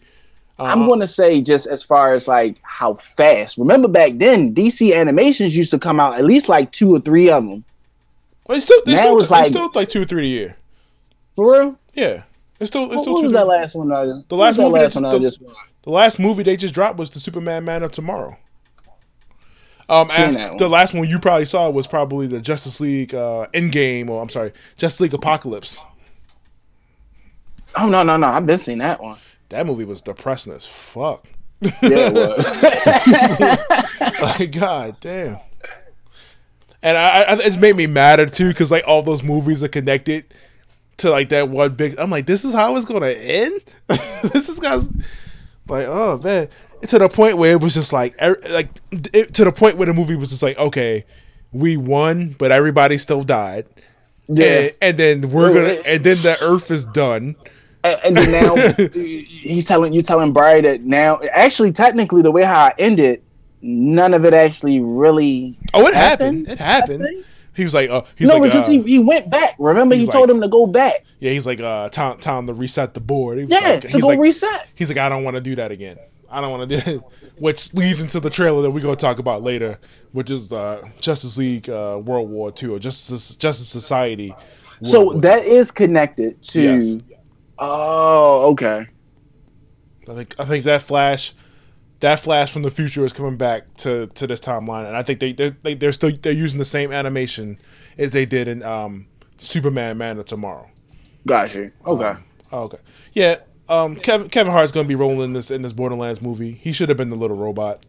I'm 0.58 0.86
going 0.86 1.00
to 1.00 1.08
say 1.08 1.40
just 1.42 1.66
as 1.66 1.82
far 1.82 2.14
as 2.14 2.28
like 2.28 2.58
how 2.62 2.94
fast. 2.94 3.58
Remember 3.58 3.88
back 3.88 4.12
then, 4.16 4.54
DC 4.54 4.94
animations 4.94 5.56
used 5.56 5.70
to 5.72 5.78
come 5.78 5.98
out 5.98 6.14
at 6.14 6.24
least 6.24 6.48
like 6.48 6.70
two 6.70 6.94
or 6.94 7.00
three 7.00 7.28
of 7.28 7.44
them. 7.44 7.64
Well, 8.46 8.56
it's 8.56 8.64
still 8.66 8.80
they 8.84 8.96
still, 8.96 9.18
it's 9.18 9.28
they 9.28 9.34
like- 9.36 9.46
still 9.48 9.70
like 9.74 9.88
two 9.88 10.02
or 10.02 10.04
three 10.04 10.24
a 10.24 10.28
year. 10.28 10.56
For 11.36 11.52
real? 11.52 11.78
Yeah, 11.94 12.22
it's 12.60 12.70
still 12.70 12.84
it's 12.84 12.94
What, 12.94 13.00
still 13.00 13.12
what 13.14 13.20
two. 13.20 13.24
was 13.24 13.32
three- 13.32 13.38
that 13.38 13.46
last 13.46 13.74
one? 13.74 13.92
I, 13.92 14.04
The 14.28 14.36
last 14.36 14.58
movie 14.58 14.72
that 14.78 14.82
last 14.82 14.92
just- 14.94 15.04
I 15.04 15.10
the- 15.10 15.18
just? 15.20 15.40
The 15.82 15.90
last 15.90 16.18
movie 16.18 16.42
they 16.42 16.56
just 16.56 16.72
dropped 16.74 16.98
was 16.98 17.10
the 17.10 17.20
Superman 17.20 17.64
Man 17.64 17.82
of 17.82 17.92
Tomorrow. 17.92 18.38
Um, 19.86 20.08
after, 20.10 20.56
the 20.56 20.66
last 20.68 20.94
one 20.94 21.06
you 21.06 21.18
probably 21.18 21.44
saw 21.44 21.68
was 21.68 21.86
probably 21.86 22.26
the 22.26 22.40
Justice 22.40 22.80
League 22.80 23.14
uh, 23.14 23.48
Endgame, 23.52 24.08
or 24.08 24.22
I'm 24.22 24.30
sorry, 24.30 24.52
Justice 24.78 25.00
League 25.02 25.10
Apokolips. 25.12 25.78
Oh 27.76 27.88
no 27.88 28.02
no 28.02 28.16
no! 28.16 28.28
I've 28.28 28.46
been 28.46 28.58
seeing 28.58 28.78
that 28.78 29.02
one. 29.02 29.18
That 29.50 29.66
movie 29.66 29.84
was 29.84 30.00
depressing 30.00 30.52
as 30.54 30.64
fuck. 30.64 31.26
Yeah, 31.60 31.70
it 31.82 32.14
was. 32.14 33.40
like 34.38 34.52
god 34.52 34.96
damn 35.00 35.36
and 36.84 36.96
I, 36.96 37.22
I 37.22 37.32
it's 37.40 37.56
made 37.56 37.74
me 37.74 37.88
madder 37.88 38.26
too 38.26 38.48
because 38.48 38.70
like 38.70 38.84
all 38.86 39.02
those 39.02 39.22
movies 39.22 39.64
are 39.64 39.68
connected 39.68 40.26
to 40.98 41.10
like 41.10 41.30
that 41.30 41.48
one 41.48 41.74
big 41.74 41.98
i'm 41.98 42.10
like 42.10 42.26
this 42.26 42.44
is 42.44 42.54
how 42.54 42.76
it's 42.76 42.84
gonna 42.84 43.08
end? 43.08 43.60
This 43.88 44.48
is 44.48 44.60
guys 44.60 44.88
like 45.68 45.86
oh 45.88 46.20
man. 46.22 46.48
To 46.88 46.98
the 46.98 47.08
point 47.08 47.38
where 47.38 47.52
it 47.52 47.60
was 47.60 47.74
just 47.74 47.92
like 47.92 48.14
er, 48.22 48.36
like 48.50 48.68
it, 48.92 49.32
to 49.34 49.44
the 49.44 49.52
point 49.52 49.76
where 49.76 49.86
the 49.86 49.94
movie 49.94 50.16
was 50.16 50.28
just 50.28 50.42
like 50.42 50.58
okay 50.58 51.04
we 51.52 51.76
won 51.76 52.36
but 52.38 52.52
everybody 52.52 52.98
still 52.98 53.22
died. 53.22 53.66
Yeah. 54.28 54.46
and, 54.46 54.72
and 54.80 54.98
then 54.98 55.30
we're 55.30 55.52
gonna 55.52 55.80
and 55.86 56.04
then 56.04 56.16
the 56.18 56.36
earth 56.42 56.70
is 56.70 56.84
done. 56.84 57.36
And, 57.82 58.16
and 58.16 58.32
now 58.32 58.56
he's 58.94 59.66
telling 59.66 59.92
you 59.92 60.02
telling 60.02 60.32
Barry 60.32 60.60
that 60.62 60.82
now 60.82 61.20
actually 61.32 61.72
technically 61.72 62.22
the 62.22 62.30
way 62.30 62.42
how 62.42 62.66
I 62.66 62.74
ended, 62.78 63.22
none 63.64 64.12
of 64.14 64.24
it 64.24 64.34
actually 64.34 64.80
really. 64.80 65.56
oh 65.72 65.86
it 65.86 65.94
happened, 65.94 66.46
it 66.48 66.58
happened 66.58 67.00
Happened? 67.02 67.24
he 67.54 67.64
was 67.64 67.72
like 67.74 67.88
uh 67.88 68.02
he's 68.16 68.28
no, 68.28 68.38
like 68.38 68.52
because 68.52 68.66
uh, 68.66 68.70
he, 68.70 68.82
he 68.82 68.98
went 68.98 69.30
back. 69.30 69.54
Remember, 69.58 69.94
he 69.94 70.06
told 70.06 70.28
like- 70.28 70.36
him 70.36 70.42
to 70.42 70.48
go 70.48 70.66
back. 70.66 71.04
Yeah, 71.20 71.30
he's 71.30 71.46
like, 71.46 71.58
uh, 71.60 71.88
time, 71.88 72.18
time 72.18 72.46
to 72.48 72.52
reset 72.52 72.92
the 72.92 73.00
board. 73.00 73.38
He 73.38 73.44
was 73.44 73.52
Yeah, 73.52 73.68
like, 73.70 73.80
to 73.82 73.88
he's 73.88 74.02
go 74.02 74.08
like, 74.08 74.18
reset. 74.18 74.68
he's 74.74 74.90
like, 74.90 74.98
I 74.98 75.08
don't 75.08 75.24
want 75.24 75.36
to 75.36 75.40
do 75.40 75.54
that 75.54 75.72
again. 75.72 75.96
I 76.30 76.42
don't 76.42 76.50
want 76.50 76.68
to 76.68 76.80
do 76.80 76.90
it. 76.96 77.02
Which 77.38 77.72
leads 77.72 78.00
into 78.02 78.20
the 78.20 78.28
trailer 78.28 78.60
that 78.62 78.70
we're 78.72 78.80
going 78.82 78.96
to 78.96 79.00
talk 79.00 79.18
about 79.20 79.42
later, 79.42 79.78
which 80.12 80.30
is 80.30 80.52
uh, 80.52 80.82
Justice 81.00 81.38
League 81.38 81.70
uh, 81.70 82.00
World 82.04 82.28
War 82.28 82.52
II 82.62 82.70
or 82.70 82.78
Justice 82.78 83.34
Justice 83.36 83.68
Society. 83.68 84.30
World 84.80 84.92
So 84.92 85.04
War 85.04 85.20
that 85.22 85.44
is 85.46 85.70
connected 85.70 86.42
to. 86.42 86.60
Yes. 86.60 86.96
Oh, 87.58 88.50
okay. 88.52 88.86
I 90.08 90.14
think 90.14 90.34
I 90.38 90.44
think 90.44 90.64
that 90.64 90.82
Flash, 90.82 91.32
that 92.04 92.20
Flash 92.20 92.52
from 92.52 92.60
the 92.60 92.70
future 92.70 93.02
is 93.06 93.14
coming 93.14 93.38
back 93.38 93.72
to, 93.76 94.08
to 94.08 94.26
this 94.26 94.38
timeline, 94.38 94.86
and 94.86 94.94
I 94.94 95.02
think 95.02 95.20
they 95.20 95.32
they're, 95.32 95.48
they, 95.50 95.72
they're 95.72 95.90
still 95.92 96.12
they're 96.20 96.34
using 96.34 96.58
the 96.58 96.64
same 96.66 96.92
animation 96.92 97.58
as 97.96 98.12
they 98.12 98.26
did 98.26 98.46
in 98.46 98.62
um, 98.62 99.06
Superman 99.38 99.96
Man 99.96 100.18
of 100.18 100.26
Tomorrow. 100.26 100.68
Gotcha. 101.26 101.70
Okay. 101.86 102.14
Oh, 102.52 102.64
okay. 102.64 102.76
Yeah. 103.14 103.36
Um, 103.70 103.96
Kevin 103.96 104.28
Kevin 104.28 104.52
Hart's 104.52 104.70
gonna 104.70 104.86
be 104.86 104.94
rolling 104.94 105.22
in 105.22 105.32
this 105.32 105.50
in 105.50 105.62
this 105.62 105.72
Borderlands 105.72 106.20
movie. 106.20 106.52
He 106.52 106.72
should 106.74 106.90
have 106.90 106.98
been 106.98 107.08
the 107.08 107.16
little 107.16 107.38
robot. 107.38 107.86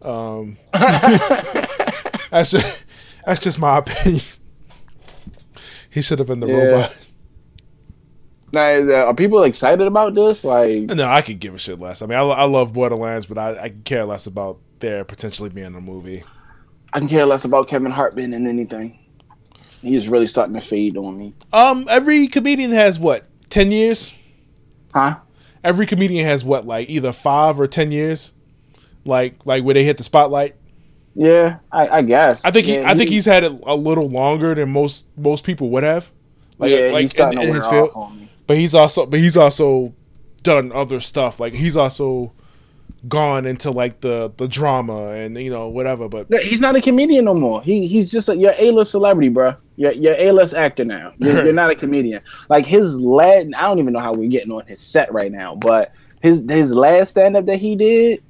Um, 0.00 0.56
that's 0.72 2.52
just 2.52 2.86
that's 3.26 3.38
just 3.40 3.58
my 3.58 3.76
opinion. 3.78 4.22
He 5.90 6.00
should 6.00 6.20
have 6.20 6.28
been 6.28 6.40
the 6.40 6.46
Yeah. 6.48 6.54
robot. 6.54 7.01
Now, 8.52 8.68
uh, 8.68 9.04
are 9.06 9.14
people 9.14 9.42
excited 9.44 9.86
about 9.86 10.14
this? 10.14 10.44
Like, 10.44 10.82
No, 10.82 11.08
I 11.08 11.22
could 11.22 11.40
give 11.40 11.54
a 11.54 11.58
shit 11.58 11.80
less. 11.80 12.02
I 12.02 12.06
mean, 12.06 12.18
I, 12.18 12.22
I 12.22 12.44
love 12.44 12.72
Borderlands, 12.72 13.26
but 13.26 13.38
I, 13.38 13.64
I 13.64 13.68
care 13.84 14.04
less 14.04 14.26
about 14.26 14.58
there 14.80 15.04
potentially 15.04 15.48
being 15.48 15.74
a 15.74 15.80
movie. 15.80 16.22
I 16.92 16.98
can 16.98 17.08
care 17.08 17.24
less 17.24 17.44
about 17.44 17.68
Kevin 17.68 17.90
Hart 17.90 18.14
being 18.14 18.34
in 18.34 18.46
anything. 18.46 18.98
He's 19.80 20.08
really 20.08 20.26
starting 20.26 20.54
to 20.54 20.60
fade 20.60 20.96
on 20.96 21.18
me. 21.18 21.34
Um, 21.52 21.86
every 21.88 22.26
comedian 22.26 22.70
has 22.72 22.98
what 22.98 23.26
ten 23.48 23.72
years. 23.72 24.14
Huh? 24.94 25.16
Every 25.64 25.86
comedian 25.86 26.24
has 26.26 26.44
what 26.44 26.66
like 26.66 26.88
either 26.90 27.12
five 27.12 27.58
or 27.58 27.66
ten 27.66 27.90
years, 27.90 28.32
like 29.04 29.44
like 29.44 29.64
where 29.64 29.74
they 29.74 29.84
hit 29.84 29.96
the 29.96 30.04
spotlight. 30.04 30.54
Yeah, 31.14 31.58
I, 31.70 31.88
I 31.88 32.02
guess. 32.02 32.44
I 32.44 32.50
think 32.50 32.66
he, 32.66 32.76
Yeah, 32.76 32.90
I 32.90 32.94
think 32.94 33.10
he's 33.10 33.26
had 33.26 33.44
it 33.44 33.52
a 33.64 33.74
little 33.74 34.08
longer 34.08 34.54
than 34.54 34.70
most 34.70 35.08
most 35.16 35.44
people 35.44 35.70
would 35.70 35.82
have. 35.82 36.12
Like 36.58 36.70
yeah, 36.70 36.90
like 36.92 37.02
he's 37.02 37.10
starting 37.10 37.40
in, 37.40 37.46
to 37.46 37.50
in 37.50 37.56
his 37.56 37.66
field. 37.66 37.90
Off 38.48 38.48
on 38.48 38.48
me. 38.48 38.48
But 38.48 38.56
he's 38.58 38.74
also 38.74 39.06
but 39.06 39.20
he's 39.20 39.36
also 39.36 39.94
done 40.42 40.72
other 40.72 41.00
stuff. 41.00 41.40
Like 41.40 41.54
he's 41.54 41.76
also 41.76 42.32
gone 43.08 43.46
into 43.46 43.70
like 43.70 44.00
the 44.00 44.32
the 44.36 44.46
drama 44.46 45.10
and 45.10 45.36
you 45.38 45.50
know 45.50 45.68
whatever. 45.68 46.08
But 46.08 46.28
he's 46.42 46.60
not 46.60 46.76
a 46.76 46.80
comedian 46.80 47.24
no 47.24 47.34
more. 47.34 47.62
He 47.62 47.86
he's 47.86 48.10
just 48.10 48.28
a, 48.28 48.36
your 48.36 48.54
A 48.58 48.70
list 48.70 48.92
celebrity, 48.92 49.28
bro. 49.28 49.54
You're 49.76 49.92
you're 49.92 50.16
A 50.18 50.32
list 50.32 50.54
actor 50.54 50.84
now. 50.84 51.12
You're, 51.18 51.44
you're, 51.44 51.52
not 51.52 51.70
a 51.70 51.74
comedian. 51.74 52.22
Like 52.48 52.66
his 52.66 53.00
last, 53.00 53.48
I 53.56 53.62
don't 53.62 53.78
even 53.78 53.92
know 53.92 54.00
how 54.00 54.12
we're 54.12 54.30
getting 54.30 54.52
on 54.52 54.66
his 54.66 54.80
set 54.80 55.12
right 55.12 55.32
now, 55.32 55.54
but 55.54 55.92
his 56.22 56.42
his 56.48 56.72
last 56.72 57.10
stand 57.10 57.36
up 57.36 57.46
that 57.46 57.58
he 57.58 57.76
did, 57.76 58.22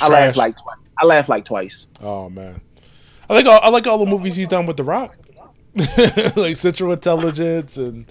I 0.00 0.08
laughed 0.08 0.36
like 0.36 0.56
twice. 0.56 0.76
I 0.98 1.04
laughed 1.06 1.28
like 1.28 1.44
twice. 1.44 1.86
Oh 2.00 2.30
man, 2.30 2.60
I 3.28 3.34
like 3.34 3.46
all, 3.46 3.60
I 3.62 3.68
like 3.70 3.86
all 3.86 3.98
the 3.98 4.10
movies 4.10 4.36
he's 4.36 4.48
done 4.48 4.66
with 4.66 4.76
The 4.76 4.84
Rock, 4.84 5.16
like 6.36 6.56
Central 6.56 6.92
Intelligence 6.92 7.76
and 7.76 8.06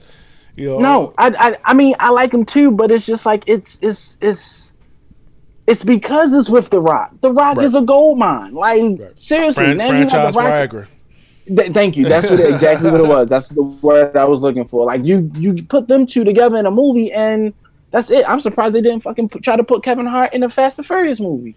you 0.55 0.69
know. 0.69 0.79
No, 0.79 1.13
I, 1.17 1.27
I 1.29 1.57
I 1.65 1.73
mean 1.73 1.95
I 1.99 2.09
like 2.09 2.33
him 2.33 2.45
too, 2.45 2.71
but 2.71 2.91
it's 2.91 3.05
just 3.05 3.25
like 3.25 3.43
it's 3.47 3.79
it's 3.81 4.17
it's 4.21 4.71
it's 5.67 5.83
because 5.83 6.33
it's 6.33 6.49
with 6.49 6.69
The 6.69 6.81
Rock. 6.81 7.13
The 7.21 7.31
Rock 7.31 7.57
right. 7.57 7.65
is 7.65 7.75
a 7.75 7.81
gold 7.81 8.19
mine. 8.19 8.53
Like 8.53 8.99
right. 8.99 9.19
seriously, 9.19 9.63
Fran- 9.63 9.77
franchise 9.77 10.35
Viagra. 10.35 10.87
Th- 11.47 11.71
thank 11.73 11.97
you. 11.97 12.05
That's 12.05 12.29
what 12.29 12.39
exactly 12.39 12.91
what 12.91 13.01
it 13.01 13.07
was. 13.07 13.29
That's 13.29 13.49
the 13.49 13.63
word 13.63 14.15
I 14.15 14.25
was 14.25 14.41
looking 14.41 14.65
for. 14.65 14.85
Like 14.85 15.03
you, 15.03 15.31
you 15.35 15.63
put 15.63 15.87
them 15.87 16.05
two 16.05 16.23
together 16.23 16.57
in 16.57 16.65
a 16.65 16.71
movie, 16.71 17.11
and 17.11 17.53
that's 17.91 18.11
it. 18.11 18.27
I'm 18.27 18.41
surprised 18.41 18.75
they 18.75 18.81
didn't 18.81 19.01
fucking 19.01 19.29
put, 19.29 19.43
try 19.43 19.55
to 19.55 19.63
put 19.63 19.83
Kevin 19.83 20.05
Hart 20.05 20.33
in 20.33 20.43
a 20.43 20.49
Fast 20.49 20.77
and 20.79 20.85
Furious 20.85 21.19
movie. 21.19 21.55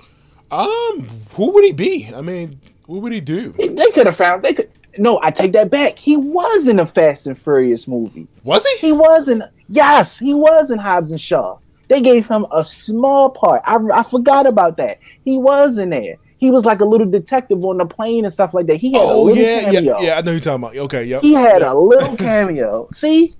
Um, 0.51 1.09
who 1.33 1.53
would 1.53 1.65
he 1.65 1.73
be? 1.73 2.11
I 2.15 2.23
mean, 2.23 2.61
what 2.87 3.03
would 3.03 3.13
he 3.13 3.21
do? 3.21 3.53
They 3.53 3.91
could 3.93 4.07
have 4.07 4.17
found. 4.17 4.43
They 4.43 4.55
could. 4.55 4.71
No, 4.99 5.21
I 5.23 5.31
take 5.31 5.53
that 5.53 5.71
back. 5.71 5.99
He 5.99 6.17
was 6.17 6.69
in 6.69 6.79
a 6.79 6.87
Fast 6.87 7.27
and 7.27 7.39
Furious 7.39 7.89
movie. 7.89 8.29
Was 8.45 8.65
he? 8.67 8.89
He 8.89 8.93
was 8.93 9.29
in. 9.29 9.43
Yes, 9.69 10.19
he 10.19 10.35
was 10.35 10.71
in 10.71 10.79
Hobbs 10.79 11.11
and 11.11 11.21
Shaw. 11.21 11.59
They 11.89 12.01
gave 12.01 12.27
him 12.27 12.47
a 12.51 12.65
small 12.65 13.31
part. 13.31 13.63
I, 13.65 13.77
I 13.93 14.03
forgot 14.03 14.47
about 14.47 14.77
that. 14.79 14.99
He 15.25 15.37
was 15.37 15.79
in 15.79 15.91
there. 15.91 16.17
He 16.39 16.51
was 16.51 16.65
like 16.65 16.81
a 16.81 16.85
little 16.85 17.07
detective 17.09 17.65
on 17.65 17.79
the 17.79 17.87
plane 17.87 18.25
and 18.25 18.33
stuff 18.33 18.55
like 18.55 18.67
that. 18.67 18.77
He 18.77 18.93
had 18.93 19.03
oh, 19.03 19.23
a 19.23 19.25
little 19.25 19.43
yeah, 19.43 19.61
cameo. 19.65 19.99
Yeah, 19.99 20.07
yeah, 20.07 20.19
I 20.19 20.21
know 20.23 20.33
you're 20.33 20.41
talking 20.41 20.65
about. 20.65 20.77
Okay, 20.77 21.05
yep. 21.05 21.23
He 21.23 21.33
had 21.33 21.63
a 21.63 21.75
little 21.75 22.17
cameo. 22.19 22.89
See, 22.93 23.31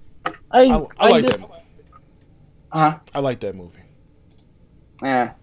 I, 0.51 0.65
I, 0.65 0.87
I 0.99 1.09
like 1.09 1.27
that. 1.27 1.41
Huh? 2.73 2.99
I 3.15 3.19
like 3.21 3.41
that 3.41 3.55
movie. 3.55 3.79
Yeah. 5.03 5.35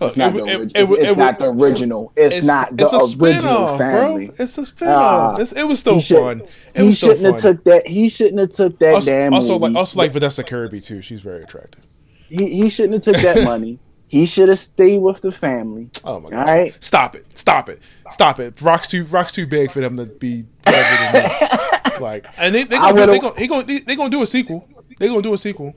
It's 0.00 0.16
not, 0.16 0.34
it, 0.34 0.44
the, 0.44 0.50
it, 0.50 0.72
it's, 0.74 0.90
it's 0.90 1.16
not 1.16 1.38
the 1.38 1.50
original. 1.50 2.12
It's, 2.16 2.36
it's 2.36 2.46
not 2.46 2.76
the 2.76 2.82
it's 2.82 2.92
a 2.92 3.22
original 3.22 3.78
family. 3.78 4.26
Bro. 4.26 4.34
It's 4.38 4.58
a 4.58 4.62
spinoff. 4.62 5.38
Uh, 5.38 5.60
it 5.60 5.64
was 5.68 5.78
still 5.78 6.00
fun. 6.00 6.40
It 6.40 6.80
he 6.80 6.82
was 6.82 6.98
shouldn't 6.98 7.20
have 7.20 7.40
took 7.40 7.64
that. 7.64 7.86
He 7.86 8.08
shouldn't 8.08 8.38
have 8.40 8.50
took 8.50 8.78
that 8.80 8.94
also, 8.94 9.10
damn. 9.10 9.32
Also, 9.32 9.52
movie. 9.52 9.62
like 9.66 9.76
also 9.76 9.98
like 9.98 10.10
Vanessa 10.10 10.42
Kirby 10.42 10.80
too. 10.80 11.00
She's 11.00 11.20
very 11.20 11.42
attractive. 11.42 11.84
He 12.28 12.62
he 12.62 12.70
shouldn't 12.70 13.04
have 13.04 13.14
took 13.14 13.22
that 13.22 13.44
money. 13.44 13.78
He 14.06 14.26
should 14.26 14.48
have 14.48 14.60
stayed 14.60 14.98
with 14.98 15.22
the 15.22 15.32
family. 15.32 15.90
Oh 16.04 16.20
my 16.20 16.30
god! 16.30 16.38
All 16.38 16.44
right? 16.44 16.84
Stop 16.84 17.16
it! 17.16 17.36
Stop 17.36 17.68
it! 17.68 17.82
Stop 18.10 18.38
it! 18.38 18.60
Rock's 18.60 18.88
too 18.88 19.04
Rock's 19.06 19.32
too 19.32 19.44
big 19.44 19.72
for 19.72 19.80
them 19.80 19.96
to 19.96 20.06
be 20.06 20.44
president. 20.62 22.00
like, 22.00 22.26
and 22.36 22.54
they 22.54 22.62
they 22.62 22.76
gonna, 22.76 23.06
do, 23.06 23.12
they 23.12 23.18
gonna, 23.18 23.40
he 23.40 23.46
gonna 23.48 23.64
they, 23.64 23.78
they 23.80 23.96
gonna 23.96 24.10
do 24.10 24.22
a 24.22 24.26
sequel. 24.26 24.68
They 25.00 25.08
gonna 25.08 25.20
do 25.20 25.34
a 25.34 25.38
sequel. 25.38 25.74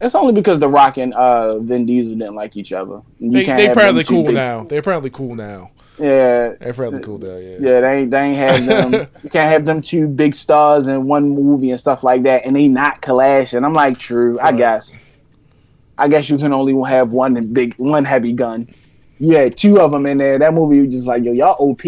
It's 0.00 0.14
only 0.14 0.32
because 0.32 0.60
The 0.60 0.68
Rock 0.68 0.96
and 0.96 1.12
uh, 1.12 1.58
Vin 1.58 1.84
Diesel 1.84 2.16
didn't 2.16 2.34
like 2.34 2.56
each 2.56 2.72
other. 2.72 3.02
You 3.18 3.30
they 3.30 3.44
they 3.44 3.70
apparently 3.70 4.04
cool 4.04 4.24
big... 4.24 4.34
now. 4.34 4.64
They're 4.64 4.78
apparently 4.78 5.10
cool 5.10 5.34
now. 5.34 5.72
Yeah, 5.98 6.54
they're 6.58 6.70
apparently 6.70 7.02
cool 7.02 7.18
now. 7.18 7.36
Yeah, 7.36 7.56
yeah. 7.60 7.80
They 7.80 7.98
ain't 7.98 8.10
they 8.10 8.20
ain't 8.20 8.36
have 8.38 8.66
them. 8.66 8.92
you 9.22 9.28
can't 9.28 9.52
have 9.52 9.66
them 9.66 9.82
two 9.82 10.08
big 10.08 10.34
stars 10.34 10.88
in 10.88 11.06
one 11.06 11.28
movie 11.28 11.70
and 11.70 11.78
stuff 11.78 12.02
like 12.02 12.22
that, 12.22 12.46
and 12.46 12.56
they 12.56 12.66
not 12.66 13.02
clashing. 13.02 13.62
I'm 13.62 13.74
like, 13.74 13.98
true, 13.98 14.38
right. 14.38 14.54
I 14.54 14.56
guess. 14.56 14.96
I 15.98 16.08
guess 16.08 16.30
you 16.30 16.38
can 16.38 16.54
only 16.54 16.74
have 16.88 17.12
one 17.12 17.52
big, 17.52 17.74
one 17.74 18.06
heavy 18.06 18.32
gun. 18.32 18.68
Yeah, 19.18 19.50
two 19.50 19.80
of 19.80 19.92
them 19.92 20.06
in 20.06 20.16
there. 20.16 20.38
That 20.38 20.54
movie 20.54 20.80
was 20.80 20.94
just 20.94 21.06
like, 21.06 21.22
yo, 21.24 21.32
y'all 21.32 21.56
OP. 21.58 21.82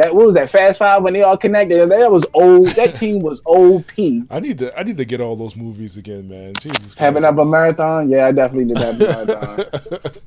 That 0.00 0.14
what 0.14 0.24
was 0.24 0.34
that 0.34 0.48
Fast 0.48 0.78
Five 0.78 1.02
when 1.02 1.12
they 1.12 1.20
all 1.20 1.36
connected? 1.36 1.90
That 1.90 2.10
was 2.10 2.24
old. 2.32 2.68
That 2.68 2.94
team 2.94 3.18
was 3.18 3.42
OP. 3.44 3.92
I 4.30 4.40
need 4.40 4.56
to 4.58 4.78
I 4.78 4.82
need 4.82 4.96
to 4.96 5.04
get 5.04 5.20
all 5.20 5.36
those 5.36 5.56
movies 5.56 5.98
again, 5.98 6.26
man. 6.26 6.54
Jesus 6.54 6.94
Christ. 6.94 6.98
Having 6.98 7.24
up 7.24 7.36
a 7.36 7.44
marathon? 7.44 8.08
Yeah, 8.08 8.26
I 8.26 8.32
definitely 8.32 8.72
did 8.72 8.78
have 8.78 8.98
a 8.98 9.04
marathon. 9.90 10.22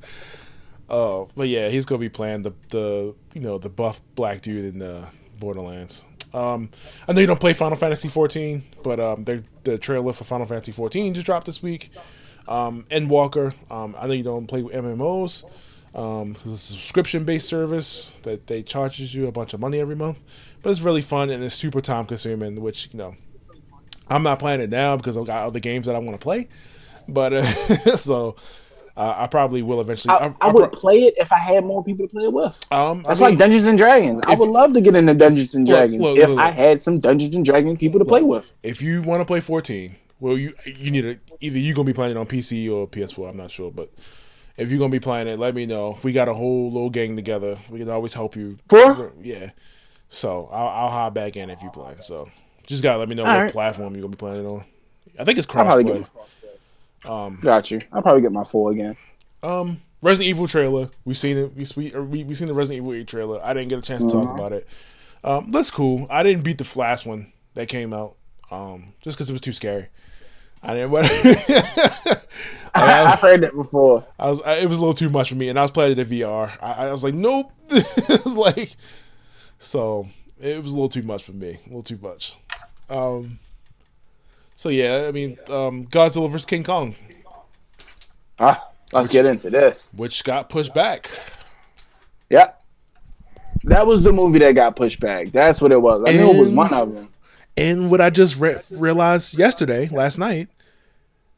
Oh, 0.90 1.28
but 1.36 1.48
yeah, 1.48 1.70
he's 1.70 1.86
gonna 1.86 1.98
be 1.98 2.10
playing 2.10 2.44
the 2.44 2.52
the 2.70 3.16
you 3.34 3.42
know 3.42 3.58
the 3.58 3.70
buff 3.70 4.00
black 4.14 4.42
dude 4.42 4.66
in 4.66 4.78
the 4.78 5.08
Borderlands. 5.40 6.06
Um, 6.36 6.70
I 7.08 7.14
know 7.14 7.22
you 7.22 7.28
don't 7.28 7.40
play 7.40 7.54
Final 7.54 7.78
Fantasy 7.78 8.10
14, 8.10 8.64
but 8.84 9.00
um, 9.00 9.24
the 9.24 9.78
trailer 9.80 10.14
for 10.14 10.24
Final 10.24 10.46
Fantasy 10.46 10.72
14 10.72 11.16
just 11.16 11.26
dropped 11.26 11.48
this 11.48 11.64
week. 11.64 11.90
Um, 12.48 12.86
Endwalker, 12.90 13.54
um, 13.72 13.96
I 14.00 14.06
know 14.06 14.14
you 14.14 14.24
don't 14.24 14.48
play 14.48 14.62
with 14.62 14.74
MMOs, 14.74 15.46
um, 15.96 16.32
it's 16.32 16.46
a 16.46 16.58
subscription 16.58 17.24
based 17.24 17.48
service 17.48 18.12
that 18.24 18.48
they 18.48 18.64
charges 18.64 19.14
you 19.14 19.28
a 19.28 19.32
bunch 19.32 19.54
of 19.54 19.60
money 19.60 19.80
every 19.80 19.96
month, 19.96 20.24
but 20.62 20.72
it's 20.72 20.82
really 20.82 21.02
fun 21.02 21.30
and 21.30 21.44
it's 21.44 21.56
super 21.56 21.82
time 21.82 22.06
consuming. 22.06 22.62
Which 22.62 22.90
you 22.92 22.98
know, 22.98 23.16
I'm 24.10 24.24
not 24.24 24.40
playing 24.40 24.62
it 24.62 24.70
now 24.70 24.98
because 24.98 25.18
I've 25.18 25.28
got 25.28 25.46
other 25.46 25.60
games 25.60 25.86
that 25.86 25.96
I 25.96 26.00
want 26.00 26.20
to 26.20 26.24
play. 26.24 26.48
But 27.08 27.34
uh, 27.34 27.44
so 27.96 28.36
uh, 28.96 29.16
I 29.18 29.28
probably 29.28 29.62
will 29.62 29.82
eventually. 29.82 30.14
I, 30.14 30.28
I, 30.28 30.36
I 30.42 30.52
would 30.52 30.72
play 30.72 31.04
it 31.04 31.16
if 31.18 31.32
I 31.32 31.40
had 31.40 31.66
more 31.66 31.84
people 31.84 32.08
to 32.08 32.12
play 32.12 32.26
it 32.26 32.34
with. 32.34 32.60
Um, 32.72 33.04
That's 33.04 33.20
mean, 33.20 33.32
like 33.32 33.40
Dungeons 33.40 33.66
and 33.66 33.78
Dragons. 33.78 34.20
I 34.26 34.36
would 34.36 34.50
love 34.50 34.74
to 34.74 34.82
get 34.82 34.96
into 34.96 35.14
Dungeons 35.14 35.56
and 35.56 35.66
Dragons 35.68 36.02
look, 36.02 36.16
look, 36.16 36.24
if 36.24 36.30
look, 36.30 36.40
I 36.40 36.52
had 36.52 36.84
some 36.84 37.00
Dungeons 37.00 37.36
and 37.36 37.46
Dragons 37.46 37.78
people 37.78 38.00
to 38.00 38.06
play 38.06 38.22
with. 38.22 38.52
If 38.62 38.82
you 38.82 39.02
want 39.02 39.22
to 39.22 39.26
play 39.26 39.42
14, 39.42 39.96
well, 40.20 40.38
you 40.38 40.54
you 40.66 40.92
need 40.92 41.02
to 41.02 41.20
either 41.40 41.58
you're 41.58 41.76
gonna 41.76 41.86
be 41.86 41.94
playing 41.94 42.12
it 42.12 42.18
on 42.18 42.26
PC 42.28 42.72
or 42.72 42.88
PS4. 42.88 43.30
I'm 43.30 43.38
not 43.38 43.52
sure, 43.52 43.72
but 43.72 43.90
if 44.58 44.70
you're 44.70 44.80
gonna 44.80 44.92
be 44.92 45.00
playing 45.00 45.28
it, 45.28 45.40
let 45.40 45.56
me 45.56 45.66
know. 45.66 45.98
We 46.04 46.14
got 46.14 46.30
a 46.30 46.34
whole 46.34 46.72
little 46.72 46.90
gang 46.90 47.16
together. 47.16 47.58
We 47.70 47.80
can 47.80 47.90
always 47.90 48.14
help 48.14 48.36
you. 48.36 48.58
For? 48.70 49.14
Yeah. 49.22 49.52
So 50.10 50.50
I'll, 50.52 50.68
I'll 50.68 50.90
hop 50.90 51.14
back 51.16 51.36
in 51.36 51.50
if 51.50 51.62
you 51.64 51.70
play. 51.72 51.96
So 52.00 52.30
just 52.68 52.84
gotta 52.84 53.00
let 53.00 53.10
me 53.10 53.16
know 53.16 53.26
All 53.26 53.34
what 53.34 53.42
right. 53.42 53.52
platform 53.52 53.94
you're 53.94 54.04
gonna 54.04 54.12
be 54.12 54.18
playing 54.18 54.46
it 54.46 54.48
on. 54.48 54.64
I 55.20 55.24
think 55.24 55.38
it's 55.38 55.48
crossplay. 55.48 56.08
Um, 57.06 57.40
got 57.42 57.70
you. 57.72 57.82
I'll 57.92 58.02
probably 58.02 58.22
get 58.22 58.32
my 58.32 58.44
four 58.44 58.72
again. 58.72 58.96
Um, 59.42 59.82
Resident 60.02 60.30
Evil 60.30 60.48
trailer. 60.48 60.90
We've 61.04 61.18
seen 61.18 61.38
it. 61.38 61.56
We 61.56 61.66
we 61.76 62.00
we, 62.00 62.24
we 62.24 62.34
seen 62.34 62.48
the 62.48 62.54
Resident 62.54 62.84
Evil 62.84 62.94
8 62.94 63.08
trailer. 63.08 63.42
I 63.44 63.54
didn't 63.54 63.70
get 63.70 63.80
a 63.80 63.82
chance 63.82 64.02
to 64.04 64.10
mm-hmm. 64.10 64.28
talk 64.28 64.38
about 64.38 64.52
it. 64.54 64.68
Um, 65.24 65.52
that's 65.52 65.72
cool. 65.72 66.08
I 66.10 66.24
didn't 66.24 66.44
beat 66.44 66.58
the 66.58 66.80
last 66.80 67.06
one 67.06 67.32
that 67.54 67.68
came 67.68 67.94
out. 67.94 68.16
Um, 68.52 68.94
just 69.02 69.18
because 69.18 69.30
it 69.30 69.34
was 69.34 69.42
too 69.42 69.54
scary. 69.54 69.88
I 70.62 70.76
didn't. 70.76 70.92
What? 70.92 72.28
I, 72.82 73.10
have 73.10 73.20
heard 73.20 73.42
that 73.42 73.56
before. 73.56 74.04
I 74.18 74.30
was. 74.30 74.42
I, 74.42 74.56
it 74.56 74.68
was 74.68 74.78
a 74.80 74.82
little 74.82 74.96
too 74.96 75.10
much 75.10 75.30
for 75.30 75.36
me, 75.36 75.50
and 75.50 75.60
I 75.60 75.62
was 75.62 75.72
playing 75.72 75.92
it 75.92 76.00
in 76.00 76.08
VR. 76.08 76.52
I, 76.62 76.88
I 76.88 76.92
was 76.92 77.04
like, 77.04 77.14
nope. 77.14 77.52
it 77.70 78.26
was 78.26 78.36
like, 78.36 78.76
so 79.60 80.08
it 80.42 80.62
was 80.62 80.72
a 80.72 80.76
little 80.76 80.90
too 80.90 81.04
much 81.04 81.24
for 81.24 81.34
me. 81.34 81.60
A 81.66 81.68
little 81.68 81.84
too 81.84 82.00
much. 82.02 82.36
Um. 82.90 83.40
So 84.56 84.70
yeah, 84.70 85.06
I 85.08 85.12
mean, 85.12 85.38
um, 85.50 85.86
Godzilla 85.88 86.30
vs 86.30 86.46
King 86.46 86.64
Kong. 86.64 86.96
Ah, 88.40 88.70
let's 88.92 89.08
which, 89.08 89.14
get 89.14 89.26
into 89.26 89.50
this. 89.50 89.92
Which 89.96 90.24
got 90.24 90.50
pushed 90.50 90.74
back. 90.74 91.10
Yep. 92.30 92.60
That 93.66 93.86
was 93.86 94.04
the 94.04 94.12
movie 94.12 94.40
that 94.40 94.54
got 94.54 94.76
pushed 94.76 95.00
back. 95.00 95.28
That's 95.28 95.62
what 95.62 95.72
it 95.72 95.82
was. 95.82 96.04
I 96.08 96.12
and, 96.12 96.20
knew 96.20 96.32
it 96.32 96.40
was 96.40 96.50
one 96.50 96.74
of 96.74 96.94
them. 96.94 97.10
And 97.56 97.92
what 97.92 98.02
I 98.02 98.10
just 98.10 98.40
re- 98.40 98.58
realized 98.72 99.38
yesterday, 99.38 99.88
last 99.90 100.18
night, 100.18 100.50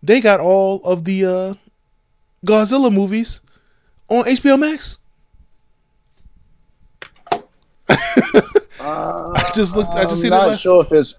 they 0.06 0.22
got 0.22 0.40
all 0.40 0.82
of 0.84 1.04
the 1.04 1.26
uh, 1.26 1.54
Godzilla 2.46 2.94
movies 2.94 3.42
on 4.08 4.24
HBO 4.26 4.60
Max. 4.60 4.98
uh, 7.32 7.40
I 8.80 9.52
just 9.54 9.76
looked. 9.76 9.94
I 9.94 10.04
just 10.04 10.22
seen 10.22 10.32
it. 10.32 10.36
Not 10.36 10.60
sure 10.60 10.82
if 10.82 10.92
it's 10.92 11.18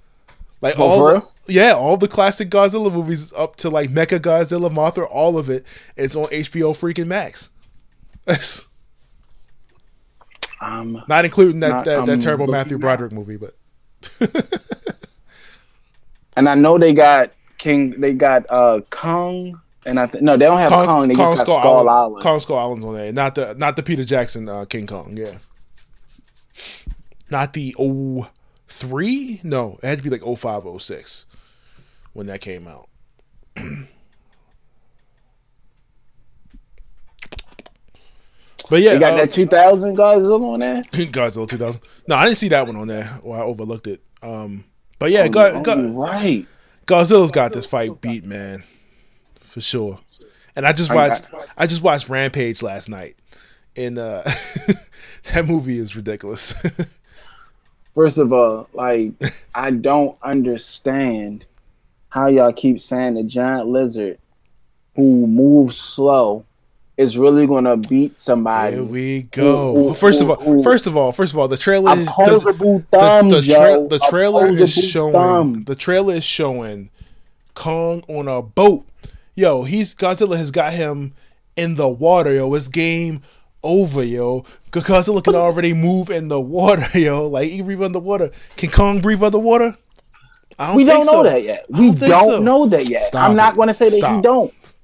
like 0.60 0.78
all. 0.78 1.06
The, 1.08 1.26
yeah, 1.48 1.72
all 1.72 1.96
the 1.96 2.08
classic 2.08 2.48
Godzilla 2.50 2.92
movies 2.92 3.32
up 3.32 3.56
to 3.56 3.70
like 3.70 3.90
Mecha 3.90 4.18
Godzilla, 4.18 4.70
Mothra, 4.70 5.06
all 5.10 5.38
of 5.38 5.48
it. 5.50 5.64
It's 5.96 6.16
on 6.16 6.26
HBO 6.26 6.72
freaking 6.72 7.06
Max. 7.06 7.50
um, 10.60 11.02
not 11.08 11.24
including 11.24 11.60
that 11.60 11.68
not, 11.68 11.84
that, 11.84 12.06
that 12.06 12.12
um, 12.12 12.18
terrible 12.18 12.46
Matthew 12.48 12.78
Broderick 12.78 13.12
movie, 13.12 13.36
but. 13.36 13.54
and 16.36 16.48
I 16.48 16.54
know 16.54 16.78
they 16.78 16.92
got 16.92 17.32
King. 17.58 18.00
They 18.00 18.12
got 18.12 18.46
uh 18.50 18.80
Kong, 18.90 19.60
and 19.84 19.98
I 19.98 20.06
think 20.06 20.22
no, 20.22 20.32
they 20.32 20.44
don't 20.44 20.58
have 20.58 20.68
Kong. 20.68 20.86
Kong 20.86 21.08
they 21.08 21.14
Kong 21.14 21.32
just 21.34 21.46
got 21.46 21.52
Skull, 21.52 21.60
Skull 21.60 21.76
Island. 21.76 21.88
Island. 21.90 22.22
Kong 22.22 22.40
Skull 22.40 22.58
Island's 22.58 22.84
on 22.84 22.94
there, 22.94 23.12
not 23.12 23.34
the 23.34 23.54
not 23.54 23.76
the 23.76 23.82
Peter 23.82 24.04
Jackson 24.04 24.48
uh, 24.48 24.64
King 24.64 24.86
Kong. 24.86 25.16
Yeah, 25.16 25.38
not 27.30 27.52
the 27.52 27.74
O 27.78 28.28
three. 28.68 29.40
No, 29.42 29.78
it 29.82 29.86
had 29.86 29.98
to 29.98 30.04
be 30.04 30.10
like 30.10 30.22
05, 30.22 30.64
06 30.80 31.26
when 32.12 32.26
that 32.26 32.40
came 32.40 32.66
out. 32.66 32.88
But 38.68 38.82
yeah, 38.82 38.94
you 38.94 39.00
got 39.00 39.14
uh, 39.14 39.16
that 39.18 39.32
2000 39.32 39.96
Godzilla 39.96 40.54
on 40.54 40.60
there. 40.60 40.82
Godzilla 40.92 41.48
2000. 41.48 41.80
No, 42.08 42.16
I 42.16 42.24
didn't 42.24 42.36
see 42.36 42.48
that 42.48 42.66
one 42.66 42.76
on 42.76 42.88
there. 42.88 43.18
Or 43.22 43.36
I 43.36 43.42
overlooked 43.42 43.86
it. 43.86 44.02
Um, 44.22 44.64
but 44.98 45.10
yeah, 45.10 45.24
oh, 45.26 45.28
God, 45.28 45.64
God, 45.64 45.94
right. 45.94 46.46
Godzilla's 46.86 47.32
got 47.32 47.52
this 47.52 47.66
fight 47.66 48.00
beat, 48.00 48.24
man, 48.24 48.62
for 49.40 49.60
sure. 49.60 49.98
And 50.54 50.64
I 50.66 50.72
just 50.72 50.92
watched 50.92 51.28
I, 51.56 51.66
just 51.66 51.82
watched 51.82 52.08
Rampage 52.08 52.62
last 52.62 52.88
night, 52.88 53.16
and 53.76 53.98
uh, 53.98 54.22
that 55.34 55.46
movie 55.46 55.78
is 55.78 55.96
ridiculous. 55.96 56.54
First 57.94 58.18
of 58.18 58.32
all, 58.32 58.68
like 58.72 59.12
I 59.54 59.70
don't 59.70 60.16
understand 60.22 61.44
how 62.08 62.28
y'all 62.28 62.52
keep 62.52 62.80
saying 62.80 63.14
the 63.14 63.22
giant 63.24 63.66
lizard 63.66 64.18
who 64.94 65.26
moves 65.26 65.76
slow 65.76 66.44
is 66.96 67.18
really 67.18 67.46
gonna 67.46 67.76
beat 67.76 68.16
somebody. 68.18 68.76
Here 68.76 68.84
we 68.84 69.22
go. 69.24 69.76
Ooh, 69.76 69.90
ooh, 69.90 69.94
first 69.94 70.20
of 70.22 70.30
all, 70.30 70.48
ooh. 70.48 70.62
first 70.62 70.86
of 70.86 70.96
all, 70.96 71.12
first 71.12 71.32
of 71.34 71.38
all, 71.38 71.48
the 71.48 71.56
trailer 71.56 71.92
is 71.92 72.06
the, 72.06 72.10
Opposable 72.12 72.78
the, 72.90 73.28
the, 73.40 73.42
tra- 73.42 73.86
the 73.88 73.98
trailer 74.08 74.46
is 74.48 74.72
showing 74.90 75.12
thumbs. 75.12 75.64
the 75.66 75.74
trailer 75.74 76.14
is 76.14 76.24
showing 76.24 76.90
Kong 77.54 78.02
on 78.08 78.28
a 78.28 78.40
boat. 78.42 78.86
Yo, 79.34 79.64
he's 79.64 79.94
Godzilla 79.94 80.36
has 80.36 80.50
got 80.50 80.72
him 80.72 81.12
in 81.56 81.74
the 81.74 81.88
water, 81.88 82.32
yo. 82.32 82.52
It's 82.54 82.68
game 82.68 83.20
over, 83.62 84.02
yo. 84.02 84.44
Godzilla 84.72 85.22
can 85.22 85.34
already 85.34 85.74
move 85.74 86.08
in 86.08 86.28
the 86.28 86.40
water, 86.40 86.86
yo. 86.98 87.26
Like 87.28 87.50
he 87.50 87.60
breathe 87.62 87.82
underwater. 87.82 88.30
Can 88.56 88.70
Kong 88.70 89.00
breathe 89.00 89.22
underwater? 89.22 89.76
I 90.58 90.68
don't 90.68 90.76
we 90.76 90.84
don't 90.84 91.04
know 91.04 91.12
so. 91.12 91.22
that 91.24 91.42
yet. 91.42 91.66
I 91.74 91.78
We 91.80 91.86
don't 91.88 91.96
think 91.98 92.10
don't 92.12 92.30
so. 92.30 92.40
know 92.40 92.66
that 92.68 92.88
yet. 92.88 93.02
Stop 93.02 93.28
I'm 93.28 93.36
not 93.36 93.52
it. 93.52 93.56
going 93.56 93.68
to 93.68 93.74
say 93.74 93.90
that 93.90 93.96
Stop. 93.96 94.16
he 94.16 94.22
don't. 94.22 94.75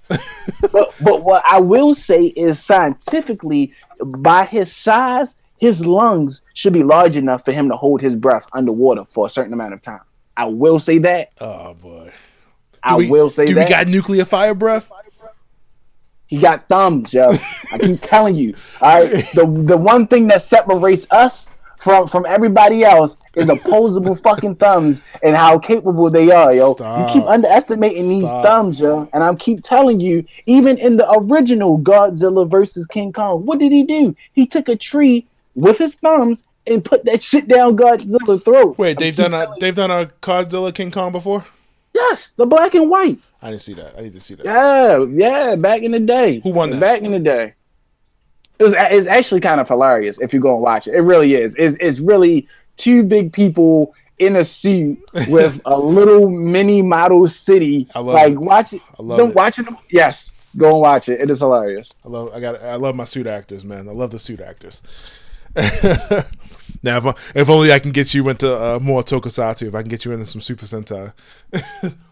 But 0.72 0.94
but 1.02 1.22
what 1.22 1.42
I 1.46 1.60
will 1.60 1.94
say 1.94 2.26
is 2.26 2.60
scientifically, 2.60 3.72
by 4.18 4.44
his 4.44 4.72
size, 4.72 5.36
his 5.58 5.86
lungs 5.86 6.42
should 6.54 6.72
be 6.72 6.82
large 6.82 7.16
enough 7.16 7.44
for 7.44 7.52
him 7.52 7.68
to 7.68 7.76
hold 7.76 8.00
his 8.00 8.16
breath 8.16 8.46
underwater 8.52 9.04
for 9.04 9.26
a 9.26 9.28
certain 9.28 9.52
amount 9.52 9.74
of 9.74 9.82
time. 9.82 10.00
I 10.36 10.46
will 10.46 10.80
say 10.80 10.98
that. 10.98 11.32
Oh 11.40 11.74
boy. 11.74 12.10
I 12.82 12.96
we, 12.96 13.08
will 13.08 13.30
say 13.30 13.46
do 13.46 13.54
that. 13.54 13.68
we 13.68 13.70
got 13.70 13.86
nuclear 13.86 14.24
fire 14.24 14.54
breath? 14.54 14.90
He 16.26 16.38
got 16.38 16.66
thumbs, 16.66 17.12
yo. 17.12 17.30
I 17.72 17.78
keep 17.78 18.00
telling 18.00 18.34
you. 18.34 18.54
All 18.80 19.04
right. 19.04 19.10
The 19.34 19.46
the 19.46 19.76
one 19.76 20.06
thing 20.06 20.28
that 20.28 20.42
separates 20.42 21.06
us 21.10 21.51
from 21.82 22.06
from 22.06 22.24
everybody 22.26 22.84
else 22.84 23.16
is 23.34 23.48
opposable 23.56 24.14
fucking 24.14 24.54
thumbs 24.56 25.02
and 25.22 25.34
how 25.36 25.58
capable 25.58 26.08
they 26.10 26.30
are, 26.30 26.54
yo. 26.54 26.74
Stop. 26.74 27.08
You 27.08 27.20
keep 27.20 27.28
underestimating 27.28 28.08
these 28.08 28.22
thumbs, 28.22 28.80
yo. 28.80 29.08
And 29.12 29.24
I'm 29.24 29.36
keep 29.36 29.62
telling 29.62 30.00
you, 30.00 30.24
even 30.46 30.78
in 30.78 30.96
the 30.96 31.10
original 31.10 31.78
Godzilla 31.78 32.48
versus 32.48 32.86
King 32.86 33.12
Kong, 33.12 33.44
what 33.44 33.58
did 33.58 33.72
he 33.72 33.82
do? 33.82 34.14
He 34.32 34.46
took 34.46 34.68
a 34.68 34.76
tree 34.76 35.26
with 35.54 35.78
his 35.78 35.94
thumbs 35.96 36.44
and 36.66 36.84
put 36.84 37.04
that 37.04 37.22
shit 37.22 37.48
down 37.48 37.76
Godzilla's 37.76 38.42
throat. 38.44 38.78
Wait, 38.78 38.98
they've 38.98 39.16
done 39.16 39.34
a 39.34 39.52
they've 39.58 39.74
done 39.74 39.90
a 39.90 40.06
Godzilla 40.20 40.74
King 40.74 40.90
Kong 40.90 41.12
before? 41.12 41.44
Yes, 41.94 42.30
the 42.30 42.46
black 42.46 42.74
and 42.74 42.88
white. 42.88 43.18
I 43.42 43.50
didn't 43.50 43.62
see 43.62 43.74
that. 43.74 43.98
I 43.98 44.02
need 44.02 44.12
to 44.12 44.20
see 44.20 44.36
that. 44.36 44.46
Yeah, 44.46 45.04
yeah, 45.04 45.56
back 45.56 45.82
in 45.82 45.90
the 45.90 46.00
day. 46.00 46.40
Who 46.44 46.52
won 46.52 46.70
that? 46.70 46.80
Back 46.80 47.02
in 47.02 47.10
the 47.10 47.18
day. 47.18 47.54
It 48.58 48.64
was, 48.64 48.74
it's 48.76 49.06
actually 49.06 49.40
kind 49.40 49.60
of 49.60 49.68
hilarious 49.68 50.20
if 50.20 50.32
you 50.32 50.40
go 50.40 50.54
and 50.54 50.62
watch 50.62 50.86
it. 50.86 50.94
It 50.94 51.00
really 51.00 51.34
is. 51.34 51.54
It's, 51.56 51.76
it's 51.80 51.98
really 52.00 52.48
two 52.76 53.02
big 53.02 53.32
people 53.32 53.94
in 54.18 54.36
a 54.36 54.44
suit 54.44 54.98
with 55.28 55.60
a 55.64 55.76
little 55.78 56.28
mini 56.28 56.82
model 56.82 57.26
city. 57.28 57.88
I 57.94 57.98
love 57.98 58.14
like 58.14 58.32
it. 58.32 58.38
watch 58.38 58.72
it. 58.72 58.82
I 58.98 59.02
love 59.02 59.18
Don't 59.18 59.30
it. 59.30 59.36
watch 59.36 59.58
it. 59.58 59.66
Yes, 59.90 60.32
go 60.56 60.70
and 60.70 60.80
watch 60.80 61.08
it. 61.08 61.20
It 61.20 61.30
is 61.30 61.40
hilarious. 61.40 61.92
I 62.04 62.08
love 62.08 62.32
I 62.32 62.40
got 62.40 62.62
I 62.62 62.76
love 62.76 62.94
my 62.94 63.04
suit 63.04 63.26
actors, 63.26 63.64
man. 63.64 63.88
I 63.88 63.92
love 63.92 64.10
the 64.10 64.18
suit 64.18 64.40
actors. 64.40 64.82
now, 66.82 66.96
if, 66.98 67.36
if 67.36 67.50
only 67.50 67.72
I 67.72 67.78
can 67.78 67.92
get 67.92 68.14
you 68.14 68.26
into 68.28 68.54
uh, 68.54 68.78
more 68.80 69.02
Tokusatsu, 69.02 69.68
if 69.68 69.74
I 69.74 69.82
can 69.82 69.90
get 69.90 70.04
you 70.04 70.12
into 70.12 70.24
some 70.24 70.40
Super 70.40 70.64
Sentai. 70.64 71.12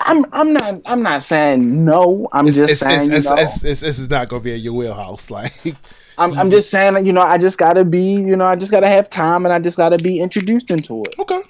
I'm 0.00 0.24
I'm 0.32 0.52
not 0.52 0.80
I'm 0.86 1.02
not 1.02 1.22
saying 1.22 1.84
no. 1.84 2.28
I'm 2.32 2.46
It's, 2.48 2.56
just 2.56 2.72
it's, 2.72 2.80
saying 2.80 3.12
it's, 3.12 3.28
you 3.28 3.34
know, 3.36 3.42
it's, 3.42 3.64
it's, 3.64 3.80
this 3.80 3.98
is 3.98 4.10
not 4.10 4.28
going 4.28 4.40
to 4.40 4.44
be 4.44 4.54
in 4.54 4.60
your 4.60 4.72
wheelhouse. 4.74 5.30
Like, 5.40 5.52
I'm 6.18 6.38
I'm 6.38 6.50
just 6.50 6.68
saying 6.70 7.06
you 7.06 7.12
know 7.12 7.22
I 7.22 7.38
just 7.38 7.56
gotta 7.56 7.84
be 7.84 8.02
you 8.12 8.36
know 8.36 8.44
I 8.44 8.54
just 8.56 8.70
gotta 8.70 8.88
have 8.88 9.08
time 9.08 9.46
and 9.46 9.52
I 9.54 9.58
just 9.58 9.76
gotta 9.78 9.96
be 9.96 10.20
introduced 10.20 10.70
into 10.70 11.02
it. 11.04 11.14
okay, 11.18 11.40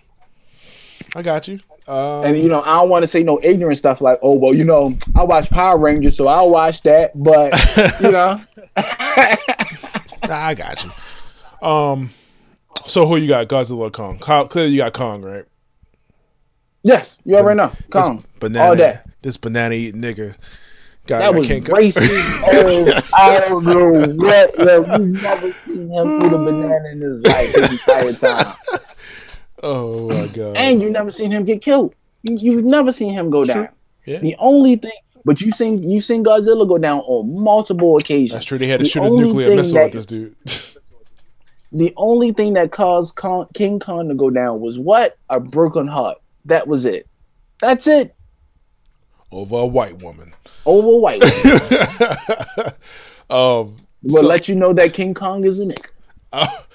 I 1.17 1.23
got 1.23 1.49
you. 1.49 1.59
Um, 1.89 2.25
And 2.25 2.39
you 2.39 2.49
know, 2.49 2.63
I 2.63 2.75
don't 2.79 2.89
want 2.89 3.03
to 3.03 3.09
say 3.09 3.25
no 3.25 3.41
ignorant 3.43 3.79
stuff 3.79 4.01
like, 4.01 4.21
"Oh, 4.23 4.35
well, 4.35 4.55
you 4.55 4.63
know, 4.65 4.97
I 5.17 5.25
watch 5.25 5.51
Power 5.51 5.77
Rangers, 5.77 6.17
so 6.17 6.29
I'll 6.29 6.51
watch 6.51 6.83
that." 6.83 7.11
But 7.21 7.53
you 8.01 8.13
know, 8.13 8.41
nah, 8.77 8.85
I 10.29 10.55
got 10.55 10.85
you. 10.85 11.67
Um, 11.67 12.11
so 12.87 13.07
who 13.07 13.17
you 13.17 13.27
got? 13.27 13.49
Godzilla, 13.49 13.91
Kong. 13.91 14.19
Kong 14.21 14.47
clearly, 14.49 14.73
you 14.73 14.79
got 14.79 14.93
Kong, 14.93 15.23
right? 15.23 15.45
Yes, 16.83 17.19
you 17.25 17.37
already 17.37 17.59
know. 17.59 17.73
Come, 17.91 18.25
banana, 18.39 18.65
all 18.65 18.77
day. 18.77 18.99
this 19.23 19.37
banana 19.37 19.75
eating 19.75 20.01
nigga. 20.03 20.37
Got, 21.07 21.19
That 21.21 21.33
got 21.33 21.35
was 21.35 21.47
racist. 21.49 22.43
oh, 22.47 23.01
I 23.15 23.41
don't 23.49 23.65
know 23.65 23.91
what. 23.91 24.59
Yo, 24.59 24.97
you 24.97 25.13
never 25.13 25.53
seen 25.53 25.91
him 25.91 26.23
eat 26.23 26.33
a 26.33 26.39
banana 26.39 26.89
in 26.91 27.01
his 27.01 27.23
life 27.25 27.55
his 27.55 27.73
entire 27.73 28.13
time, 28.13 28.55
oh 29.63 30.09
my 30.09 30.27
god! 30.29 30.57
and 30.57 30.81
you 30.81 30.91
never 30.91 31.11
seen 31.11 31.33
him 31.33 31.45
get 31.45 31.63
killed. 31.63 31.95
You, 32.23 32.37
you've 32.37 32.65
never 32.65 32.93
seen 32.93 33.15
him 33.15 33.31
go 33.31 33.45
down. 33.45 33.71
Yeah. 34.05 34.19
The 34.19 34.37
only 34.39 34.77
thing, 34.77 34.93
but 35.25 35.41
you 35.41 35.51
seen 35.53 35.83
you 35.89 36.01
seen 36.01 36.23
Godzilla 36.23 36.69
go 36.69 36.79
down 36.79 37.01
on 37.01 37.43
multiple 37.43 37.97
occasions. 37.97 38.33
That's 38.33 38.45
true. 38.45 38.59
They 38.59 38.69
had 38.69 38.81
to 38.81 38.85
The 38.85 38.91
shoot 38.91 39.03
a 39.03 39.11
nuclear 39.11 39.55
missile 39.57 39.79
that- 39.79 39.87
at 39.87 39.93
this 39.93 40.07
dude. 40.07 40.37
The 41.73 41.93
only 41.97 42.33
thing 42.33 42.55
that 42.55 42.73
caused 42.73 43.15
Kong, 43.15 43.47
King 43.55 43.79
Kong 43.79 44.09
to 44.09 44.15
go 44.17 44.29
down 44.29 44.61
was 44.61 44.77
what? 44.77 45.17
A 45.29 45.39
broken 45.39 45.87
heart. 45.87 46.19
That 46.45 46.67
was 46.67 46.85
it. 46.85 47.07
That's 47.61 47.87
it. 47.87 48.15
Over 49.33 49.59
a 49.59 49.67
white 49.67 50.03
woman. 50.03 50.33
Over 50.67 50.89
a 50.89 50.99
white. 50.99 51.23
um, 53.31 53.77
We'll 54.03 54.23
so- 54.23 54.27
let 54.27 54.49
you 54.49 54.55
know 54.55 54.73
that 54.73 54.95
King 54.95 55.15
Kong 55.15 55.45
is 55.45 55.61
a 55.61 55.67
nigga. 55.67 55.87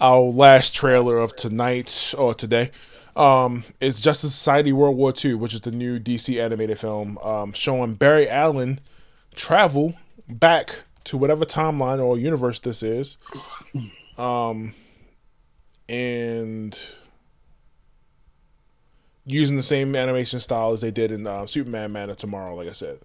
our 0.00 0.20
last 0.20 0.74
trailer 0.74 1.18
of 1.18 1.36
tonight 1.36 2.14
or 2.16 2.32
today 2.32 2.70
um, 3.16 3.64
is 3.80 4.00
Justice 4.00 4.34
Society 4.34 4.72
World 4.72 4.96
War 4.96 5.12
II, 5.24 5.34
which 5.34 5.52
is 5.54 5.60
the 5.60 5.70
new 5.70 6.00
DC 6.00 6.42
animated 6.42 6.78
film 6.78 7.18
um, 7.18 7.52
showing 7.52 7.94
Barry 7.94 8.28
Allen 8.28 8.80
travel 9.34 9.94
back 10.28 10.82
to 11.04 11.18
whatever 11.18 11.44
timeline 11.44 12.02
or 12.02 12.18
universe 12.18 12.58
this 12.60 12.82
is. 12.82 13.18
Um, 14.16 14.74
and 15.88 16.78
using 19.30 19.56
the 19.56 19.62
same 19.62 19.94
animation 19.94 20.40
style 20.40 20.72
as 20.72 20.80
they 20.80 20.90
did 20.90 21.12
in 21.12 21.26
uh, 21.26 21.46
Superman 21.46 21.92
Man 21.92 22.10
of 22.10 22.16
Tomorrow, 22.16 22.54
like 22.54 22.68
I 22.68 22.72
said. 22.72 22.98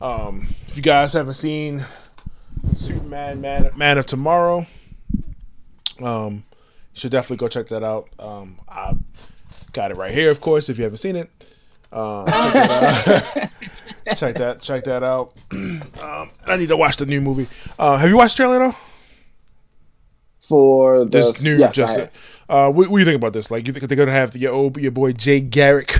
Um, 0.00 0.48
if 0.66 0.76
you 0.76 0.82
guys 0.82 1.12
haven't 1.12 1.34
seen 1.34 1.82
Superman 2.76 3.40
Man, 3.40 3.70
Man 3.76 3.98
of 3.98 4.06
Tomorrow, 4.06 4.66
um, 6.02 6.44
you 6.94 7.00
should 7.00 7.10
definitely 7.10 7.38
go 7.38 7.48
check 7.48 7.68
that 7.68 7.82
out. 7.82 8.08
Um, 8.18 8.60
I 8.68 8.94
got 9.72 9.90
it 9.90 9.96
right 9.96 10.12
here, 10.12 10.30
of 10.30 10.40
course. 10.40 10.68
If 10.68 10.78
you 10.78 10.84
haven't 10.84 10.98
seen 10.98 11.16
it, 11.16 11.30
um, 11.92 12.26
check, 12.26 12.52
that 12.52 13.50
out. 14.06 14.16
check 14.16 14.34
that 14.36 14.60
check 14.60 14.84
that 14.84 15.02
out. 15.02 15.32
um, 15.52 16.30
I 16.46 16.56
need 16.56 16.68
to 16.68 16.76
watch 16.76 16.96
the 16.96 17.06
new 17.06 17.20
movie. 17.20 17.48
Uh, 17.78 17.96
have 17.96 18.08
you 18.08 18.16
watched 18.16 18.36
the 18.36 18.44
trailer 18.44 18.58
though? 18.58 18.76
For 20.48 21.04
the, 21.04 21.10
This 21.10 21.42
new 21.42 21.58
yes, 21.58 21.70
I 21.70 21.72
just 21.72 21.98
uh, 22.48 22.70
what, 22.70 22.88
what 22.88 22.96
do 22.96 22.98
you 22.98 23.04
think 23.04 23.16
about 23.16 23.34
this? 23.34 23.50
Like, 23.50 23.66
you 23.66 23.72
think 23.74 23.86
they're 23.86 23.96
gonna 23.96 24.10
have 24.10 24.34
your 24.34 24.52
old 24.52 24.78
your 24.78 24.92
boy 24.92 25.12
Jay 25.12 25.40
Garrick? 25.40 25.94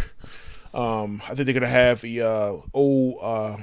Um, 0.74 1.20
I 1.24 1.34
think 1.34 1.46
they're 1.46 1.54
gonna 1.54 1.66
have 1.66 2.00
the 2.00 2.22
uh, 2.22 2.56
old 2.72 3.18
uh, 3.20 3.56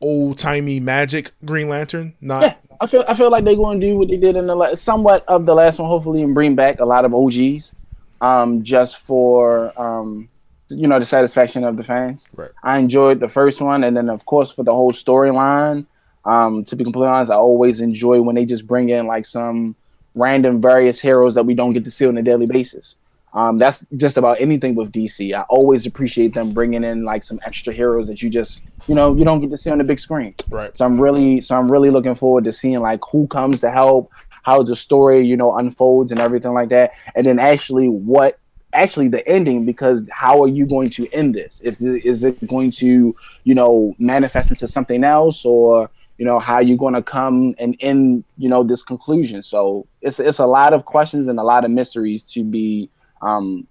old 0.00 0.38
timey 0.38 0.80
magic 0.80 1.32
Green 1.44 1.68
Lantern. 1.68 2.14
Not 2.20 2.42
Yeah, 2.42 2.54
I 2.80 2.86
feel 2.86 3.04
I 3.08 3.14
feel 3.14 3.30
like 3.30 3.44
they're 3.44 3.56
going 3.56 3.80
to 3.80 3.86
do 3.86 3.96
what 3.96 4.08
they 4.08 4.16
did 4.16 4.36
in 4.36 4.46
the 4.46 4.54
la- 4.54 4.74
somewhat 4.74 5.24
of 5.26 5.46
the 5.46 5.54
last 5.54 5.78
one, 5.78 5.88
hopefully, 5.88 6.22
and 6.22 6.34
bring 6.34 6.54
back 6.54 6.80
a 6.80 6.84
lot 6.84 7.04
of 7.04 7.14
OGs, 7.14 7.74
um, 8.20 8.62
just 8.62 8.98
for 8.98 9.72
um, 9.80 10.28
you 10.68 10.86
know 10.86 10.98
the 10.98 11.06
satisfaction 11.06 11.64
of 11.64 11.76
the 11.76 11.84
fans. 11.84 12.28
Right. 12.36 12.50
I 12.62 12.78
enjoyed 12.78 13.20
the 13.20 13.28
first 13.28 13.60
one, 13.60 13.84
and 13.84 13.96
then 13.96 14.10
of 14.10 14.26
course 14.26 14.50
for 14.50 14.62
the 14.62 14.74
whole 14.74 14.92
storyline. 14.92 15.86
Um, 16.24 16.64
to 16.64 16.76
be 16.76 16.84
completely 16.84 17.08
honest, 17.08 17.30
I 17.30 17.36
always 17.36 17.80
enjoy 17.80 18.20
when 18.22 18.34
they 18.34 18.44
just 18.44 18.66
bring 18.66 18.88
in 18.88 19.06
like 19.06 19.26
some 19.26 19.76
random 20.14 20.60
various 20.60 21.00
heroes 21.00 21.34
that 21.34 21.44
we 21.44 21.54
don't 21.54 21.72
get 21.72 21.84
to 21.84 21.90
see 21.90 22.06
on 22.06 22.16
a 22.16 22.22
daily 22.22 22.46
basis. 22.46 22.94
Um, 23.34 23.58
that's 23.58 23.84
just 23.96 24.16
about 24.16 24.40
anything 24.40 24.76
with 24.76 24.92
DC. 24.92 25.34
I 25.34 25.42
always 25.42 25.86
appreciate 25.86 26.34
them 26.34 26.52
bringing 26.52 26.84
in 26.84 27.04
like 27.04 27.24
some 27.24 27.40
extra 27.44 27.72
heroes 27.72 28.06
that 28.06 28.22
you 28.22 28.30
just 28.30 28.62
you 28.86 28.94
know 28.94 29.14
you 29.16 29.24
don't 29.24 29.40
get 29.40 29.50
to 29.50 29.56
see 29.56 29.70
on 29.70 29.78
the 29.78 29.84
big 29.84 29.98
screen. 29.98 30.34
right. 30.50 30.76
So 30.76 30.84
I'm 30.84 31.00
really 31.00 31.40
so 31.40 31.56
I'm 31.56 31.70
really 31.70 31.90
looking 31.90 32.14
forward 32.14 32.44
to 32.44 32.52
seeing 32.52 32.78
like 32.78 33.00
who 33.10 33.26
comes 33.26 33.60
to 33.62 33.72
help, 33.72 34.12
how 34.44 34.62
the 34.62 34.76
story, 34.76 35.26
you 35.26 35.36
know, 35.36 35.56
unfolds 35.56 36.12
and 36.12 36.20
everything 36.20 36.52
like 36.52 36.68
that. 36.68 36.92
And 37.16 37.26
then 37.26 37.40
actually 37.40 37.88
what 37.88 38.38
actually 38.72 39.08
the 39.08 39.26
ending 39.26 39.64
because 39.64 40.04
how 40.10 40.42
are 40.42 40.48
you 40.48 40.64
going 40.64 40.90
to 40.90 41.12
end 41.12 41.34
this? 41.34 41.60
Is 41.60 41.80
is 41.80 42.22
it 42.22 42.46
going 42.46 42.70
to, 42.72 43.16
you 43.42 43.54
know, 43.54 43.96
manifest 43.98 44.50
into 44.50 44.68
something 44.68 45.02
else 45.02 45.44
or 45.44 45.90
you 46.18 46.24
know 46.24 46.38
how 46.38 46.60
you're 46.60 46.78
going 46.78 46.94
to 46.94 47.02
come 47.02 47.54
and 47.58 47.76
end 47.80 48.24
you 48.38 48.48
know 48.48 48.62
this 48.62 48.82
conclusion 48.82 49.42
so 49.42 49.86
it's 50.00 50.20
it's 50.20 50.38
a 50.38 50.46
lot 50.46 50.72
of 50.72 50.84
questions 50.84 51.26
and 51.28 51.38
a 51.38 51.42
lot 51.42 51.64
of 51.64 51.70
mysteries 51.70 52.24
to 52.24 52.44
be 52.44 52.88
um 53.22 53.66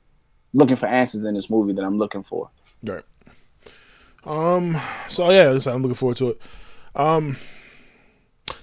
looking 0.54 0.76
for 0.76 0.88
answers 0.88 1.26
in 1.26 1.34
this 1.34 1.50
movie 1.50 1.74
that 1.74 1.84
i'm 1.84 1.98
looking 1.98 2.24
for 2.24 2.50
Right. 2.84 3.04
Um. 4.26 4.78
So 5.10 5.32
yeah, 5.32 5.58
I'm 5.68 5.82
looking 5.82 5.96
forward 5.96 6.18
to 6.18 6.30
it. 6.30 6.42
Um. 6.96 7.38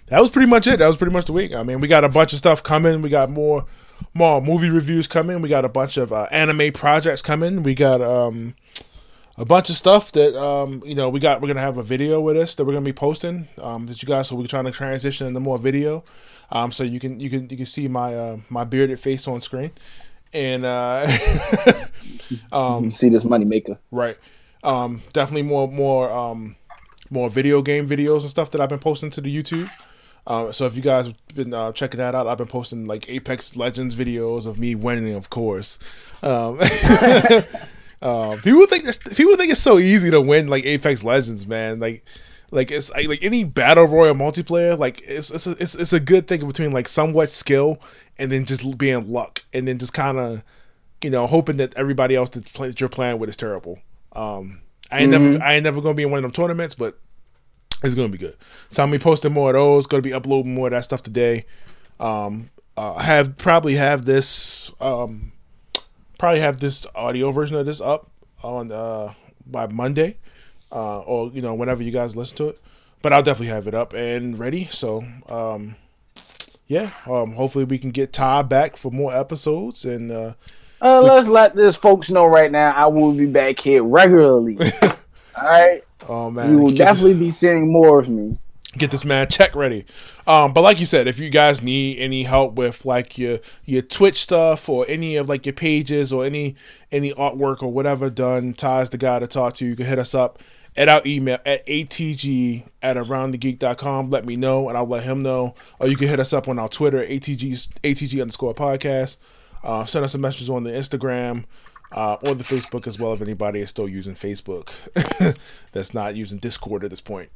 That 0.07 0.20
was 0.20 0.31
pretty 0.31 0.51
much 0.51 0.66
it. 0.66 0.81
That 0.81 0.89
was 0.89 0.97
pretty 0.97 1.12
much 1.12 1.27
the 1.27 1.32
week. 1.32 1.55
I 1.55 1.62
mean, 1.62 1.81
we 1.81 1.86
got 1.86 2.02
a 2.02 2.09
bunch 2.09 2.32
of 2.32 2.40
stuff 2.40 2.65
coming. 2.65 3.01
We 3.01 3.11
got 3.11 3.31
more, 3.31 3.65
more 4.12 4.43
movie 4.43 4.69
reviews 4.69 5.07
coming. 5.07 5.40
We 5.40 5.48
got 5.48 5.65
a 5.65 5.69
bunch 5.69 5.97
of 5.97 6.12
uh, 6.12 6.27
anime 6.32 6.73
projects 6.73 7.23
coming. 7.23 7.62
We 7.62 7.77
got 7.77 8.01
um, 8.01 8.57
a 9.41 9.45
bunch 9.47 9.71
of 9.71 9.77
stuff 9.77 10.12
that 10.12 10.39
um, 10.41 10.83
you 10.85 10.95
know 10.95 11.09
we 11.09 11.19
got. 11.19 11.41
We're 11.41 11.49
gonna 11.49 11.61
have 11.61 11.79
a 11.79 11.83
video 11.83 12.21
with 12.21 12.37
us 12.37 12.55
that 12.57 12.65
we're 12.67 12.75
gonna 12.75 12.85
be 12.85 12.93
posting. 12.93 13.49
Um, 13.59 13.87
that 13.87 14.03
you 14.03 14.07
guys. 14.07 14.29
So 14.29 14.37
we're 14.37 14.47
trying 14.47 14.67
to 14.67 14.71
transition 14.71 15.27
into 15.27 15.41
more 15.41 15.57
video. 15.57 16.05
Um, 16.53 16.71
so 16.71 16.85
you 16.85 17.01
can 17.01 17.19
you 17.19 17.31
can 17.31 17.49
you 17.49 17.57
can 17.57 17.67
see 17.67 17.89
my 17.89 18.15
uh, 18.15 18.37
my 18.51 18.65
bearded 18.65 19.01
face 19.01 19.27
on 19.27 19.41
screen, 19.41 19.73
and 20.35 20.67
uh, 20.67 21.07
um, 22.53 22.93
see 22.93 23.09
this 23.09 23.25
money 23.25 23.47
maker. 23.47 23.79
Right. 23.91 24.19
Um, 24.62 25.01
definitely 25.15 25.45
more 25.45 25.67
more 25.69 26.11
um, 26.11 26.57
more 27.09 27.31
video 27.31 27.62
game 27.62 27.89
videos 27.89 28.21
and 28.21 28.31
stuff 28.31 28.51
that 28.51 28.61
I've 28.61 28.69
been 28.69 28.79
posting 28.79 29.09
to 29.11 29.23
the 29.23 29.35
YouTube. 29.35 29.71
Um, 30.27 30.53
so 30.53 30.67
if 30.67 30.77
you 30.77 30.83
guys 30.83 31.07
have 31.07 31.17
been 31.35 31.55
uh, 31.55 31.73
checking 31.73 31.97
that 31.97 32.15
out, 32.15 32.27
I've 32.27 32.37
been 32.37 32.47
posting 32.47 32.85
like 32.85 33.09
Apex 33.09 33.57
Legends 33.57 33.95
videos 33.95 34.47
of 34.47 34.59
me 34.59 34.75
winning, 34.75 35.15
of 35.15 35.31
course. 35.31 35.79
Um, 36.23 36.59
uh, 38.02 38.36
people 38.43 38.66
think 38.66 38.85
people 39.14 39.36
think 39.36 39.52
it's 39.52 39.60
so 39.60 39.78
easy 39.78 40.10
to 40.10 40.20
win 40.20 40.48
like 40.48 40.64
Apex 40.64 41.05
Legends, 41.05 41.47
man. 41.47 41.81
Like, 41.81 42.05
like 42.51 42.70
it's 42.70 42.93
like 42.93 43.22
any 43.22 43.44
battle 43.44 43.86
royal 43.86 44.14
multiplayer. 44.14 44.78
Like 44.78 45.02
it's 45.02 45.31
it's 45.31 45.47
a, 45.47 45.51
it's, 45.52 45.74
it's 45.74 45.93
a 45.93 46.01
good 46.01 46.27
thing 46.27 46.47
between 46.47 46.72
like 46.72 46.89
somewhat 46.89 47.31
skill 47.31 47.78
and 48.18 48.32
then 48.32 48.47
just 48.47 48.78
being 48.78 49.12
luck, 49.12 49.44
and 49.52 49.68
then 49.68 49.78
just 49.78 49.93
kind 49.93 50.18
of 50.18 50.43
you 51.02 51.10
know 51.10 51.27
hoping 51.27 51.59
that 51.59 51.77
everybody 51.77 52.16
else 52.16 52.31
that, 52.31 52.51
play, 52.52 52.68
that 52.68 52.81
you're 52.81 52.89
playing 52.89 53.18
with 53.18 53.28
is 53.28 53.36
terrible. 53.36 53.78
Um, 54.12 54.62
I 54.90 55.01
ain't 55.01 55.12
mm-hmm. 55.12 55.32
never 55.32 55.44
I 55.44 55.55
ain't 55.55 55.64
never 55.64 55.81
gonna 55.82 55.94
be 55.94 56.02
in 56.02 56.10
one 56.10 56.18
of 56.18 56.22
them 56.22 56.32
tournaments, 56.32 56.74
but 56.74 56.98
it's 57.85 57.94
gonna 57.94 58.09
be 58.09 58.18
good. 58.18 58.36
So 58.70 58.82
I'm 58.82 58.89
gonna 58.89 58.98
be 58.98 59.02
posting 59.02 59.32
more 59.32 59.51
of 59.51 59.55
those. 59.55 59.86
Gonna 59.86 60.02
be 60.02 60.14
uploading 60.14 60.55
more 60.55 60.68
of 60.68 60.72
that 60.72 60.85
stuff 60.85 61.02
today. 61.02 61.44
Um, 61.98 62.51
uh, 62.77 62.98
have 62.98 63.36
probably 63.36 63.74
have 63.74 64.06
this 64.06 64.72
um, 64.81 65.32
probably 66.20 66.40
have 66.40 66.60
this 66.60 66.86
audio 66.94 67.32
version 67.32 67.56
of 67.56 67.64
this 67.64 67.80
up 67.80 68.10
on 68.44 68.70
uh, 68.70 69.12
by 69.47 69.66
Monday, 69.66 70.18
uh, 70.70 71.01
or 71.01 71.30
you 71.30 71.40
know 71.40 71.55
whenever 71.55 71.82
you 71.82 71.90
guys 71.90 72.14
listen 72.14 72.36
to 72.36 72.48
it. 72.48 72.59
But 73.02 73.14
I'll 73.14 73.22
definitely 73.22 73.55
have 73.55 73.66
it 73.66 73.74
up 73.74 73.94
and 73.94 74.38
ready. 74.38 74.64
So 74.66 75.02
um, 75.28 75.76
yeah, 76.66 76.90
um, 77.06 77.32
hopefully 77.32 77.64
we 77.64 77.78
can 77.78 77.90
get 77.90 78.12
Ty 78.12 78.42
back 78.42 78.76
for 78.76 78.92
more 78.92 79.12
episodes 79.12 79.84
and. 79.84 80.12
Uh, 80.12 80.34
uh, 80.82 81.02
let's 81.02 81.28
let 81.28 81.55
this 81.55 81.76
folks 81.76 82.10
know 82.10 82.24
right 82.24 82.51
now. 82.51 82.72
I 82.72 82.86
will 82.86 83.12
be 83.12 83.26
back 83.26 83.59
here 83.59 83.84
regularly. 83.84 84.56
All 84.82 85.44
right. 85.44 85.84
Oh 86.09 86.30
man, 86.30 86.51
you 86.51 86.59
will 86.62 86.74
definitely 86.74 87.18
be 87.18 87.30
seeing 87.30 87.70
more 87.70 87.98
of 87.98 88.09
me. 88.09 88.38
Get 88.78 88.90
this 88.90 89.05
man 89.05 89.28
check 89.30 89.56
ready. 89.56 89.84
Um, 90.26 90.52
but 90.52 90.62
like 90.62 90.78
you 90.78 90.86
said, 90.86 91.09
if 91.09 91.18
you 91.18 91.30
guys 91.30 91.62
need 91.62 91.98
any 91.98 92.22
help 92.22 92.55
with 92.55 92.84
like 92.84 93.18
your 93.18 93.38
your 93.64 93.82
Twitch 93.82 94.18
stuff 94.18 94.68
or 94.68 94.84
any 94.88 95.16
of 95.16 95.28
like 95.28 95.44
your 95.44 95.52
pages 95.52 96.12
or 96.12 96.24
any 96.24 96.55
any 96.92 97.12
artwork 97.12 97.62
or 97.62 97.72
whatever 97.72 98.10
done, 98.10 98.55
Ty's 98.55 98.90
the 98.90 98.98
guy 98.98 99.18
to 99.18 99.26
talk 99.26 99.55
to. 99.55 99.66
You 99.66 99.76
can 99.76 99.86
hit 99.86 99.98
us 99.98 100.14
up 100.14 100.38
at 100.76 100.88
our 100.88 101.02
email 101.05 101.38
at 101.44 101.66
atg 101.66 102.68
at 102.80 102.97
aroundthegeek.com. 102.97 104.09
Let 104.09 104.24
me 104.24 104.36
know 104.36 104.68
and 104.68 104.78
I'll 104.78 104.86
let 104.86 105.02
him 105.02 105.22
know. 105.22 105.55
Or 105.80 105.88
you 105.88 105.97
can 105.97 106.09
hit 106.09 106.20
us 106.20 106.32
up 106.32 106.48
on 106.48 106.59
our 106.59 106.68
Twitter, 106.68 107.05
ATG 107.05 107.68
ATG 107.82 108.20
underscore 108.20 108.55
podcast. 108.55 109.16
Uh, 109.64 109.84
send 109.84 110.05
us 110.05 110.14
a 110.14 110.18
message 110.18 110.48
on 110.48 110.62
the 110.62 110.70
Instagram 110.70 111.44
uh, 111.92 112.16
or 112.22 112.34
the 112.34 112.44
Facebook 112.44 112.86
as 112.86 112.98
well 112.98 113.12
if 113.12 113.20
anybody 113.20 113.60
is 113.60 113.70
still 113.70 113.88
using 113.88 114.14
Facebook 114.14 114.70
that's 115.72 115.92
not 115.92 116.14
using 116.14 116.38
Discord 116.38 116.84
at 116.84 116.90
this 116.90 117.01
point 117.01 117.30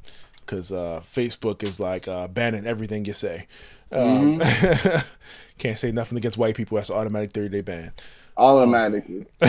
because 0.45 0.73
uh, 0.73 1.01
Facebook 1.03 1.63
is 1.63 1.81
like 1.81 2.09
uh, 2.09 2.29
banning 2.29 2.67
everything 2.67 3.05
you 3.05 3.13
say. 3.13 3.47
Um, 3.93 4.41
mm-hmm. 4.41 5.17
can't 5.59 5.77
say 5.79 5.93
nothing 5.93 6.19
against 6.19 6.39
white 6.39 6.57
people. 6.57 6.77
That's 6.77 6.91
automatic 6.91 7.33
30 7.33 7.49
day 7.49 7.61
ban. 7.61 7.93
Automatically. 8.37 9.27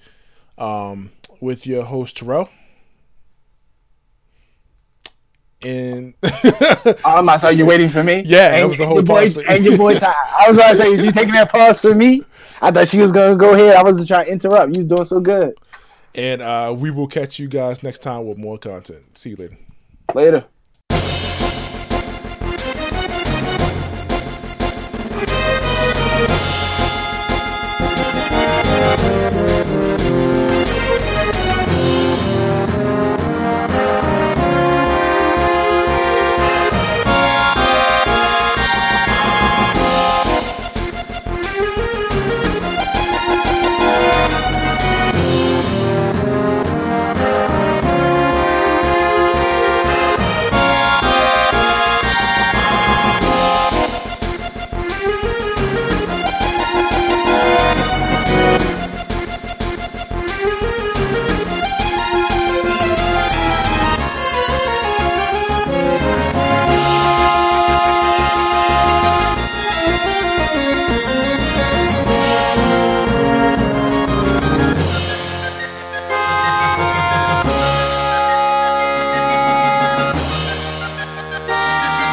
um, 0.56 1.10
with 1.40 1.66
your 1.66 1.84
host, 1.84 2.16
Terrell. 2.16 2.48
And 5.62 6.14
um, 7.04 7.28
I 7.28 7.36
thought 7.38 7.56
you 7.56 7.66
waiting 7.66 7.88
for 7.88 8.02
me. 8.02 8.22
Yeah, 8.30 8.54
and, 8.54 8.62
that 8.62 8.68
was 8.68 8.78
the 8.78 8.86
whole 8.86 9.02
pause. 9.02 9.34
Boy, 9.34 9.44
and 9.48 9.64
your 9.64 9.76
boy 9.76 9.98
Ty. 9.98 10.14
I 10.38 10.48
was 10.48 10.56
about 10.56 10.70
to 10.70 10.76
say, 10.76 10.92
is 10.92 11.04
you 11.04 11.12
taking 11.12 11.34
that 11.34 11.50
pause 11.50 11.80
for 11.80 11.94
me? 11.94 12.22
I 12.62 12.70
thought 12.70 12.88
she 12.88 12.98
was 12.98 13.12
gonna 13.12 13.36
go 13.36 13.54
ahead. 13.54 13.76
I 13.76 13.82
wasn't 13.82 14.08
trying 14.08 14.26
to 14.26 14.32
interrupt. 14.32 14.76
You 14.76 14.84
was 14.84 14.86
doing 14.86 15.06
so 15.06 15.20
good. 15.20 15.58
And 16.14 16.42
uh, 16.42 16.74
we 16.76 16.90
will 16.90 17.06
catch 17.06 17.38
you 17.38 17.48
guys 17.48 17.82
next 17.82 18.00
time 18.00 18.26
with 18.26 18.38
more 18.38 18.58
content. 18.58 19.16
See 19.16 19.30
you 19.30 19.36
later. 19.36 19.58
Later. 20.14 20.44